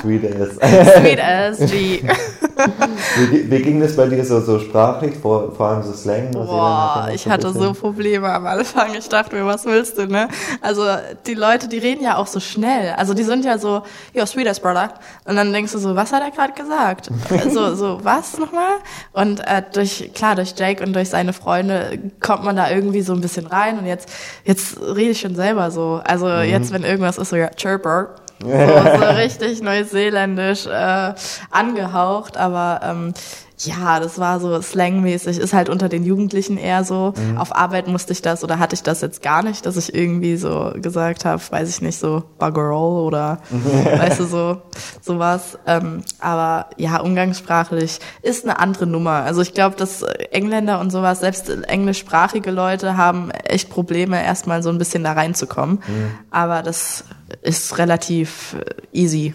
Sweet 0.00 0.24
as. 0.40 0.54
Sweet 1.00 1.20
as 1.20 1.58
G. 1.58 2.02
wie, 3.30 3.50
wie, 3.50 3.62
ging 3.62 3.80
das 3.80 3.96
bei 3.96 4.06
dir 4.06 4.24
so, 4.24 4.40
so 4.40 4.58
sprachlich, 4.58 5.16
vor, 5.16 5.52
vor 5.54 5.68
allem 5.68 5.82
so 5.82 5.92
Slang? 5.92 6.30
Boah, 6.30 7.08
ich 7.12 7.26
hatte 7.26 7.52
so 7.52 7.72
Probleme 7.72 8.30
am 8.32 8.46
Anfang. 8.46 8.94
Ich 8.96 9.08
dachte 9.08 9.34
mir, 9.34 9.46
was 9.46 9.64
willst 9.64 9.98
du, 9.98 10.06
ne? 10.06 10.28
Also 10.60 10.84
die 11.26 11.34
Leute, 11.34 11.68
die 11.68 11.78
reden 11.78 12.04
ja 12.04 12.16
auch 12.16 12.26
so 12.26 12.40
schnell. 12.40 12.94
Also 12.96 13.14
die 13.14 13.22
sind 13.22 13.44
ja 13.44 13.58
so, 13.58 13.82
yo, 14.12 14.26
sweet 14.26 14.48
as 14.48 14.60
brother. 14.60 14.94
Und 15.24 15.36
dann 15.36 15.52
denkst 15.52 15.72
du 15.72 15.78
so, 15.78 15.96
was 15.96 16.12
hat 16.12 16.22
er 16.22 16.30
gerade 16.30 16.52
gesagt? 16.52 17.10
so, 17.52 17.74
so, 17.74 17.98
was 18.02 18.38
nochmal? 18.38 18.78
Und 19.12 19.40
äh, 19.40 19.62
durch, 19.72 20.11
klar, 20.14 20.34
durch 20.36 20.54
Jake 20.56 20.84
und 20.84 20.94
durch 20.94 21.10
seine 21.10 21.32
Freunde 21.32 21.98
kommt 22.20 22.44
man 22.44 22.56
da 22.56 22.70
irgendwie 22.70 23.02
so 23.02 23.12
ein 23.12 23.20
bisschen 23.20 23.46
rein. 23.46 23.78
Und 23.78 23.86
jetzt, 23.86 24.08
jetzt 24.44 24.80
rede 24.80 25.10
ich 25.10 25.20
schon 25.20 25.34
selber 25.34 25.70
so. 25.70 26.00
Also 26.04 26.26
mhm. 26.26 26.42
jetzt, 26.42 26.72
wenn 26.72 26.84
irgendwas 26.84 27.18
ist, 27.18 27.30
so, 27.30 27.36
ja, 27.36 27.50
chirper. 27.56 28.14
So, 28.42 28.48
so 28.48 29.04
richtig 29.14 29.62
neuseeländisch 29.62 30.66
äh, 30.66 31.14
angehaucht, 31.52 32.36
aber 32.36 32.80
ähm, 32.82 33.14
ja, 33.58 34.00
das 34.00 34.18
war 34.18 34.40
so 34.40 34.60
slangmäßig, 34.60 35.38
ist 35.38 35.52
halt 35.52 35.68
unter 35.68 35.88
den 35.88 36.04
Jugendlichen 36.04 36.56
eher 36.56 36.84
so. 36.84 37.14
Mhm. 37.16 37.38
Auf 37.38 37.54
Arbeit 37.54 37.86
musste 37.88 38.12
ich 38.12 38.22
das 38.22 38.42
oder 38.42 38.58
hatte 38.58 38.74
ich 38.74 38.82
das 38.82 39.00
jetzt 39.00 39.22
gar 39.22 39.42
nicht, 39.42 39.66
dass 39.66 39.76
ich 39.76 39.94
irgendwie 39.94 40.36
so 40.36 40.72
gesagt 40.76 41.24
habe, 41.24 41.42
weiß 41.50 41.68
ich 41.68 41.82
nicht, 41.82 41.98
so 41.98 42.24
Buggerall 42.38 43.04
oder 43.04 43.38
weißt 43.96 44.20
du, 44.20 44.24
so 44.24 44.62
sowas. 45.00 45.58
Ähm, 45.66 46.02
aber 46.18 46.70
ja, 46.76 47.00
umgangssprachlich 47.00 48.00
ist 48.22 48.44
eine 48.44 48.58
andere 48.58 48.86
Nummer. 48.86 49.22
Also 49.24 49.42
ich 49.42 49.54
glaube, 49.54 49.76
dass 49.76 50.02
Engländer 50.02 50.80
und 50.80 50.90
sowas, 50.90 51.20
selbst 51.20 51.48
englischsprachige 51.48 52.50
Leute 52.50 52.96
haben 52.96 53.30
echt 53.30 53.70
Probleme, 53.70 54.22
erstmal 54.22 54.62
so 54.62 54.70
ein 54.70 54.78
bisschen 54.78 55.04
da 55.04 55.12
reinzukommen. 55.12 55.76
Mhm. 55.86 56.10
Aber 56.30 56.62
das 56.62 57.04
ist 57.42 57.78
relativ 57.78 58.56
easy 58.92 59.32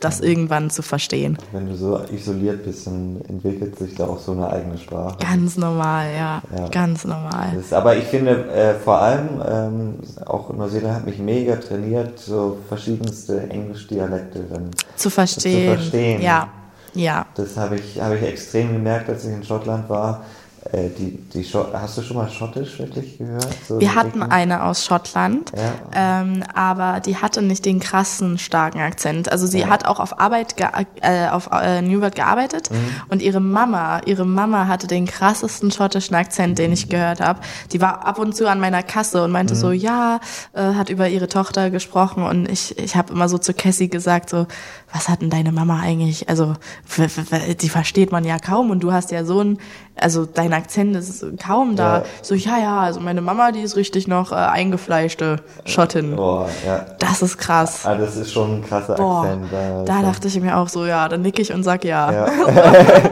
das 0.00 0.20
irgendwann 0.20 0.70
zu 0.70 0.82
verstehen. 0.82 1.38
Wenn 1.52 1.66
du 1.66 1.76
so 1.76 1.98
isoliert 2.12 2.64
bist, 2.64 2.86
dann 2.86 3.20
entwickelt 3.28 3.78
sich 3.78 3.94
da 3.94 4.06
auch 4.06 4.18
so 4.18 4.32
eine 4.32 4.50
eigene 4.50 4.76
Sprache. 4.76 5.16
Ganz 5.18 5.56
normal, 5.56 6.12
ja. 6.14 6.42
ja. 6.56 6.68
Ganz 6.68 7.04
normal. 7.04 7.52
Das, 7.54 7.72
aber 7.72 7.96
ich 7.96 8.04
finde 8.04 8.50
äh, 8.52 8.74
vor 8.74 9.00
allem, 9.00 9.42
ähm, 9.48 9.94
auch 10.26 10.52
Neuseeland 10.52 10.94
hat 10.96 11.06
mich 11.06 11.18
mega 11.18 11.56
trainiert, 11.56 12.18
so 12.18 12.58
verschiedenste 12.68 13.48
Englischdialekte 13.48 14.40
dann 14.50 14.70
zu 14.96 15.10
verstehen. 15.10 15.76
Zu 15.76 15.78
verstehen. 15.78 16.22
Ja. 16.22 16.48
Ja. 16.94 17.26
Das 17.34 17.56
habe 17.56 17.76
ich, 17.76 18.00
hab 18.00 18.14
ich 18.14 18.22
extrem 18.22 18.72
gemerkt, 18.72 19.08
als 19.08 19.24
ich 19.24 19.32
in 19.32 19.42
Schottland 19.42 19.88
war. 19.88 20.24
Äh, 20.72 20.88
die, 20.98 21.18
die 21.34 21.44
hast 21.44 21.98
du 21.98 22.02
schon 22.02 22.16
mal 22.16 22.30
Schottisch 22.30 22.78
wirklich 22.78 23.18
gehört? 23.18 23.46
So 23.68 23.80
wir 23.80 23.94
hatten 23.94 24.22
Richtung? 24.22 24.30
eine 24.30 24.62
aus 24.64 24.84
Schottland, 24.84 25.52
ja. 25.54 26.20
ähm, 26.22 26.42
aber 26.54 27.00
die 27.00 27.18
hatte 27.18 27.42
nicht 27.42 27.66
den 27.66 27.80
krassen, 27.80 28.38
starken 28.38 28.80
Akzent. 28.80 29.30
Also 29.30 29.46
sie 29.46 29.60
ja. 29.60 29.68
hat 29.68 29.84
auch 29.84 30.00
auf 30.00 30.18
Arbeit, 30.18 30.54
äh, 31.02 31.28
auf 31.28 31.50
äh, 31.52 31.82
New 31.82 32.00
World 32.00 32.14
gearbeitet 32.14 32.70
mhm. 32.70 32.76
und 33.10 33.20
ihre 33.20 33.40
Mama, 33.40 34.00
ihre 34.06 34.24
Mama 34.24 34.66
hatte 34.66 34.86
den 34.86 35.06
krassesten 35.06 35.70
schottischen 35.70 36.16
Akzent, 36.16 36.58
den 36.58 36.72
ich 36.72 36.88
gehört 36.88 37.20
habe. 37.20 37.40
Die 37.72 37.82
war 37.82 38.06
ab 38.06 38.18
und 38.18 38.34
zu 38.34 38.48
an 38.48 38.58
meiner 38.58 38.82
Kasse 38.82 39.22
und 39.22 39.32
meinte 39.32 39.54
mhm. 39.54 39.58
so, 39.58 39.70
ja, 39.70 40.20
äh, 40.54 40.74
hat 40.74 40.88
über 40.88 41.08
ihre 41.08 41.28
Tochter 41.28 41.68
gesprochen 41.70 42.24
und 42.24 42.48
ich, 42.48 42.78
ich 42.78 42.96
habe 42.96 43.12
immer 43.12 43.28
so 43.28 43.36
zu 43.36 43.52
Cassie 43.52 43.88
gesagt, 43.88 44.30
so, 44.30 44.46
was 44.94 45.08
hat 45.08 45.22
denn 45.22 45.30
deine 45.30 45.50
Mama 45.50 45.80
eigentlich, 45.80 46.28
also 46.28 46.54
die 47.60 47.68
versteht 47.68 48.12
man 48.12 48.24
ja 48.24 48.38
kaum 48.38 48.70
und 48.70 48.78
du 48.80 48.92
hast 48.92 49.10
ja 49.10 49.24
so 49.24 49.40
ein, 49.40 49.58
also 49.96 50.24
dein 50.24 50.52
Akzent 50.52 50.94
ist 50.94 51.24
kaum 51.44 51.74
da. 51.74 51.98
Ja. 51.98 52.04
So, 52.22 52.36
ja, 52.36 52.58
ja, 52.58 52.80
also 52.80 53.00
meine 53.00 53.20
Mama, 53.20 53.50
die 53.50 53.60
ist 53.62 53.74
richtig 53.74 54.06
noch 54.06 54.30
äh, 54.30 54.36
eingefleischte 54.36 55.40
Schottin. 55.64 56.14
Boah, 56.14 56.48
ja. 56.64 56.86
Das 57.00 57.22
ist 57.22 57.38
krass. 57.38 57.84
Ah, 57.84 57.96
das 57.96 58.16
ist 58.16 58.32
schon 58.32 58.58
ein 58.58 58.64
krasser 58.64 58.94
Boah, 58.94 59.24
Akzent. 59.24 59.46
Da, 59.50 59.82
da 59.84 60.02
dachte 60.02 60.28
ich 60.28 60.40
mir 60.40 60.56
auch 60.56 60.68
so, 60.68 60.86
ja, 60.86 61.08
dann 61.08 61.22
nick 61.22 61.40
ich 61.40 61.52
und 61.52 61.64
sag 61.64 61.84
ja. 61.84 62.12
Ja, 62.12 62.28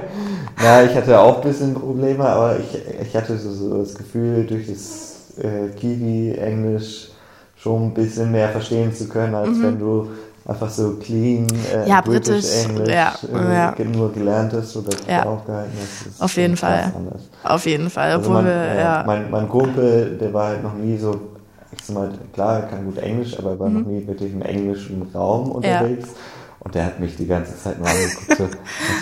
ja 0.63 0.83
ich 0.85 0.95
hatte 0.95 1.19
auch 1.19 1.43
ein 1.43 1.49
bisschen 1.49 1.75
Probleme, 1.75 2.25
aber 2.25 2.61
ich, 2.61 2.79
ich 3.09 3.17
hatte 3.17 3.37
so, 3.37 3.53
so 3.53 3.79
das 3.79 3.97
Gefühl, 3.97 4.47
durch 4.47 4.69
das 4.69 5.37
äh, 5.39 5.69
Kiwi-Englisch 5.77 7.09
schon 7.57 7.87
ein 7.87 7.95
bisschen 7.95 8.31
mehr 8.31 8.51
verstehen 8.51 8.95
zu 8.95 9.09
können, 9.09 9.35
als 9.35 9.49
mhm. 9.49 9.63
wenn 9.65 9.79
du 9.81 10.11
einfach 10.47 10.71
so 10.71 10.97
clean, 10.97 11.47
äh, 11.73 11.89
ja, 11.89 12.01
britisch, 12.01 12.65
Englisch, 12.65 12.89
ja, 12.89 13.15
äh, 13.33 13.55
ja. 13.55 13.75
nur 13.85 14.13
gelernt 14.13 14.53
hast 14.53 14.77
oder 14.77 14.91
ja. 15.09 15.25
aufgehalten 15.25 15.73
hast. 15.81 16.23
Auf 16.23 16.37
jeden 16.37 16.57
Fall. 16.57 16.93
Anders. 16.97 17.23
Auf 17.45 17.67
jeden 17.67 17.91
Fall. 17.91 18.13
Also 18.13 18.31
Obwohl 18.31 18.43
mein, 18.43 18.47
wir, 18.47 18.75
ja. 18.75 19.05
mein, 19.07 19.31
mein 19.31 19.49
Kumpel, 19.49 20.19
der 20.19 20.33
war 20.33 20.49
halt 20.49 20.63
noch 20.63 20.75
nie 20.75 20.97
so, 20.97 21.21
ich 21.71 21.85
sag 21.85 21.95
mal, 21.95 22.11
klar, 22.33 22.61
er 22.61 22.63
kann 22.63 22.85
gut 22.85 22.99
Englisch, 22.99 23.39
aber 23.39 23.51
er 23.51 23.59
war 23.61 23.69
mhm. 23.69 23.81
noch 23.81 23.87
nie 23.87 24.07
wirklich 24.07 24.33
im 24.33 24.43
englischen 24.43 25.03
Raum 25.15 25.53
unterwegs. 25.53 26.09
Ja. 26.09 26.15
Und 26.65 26.77
der 26.77 26.87
hat 26.87 27.01
mich 27.01 27.17
die 27.17 27.27
ganze 27.27 27.59
Zeit 27.59 27.77
nur 27.81 27.89
angeguckt, 27.89 28.39
so, 28.39 28.49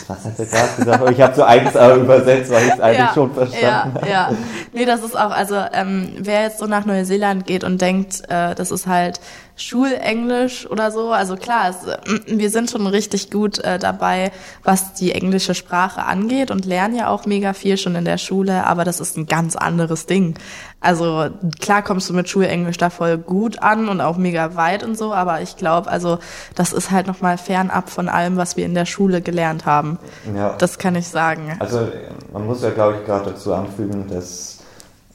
was, 0.07 0.25
hat 0.25 0.39
er 0.39 0.47
gerade 0.47 0.69
gesagt? 0.79 1.03
Und 1.03 1.13
ich 1.13 1.21
habe 1.21 1.35
so 1.35 1.43
eins 1.43 1.77
aber 1.77 1.97
übersetzt, 1.97 2.51
weil 2.51 2.67
ich 2.67 2.73
es 2.73 2.81
eigentlich 2.81 2.99
ja, 2.99 3.13
schon 3.13 3.35
verstanden 3.35 3.95
habe. 3.95 4.07
Ja, 4.07 4.31
ja. 4.31 4.37
Nee, 4.73 4.87
das 4.87 5.03
ist 5.03 5.15
auch, 5.15 5.31
also 5.31 5.57
ähm, 5.75 6.09
wer 6.21 6.45
jetzt 6.45 6.59
so 6.59 6.67
nach 6.67 6.87
Neuseeland 6.87 7.45
geht 7.45 7.63
und 7.63 7.79
denkt, 7.83 8.23
äh, 8.31 8.55
das 8.55 8.71
ist 8.71 8.87
halt 8.87 9.21
Schulenglisch 9.61 10.69
oder 10.71 10.91
so. 10.91 11.13
Also 11.13 11.37
klar, 11.37 11.69
es, 11.71 11.87
mm, 11.87 12.39
wir 12.39 12.51
sind 12.51 12.71
schon 12.71 12.87
richtig 12.87 13.31
gut 13.31 13.59
äh, 13.59 13.79
dabei, 13.79 14.33
was 14.65 14.95
die 14.95 15.13
englische 15.13 15.55
Sprache 15.55 16.05
angeht 16.05 16.51
und 16.51 16.65
lernen 16.65 16.97
ja 16.97 17.09
auch 17.09 17.27
mega 17.27 17.53
viel 17.53 17.77
schon 17.77 17.95
in 17.95 18.05
der 18.05 18.19
Schule, 18.19 18.67
aber 18.67 18.85
das 18.85 19.01
ist 19.01 19.17
ein 19.17 19.27
ganz 19.27 19.57
anderes 19.57 20.07
Ding. 20.07 20.35
Also 20.81 21.29
klar 21.61 21.83
kommst 21.83 22.09
du 22.09 22.15
mit 22.15 22.29
Schulenglisch 22.29 22.79
da 22.79 22.89
voll 22.89 23.19
gut 23.19 23.63
an 23.63 23.89
und 23.89 24.01
auch 24.01 24.17
mega 24.17 24.57
weit 24.57 24.83
und 24.83 24.97
so, 24.97 25.13
aber 25.13 25.43
ich 25.43 25.57
glaube, 25.57 25.91
also 25.91 26.19
das 26.55 26.73
ist 26.73 26.91
halt 26.91 27.07
nochmal 27.07 27.37
fernab 27.37 27.91
von 27.91 28.09
allem, 28.09 28.39
was 28.39 28.57
wir 28.57 28.65
in 28.65 28.75
der 28.75 28.87
Schule 28.87 29.21
gelernt 29.21 29.67
haben. 29.67 29.99
Ja. 30.35 30.57
Das 30.57 30.79
kann 30.79 30.97
ich 30.97 31.09
sagen. 31.09 31.57
Also 31.59 31.89
man 32.33 32.47
muss 32.47 32.63
ja, 32.63 32.71
glaube 32.71 32.97
ich, 32.99 33.07
gerade 33.07 33.33
dazu 33.33 33.53
anfügen, 33.53 34.07
dass 34.09 34.61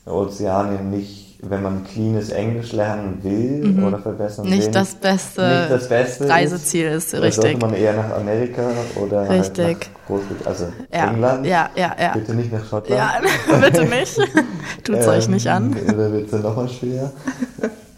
Ozeanien 0.05 0.91
nicht 0.91 1.24
wenn 1.41 1.61
man 1.61 1.83
cleanes 1.83 2.29
Englisch 2.29 2.71
lernen 2.71 3.19
will 3.21 3.71
mhm. 3.71 3.83
oder 3.83 3.99
verbessern 3.99 4.47
nicht 4.47 4.67
will, 4.67 4.71
das 4.71 4.95
beste 4.95 5.41
nicht 5.41 5.71
das 5.71 5.89
beste 5.89 6.29
Reiseziel 6.29 6.87
ist, 6.87 7.13
ist 7.13 7.21
richtig. 7.21 7.43
sollte 7.43 7.57
man 7.59 7.73
eher 7.73 7.93
nach 7.93 8.15
Amerika 8.15 8.63
oder 8.95 9.27
halt 9.27 9.31
richtig. 9.31 9.65
Halt 9.65 9.77
nach 9.79 10.07
Großbritannien, 10.07 10.47
also 10.47 10.65
ja. 10.91 11.11
England. 11.11 11.45
Ja, 11.45 11.69
ja, 11.75 11.95
ja. 11.99 12.13
Bitte 12.13 12.33
nicht 12.33 12.51
nach 12.51 12.65
Schottland. 12.65 13.01
Ja, 13.47 13.57
bitte 13.59 13.85
nicht. 13.85 14.15
Tut's 14.83 15.05
ähm, 15.05 15.09
euch 15.09 15.27
nicht 15.27 15.47
an. 15.47 15.75
Oder 15.87 16.11
wird 16.11 16.31
es 16.31 16.43
nochmal 16.43 16.69
schwer. 16.69 17.11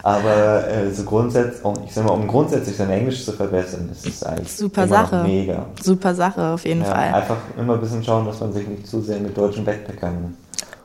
Aber 0.04 0.66
äh, 0.70 0.90
so 0.92 1.04
grundsätzlich, 1.04 1.66
um, 1.66 1.76
ich 1.86 1.94
sag 1.94 2.06
mal, 2.06 2.12
um 2.12 2.28
grundsätzlich 2.28 2.78
sein 2.78 2.90
Englisch 2.90 3.26
zu 3.26 3.34
verbessern, 3.34 3.90
ist 3.92 4.26
eigentlich 4.26 4.54
super 4.54 4.88
Sache. 4.88 5.24
mega. 5.24 5.66
Super 5.82 6.16
Sache, 6.16 6.46
auf 6.46 6.66
jeden 6.66 6.82
ja, 6.82 6.88
Fall. 6.88 7.14
Einfach 7.14 7.38
immer 7.60 7.74
ein 7.74 7.82
bisschen 7.82 8.04
schauen, 8.04 8.26
dass 8.26 8.40
man 8.40 8.54
sich 8.54 8.66
nicht 8.68 8.88
zu 8.88 9.02
sehr 9.02 9.20
mit 9.20 9.38
deutschen 9.38 9.66
Backpackern 9.66 10.34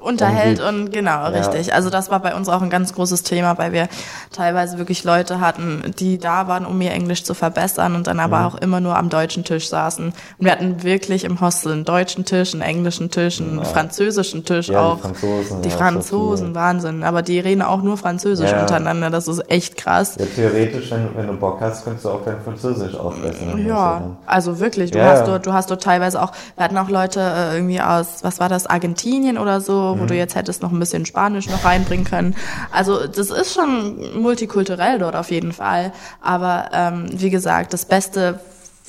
unterhält 0.03 0.61
und, 0.61 0.93
genau, 0.93 1.11
ja. 1.11 1.29
richtig. 1.29 1.75
Also 1.75 1.91
das 1.91 2.11
war 2.11 2.21
bei 2.21 2.35
uns 2.35 2.49
auch 2.49 2.63
ein 2.63 2.71
ganz 2.71 2.95
großes 2.95 3.23
Thema, 3.23 3.59
weil 3.59 3.73
wir 3.73 3.89
teilweise 4.31 4.79
wirklich 4.79 5.05
Leute 5.05 5.41
hatten, 5.41 5.93
die 5.99 6.19
da 6.19 6.49
waren, 6.49 6.67
um 6.67 6.81
ihr 6.81 6.93
Englisch 6.93 7.25
zu 7.25 7.35
verbessern 7.35 7.95
und 7.95 8.07
dann 8.07 8.21
aber 8.21 8.41
mhm. 8.41 8.47
auch 8.47 8.55
immer 8.57 8.81
nur 8.81 8.97
am 8.97 9.09
deutschen 9.09 9.45
Tisch 9.45 9.69
saßen. 9.69 10.07
Und 10.07 10.15
wir 10.39 10.53
hatten 10.53 10.83
wirklich 10.83 11.25
im 11.25 11.41
Hostel 11.41 11.73
einen 11.73 11.85
deutschen 11.85 12.25
Tisch, 12.25 12.53
einen 12.53 12.63
englischen 12.63 13.11
Tisch, 13.11 13.41
einen 13.41 13.59
ja. 13.59 13.65
französischen 13.65 14.45
Tisch 14.45 14.69
ja, 14.69 14.81
auch. 14.81 14.97
Die 14.97 15.03
Franzosen, 15.03 15.63
die 15.63 15.71
Franzosen 15.71 16.55
Wahnsinn. 16.55 17.03
Aber 17.03 17.23
die 17.23 17.39
reden 17.39 17.63
auch 17.63 17.83
nur 17.83 17.97
Französisch 17.97 18.53
untereinander. 18.53 19.11
Das 19.11 19.29
ist 19.29 19.51
echt 19.51 19.77
krass. 19.77 20.17
Ja, 20.19 20.27
theoretisch, 20.27 20.91
wenn, 20.91 21.17
wenn 21.17 21.27
du 21.27 21.35
Bock 21.35 21.61
hast, 21.61 21.85
könntest 21.85 22.05
du 22.05 22.11
auch 22.11 22.25
dein 22.25 22.41
Französisch 22.41 22.95
aufbessern. 22.95 23.67
Ja, 23.67 24.03
also 24.27 24.59
wirklich. 24.61 24.91
Du 24.91 25.03
hast 25.03 25.27
dort, 25.27 25.47
du 25.47 25.53
hast 25.53 25.71
dort 25.71 25.83
teilweise 25.83 26.23
auch, 26.23 26.33
wir 26.57 26.65
hatten 26.65 26.79
auch 26.79 26.89
Leute 26.89 27.21
äh, 27.21 27.57
irgendwie 27.57 27.81
aus, 27.81 28.19
was 28.23 28.41
war 28.41 28.49
das, 28.49 28.67
Argentinien 28.67 29.39
oder 29.39 29.61
so, 29.61 29.92
wo 29.99 30.05
mhm. 30.05 30.09
du 30.09 30.15
jetzt 30.15 30.35
hättest 30.35 30.63
noch 30.63 30.73
ein 30.73 30.79
bisschen 30.79 31.07
Spanisch 31.07 31.49
noch 31.49 31.65
reinbringen 31.65 32.05
können. 32.05 32.35
Also 32.71 33.07
das 33.07 33.31
ist 33.31 33.55
schon 33.55 34.21
multikulturell 34.21 34.99
dort 34.99 35.17
auf 35.17 35.31
jeden 35.31 35.53
Fall. 35.53 35.93
Aber 36.21 36.71
ähm, 36.73 37.07
wie 37.13 37.31
gesagt, 37.31 37.73
das 37.73 37.85
Beste 37.85 38.41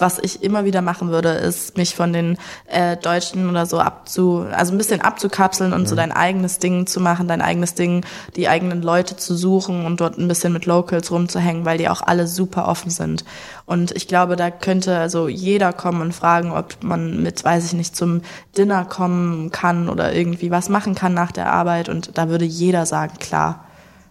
was 0.03 0.19
ich 0.19 0.43
immer 0.43 0.65
wieder 0.65 0.81
machen 0.81 1.11
würde, 1.11 1.29
ist 1.29 1.77
mich 1.77 1.95
von 1.95 2.11
den 2.11 2.37
äh, 2.67 2.97
Deutschen 2.97 3.49
oder 3.49 3.65
so 3.65 3.79
abzu, 3.79 4.45
also 4.51 4.73
ein 4.73 4.77
bisschen 4.77 4.99
abzukapseln 4.99 5.71
und 5.71 5.83
mhm. 5.83 5.85
so 5.87 5.95
dein 5.95 6.11
eigenes 6.11 6.59
Ding 6.59 6.87
zu 6.87 6.99
machen, 6.99 7.29
dein 7.29 7.41
eigenes 7.41 7.73
Ding, 7.73 8.05
die 8.35 8.49
eigenen 8.49 8.81
Leute 8.81 9.15
zu 9.15 9.33
suchen 9.33 9.85
und 9.85 10.01
dort 10.01 10.17
ein 10.17 10.27
bisschen 10.27 10.51
mit 10.51 10.65
Locals 10.65 11.09
rumzuhängen, 11.09 11.63
weil 11.63 11.77
die 11.77 11.87
auch 11.87 12.01
alle 12.01 12.27
super 12.27 12.67
offen 12.67 12.91
sind. 12.91 13.23
Und 13.65 13.95
ich 13.95 14.09
glaube, 14.09 14.35
da 14.35 14.51
könnte 14.51 14.97
also 14.97 15.29
jeder 15.29 15.71
kommen 15.71 16.01
und 16.01 16.13
fragen, 16.13 16.51
ob 16.51 16.83
man 16.83 17.23
mit, 17.23 17.45
weiß 17.45 17.65
ich 17.65 17.73
nicht, 17.73 17.95
zum 17.95 18.23
Dinner 18.57 18.83
kommen 18.83 19.51
kann 19.51 19.87
oder 19.87 20.13
irgendwie 20.13 20.51
was 20.51 20.67
machen 20.67 20.95
kann 20.95 21.13
nach 21.13 21.31
der 21.31 21.49
Arbeit. 21.49 21.87
Und 21.87 22.17
da 22.17 22.27
würde 22.27 22.43
jeder 22.43 22.85
sagen, 22.85 23.13
klar, 23.19 23.63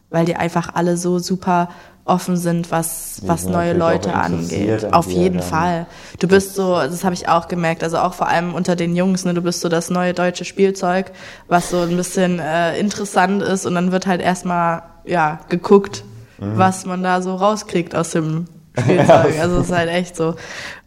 weil 0.08 0.24
die 0.24 0.36
einfach 0.36 0.70
alle 0.74 0.96
so 0.96 1.18
super 1.18 1.68
offen 2.04 2.36
sind, 2.36 2.70
was, 2.72 3.22
was 3.24 3.44
neue 3.44 3.74
Leute 3.74 4.14
angeht. 4.14 4.92
Auf 4.92 5.06
jeden 5.08 5.38
dann. 5.38 5.46
Fall. 5.46 5.86
Du 6.18 6.26
bist 6.26 6.54
so, 6.54 6.74
das 6.74 7.04
habe 7.04 7.14
ich 7.14 7.28
auch 7.28 7.46
gemerkt, 7.46 7.84
also 7.84 7.98
auch 7.98 8.14
vor 8.14 8.28
allem 8.28 8.54
unter 8.54 8.74
den 8.74 8.96
Jungs, 8.96 9.24
ne, 9.24 9.34
du 9.34 9.42
bist 9.42 9.60
so 9.60 9.68
das 9.68 9.88
neue 9.88 10.12
deutsche 10.12 10.44
Spielzeug, 10.44 11.12
was 11.46 11.70
so 11.70 11.80
ein 11.80 11.96
bisschen 11.96 12.40
äh, 12.40 12.76
interessant 12.78 13.42
ist 13.42 13.66
und 13.66 13.74
dann 13.76 13.92
wird 13.92 14.06
halt 14.06 14.20
erstmal 14.20 14.82
ja 15.04 15.40
geguckt, 15.48 16.04
mhm. 16.38 16.58
was 16.58 16.86
man 16.86 17.02
da 17.04 17.22
so 17.22 17.36
rauskriegt 17.36 17.94
aus 17.94 18.10
dem 18.10 18.46
Spielzeug. 18.78 19.38
also 19.40 19.58
es 19.58 19.66
ist 19.66 19.72
halt 19.72 19.90
echt 19.90 20.16
so, 20.16 20.34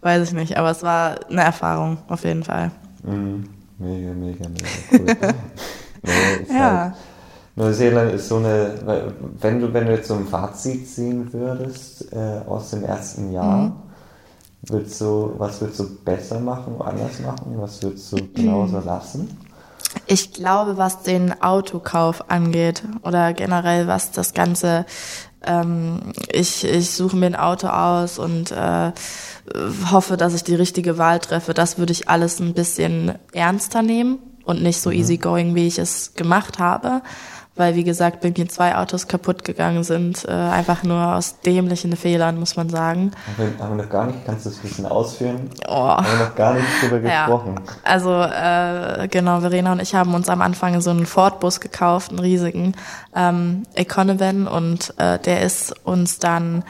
weiß 0.02 0.28
ich 0.28 0.34
nicht. 0.34 0.58
Aber 0.58 0.72
es 0.72 0.84
war 0.84 1.30
eine 1.30 1.44
Erfahrung, 1.44 2.00
auf 2.08 2.24
jeden 2.26 2.44
Fall. 2.44 2.72
Mhm. 3.04 3.48
Mega, 3.78 4.14
mega, 4.14 4.50
mega 4.50 4.68
cool. 4.92 5.34
ja. 6.50 6.84
Halt, 6.84 6.94
Neuseeland 7.56 8.12
ist 8.12 8.28
so 8.28 8.38
eine, 8.38 9.08
wenn 9.40 9.62
du, 9.62 9.74
wenn 9.74 9.86
du 9.86 9.94
jetzt 9.94 10.10
so 10.10 10.16
ein 10.16 10.28
Fazit 10.28 10.90
ziehen 10.90 11.32
würdest 11.32 12.12
äh, 12.12 12.42
aus 12.48 12.72
dem 12.72 12.84
ersten 12.84 13.32
Jahr, 13.32 13.58
mhm. 13.58 13.74
würdest 14.64 15.00
du, 15.00 15.34
was 15.38 15.62
würdest 15.62 15.80
du 15.80 15.96
besser 16.04 16.40
machen, 16.40 16.76
anders 16.80 17.20
machen? 17.20 17.56
Was 17.58 17.82
würdest 17.82 18.12
du 18.12 18.18
genauso 18.34 18.80
lassen? 18.80 19.38
Ich 20.06 20.34
glaube, 20.34 20.78
was 20.78 21.04
den 21.04 21.42
Autokauf 21.42 22.30
angeht 22.30 22.84
oder 23.04 23.32
generell 23.32 23.88
was 23.88 24.12
das 24.12 24.34
Ganze, 24.34 24.86
ähm, 25.46 26.12
ich, 26.30 26.66
ich 26.66 26.92
suche 26.92 27.16
mir 27.16 27.28
ein 27.28 27.36
Auto 27.38 27.68
aus 27.68 28.20
und 28.20 28.52
äh, 28.52 28.92
hoffe, 29.90 30.18
dass 30.18 30.34
ich 30.34 30.44
die 30.44 30.56
richtige 30.56 30.98
Wahl 30.98 31.20
treffe, 31.20 31.54
das 31.54 31.78
würde 31.78 31.94
ich 31.94 32.10
alles 32.10 32.42
ein 32.42 32.54
bisschen 32.54 33.14
ernster 33.32 33.82
nehmen 33.82 34.20
und 34.44 34.62
nicht 34.62 34.82
so 34.82 34.90
mhm. 34.90 34.98
easygoing, 34.98 35.56
wie 35.56 35.68
ich 35.68 35.80
es 35.80 36.16
gemacht 36.16 36.60
habe 36.60 37.02
weil 37.56 37.76
wie 37.76 37.84
gesagt 37.84 38.22
bei 38.22 38.34
mir 38.36 38.50
zwei 38.50 38.76
Autos 38.76 39.08
kaputt 39.08 39.44
gegangen 39.44 39.84
sind, 39.84 40.26
äh, 40.26 40.32
einfach 40.32 40.84
nur 40.84 41.16
aus 41.16 41.40
dämlichen 41.40 41.96
Fehlern, 41.96 42.38
muss 42.40 42.56
man 42.56 42.70
sagen. 42.70 43.12
Haben 43.38 43.58
wir, 43.58 43.64
haben 43.64 43.78
wir 43.78 43.84
noch 43.84 43.90
gar 43.90 44.08
nicht, 44.08 44.26
kannst 44.26 44.46
du 44.46 44.50
das 44.50 44.60
ein 44.60 44.62
bisschen 44.64 44.86
ausführen? 44.86 45.50
Oh. 45.68 45.72
Haben 45.72 46.06
wir 46.06 46.26
noch 46.26 46.36
gar 46.36 46.54
nicht 46.54 46.66
drüber 46.82 47.00
gesprochen. 47.00 47.56
Ja. 47.66 47.74
Also 47.84 48.22
äh, 48.22 49.08
genau, 49.08 49.40
Verena 49.40 49.72
und 49.72 49.82
ich 49.82 49.96
haben 49.96 50.14
uns 50.14 50.28
am 50.30 50.42
Anfang 50.42 50.82
so 50.82 50.90
einen 50.90 51.06
Ford-Bus 51.06 51.62
gekauft, 51.62 52.12
einen 52.12 52.20
riesigen 52.20 52.74
ähm, 53.16 53.64
Econovan 53.74 54.48
und 54.48 54.94
äh, 54.98 55.20
der 55.20 55.42
ist 55.42 55.74
uns 55.86 56.20
dann 56.20 56.64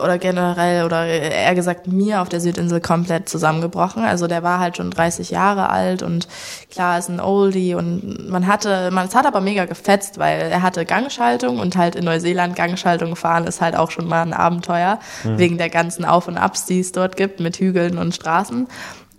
oder 0.00 0.18
generell 0.18 0.84
oder 0.84 1.06
eher 1.06 1.54
gesagt 1.54 1.86
mir 1.86 2.22
auf 2.22 2.28
der 2.28 2.40
Südinsel 2.40 2.80
komplett 2.80 3.28
zusammengebrochen. 3.28 4.04
Also 4.04 4.26
der 4.26 4.42
war 4.42 4.58
halt 4.58 4.76
schon 4.76 4.90
30 4.90 5.30
Jahre 5.30 5.70
alt 5.70 6.02
und 6.02 6.28
klar 6.70 6.98
ist 6.98 7.08
ein 7.08 7.20
Oldie 7.20 7.74
und 7.74 8.28
man 8.28 8.46
hatte, 8.46 8.90
man 8.90 9.06
es 9.06 9.14
hat 9.14 9.26
aber 9.26 9.40
mega 9.40 9.64
gefetzt, 9.64 10.18
weil 10.18 10.40
er 10.50 10.62
hatte 10.62 10.84
Gangschaltung 10.84 11.58
und 11.58 11.76
halt 11.76 11.96
in 11.96 12.04
Neuseeland 12.04 12.56
Gangschaltung 12.56 13.16
fahren 13.16 13.46
ist 13.46 13.60
halt 13.60 13.76
auch 13.76 13.90
schon 13.90 14.08
mal 14.08 14.22
ein 14.22 14.32
Abenteuer 14.32 14.98
mhm. 15.24 15.38
wegen 15.38 15.58
der 15.58 15.70
ganzen 15.70 16.04
Auf 16.04 16.28
und 16.28 16.38
Abs, 16.38 16.66
die 16.66 16.80
es 16.80 16.92
dort 16.92 17.16
gibt 17.16 17.40
mit 17.40 17.56
Hügeln 17.56 17.98
und 17.98 18.14
Straßen. 18.14 18.66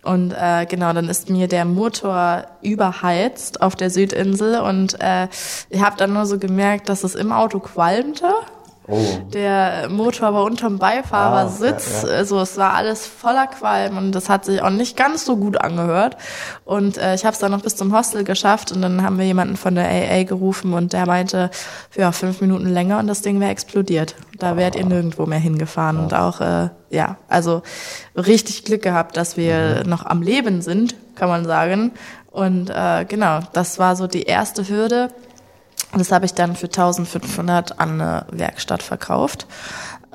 Und 0.05 0.33
äh, 0.33 0.67
genau, 0.67 0.93
dann 0.93 1.09
ist 1.09 1.31
mir 1.31 1.47
der 1.47 1.65
Motor 1.65 2.45
überheizt 2.61 3.61
auf 3.61 3.75
der 3.75 3.89
Südinsel 3.89 4.59
und 4.59 5.01
äh, 5.01 5.27
ich 5.69 5.81
habe 5.81 5.97
dann 5.97 6.13
nur 6.13 6.27
so 6.27 6.37
gemerkt, 6.37 6.89
dass 6.89 7.03
es 7.03 7.15
im 7.15 7.31
Auto 7.31 7.59
qualmte 7.59 8.27
Oh. 8.87 9.03
Der 9.33 9.87
Motor 9.89 10.33
war 10.33 10.43
unterm 10.43 10.77
Beifahrersitz, 10.77 12.03
ah, 12.03 12.07
ja, 12.07 12.11
ja. 12.11 12.17
also 12.17 12.39
es 12.39 12.55
war 12.55 12.73
alles 12.73 13.07
voller 13.07 13.47
Qualm 13.47 13.97
und 13.97 14.11
das 14.11 14.29
hat 14.29 14.45
sich 14.45 14.61
auch 14.61 14.69
nicht 14.69 14.95
ganz 14.95 15.25
so 15.25 15.37
gut 15.37 15.59
angehört. 15.59 16.17
Und 16.65 16.97
äh, 16.97 17.15
ich 17.15 17.25
habe 17.25 17.33
es 17.33 17.39
dann 17.39 17.51
noch 17.51 17.61
bis 17.61 17.75
zum 17.75 17.97
Hostel 17.97 18.23
geschafft 18.23 18.71
und 18.71 18.83
dann 18.83 19.01
haben 19.01 19.17
wir 19.17 19.25
jemanden 19.25 19.57
von 19.57 19.73
der 19.73 19.87
AA 19.89 20.23
gerufen 20.23 20.73
und 20.73 20.93
der 20.93 21.07
meinte, 21.07 21.49
ja, 21.95 22.11
fünf 22.11 22.41
Minuten 22.41 22.67
länger 22.67 22.99
und 22.99 23.07
das 23.07 23.23
Ding 23.23 23.39
wäre 23.39 23.51
explodiert. 23.51 24.15
Da 24.37 24.51
ah. 24.51 24.57
wärt 24.57 24.75
ihr 24.75 24.85
nirgendwo 24.85 25.25
mehr 25.25 25.39
hingefahren. 25.39 25.97
Ah. 25.97 26.03
Und 26.03 26.13
auch, 26.13 26.41
äh, 26.41 26.69
ja, 26.91 27.17
also 27.27 27.63
richtig 28.15 28.65
Glück 28.65 28.83
gehabt, 28.83 29.17
dass 29.17 29.35
wir 29.35 29.81
mhm. 29.83 29.89
noch 29.89 30.05
am 30.05 30.21
Leben 30.21 30.61
sind, 30.61 30.95
kann 31.15 31.29
man 31.29 31.45
sagen. 31.45 31.91
Und 32.29 32.69
äh, 32.69 33.05
genau, 33.07 33.39
das 33.53 33.79
war 33.79 33.95
so 33.95 34.07
die 34.07 34.23
erste 34.23 34.67
Hürde. 34.67 35.09
Das 35.97 36.11
habe 36.11 36.25
ich 36.25 36.33
dann 36.33 36.55
für 36.55 36.67
1500 36.67 37.79
an 37.79 38.01
eine 38.01 38.25
Werkstatt 38.31 38.83
verkauft. 38.83 39.47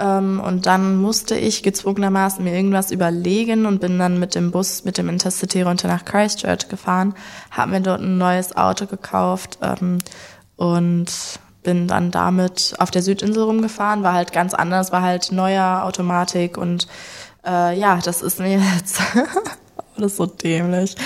Ähm, 0.01 0.41
und 0.45 0.67
dann 0.67 0.97
musste 0.97 1.37
ich 1.37 1.63
gezwungenermaßen 1.63 2.43
mir 2.43 2.55
irgendwas 2.55 2.91
überlegen 2.91 3.67
und 3.67 3.81
bin 3.81 3.99
dann 3.99 4.19
mit 4.19 4.35
dem 4.35 4.51
Bus, 4.51 4.85
mit 4.85 4.99
dem 4.99 5.09
Intercity 5.09 5.63
runter 5.63 5.89
nach 5.89 6.05
Christchurch 6.05 6.69
gefahren, 6.69 7.15
habe 7.51 7.73
mir 7.73 7.81
dort 7.81 8.01
ein 8.01 8.19
neues 8.19 8.57
Auto 8.57 8.87
gekauft 8.87 9.59
ähm, 9.63 9.99
und 10.57 11.13
bin 11.63 11.87
dann 11.87 12.11
damit 12.11 12.75
auf 12.79 12.91
der 12.91 13.03
Südinsel 13.03 13.43
rumgefahren, 13.43 14.03
war 14.03 14.15
halt 14.15 14.33
ganz 14.33 14.55
anders, 14.55 14.93
war 14.93 15.03
halt 15.03 15.33
neuer 15.33 15.83
Automatik 15.85 16.57
und 16.57 16.89
äh, 17.47 17.79
ja, 17.79 17.99
das 18.03 18.23
ist 18.23 18.39
mir 18.39 18.59
jetzt 18.77 19.01
alles 19.97 20.17
so 20.17 20.27
dämlich. 20.27 20.97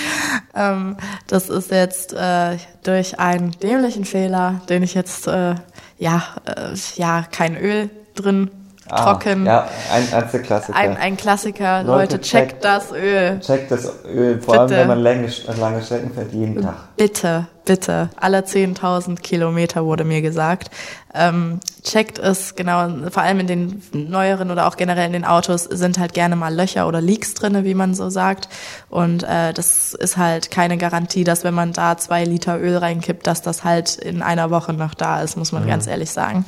Ähm, 0.53 0.97
das 1.27 1.49
ist 1.49 1.71
jetzt 1.71 2.13
äh, 2.13 2.57
durch 2.83 3.19
einen 3.19 3.51
dämlichen 3.51 4.05
Fehler, 4.05 4.61
den 4.69 4.83
ich 4.83 4.93
jetzt, 4.93 5.27
äh, 5.27 5.55
ja, 5.97 6.23
äh, 6.45 6.75
ja, 6.95 7.25
kein 7.29 7.57
Öl 7.57 7.89
drin 8.15 8.49
Ah, 8.87 9.13
trocken. 9.13 9.47
Ja, 9.47 9.67
ein, 9.91 10.13
ein 10.13 10.43
Klassiker. 10.43 10.77
Ein, 10.77 10.97
ein 10.97 11.17
Klassiker. 11.17 11.81
Leute, 11.81 12.17
Leute 12.17 12.21
checkt, 12.21 12.51
checkt 12.51 12.65
das 12.65 12.91
Öl. 12.91 13.39
Checkt 13.39 13.71
das 13.71 13.91
Öl, 14.05 14.39
vor 14.39 14.53
bitte. 14.53 14.61
allem 14.61 14.69
wenn 14.69 14.87
man 14.87 14.99
lange, 14.99 15.27
lange 15.59 15.81
Strecken 15.81 16.13
fährt, 16.13 16.31
jeden 16.31 16.61
Tag. 16.61 16.75
Bitte, 16.95 17.47
bitte. 17.65 18.09
Alle 18.15 18.41
10.000 18.41 19.21
Kilometer 19.21 19.85
wurde 19.85 20.03
mir 20.03 20.21
gesagt. 20.21 20.69
Ähm, 21.15 21.61
checkt 21.81 22.19
es, 22.19 22.55
genau, 22.55 23.09
vor 23.09 23.23
allem 23.23 23.39
in 23.39 23.47
den 23.47 23.81
neueren 23.91 24.51
oder 24.51 24.67
auch 24.67 24.77
generell 24.77 25.07
in 25.07 25.13
den 25.13 25.25
Autos 25.25 25.63
sind 25.63 25.97
halt 25.97 26.13
gerne 26.13 26.35
mal 26.35 26.53
Löcher 26.53 26.87
oder 26.87 27.01
Leaks 27.01 27.33
drinne, 27.33 27.63
wie 27.63 27.73
man 27.73 27.95
so 27.95 28.11
sagt. 28.11 28.49
Und 28.89 29.23
äh, 29.23 29.51
das 29.51 29.95
ist 29.95 30.17
halt 30.17 30.51
keine 30.51 30.77
Garantie, 30.77 31.23
dass 31.23 31.43
wenn 31.43 31.55
man 31.55 31.73
da 31.73 31.97
zwei 31.97 32.23
Liter 32.23 32.59
Öl 32.59 32.77
reinkippt, 32.77 33.25
dass 33.25 33.41
das 33.41 33.63
halt 33.63 33.95
in 33.95 34.21
einer 34.21 34.51
Woche 34.51 34.73
noch 34.73 34.93
da 34.93 35.23
ist, 35.23 35.37
muss 35.37 35.51
man 35.51 35.63
mhm. 35.63 35.69
ganz 35.69 35.87
ehrlich 35.87 36.11
sagen. 36.11 36.45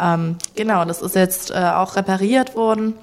Ähm, 0.00 0.36
genau, 0.54 0.84
das 0.84 1.02
ist 1.02 1.14
jetzt 1.14 1.50
äh, 1.50 1.54
auch 1.54 1.96
repariert 1.96 2.56
worden. 2.56 2.94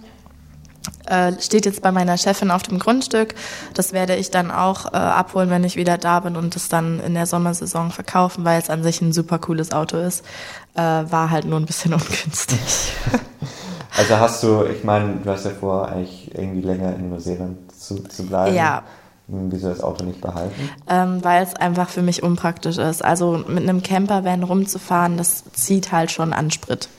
Äh, 1.06 1.34
steht 1.40 1.66
jetzt 1.66 1.82
bei 1.82 1.92
meiner 1.92 2.18
Chefin 2.18 2.52
auf 2.52 2.64
dem 2.64 2.80
Grundstück. 2.80 3.36
Das 3.74 3.94
werde 3.94 4.16
ich 4.16 4.32
dann 4.32 4.50
auch 4.50 4.94
äh, 4.94 4.98
abholen, 4.98 5.50
wenn 5.50 5.64
ich 5.64 5.76
wieder 5.76 5.98
da 5.98 6.20
bin 6.22 6.36
und 6.36 6.56
es 6.56 6.70
dann 6.70 7.00
in 7.00 7.14
der 7.14 7.26
Sommersaison 7.26 7.92
verkaufen, 7.92 8.46
weil 8.46 8.60
es 8.60 8.70
an 8.70 8.82
sich 8.84 9.02
ein 9.02 9.14
super 9.14 9.40
cooles 9.40 9.72
Auto 9.72 9.98
ist. 9.98 10.26
Äh, 10.74 10.80
war 10.82 11.30
halt 11.30 11.46
nur 11.46 11.60
ein 11.60 11.66
bisschen 11.66 11.94
ungünstig. 11.94 12.94
Also 13.98 14.18
hast 14.18 14.42
du, 14.44 14.66
ich 14.66 14.84
meine, 14.84 15.18
du 15.24 15.30
hast 15.30 15.46
ja 15.46 15.52
vor, 15.52 15.90
eigentlich 15.90 16.34
irgendwie 16.34 16.62
länger 16.62 16.96
in 16.96 17.10
Neuseeland 17.10 17.58
zu, 17.76 18.04
zu 18.04 18.26
bleiben. 18.26 18.56
Ja, 18.56 18.84
Wieso 19.34 19.70
das 19.70 19.82
Auto 19.82 20.04
nicht 20.04 20.20
behalten? 20.20 20.70
Ähm, 20.90 21.24
weil 21.24 21.42
es 21.42 21.56
einfach 21.56 21.88
für 21.88 22.02
mich 22.02 22.22
unpraktisch 22.22 22.78
ist. 22.78 23.04
Also 23.04 23.44
mit 23.48 23.64
einem 23.64 23.82
Campervan 23.82 24.44
rumzufahren, 24.44 25.16
das 25.16 25.46
zieht 25.54 25.94
halt 25.94 26.12
schon 26.12 26.34
an 26.34 26.52
Sprit 26.52 26.90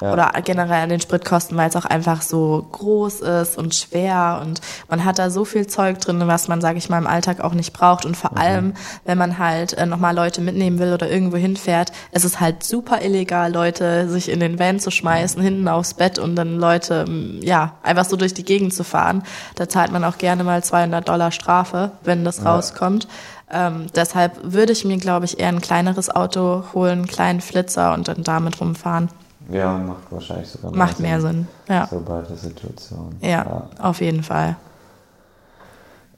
ja. 0.00 0.12
oder 0.12 0.32
generell 0.44 0.82
an 0.82 0.88
den 0.88 1.00
Spritkosten, 1.00 1.56
weil 1.56 1.68
es 1.68 1.76
auch 1.76 1.84
einfach 1.84 2.22
so 2.22 2.66
groß 2.72 3.20
ist 3.20 3.58
und 3.58 3.74
schwer 3.74 4.40
und 4.42 4.60
man 4.88 5.04
hat 5.04 5.18
da 5.18 5.30
so 5.30 5.44
viel 5.44 5.66
Zeug 5.66 5.98
drin, 6.00 6.22
was 6.26 6.48
man, 6.48 6.60
sage 6.60 6.78
ich 6.78 6.88
mal, 6.88 6.98
im 6.98 7.06
Alltag 7.06 7.40
auch 7.40 7.52
nicht 7.52 7.72
braucht 7.72 8.04
und 8.04 8.16
vor 8.16 8.32
mhm. 8.32 8.38
allem, 8.38 8.74
wenn 9.04 9.18
man 9.18 9.38
halt 9.38 9.72
äh, 9.74 9.86
nochmal 9.86 10.14
Leute 10.14 10.40
mitnehmen 10.40 10.78
will 10.78 10.92
oder 10.92 11.10
irgendwo 11.10 11.36
hinfährt, 11.36 11.92
es 12.12 12.24
ist 12.24 12.40
halt 12.40 12.62
super 12.62 13.02
illegal, 13.02 13.52
Leute 13.52 14.08
sich 14.08 14.28
in 14.28 14.40
den 14.40 14.58
Van 14.58 14.80
zu 14.80 14.90
schmeißen, 14.90 15.42
hinten 15.42 15.68
aufs 15.68 15.94
Bett 15.94 16.18
und 16.18 16.36
dann 16.36 16.56
Leute, 16.58 17.04
ja, 17.40 17.74
einfach 17.82 18.04
so 18.04 18.16
durch 18.16 18.34
die 18.34 18.44
Gegend 18.44 18.74
zu 18.74 18.84
fahren. 18.84 19.22
Da 19.54 19.68
zahlt 19.68 19.92
man 19.92 20.04
auch 20.04 20.18
gerne 20.18 20.44
mal 20.44 20.62
200 20.62 21.08
Dollar 21.08 21.30
Strafe, 21.30 21.92
wenn 22.02 22.24
das 22.24 22.38
ja. 22.38 22.54
rauskommt. 22.54 23.08
Ähm, 23.50 23.86
deshalb 23.94 24.38
würde 24.42 24.72
ich 24.72 24.84
mir, 24.84 24.96
glaube 24.96 25.24
ich, 25.24 25.38
eher 25.38 25.48
ein 25.48 25.60
kleineres 25.60 26.10
Auto 26.10 26.64
holen, 26.74 26.98
einen 26.98 27.06
kleinen 27.06 27.40
Flitzer 27.40 27.94
und 27.94 28.08
dann 28.08 28.24
damit 28.24 28.60
rumfahren. 28.60 29.08
Ja, 29.50 29.76
macht 29.78 30.10
wahrscheinlich 30.10 30.48
sogar 30.48 30.70
mehr 30.70 30.78
Macht 30.78 30.96
Sinn, 30.96 31.06
mehr 31.06 31.20
Sinn, 31.20 31.48
ja. 31.68 31.86
So 31.86 32.00
bei 32.00 32.20
der 32.22 32.36
Situation. 32.36 33.16
Ja, 33.20 33.28
ja. 33.28 33.68
auf 33.78 34.00
jeden 34.00 34.22
Fall. 34.22 34.56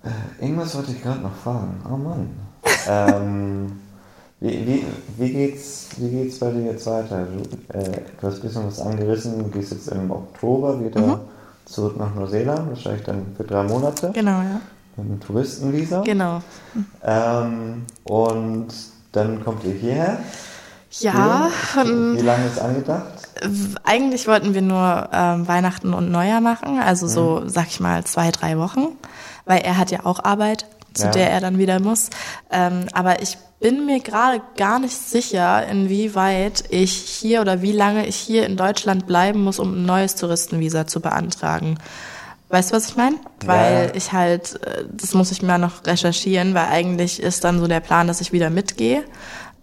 Äh, 0.03 0.45
irgendwas 0.45 0.75
wollte 0.75 0.93
ich 0.93 1.03
gerade 1.03 1.21
noch 1.21 1.35
fragen. 1.35 1.83
Oh 1.91 1.97
Mann. 1.97 2.31
ähm, 2.89 3.73
wie, 4.41 4.67
wie, 4.67 4.87
wie, 5.17 5.33
geht's, 5.33 5.89
wie 5.97 6.11
geht's 6.11 6.39
bei 6.39 6.51
dir 6.51 6.63
jetzt 6.63 6.87
weiter? 6.87 7.27
Du, 7.27 7.77
äh, 7.77 8.01
du 8.21 8.27
hast 8.27 8.37
ein 8.37 8.43
bisschen 8.43 8.67
was 8.67 8.81
angerissen, 8.81 9.39
du 9.39 9.51
gehst 9.51 9.73
jetzt 9.73 9.89
im 9.89 10.11
Oktober 10.11 10.83
wieder 10.83 11.01
mhm. 11.01 11.21
zurück 11.65 11.99
nach 11.99 12.15
Neuseeland, 12.15 12.69
wahrscheinlich 12.69 13.05
dann 13.05 13.27
für 13.37 13.45
drei 13.45 13.65
Monate. 13.65 14.11
Genau, 14.15 14.41
ja. 14.41 14.61
Mit 14.97 15.07
einem 15.07 15.21
Touristenvisa. 15.21 16.03
Genau. 16.03 16.41
Ähm, 17.05 17.83
und 18.05 18.69
dann 19.13 19.45
kommt 19.45 19.65
ihr 19.65 19.75
hierher. 19.75 20.19
Ja. 20.91 21.51
Wie 21.75 22.21
lange 22.23 22.47
ist 22.47 22.61
angedacht? 22.61 23.05
Eigentlich 23.85 24.27
wollten 24.27 24.55
wir 24.55 24.63
nur 24.63 25.09
ähm, 25.13 25.47
Weihnachten 25.47 25.93
und 25.95 26.11
Neujahr 26.11 26.41
machen, 26.41 26.81
also 26.81 27.07
so, 27.07 27.41
mhm. 27.43 27.49
sag 27.49 27.69
ich 27.69 27.81
mal, 27.81 28.05
zwei, 28.05 28.31
drei 28.31 28.59
Wochen, 28.59 28.89
weil 29.45 29.61
er 29.61 29.77
hat 29.77 29.91
ja 29.91 30.05
auch 30.05 30.25
Arbeit, 30.25 30.67
zu 30.95 31.05
ja. 31.05 31.11
der 31.11 31.31
er 31.31 31.41
dann 31.41 31.59
wieder 31.59 31.81
muss. 31.81 32.11
Ähm, 32.51 32.87
aber 32.93 33.23
ich 33.23 33.37
bin 33.61 33.87
mir 33.87 34.01
gerade 34.01 34.41
gar 34.57 34.79
nicht 34.79 34.97
sicher, 34.97 35.67
inwieweit 35.67 36.65
ich 36.71 36.93
hier 36.93 37.41
oder 37.41 37.61
wie 37.63 37.73
lange 37.73 38.07
ich 38.07 38.17
hier 38.17 38.47
in 38.47 38.57
Deutschland 38.57 39.07
bleiben 39.07 39.43
muss, 39.43 39.59
um 39.59 39.75
ein 39.75 39.87
neues 39.87 40.15
Touristenvisa 40.15 40.87
zu 40.87 41.01
beantragen. 41.01 41.79
Weißt 42.51 42.71
du, 42.71 42.77
was 42.77 42.89
ich 42.89 42.97
meine? 42.97 43.17
Weil 43.45 43.89
ja. 43.89 43.95
ich 43.95 44.13
halt, 44.13 44.63
äh, 44.65 44.85
das 44.91 45.15
muss 45.15 45.31
ich 45.33 45.43
mir 45.43 45.59
noch 45.59 45.85
recherchieren, 45.87 46.55
weil 46.55 46.67
eigentlich 46.67 47.23
ist 47.23 47.45
dann 47.45 47.59
so 47.59 47.67
der 47.67 47.81
Plan, 47.81 48.07
dass 48.07 48.21
ich 48.21 48.33
wieder 48.33 48.49
mitgehe. 48.49 49.05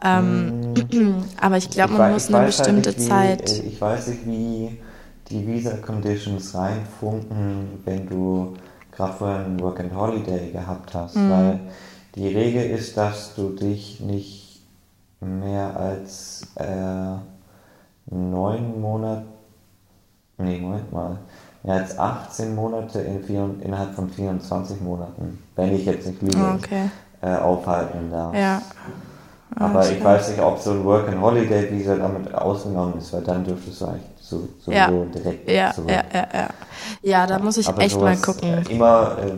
Ähm, 0.04 0.74
mm. 0.74 1.24
aber 1.39 1.58
ich 1.58 1.70
glaube, 1.70 1.93
man 1.93 2.02
weiß, 2.02 2.14
muss 2.14 2.28
eine 2.28 2.38
halt 2.38 2.48
bestimmte 2.48 2.89
halt 2.89 2.98
nicht, 2.98 3.10
Zeit. 3.10 3.64
Wie, 3.64 3.68
ich 3.68 3.82
weiß 3.82 4.08
nicht, 4.08 4.26
wie, 4.26 4.78
die 5.30 5.48
Visa 5.48 5.78
Conditions 5.78 6.54
reinfunken, 6.54 7.82
wenn 7.84 8.08
du 8.08 8.54
gerade 8.91 9.14
vorher 9.14 9.46
ein 9.46 9.60
Work 9.60 9.80
and 9.80 9.96
Holiday 9.96 10.52
gehabt 10.52 10.93
hast, 10.93 11.16
mhm. 11.16 11.30
weil 11.30 11.60
die 12.16 12.28
Regel 12.28 12.70
ist, 12.70 12.96
dass 12.96 13.36
du 13.36 13.50
dich 13.50 14.00
nicht 14.00 14.62
mehr 15.20 15.76
als 15.78 16.47
äh, 16.55 17.17
neun 18.13 18.80
Monate, 18.80 19.26
nee, 20.38 20.59
Moment 20.59 20.92
mal, 20.93 21.17
mehr 21.63 21.76
als 21.76 21.97
18 21.97 22.54
Monate 22.54 23.00
in 23.00 23.24
vier, 23.24 23.50
innerhalb 23.62 23.96
von 23.96 24.09
24 24.09 24.82
Monaten, 24.82 25.39
wenn 25.55 25.74
ich 25.74 25.86
jetzt 25.86 26.05
nicht 26.05 26.22
lüge, 26.22 26.38
okay. 26.38 26.89
äh, 27.22 27.36
aufhalten 27.38 28.12
darf. 28.12 28.36
Ja. 28.36 28.62
Aber 29.57 29.79
ah, 29.79 29.89
ich 29.89 30.03
weiß 30.03 30.29
nicht, 30.29 30.41
ob 30.41 30.59
so 30.59 30.71
ein 30.71 30.83
Work 30.83 31.07
and 31.07 31.21
Holiday 31.21 31.71
Visa 31.71 31.95
damit 31.95 32.33
ausgenommen 32.33 32.97
ist, 32.97 33.13
weil 33.13 33.21
dann 33.21 33.43
dürftest 33.43 33.82
du 33.82 33.86
eigentlich 33.86 34.03
so, 34.19 34.47
so, 34.59 34.71
ja. 34.71 34.89
so 34.89 35.05
direkt 35.05 35.49
ja, 35.49 35.71
zurück. 35.71 35.91
Ja, 35.91 36.03
ja, 36.13 36.27
ja. 36.33 36.49
Ja, 37.01 37.27
da 37.27 37.39
muss 37.39 37.57
ich 37.57 37.67
Aber 37.67 37.82
echt 37.82 37.99
mal 37.99 38.17
gucken. 38.17 38.65
Immer, 38.69 39.17
äh, 39.23 39.32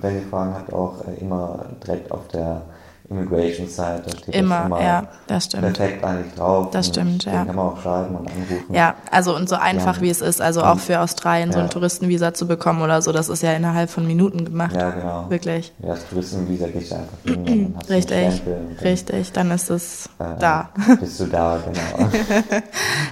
wenn 0.00 0.16
ihr 0.16 0.22
Fragen 0.28 0.54
habt, 0.54 0.72
auch 0.72 0.96
äh, 1.06 1.20
immer 1.20 1.64
direkt 1.82 2.10
auf 2.10 2.28
der 2.28 2.62
Immigration 3.10 3.68
Site, 3.68 4.02
da 4.06 4.10
steht 4.16 4.34
immer, 4.34 4.56
das 4.56 4.66
immer 4.66 4.82
ja, 4.82 5.08
das 5.26 5.44
stimmt. 5.44 5.74
perfekt 5.74 6.02
eigentlich 6.02 6.34
drauf. 6.34 6.70
Das 6.70 6.86
stimmt, 6.86 7.24
ja. 7.26 7.44
kann 7.44 7.54
man 7.54 7.66
auch 7.66 7.82
schreiben 7.82 8.14
und 8.16 8.28
anrufen. 8.28 8.74
Ja, 8.74 8.94
also 9.10 9.36
und 9.36 9.46
so 9.46 9.56
einfach 9.56 9.96
ja. 9.96 10.02
wie 10.02 10.08
es 10.08 10.22
ist, 10.22 10.40
also 10.40 10.62
auch 10.62 10.78
für 10.78 11.00
Australien 11.00 11.50
ja. 11.50 11.56
so 11.56 11.60
ein 11.60 11.68
Touristenvisa 11.68 12.32
zu 12.32 12.46
bekommen 12.46 12.80
oder 12.80 13.02
so, 13.02 13.12
das 13.12 13.28
ist 13.28 13.42
ja 13.42 13.52
innerhalb 13.52 13.90
von 13.90 14.06
Minuten 14.06 14.46
gemacht. 14.46 14.74
Ja, 14.74 14.90
genau. 14.90 15.26
Wirklich. 15.28 15.74
Ja, 15.80 15.88
das 15.88 16.08
Touristenvisa 16.08 16.68
gehst 16.68 16.92
du 16.92 16.94
einfach 16.96 17.18
hin, 17.24 17.74
dann 17.78 17.86
Richtig, 17.94 18.42
dann, 18.42 18.76
richtig, 18.82 19.32
dann 19.32 19.50
ist 19.50 19.68
es 19.68 20.06
äh, 20.18 20.38
da. 20.38 20.70
Bist 20.98 21.20
du 21.20 21.26
da, 21.26 21.58
genau. 21.62 22.08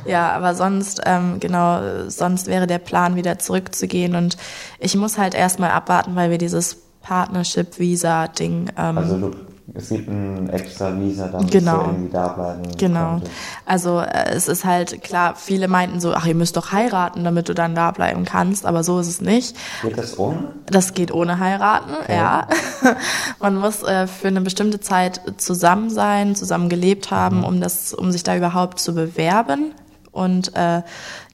ja, 0.07 0.33
aber 0.33 0.55
sonst, 0.55 1.03
ähm, 1.05 1.39
genau, 1.39 2.09
sonst 2.09 2.47
wäre 2.47 2.67
der 2.67 2.79
Plan, 2.79 3.15
wieder 3.15 3.39
zurückzugehen 3.39 4.17
und 4.17 4.39
ich 4.79 4.97
muss 4.97 5.19
halt 5.19 5.35
erstmal 5.35 5.71
abwarten, 5.71 6.17
weil 6.17 6.31
wir 6.31 6.39
dieses 6.39 6.79
Partnership-Visa-Ding. 7.03 8.71
Ähm, 8.79 8.99
also 8.99 9.19
du 9.19 9.52
es 9.75 9.89
gibt 9.89 10.09
ein 10.09 10.51
extra 10.51 10.99
Visa, 10.99 11.29
damit 11.29 11.51
genau. 11.51 11.79
du 11.79 11.91
irgendwie 11.91 12.13
da 12.13 12.29
bleiben 12.29 12.63
Genau. 12.77 13.13
Konnte. 13.13 13.31
Also 13.65 14.01
äh, 14.01 14.31
es 14.31 14.47
ist 14.47 14.65
halt 14.65 15.03
klar, 15.03 15.35
viele 15.35 15.67
meinten 15.67 15.99
so, 15.99 16.13
ach, 16.13 16.27
ihr 16.27 16.35
müsst 16.35 16.57
doch 16.57 16.73
heiraten, 16.73 17.25
damit 17.25 17.49
du 17.49 17.55
dann 17.55 17.75
da 17.75 17.91
bleiben 17.91 18.25
kannst, 18.25 18.67
aber 18.67 18.85
so 18.85 19.01
ist 19.01 19.09
es 19.09 19.21
nicht. 19.23 19.57
Geht 19.83 19.97
das 19.97 20.19
ohne? 20.19 20.53
Das 20.67 20.93
geht 20.93 21.13
ohne 21.13 21.39
heiraten, 21.39 21.93
okay. 22.03 22.17
ja. 22.17 22.47
Man 23.41 23.57
muss 23.57 23.83
äh, 23.83 24.07
für 24.07 24.29
eine 24.29 24.43
bestimmte 24.43 24.81
Zeit 24.81 25.23
zusammen 25.39 25.89
sein, 25.89 26.35
zusammen 26.35 26.69
gelebt 26.69 27.11
haben, 27.11 27.39
mhm. 27.39 27.45
um 27.45 27.61
das, 27.61 27.95
um 27.95 28.13
sich 28.13 28.23
da 28.23 28.37
überhaupt 28.37 28.79
zu 28.79 28.95
bewerben 28.95 29.73
und 30.13 30.55
äh, 30.55 30.83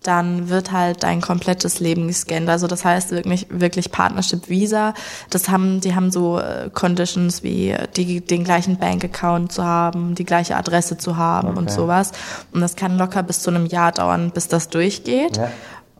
dann 0.02 0.48
wird 0.48 0.72
halt 0.72 1.02
dein 1.02 1.20
komplettes 1.20 1.80
Leben 1.80 2.06
gescannt. 2.06 2.48
Also 2.48 2.66
das 2.66 2.84
heißt 2.84 3.10
wirklich, 3.10 3.46
wirklich 3.50 3.90
Partnership 3.90 4.48
Visa. 4.48 4.94
Das 5.30 5.48
haben, 5.48 5.80
die 5.80 5.94
haben 5.94 6.10
so 6.10 6.38
äh, 6.38 6.70
Conditions 6.72 7.42
wie 7.42 7.74
die, 7.96 8.20
den 8.20 8.44
gleichen 8.44 8.78
Bankaccount 8.78 9.52
zu 9.52 9.64
haben, 9.64 10.14
die 10.14 10.24
gleiche 10.24 10.56
Adresse 10.56 10.98
zu 10.98 11.16
haben 11.16 11.48
okay. 11.48 11.58
und 11.58 11.70
sowas. 11.70 12.12
Und 12.52 12.60
das 12.60 12.76
kann 12.76 12.98
locker 12.98 13.22
bis 13.22 13.42
zu 13.42 13.50
einem 13.50 13.66
Jahr 13.66 13.92
dauern, 13.92 14.30
bis 14.30 14.48
das 14.48 14.68
durchgeht. 14.68 15.36
Ja. 15.36 15.50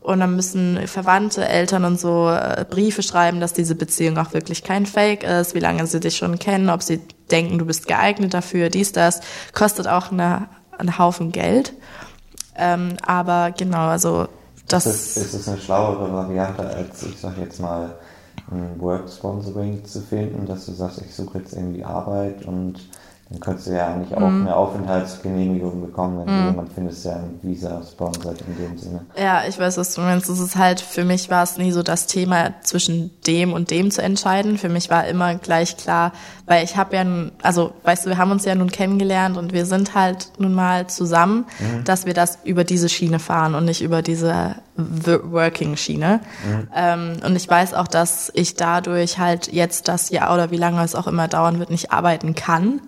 Und 0.01 0.21
dann 0.21 0.37
müssen 0.37 0.87
Verwandte, 0.87 1.47
Eltern 1.47 1.85
und 1.85 2.01
so 2.01 2.31
äh, 2.31 2.65
Briefe 2.69 3.03
schreiben, 3.03 3.41
dass 3.41 3.53
diese 3.53 3.75
Beziehung 3.75 4.17
auch 4.17 4.33
wirklich 4.33 4.65
kein 4.65 4.87
Fake 4.87 5.23
ist, 5.23 5.55
wie 5.55 5.61
lange 5.61 5.87
sie 5.87 6.01
dich 6.01 6.17
schon 6.17 6.39
kennen, 6.39 6.71
ob 6.71 6.83
sie 6.83 7.01
denken, 7.31 7.59
du 7.59 7.67
bist 7.67 7.87
geeignet 7.87 8.33
dafür, 8.33 8.71
dies, 8.71 8.93
das. 8.93 9.21
Kostet 9.53 9.87
auch 9.87 10.11
eine, 10.11 10.49
einen 10.79 10.99
Haufen 10.99 11.31
Geld. 11.31 11.75
Ähm, 12.59 12.97
aber 13.07 13.53
genau, 13.57 13.87
also 13.87 14.27
das. 14.67 14.87
Ist 14.87 15.17
es, 15.17 15.25
ist 15.27 15.35
es 15.35 15.49
eine 15.49 15.59
schlauere 15.59 16.13
Variante, 16.13 16.63
als 16.63 17.03
ich 17.05 17.19
sag 17.19 17.39
jetzt 17.39 17.61
mal 17.61 17.95
ein 18.51 18.81
Work 18.81 19.09
Sponsoring 19.09 19.85
zu 19.85 20.01
finden, 20.01 20.47
dass 20.47 20.67
du 20.67 20.73
sagst, 20.73 21.01
ich 21.03 21.15
suche 21.15 21.39
jetzt 21.39 21.53
irgendwie 21.53 21.85
Arbeit 21.85 22.45
und 22.47 22.81
dann 23.31 23.41
könntest 23.41 23.67
du 23.67 23.73
ja 23.73 23.89
eigentlich 23.89 24.17
auch 24.17 24.27
mhm. 24.27 24.47
eine 24.47 24.57
Aufenthaltsgenehmigung 24.57 25.83
bekommen, 25.83 26.25
wenn 26.25 26.35
mhm. 26.35 26.43
du 26.45 26.51
jemand 26.51 26.73
findest, 26.73 27.05
der 27.05 27.17
ein 27.17 27.39
Visa 27.43 27.83
sponsert 27.83 28.41
in 28.41 28.57
dem 28.57 28.79
Sinne. 28.79 29.05
Ja, 29.19 29.43
ich 29.47 29.59
weiß, 29.59 29.77
was 29.77 29.95
du 29.95 30.01
meinst. 30.01 30.31
Es 30.31 30.41
ist 30.41 30.57
halt, 30.57 30.81
für 30.81 31.05
mich 31.05 31.29
war 31.29 31.43
es 31.43 31.59
nie 31.59 31.71
so 31.71 31.83
das 31.83 32.07
Thema, 32.07 32.55
zwischen 32.63 33.11
dem 33.27 33.53
und 33.53 33.71
dem 33.71 33.91
zu 33.91 34.01
entscheiden. 34.01 34.57
Für 34.57 34.71
mich 34.71 34.89
war 34.89 35.07
immer 35.07 35.35
gleich 35.35 35.77
klar, 35.77 36.13
weil 36.47 36.65
ich 36.65 36.79
habe 36.79 36.97
ja, 36.97 37.05
nun, 37.05 37.33
also 37.43 37.73
weißt 37.85 38.07
du, 38.07 38.11
wir 38.11 38.17
haben 38.17 38.31
uns 38.31 38.47
ja 38.47 38.55
nun 38.55 38.71
kennengelernt 38.71 39.37
und 39.37 39.53
wir 39.53 39.67
sind 39.67 39.95
halt 39.95 40.33
nun 40.39 40.55
mal 40.55 40.87
zusammen, 40.87 41.45
mhm. 41.59 41.85
dass 41.85 42.07
wir 42.07 42.15
das 42.15 42.39
über 42.45 42.65
diese 42.65 42.89
Schiene 42.89 43.19
fahren 43.19 43.55
und 43.55 43.67
nicht 43.67 43.83
über 43.83 44.01
diese 44.01 44.55
Working-Schiene. 44.77 46.21
Mhm. 46.47 46.69
Ähm, 46.75 47.13
und 47.27 47.37
ich 47.37 47.47
weiß 47.47 47.75
auch, 47.75 47.89
dass 47.89 48.33
ich 48.35 48.55
dadurch 48.55 49.19
halt 49.19 49.53
jetzt 49.53 49.89
das 49.89 50.09
Jahr 50.09 50.33
oder 50.33 50.51
wie 50.51 50.57
lange 50.57 50.83
es 50.83 50.95
auch 50.95 51.07
immer 51.07 51.29
dauern 51.29 51.59
wird, 51.59 51.69
nicht 51.69 51.93
arbeiten 51.93 52.35
kann 52.35 52.81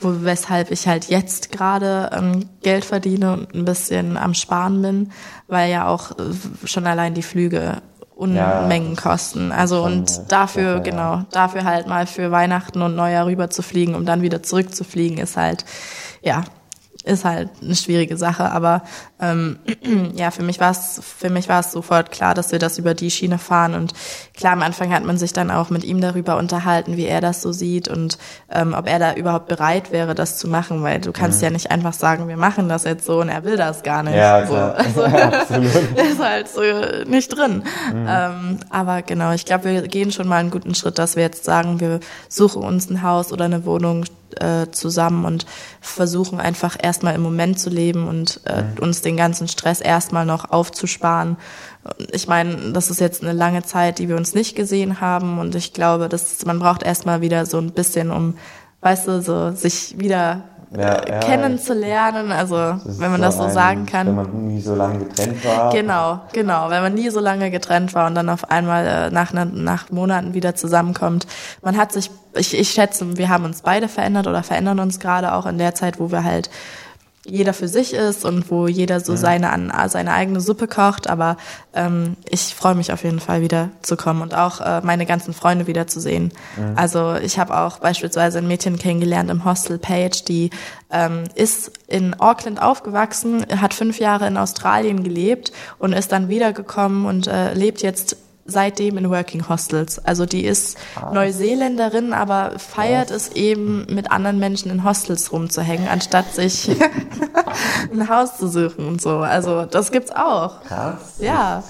wo, 0.00 0.24
weshalb 0.24 0.70
ich 0.70 0.86
halt 0.86 1.06
jetzt 1.06 1.52
gerade 1.52 2.10
ähm, 2.12 2.48
Geld 2.62 2.84
verdiene 2.84 3.32
und 3.32 3.54
ein 3.54 3.64
bisschen 3.64 4.16
am 4.16 4.34
Sparen 4.34 4.82
bin, 4.82 5.12
weil 5.48 5.70
ja 5.70 5.88
auch 5.88 6.12
äh, 6.12 6.66
schon 6.66 6.86
allein 6.86 7.14
die 7.14 7.22
Flüge 7.22 7.82
Unmengen 8.16 8.94
ja, 8.94 9.00
kosten. 9.00 9.52
Also 9.52 9.84
und 9.84 10.32
dafür, 10.32 10.78
Sache, 10.78 10.90
genau, 10.90 11.24
dafür 11.32 11.64
halt 11.64 11.86
mal 11.86 12.06
für 12.06 12.30
Weihnachten 12.30 12.80
und 12.80 12.96
Neujahr 12.96 13.26
rüber 13.26 13.50
zu 13.50 13.60
fliegen, 13.60 13.94
um 13.94 14.06
dann 14.06 14.22
wieder 14.22 14.42
zurückzufliegen, 14.42 15.18
ist 15.18 15.36
halt, 15.36 15.66
ja, 16.22 16.44
ist 17.06 17.24
halt 17.24 17.50
eine 17.62 17.74
schwierige 17.74 18.16
Sache, 18.16 18.50
aber 18.50 18.82
ähm, 19.20 19.58
ja, 20.14 20.30
für 20.30 20.42
mich 20.42 20.60
war 20.60 20.72
es 20.72 21.00
für 21.02 21.30
mich 21.30 21.48
war 21.48 21.60
es 21.60 21.72
sofort 21.72 22.10
klar, 22.10 22.34
dass 22.34 22.52
wir 22.52 22.58
das 22.58 22.78
über 22.78 22.94
die 22.94 23.10
Schiene 23.10 23.38
fahren 23.38 23.74
und 23.74 23.92
klar 24.34 24.52
am 24.52 24.62
Anfang 24.62 24.92
hat 24.92 25.04
man 25.04 25.16
sich 25.16 25.32
dann 25.32 25.50
auch 25.50 25.70
mit 25.70 25.84
ihm 25.84 26.00
darüber 26.00 26.36
unterhalten, 26.36 26.96
wie 26.96 27.06
er 27.06 27.20
das 27.20 27.42
so 27.42 27.52
sieht 27.52 27.88
und 27.88 28.18
ähm, 28.50 28.74
ob 28.76 28.88
er 28.88 28.98
da 28.98 29.14
überhaupt 29.14 29.46
bereit 29.46 29.92
wäre, 29.92 30.14
das 30.14 30.38
zu 30.38 30.48
machen, 30.48 30.82
weil 30.82 31.00
du 31.00 31.12
kannst 31.12 31.38
mhm. 31.38 31.44
ja 31.44 31.50
nicht 31.50 31.70
einfach 31.70 31.92
sagen, 31.92 32.28
wir 32.28 32.36
machen 32.36 32.68
das 32.68 32.84
jetzt 32.84 33.06
so 33.06 33.20
und 33.20 33.28
er 33.28 33.44
will 33.44 33.56
das 33.56 33.82
gar 33.82 34.02
nicht. 34.02 34.16
Ja. 34.16 34.46
So. 34.46 34.56
Also, 34.86 35.04
ja, 35.04 35.28
ist 36.10 36.18
halt 36.20 36.48
so 36.48 36.60
nicht 37.06 37.28
drin. 37.28 37.62
Mhm. 37.92 38.06
Ähm, 38.08 38.58
aber 38.70 39.02
genau, 39.02 39.32
ich 39.32 39.44
glaube, 39.44 39.64
wir 39.64 39.82
gehen 39.82 40.12
schon 40.12 40.28
mal 40.28 40.36
einen 40.36 40.50
guten 40.50 40.74
Schritt, 40.74 40.98
dass 40.98 41.16
wir 41.16 41.22
jetzt 41.22 41.44
sagen, 41.44 41.80
wir 41.80 42.00
suchen 42.28 42.62
uns 42.62 42.90
ein 42.90 43.02
Haus 43.02 43.32
oder 43.32 43.46
eine 43.46 43.64
Wohnung 43.64 44.04
äh, 44.40 44.70
zusammen 44.70 45.24
und 45.24 45.46
versuchen 45.80 46.40
einfach 46.40 46.76
erstmal 46.80 47.14
im 47.14 47.22
Moment 47.22 47.58
zu 47.58 47.70
leben 47.70 48.08
und 48.08 48.40
äh, 48.44 48.62
mhm. 48.62 48.82
uns 48.82 49.02
den 49.02 49.16
ganzen 49.16 49.48
Stress 49.48 49.80
erstmal 49.80 50.26
noch 50.26 50.50
aufzusparen. 50.50 51.36
Ich 52.12 52.26
meine, 52.26 52.72
das 52.72 52.90
ist 52.90 53.00
jetzt 53.00 53.22
eine 53.22 53.32
lange 53.32 53.62
Zeit, 53.62 53.98
die 53.98 54.08
wir 54.08 54.16
uns 54.16 54.34
nicht 54.34 54.56
gesehen 54.56 55.00
haben 55.00 55.38
und 55.38 55.54
ich 55.54 55.72
glaube, 55.72 56.08
dass 56.08 56.44
man 56.44 56.58
braucht 56.58 56.82
erstmal 56.82 57.20
wieder 57.20 57.46
so 57.46 57.58
ein 57.58 57.70
bisschen, 57.70 58.10
um, 58.10 58.36
weißt 58.80 59.08
du, 59.08 59.22
so 59.22 59.52
sich 59.52 59.98
wieder 59.98 60.44
ja, 60.76 61.08
ja, 61.08 61.20
kennenzulernen. 61.20 62.32
Also 62.32 62.56
wenn 62.84 63.10
man 63.10 63.20
das 63.20 63.36
so 63.36 63.44
ein, 63.44 63.50
sagen 63.50 63.86
kann. 63.86 64.06
Wenn 64.08 64.14
man 64.14 64.46
nie 64.46 64.60
so 64.60 64.74
lange 64.74 65.04
getrennt 65.04 65.44
war. 65.44 65.72
Genau, 65.72 66.20
genau. 66.32 66.70
Wenn 66.70 66.82
man 66.82 66.94
nie 66.94 67.10
so 67.10 67.20
lange 67.20 67.50
getrennt 67.50 67.94
war 67.94 68.06
und 68.06 68.14
dann 68.14 68.28
auf 68.28 68.50
einmal 68.50 68.86
äh, 68.86 69.10
nach, 69.10 69.32
nach 69.32 69.90
Monaten 69.90 70.34
wieder 70.34 70.54
zusammenkommt. 70.54 71.26
Man 71.62 71.76
hat 71.76 71.92
sich, 71.92 72.10
ich, 72.34 72.58
ich 72.58 72.70
schätze, 72.70 73.16
wir 73.16 73.28
haben 73.28 73.44
uns 73.44 73.62
beide 73.62 73.88
verändert 73.88 74.26
oder 74.26 74.42
verändern 74.42 74.80
uns 74.80 75.00
gerade 75.00 75.32
auch 75.32 75.46
in 75.46 75.58
der 75.58 75.74
Zeit, 75.74 75.98
wo 75.98 76.10
wir 76.10 76.24
halt 76.24 76.50
jeder 77.26 77.52
für 77.52 77.68
sich 77.68 77.92
ist 77.94 78.24
und 78.24 78.50
wo 78.50 78.66
jeder 78.66 79.00
so 79.00 79.16
seine, 79.16 79.72
seine 79.88 80.12
eigene 80.12 80.40
Suppe 80.40 80.68
kocht. 80.68 81.08
Aber 81.08 81.36
ähm, 81.74 82.16
ich 82.28 82.54
freue 82.54 82.74
mich 82.74 82.92
auf 82.92 83.04
jeden 83.04 83.20
Fall 83.20 83.40
wieder 83.40 83.70
zu 83.82 83.96
kommen 83.96 84.22
und 84.22 84.34
auch 84.34 84.60
äh, 84.60 84.80
meine 84.82 85.06
ganzen 85.06 85.34
Freunde 85.34 85.66
wieder 85.66 85.86
zu 85.86 86.00
sehen. 86.00 86.32
Mhm. 86.56 86.72
Also 86.76 87.14
ich 87.16 87.38
habe 87.38 87.56
auch 87.56 87.78
beispielsweise 87.78 88.38
ein 88.38 88.48
Mädchen 88.48 88.78
kennengelernt 88.78 89.30
im 89.30 89.44
Hostel 89.44 89.78
Page, 89.78 90.24
die 90.24 90.50
ähm, 90.90 91.24
ist 91.34 91.72
in 91.88 92.14
Auckland 92.18 92.60
aufgewachsen, 92.62 93.44
hat 93.60 93.74
fünf 93.74 93.98
Jahre 93.98 94.26
in 94.26 94.36
Australien 94.36 95.02
gelebt 95.02 95.52
und 95.78 95.92
ist 95.92 96.12
dann 96.12 96.28
wiedergekommen 96.28 97.06
und 97.06 97.26
äh, 97.26 97.54
lebt 97.54 97.82
jetzt 97.82 98.16
seitdem 98.46 98.98
in 98.98 99.10
Working 99.10 99.48
Hostels. 99.48 99.98
Also 100.04 100.26
die 100.26 100.44
ist 100.44 100.76
ah. 100.94 101.12
Neuseeländerin, 101.12 102.12
aber 102.12 102.58
feiert 102.58 103.10
es 103.10 103.32
eben, 103.32 103.86
mit 103.90 104.10
anderen 104.10 104.38
Menschen 104.38 104.70
in 104.70 104.84
Hostels 104.84 105.32
rumzuhängen, 105.32 105.88
anstatt 105.88 106.34
sich 106.34 106.70
ein 107.92 108.08
Haus 108.08 108.36
zu 108.38 108.48
suchen 108.48 108.86
und 108.86 109.00
so. 109.00 109.18
Also 109.18 109.64
das 109.64 109.92
gibt's 109.92 110.12
auch. 110.12 110.62
Krass. 110.64 111.16
Ja. 111.18 111.62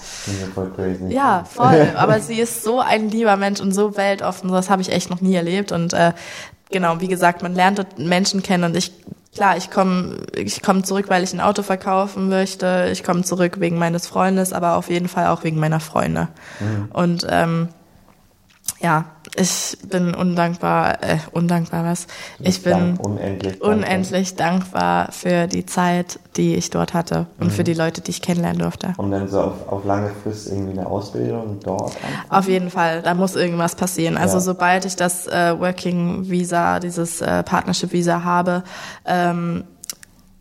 Voll 0.54 0.70
crazy. 0.74 1.12
Ja, 1.12 1.44
voll. 1.44 1.92
Aber 1.96 2.20
sie 2.20 2.40
ist 2.40 2.62
so 2.62 2.80
ein 2.80 3.10
lieber 3.10 3.36
Mensch 3.36 3.60
und 3.60 3.72
so 3.72 3.96
weltoffen. 3.96 4.50
Das 4.50 4.70
habe 4.70 4.82
ich 4.82 4.92
echt 4.92 5.10
noch 5.10 5.20
nie 5.20 5.34
erlebt. 5.34 5.72
Und 5.72 5.92
äh, 5.92 6.12
genau, 6.70 7.00
wie 7.00 7.08
gesagt, 7.08 7.42
man 7.42 7.54
lernt 7.54 7.98
Menschen 7.98 8.42
kennen 8.42 8.64
und 8.64 8.76
ich 8.76 8.92
klar, 9.36 9.56
ich 9.56 9.70
komme 9.70 10.16
ich 10.34 10.62
komm 10.62 10.82
zurück, 10.82 11.06
weil 11.08 11.22
ich 11.22 11.32
ein 11.32 11.40
Auto 11.40 11.62
verkaufen 11.62 12.28
möchte. 12.28 12.88
Ich 12.90 13.04
komme 13.04 13.22
zurück 13.22 13.60
wegen 13.60 13.78
meines 13.78 14.06
Freundes, 14.06 14.52
aber 14.52 14.76
auf 14.76 14.88
jeden 14.88 15.08
Fall 15.08 15.26
auch 15.26 15.44
wegen 15.44 15.60
meiner 15.60 15.78
Freunde. 15.78 16.28
Mhm. 16.58 16.88
Und 16.92 17.26
ähm, 17.28 17.68
ja, 18.80 19.06
ich 19.34 19.76
bin 19.88 20.14
undankbar, 20.14 21.02
äh, 21.02 21.18
undankbar 21.32 21.84
was? 21.84 22.06
Ich 22.40 22.62
bin 22.62 22.96
unendlich 22.96 23.58
dankbar. 23.58 23.70
unendlich 23.76 24.36
dankbar 24.36 25.12
für 25.12 25.46
die 25.46 25.66
Zeit, 25.66 26.18
die 26.36 26.54
ich 26.54 26.70
dort 26.70 26.94
hatte 26.94 27.26
und 27.38 27.52
für 27.52 27.64
die 27.64 27.74
Leute, 27.74 28.00
die 28.00 28.10
ich 28.10 28.22
kennenlernen 28.22 28.60
durfte. 28.60 28.94
Und 28.96 29.10
dann 29.10 29.28
so 29.28 29.40
auf, 29.40 29.68
auf 29.68 29.84
lange 29.84 30.10
Frist 30.22 30.48
irgendwie 30.48 30.72
eine 30.78 30.86
Ausbildung 30.86 31.58
dort 31.62 31.92
anfangen? 31.96 32.30
Auf 32.30 32.48
jeden 32.48 32.70
Fall, 32.70 33.02
da 33.02 33.14
muss 33.14 33.34
irgendwas 33.36 33.74
passieren. 33.74 34.16
Also 34.16 34.36
Ja. 34.36 34.40
sobald 34.40 34.84
ich 34.84 34.96
das 34.96 35.26
äh, 35.26 35.58
Working 35.58 36.28
Visa, 36.28 36.78
dieses 36.80 37.20
äh, 37.20 37.42
Partnership 37.42 37.92
Visa 37.92 38.22
habe, 38.24 38.62
ähm, 39.04 39.64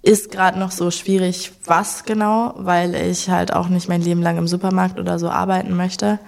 ist 0.06 0.30
gerade 0.30 0.60
noch 0.60 0.70
so 0.70 0.92
schwierig, 0.92 1.52
was 1.66 2.04
genau, 2.04 2.54
weil 2.58 2.94
ich 2.94 3.30
halt 3.32 3.52
auch 3.52 3.70
nicht 3.70 3.90
mein 3.90 4.02
Leben 4.02 4.22
lang 4.22 4.38
im 4.38 4.48
Supermarkt 4.48 5.00
oder 5.00 5.18
so 5.18 5.30
arbeiten 5.30 5.76
möchte. 5.76 6.20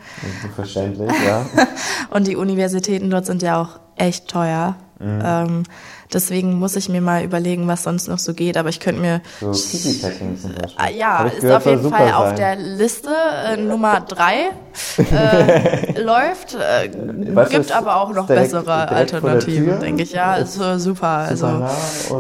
Verständlich, 0.56 1.12
ja. 1.26 1.45
Und 2.10 2.26
die 2.26 2.36
Universitäten 2.36 3.12
dort 3.12 3.28
sind 3.28 3.44
ja 3.44 3.62
auch 3.62 3.80
echt 3.95 4.28
teuer. 4.28 4.76
Mhm. 4.99 5.22
Ähm, 5.24 5.64
deswegen 6.11 6.57
muss 6.57 6.76
ich 6.76 6.90
mir 6.90 7.02
mal 7.02 7.24
überlegen, 7.24 7.68
was 7.68 7.84
sonst 7.84 8.07
noch 8.07 8.18
so 8.19 8.34
geht. 8.34 8.57
Aber 8.57 8.69
ich 8.69 8.80
könnte 8.80 9.02
mir 9.02 9.22
So 9.40 9.52
Kiki-Packing 9.52 10.40
zum 10.41 10.53
Beispiel. 10.56 10.76
Ah, 10.78 10.90
Ja, 10.90 11.26
ist 11.26 11.41
gehört, 11.41 11.57
auf 11.57 11.65
jeden 11.65 11.84
super 11.84 11.98
Fall 11.98 12.14
auf 12.14 12.28
sein. 12.30 12.36
der 12.36 12.56
Liste 12.56 13.10
äh, 13.45 13.57
Nummer 13.57 14.02
drei 14.02 14.49
äh, 14.98 16.02
läuft. 16.02 16.56
Äh, 16.56 16.90
Was 17.34 17.49
gibt 17.49 17.72
aber 17.72 17.98
auch 18.02 18.11
noch 18.14 18.28
direkt- 18.28 18.45
bessere 18.52 18.64
direkt 18.88 18.91
Alternativen, 18.91 19.80
denke 19.80 20.03
ich. 20.03 20.11
Ja, 20.14 20.36
ist 20.36 20.60
äh, 20.60 20.80
super. 20.80 21.07
Also 21.07 21.65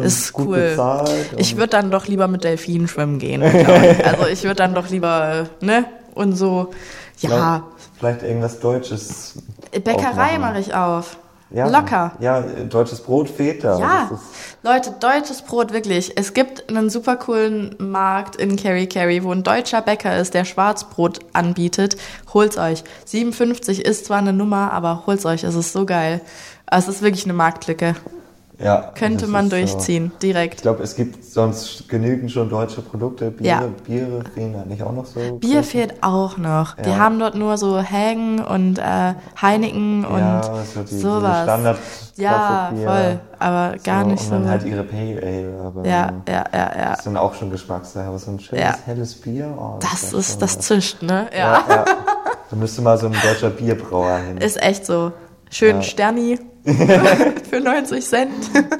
ist 0.01 0.37
cool. 0.37 0.77
Ich 1.37 1.55
würde 1.57 1.69
dann 1.69 1.91
doch 1.91 2.07
lieber 2.07 2.27
mit 2.27 2.43
Delfinen 2.43 2.87
schwimmen 2.87 3.19
gehen. 3.19 3.41
also 4.03 4.27
ich 4.31 4.43
würde 4.43 4.55
dann 4.55 4.73
doch 4.75 4.89
lieber, 4.89 5.47
äh, 5.61 5.65
ne? 5.65 5.85
Und 6.13 6.33
so, 6.35 6.71
ja, 7.19 7.29
Vielleicht, 7.29 7.63
vielleicht 7.99 8.23
irgendwas 8.23 8.59
Deutsches. 8.59 9.33
Bäckerei 9.71 10.37
mache 10.39 10.59
ich 10.59 10.73
auf. 10.73 11.17
Ja, 11.49 11.67
Locker. 11.67 12.11
Ja, 12.19 12.41
deutsches 12.41 13.01
Brot 13.01 13.29
fehlt 13.29 13.63
da. 13.63 13.79
Ja, 13.79 14.11
Leute, 14.63 14.93
deutsches 14.99 15.41
Brot, 15.41 15.71
wirklich. 15.71 16.17
Es 16.17 16.33
gibt 16.33 16.69
einen 16.69 16.89
super 16.89 17.15
coolen 17.15 17.75
Markt 17.79 18.35
in 18.35 18.57
Kerry 18.57 18.87
Kerry, 18.87 19.23
wo 19.23 19.31
ein 19.31 19.43
deutscher 19.43 19.81
Bäcker 19.81 20.17
ist, 20.17 20.33
der 20.33 20.43
Schwarzbrot 20.43 21.19
anbietet. 21.33 21.95
Holt's 22.33 22.57
euch. 22.57 22.83
57 23.05 23.85
ist 23.85 24.05
zwar 24.05 24.17
eine 24.17 24.33
Nummer, 24.33 24.73
aber 24.73 25.03
holt's 25.05 25.25
euch. 25.25 25.43
Es 25.43 25.55
ist 25.55 25.71
so 25.71 25.85
geil. 25.85 26.21
Es 26.69 26.89
ist 26.89 27.01
wirklich 27.01 27.23
eine 27.23 27.33
Marktlücke. 27.33 27.95
Ja, 28.59 28.91
Könnte 28.95 29.21
das 29.25 29.29
man 29.29 29.45
ist 29.45 29.51
so. 29.51 29.57
durchziehen, 29.57 30.11
Ich 30.13 30.19
direkt. 30.19 30.61
glaube, 30.63 30.81
es 30.83 30.95
gibt 30.95 31.23
sonst 31.23 31.87
genügend 31.89 32.31
schon 32.31 32.49
deutsche 32.49 32.81
Produkte. 32.81 33.29
Bier, 33.31 33.45
Ja. 33.47 33.63
Biere 33.85 34.23
fehlen 34.33 34.53
da 34.53 34.65
nicht 34.65 34.81
auch 34.81 34.91
noch 34.93 35.05
so. 35.05 35.19
Bier 35.37 35.63
fehlt 35.63 35.95
auch 36.01 36.37
noch. 36.37 36.75
Die 36.75 36.89
Ja. 36.89 36.97
haben 36.97 37.19
dort 37.19 37.35
nur 37.35 37.57
so 37.57 37.81
Hagen 37.81 38.39
und 38.43 38.79
äh, 38.79 39.13
Heineken 39.41 40.05
und 40.05 40.19
ja, 40.19 40.41
so 40.73 40.81
die, 40.81 40.97
sowas. 40.97 41.43
Standard 41.43 41.77
ja, 42.15 42.71
Bier. 42.73 42.87
voll. 42.87 43.19
Aber 43.39 43.75
gar 43.83 44.03
so, 44.03 44.09
nicht 44.11 44.21
und 44.23 44.27
so. 44.27 44.33
dann 44.33 44.49
halt 44.49 44.63
ihre 44.65 44.83
Pale 44.83 45.21
Ale. 45.21 45.61
Aber 45.63 45.85
ja, 45.87 46.11
ja, 46.27 46.43
ja, 46.51 46.71
ja. 46.77 46.89
Das 46.95 47.03
sind 47.03 47.15
auch 47.17 47.35
schon 47.35 47.51
Geschmackssache. 47.51 48.05
Aber 48.07 48.17
so 48.17 48.31
ein 48.31 48.39
schönes 48.39 48.63
Ja. 48.63 48.75
helles 48.85 49.13
Bier. 49.15 49.53
Oh, 49.55 49.77
Das 49.79 50.11
wär 50.13 50.19
ist, 50.19 50.41
das 50.41 50.57
zischt, 50.59 51.03
ne? 51.03 51.27
Ja. 51.31 51.63
Ja. 51.69 51.85
Da 52.49 52.55
müsste 52.55 52.81
mal 52.81 52.97
so 52.97 53.05
ein 53.07 53.15
deutscher 53.21 53.49
Bierbrauer 53.51 54.17
hin. 54.17 54.37
Ist 54.37 54.59
echt 54.61 54.85
so. 54.85 55.11
Schön. 55.51 55.83
Sterni 55.83 56.39
für 57.49 57.59
90 57.59 58.05
Cent. 58.05 58.33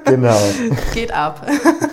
genau. 0.05 0.37
Geht 0.93 1.13
ab. 1.13 1.47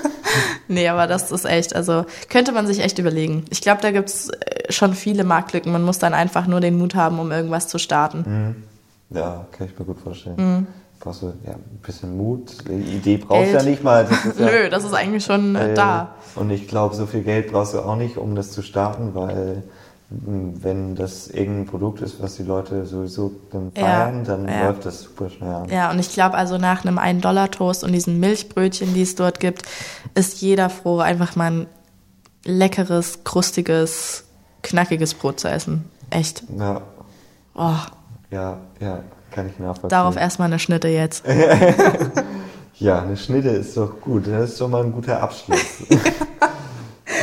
nee, 0.68 0.88
aber 0.88 1.06
das 1.06 1.30
ist 1.30 1.44
echt, 1.44 1.74
also 1.74 2.04
könnte 2.28 2.52
man 2.52 2.66
sich 2.66 2.80
echt 2.80 2.98
überlegen. 2.98 3.44
Ich 3.50 3.60
glaube, 3.60 3.80
da 3.82 3.90
gibt's 3.90 4.28
äh, 4.28 4.72
schon 4.72 4.94
viele 4.94 5.24
Marktlücken. 5.24 5.72
Man 5.72 5.82
muss 5.82 5.98
dann 5.98 6.14
einfach 6.14 6.46
nur 6.46 6.60
den 6.60 6.76
Mut 6.76 6.94
haben, 6.94 7.18
um 7.18 7.30
irgendwas 7.30 7.68
zu 7.68 7.78
starten. 7.78 8.64
Ja, 9.10 9.46
kann 9.52 9.68
ich 9.68 9.78
mir 9.78 9.84
gut 9.84 10.00
vorstellen. 10.00 10.36
Mhm. 10.36 10.66
Brauchst 11.00 11.22
du 11.22 11.26
ja, 11.46 11.52
ein 11.52 11.80
bisschen 11.82 12.16
Mut. 12.16 12.66
Die 12.66 12.96
Idee 12.96 13.18
brauchst 13.18 13.52
du 13.52 13.56
ja 13.56 13.62
nicht 13.62 13.84
mal. 13.84 14.06
Das 14.06 14.38
ja, 14.38 14.46
Nö, 14.46 14.70
das 14.70 14.84
ist 14.84 14.94
eigentlich 14.94 15.24
schon 15.24 15.54
äh, 15.54 15.72
äh, 15.72 15.74
da. 15.74 16.14
Und 16.34 16.50
ich 16.50 16.66
glaube, 16.66 16.94
so 16.94 17.06
viel 17.06 17.22
Geld 17.22 17.52
brauchst 17.52 17.74
du 17.74 17.80
auch 17.80 17.96
nicht, 17.96 18.16
um 18.16 18.34
das 18.34 18.50
zu 18.52 18.62
starten, 18.62 19.14
weil 19.14 19.62
wenn 20.26 20.94
das 20.94 21.28
irgendein 21.28 21.66
Produkt 21.66 22.00
ist, 22.00 22.22
was 22.22 22.36
die 22.36 22.42
Leute 22.42 22.86
sowieso 22.86 23.32
dann 23.50 23.72
Ja, 23.76 23.82
feiern, 23.82 24.24
dann 24.24 24.48
ja. 24.48 24.66
läuft 24.68 24.84
das 24.86 25.02
super 25.02 25.28
schnell 25.30 25.52
an. 25.54 25.68
Ja, 25.68 25.90
und 25.90 25.98
ich 25.98 26.12
glaube, 26.12 26.36
also 26.36 26.58
nach 26.58 26.84
einem 26.84 26.98
1-Dollar-Toast 26.98 27.84
und 27.84 27.92
diesen 27.92 28.20
Milchbrötchen, 28.20 28.94
die 28.94 29.02
es 29.02 29.14
dort 29.14 29.40
gibt, 29.40 29.62
ist 30.14 30.40
jeder 30.40 30.70
froh, 30.70 30.98
einfach 30.98 31.36
mal 31.36 31.50
ein 31.50 31.66
leckeres, 32.44 33.24
krustiges, 33.24 34.24
knackiges 34.62 35.14
Brot 35.14 35.40
zu 35.40 35.48
essen. 35.48 35.84
Echt. 36.10 36.42
Ja, 36.58 36.82
Oh, 37.56 37.70
ja, 38.30 38.58
ja, 38.80 38.98
kann 39.30 39.48
ich 39.48 39.58
nachvollziehen. 39.60 39.88
darauf 39.90 40.16
erstmal 40.16 40.46
eine 40.46 40.58
Schnitte 40.58 40.88
jetzt. 40.88 41.24
Ja, 42.76 43.02
eine 43.02 43.16
Schnitte 43.16 43.50
ist 43.50 43.76
doch 43.76 44.00
gut. 44.00 44.26
Das 44.26 44.50
ist 44.50 44.58
schon 44.58 44.72
mal 44.72 44.82
ein 44.82 44.90
guter 44.90 45.22
Abschluss. 45.22 45.60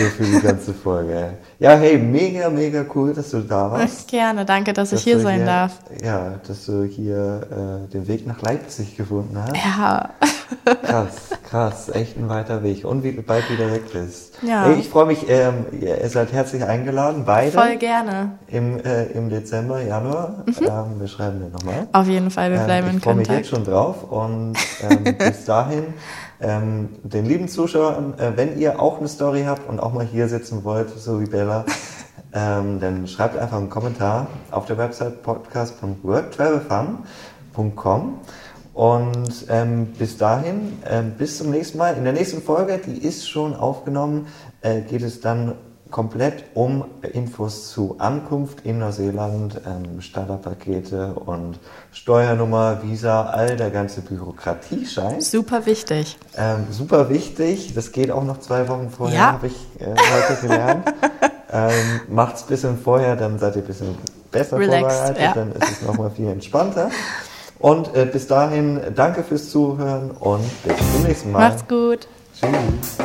so 0.04 0.10
für 0.10 0.24
die 0.24 0.40
ganze 0.42 0.74
Folge. 0.74 1.34
Ja, 1.60 1.72
hey, 1.76 1.98
mega, 1.98 2.50
mega 2.50 2.86
cool, 2.96 3.14
dass 3.14 3.30
du 3.32 3.42
da 3.42 3.72
warst. 3.72 4.08
Gerne, 4.12 4.46
danke, 4.46 4.74
dass 4.74 4.90
ich 4.92 5.00
Dass 5.00 5.04
hier 5.04 5.16
du 5.18 5.22
sein 5.22 5.46
darf. 5.46 5.74
Ja, 6.04 6.36
dass 6.48 6.66
du 6.66 6.84
hier 6.84 7.86
äh, 7.88 7.92
den 7.92 8.08
Weg 8.08 8.26
nach 8.28 8.42
Leipzig 8.42 8.98
gefunden 8.98 9.38
hast. 9.38 9.56
Ja, 9.56 10.10
Krass, 10.84 11.30
krass, 11.50 11.90
echt 11.90 12.18
ein 12.18 12.28
weiter 12.30 12.62
Weg. 12.64 12.84
Und 12.86 13.04
wie 13.04 13.12
bald 13.12 13.50
wieder 13.50 13.72
weg 13.72 13.84
bist. 13.92 14.38
Ja. 14.42 14.66
Hey, 14.66 14.80
ich 14.80 14.90
freue 14.90 15.06
mich, 15.06 15.26
ähm, 15.30 15.66
ihr 15.80 15.98
seid 16.10 16.34
herzlich 16.34 16.64
eingeladen, 16.64 17.24
beide. 17.26 17.52
voll 17.52 17.78
gerne. 17.78 18.32
Im, 18.48 18.80
äh, 18.84 19.06
Im 19.08 19.30
Dezember, 19.30 19.82
Januar. 19.82 20.44
Ähm, 20.48 21.00
wir 21.00 21.08
schreiben 21.08 21.40
den 21.40 21.52
nochmal. 21.52 21.88
Auf 21.94 22.08
jeden 22.08 22.32
Fall, 22.32 22.52
wir 22.52 22.60
Ähm, 22.60 22.66
bleiben 22.66 22.90
in 22.90 22.98
ich 22.98 23.04
freue 23.04 23.16
mich 23.16 23.28
jetzt 23.28 23.50
Kontakt. 23.50 23.66
schon 23.68 23.74
drauf 23.74 24.12
und 24.12 24.54
ähm, 24.90 25.16
bis 25.18 25.46
dahin 25.46 25.84
ähm, 26.42 26.90
den 27.04 27.26
lieben 27.26 27.48
Zuschauern, 27.48 28.16
äh, 28.18 28.34
wenn 28.36 28.60
ihr 28.60 28.82
auch 28.82 28.98
eine 29.00 29.08
Story 29.08 29.44
habt 29.46 29.70
und 29.70 29.80
auch 29.80 29.94
mal 29.94 30.06
hier 30.06 30.28
sitzen 30.28 30.64
wollt, 30.64 30.90
so 30.90 31.22
wie 31.22 31.26
Bella, 31.26 31.66
ähm, 32.34 32.80
dann 32.80 33.08
schreibt 33.08 33.38
einfach 33.38 33.58
einen 33.58 33.70
Kommentar 33.70 34.28
auf 34.50 34.66
der 34.66 34.78
Website 34.78 35.22
podcast.worktravelfun.com 35.24 38.20
und 38.74 39.46
ähm, 39.50 39.88
bis 39.98 40.18
dahin, 40.18 40.80
ähm, 40.90 41.12
bis 41.18 41.38
zum 41.38 41.52
nächsten 41.52 41.78
Mal. 41.78 41.98
In 41.98 42.06
der 42.06 42.14
nächsten 42.14 42.42
Folge, 42.42 42.80
die 42.80 43.06
ist 43.06 43.30
schon 43.30 43.54
aufgenommen, 43.54 44.28
äh, 44.62 44.80
geht 44.82 45.02
es 45.02 45.20
dann 45.20 45.56
komplett 45.92 46.46
um 46.54 46.86
Infos 47.14 47.72
zu 47.72 47.98
Ankunft 48.00 48.62
in 48.66 48.80
Neuseeland, 48.80 49.62
ähm, 49.68 50.02
Starterpakete 50.02 51.14
und 51.14 51.60
Steuernummer, 51.92 52.82
Visa, 52.82 53.24
all 53.26 53.58
der 53.58 53.70
ganze 53.70 54.02
Bürokratiescheiß. 54.02 55.30
Super 55.30 55.66
wichtig. 55.66 56.18
Ähm, 56.38 56.68
super 56.72 57.10
wichtig, 57.10 57.74
das 57.76 57.92
geht 57.92 58.10
auch 58.10 58.24
noch 58.24 58.40
zwei 58.40 58.68
Wochen 58.70 58.90
vorher, 58.90 59.18
Ja. 59.18 59.32
habe 59.34 59.48
ich 59.48 59.68
äh, 59.80 59.86
heute 59.88 60.42
gelernt. 60.42 60.94
ähm, 61.52 62.02
macht's 62.10 62.44
ein 62.44 62.48
bisschen 62.48 62.78
vorher, 62.78 63.16
dann 63.16 63.38
seid 63.38 63.58
ihr 63.58 63.62
ein 63.62 63.68
bisschen 63.68 63.96
besser 64.32 64.58
Relaxed, 64.58 64.98
vorbereitet, 64.98 65.22
ja. 65.22 65.34
dann 65.34 65.52
ist 65.52 65.72
es 65.72 65.82
nochmal 65.82 66.10
viel 66.12 66.28
entspannter. 66.28 66.90
Und 67.60 67.96
äh, 67.96 68.06
bis 68.06 68.26
dahin, 68.26 68.80
danke 68.96 69.24
fürs 69.24 69.52
Zuhören 69.52 70.12
und 70.12 70.50
bis 70.64 70.78
zum 70.94 71.04
nächsten 71.04 71.32
Mal. 71.32 71.50
Macht's 71.50 71.68
gut. 71.68 72.08
Tschüss. 72.40 72.98